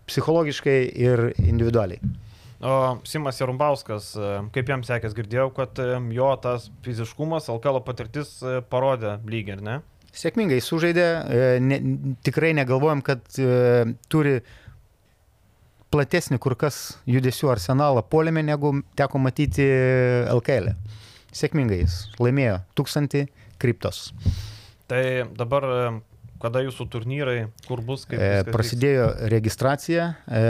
psichologiškai 0.07 0.77
ir 1.07 1.31
individualiai. 1.41 1.99
O 2.61 2.99
Simas 3.09 3.39
Jarumbauskas, 3.41 4.11
e, 4.13 4.31
kaip 4.53 4.69
jam 4.69 4.83
sekės, 4.85 5.15
girdėjau, 5.17 5.47
kad 5.57 5.79
e, 5.81 5.95
jo 6.13 6.29
tas 6.43 6.67
fiziškumas, 6.85 7.49
LKL 7.49 7.81
patirtis 7.87 8.35
e, 8.45 8.59
parodė 8.69 9.15
lygį, 9.25 9.55
ar 9.57 9.63
ne? 9.65 9.77
Sėkmingai 10.11 10.59
sužaidė, 10.61 11.05
ne, 11.63 11.77
tikrai 12.27 12.51
negalvojam, 12.53 13.01
kad 13.05 13.23
e, 13.39 13.95
turi 14.11 14.41
platesnį 15.91 16.37
kur 16.43 16.57
kas 16.59 16.99
judesių 17.09 17.49
arsenalą 17.55 18.03
polėme, 18.11 18.43
negu 18.45 18.75
teko 18.99 19.21
matyti 19.23 19.65
LKL. 20.29 20.75
-e. 20.75 20.99
Sėkmingai 21.31 21.79
jis 21.79 21.97
laimėjo 22.19 22.59
tūkstantį 22.75 23.25
kriptos. 23.61 24.09
Tai 24.91 25.03
dabar, 25.39 25.63
kada 26.41 26.63
jūsų 26.65 26.87
turnyrai, 26.93 27.37
kur 27.67 27.83
bus, 27.85 28.07
kaip 28.09 28.17
E, 28.19 28.23
viskas 28.23 28.47
vyks? 28.47 28.55
prasidėjo 28.55 29.05
registracija 29.33 30.07
e, 30.25 30.41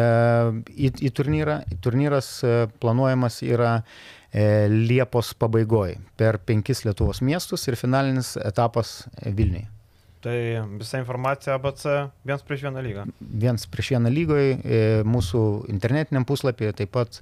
į, 0.71 0.93
į 1.07 1.11
turnyrą. 1.19 1.59
Turnyras 1.83 2.31
e, 2.43 2.55
planuojamas 2.81 3.41
yra 3.47 3.75
e, 3.81 4.67
Liepos 4.71 5.33
pabaigoje 5.39 5.99
per 6.19 6.39
penkis 6.47 6.85
Lietuvos 6.87 7.21
miestus 7.25 7.67
ir 7.67 7.79
finalinis 7.79 8.33
etapas 8.41 9.01
Vilniuje. 9.25 9.67
Tai 10.21 10.37
visa 10.77 10.99
informacija 11.01 11.55
ABC 11.57 11.87
viens 12.29 12.43
prieš 12.45 12.67
vieną 12.67 12.81
lygą. 12.85 13.07
Viens 13.41 13.63
prieš 13.65 13.95
vieną 13.95 14.11
lygoje, 14.13 14.51
e, 14.61 14.81
mūsų 15.01 15.41
internetiniam 15.73 16.27
puslapyje, 16.29 16.75
taip 16.77 16.91
pat 16.93 17.17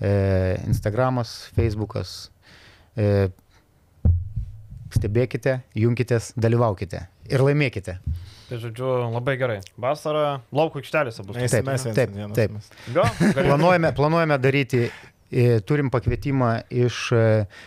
e, 0.00 0.56
Instagramas, 0.64 1.50
Facebookas. 1.56 2.30
E, 2.96 3.28
stebėkite, 4.94 5.58
jungitės, 5.76 6.32
dalyvaukite 6.36 7.04
ir 7.28 7.44
laimėkite. 7.44 7.98
Tai 8.48 8.56
žodžiu, 8.62 8.88
labai 9.12 9.34
gerai. 9.36 9.58
Vasara 9.76 10.40
lauko 10.56 10.80
aikštelėse 10.80 11.24
bus. 11.26 11.36
Taip, 11.36 11.66
mes 11.68 11.82
taip, 11.84 12.14
taip. 12.36 12.54
gali- 13.36 13.44
Planuojame, 13.50 13.90
planuojame 13.98 14.38
daryti, 14.40 14.86
e, 15.28 15.60
turim 15.60 15.90
pakvietimą 15.92 16.52
iš 16.72 17.02
e, 17.12 17.24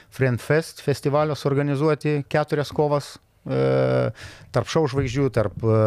Friend 0.09 0.41
Fest 0.41 0.81
festivalio 0.81 1.35
suorganizuoti 1.37 2.23
keturias 2.27 2.73
kovas 2.73 3.11
tarp 3.41 4.69
šau 4.69 4.83
žvaigždžių, 4.91 5.25
tarp 5.33 5.63
e, 5.65 5.77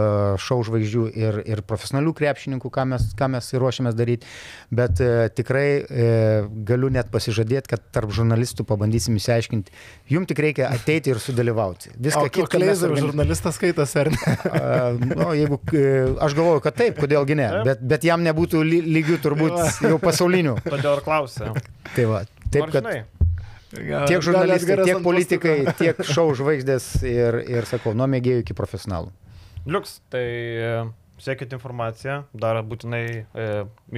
šau 0.43 0.59
žvaigždžių 0.67 1.05
ir, 1.15 1.39
ir 1.47 1.63
profesionalių 1.67 2.15
krepšininkų, 2.19 2.71
ką 2.75 2.87
mes, 2.91 3.07
ką 3.19 3.29
mes 3.37 3.51
ir 3.53 3.63
ruošiamės 3.63 3.95
daryti. 3.99 4.27
Bet 4.75 5.03
e, 5.05 5.29
tikrai 5.35 5.67
e, 5.85 6.09
galiu 6.67 6.91
net 6.95 7.13
pasižadėti, 7.15 7.71
kad 7.75 7.85
tarp 7.95 8.11
žurnalistų 8.17 8.67
pabandysim 8.67 9.19
įsiaiškinti, 9.21 9.75
jums 10.11 10.31
tik 10.33 10.43
reikia 10.43 10.71
ateiti 10.75 11.13
ir 11.15 11.23
sudalyvauti. 11.23 11.95
Viską 11.95 12.27
kitką 12.33 12.59
mes 12.59 12.67
Kleizerių 12.75 12.97
organi- 12.97 13.11
žurnalistas 13.13 13.59
skaitosi 13.61 14.01
ar 14.03 14.13
ne? 14.15 14.23
A, 14.65 14.93
nu, 14.99 15.31
jeigu, 15.37 15.61
e, 15.77 15.87
aš 16.25 16.35
galvoju, 16.39 16.65
kad 16.65 16.79
taip, 16.79 16.99
kodėlgi 17.03 17.39
ne, 17.39 17.51
bet, 17.67 17.83
bet 17.95 18.07
jam 18.09 18.25
nebūtų 18.27 18.65
ly- 18.67 18.85
lygių 18.99 19.21
turbūt 19.25 19.85
jau 19.85 19.99
pasaulinių. 20.03 20.59
Todėl 20.67 20.99
ir 20.99 21.05
klausiu. 21.05 21.53
Tai 21.95 22.07
va, 22.11 22.25
taip, 22.51 22.71
kad 22.73 22.81
Žinai, 22.81 22.99
tiek 23.75 24.25
žurnalistai, 24.25 24.79
tiek 24.85 25.01
politikai, 25.05 25.57
tiek 25.81 26.03
šau 26.09 26.31
žvaigždės 26.39 26.89
ir, 27.09 27.41
ir 27.57 27.69
sakau, 27.71 27.95
nuo 27.97 28.09
mėgėjų 28.11 28.45
iki 28.45 28.57
profesionalų. 28.59 29.13
liuks, 29.65 29.99
tai 30.13 30.25
e, 30.25 30.75
sekit 31.25 31.55
informaciją, 31.57 32.23
dar 32.33 32.61
būtinai 32.67 33.05
e, 33.07 33.49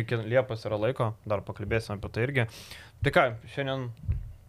iki 0.03 0.21
Liepos 0.27 0.67
yra 0.69 0.79
laiko, 0.81 1.13
dar 1.27 1.43
pakalbėsim 1.47 1.97
apie 1.97 2.13
tai 2.15 2.29
irgi. 2.29 2.47
Tai 3.05 3.13
ką, 3.13 3.27
šiandien 3.55 3.91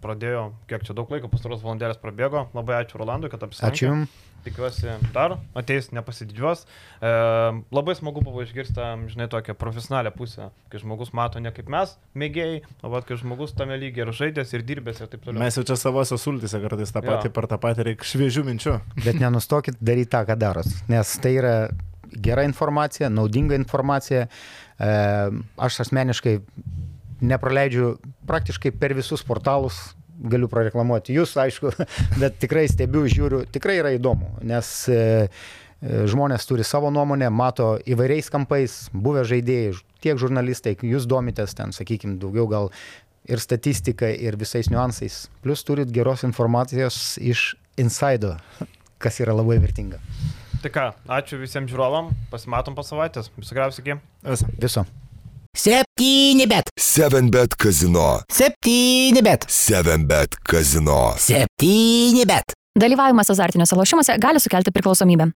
pradėjo, 0.03 0.43
kiek 0.69 0.85
čia 0.85 0.95
daug 0.97 1.09
laiko, 1.11 1.29
pastaros 1.31 1.63
valandėlės 1.65 1.99
prabėgo. 2.01 2.47
Labai 2.55 2.81
ačiū 2.83 3.01
Rolandui, 3.01 3.31
kad 3.33 3.43
apsilankė. 3.47 3.73
Ačiū 3.73 3.89
Jums. 3.89 4.26
Tikiuosi 4.45 4.87
dar 5.15 5.37
ateis, 5.57 5.89
nepasididžiuos. 5.95 6.63
E, 7.01 7.09
labai 7.75 7.95
smagu 7.97 8.21
buvo 8.23 8.43
išgirsti, 8.45 8.83
žinai, 9.11 9.27
tokią 9.31 9.57
profesionalią 9.59 10.13
pusę, 10.15 10.49
kai 10.71 10.81
žmogus 10.81 11.11
mato 11.17 11.41
ne 11.43 11.51
kaip 11.55 11.71
mes, 11.73 11.95
mėgėjai, 12.17 12.61
o 12.83 12.93
vat, 12.93 13.07
kai 13.09 13.17
žmogus 13.19 13.55
tame 13.57 13.75
lygiai 13.81 14.05
ir 14.05 14.13
žaidės, 14.15 14.53
ir 14.55 14.63
dirbės, 14.67 15.01
ir 15.01 15.11
taip 15.11 15.25
toliau. 15.25 15.41
Mes 15.43 15.59
jau 15.59 15.65
čia 15.67 15.79
savose 15.79 16.19
sultise 16.21 16.61
kartais 16.63 16.95
tą 16.95 17.03
patį 17.05 17.33
per 17.35 17.49
tą 17.51 17.59
patį 17.65 17.89
reikia 17.89 18.07
šviežių 18.13 18.45
minčių. 18.47 18.77
Bet 19.03 19.19
nenustokit 19.19 19.81
daryti 19.81 20.13
tą, 20.15 20.23
ką 20.29 20.39
darot, 20.39 20.79
nes 20.91 21.17
tai 21.23 21.35
yra 21.41 21.55
gera 22.13 22.45
informacija, 22.47 23.09
naudinga 23.11 23.57
informacija. 23.59 24.27
E, 24.77 24.91
aš 25.57 25.81
asmeniškai 25.87 26.37
nepraleidžiu 27.21 27.95
praktiškai 28.29 28.71
per 28.77 28.93
visus 28.97 29.23
portalus, 29.25 29.79
galiu 30.17 30.49
prareklamuoti 30.51 31.15
jūs, 31.17 31.35
aišku, 31.39 31.71
bet 32.21 32.37
tikrai 32.41 32.67
stebiu, 32.71 33.05
žiūriu, 33.11 33.45
tikrai 33.53 33.79
yra 33.81 33.93
įdomu, 33.95 34.33
nes 34.47 34.69
e, 34.89 34.99
e, 35.27 36.05
žmonės 36.09 36.47
turi 36.49 36.65
savo 36.67 36.91
nuomonę, 36.93 37.29
mato 37.33 37.75
įvairiais 37.85 38.31
kampais, 38.33 38.79
buvę 38.93 39.25
žaidėjai, 39.29 39.75
tiek 40.03 40.21
žurnalistai, 40.21 40.77
jūs 40.81 41.07
domitės 41.09 41.55
ten, 41.57 41.75
sakykime, 41.75 42.17
daugiau 42.21 42.49
gal 42.51 42.71
ir 43.27 43.43
statistika, 43.43 44.09
ir 44.09 44.37
visais 44.39 44.69
niuansais. 44.71 45.25
Plus 45.43 45.63
turit 45.67 45.91
geros 45.93 46.23
informacijos 46.27 47.17
iš 47.19 47.51
insaido, 47.77 48.37
kas 49.03 49.19
yra 49.23 49.35
labai 49.37 49.59
vertinga. 49.63 50.01
Tai 50.63 50.71
ką, 50.73 50.85
ačiū 51.19 51.37
visiems 51.37 51.69
žiūrovam, 51.69 52.09
pasimatom 52.31 52.77
po 52.77 52.85
savaitės. 52.85 53.29
Iki. 53.37 53.99
Visą. 54.25 54.55
Viso. 54.57 54.87
Septyni 55.57 56.45
bet. 56.49 56.69
7bet 56.79 57.55
kazino. 57.57 58.19
Septyni 58.29 59.23
bet. 59.25 59.47
7bet 59.49 60.37
kazino. 60.45 61.15
Septyni 61.17 62.25
bet. 62.29 62.53
Dalyvavimas 62.77 63.33
azartiniuose 63.33 63.75
lošimuose 63.79 64.19
gali 64.21 64.39
sukelti 64.39 64.71
priklausomybę. 64.71 65.31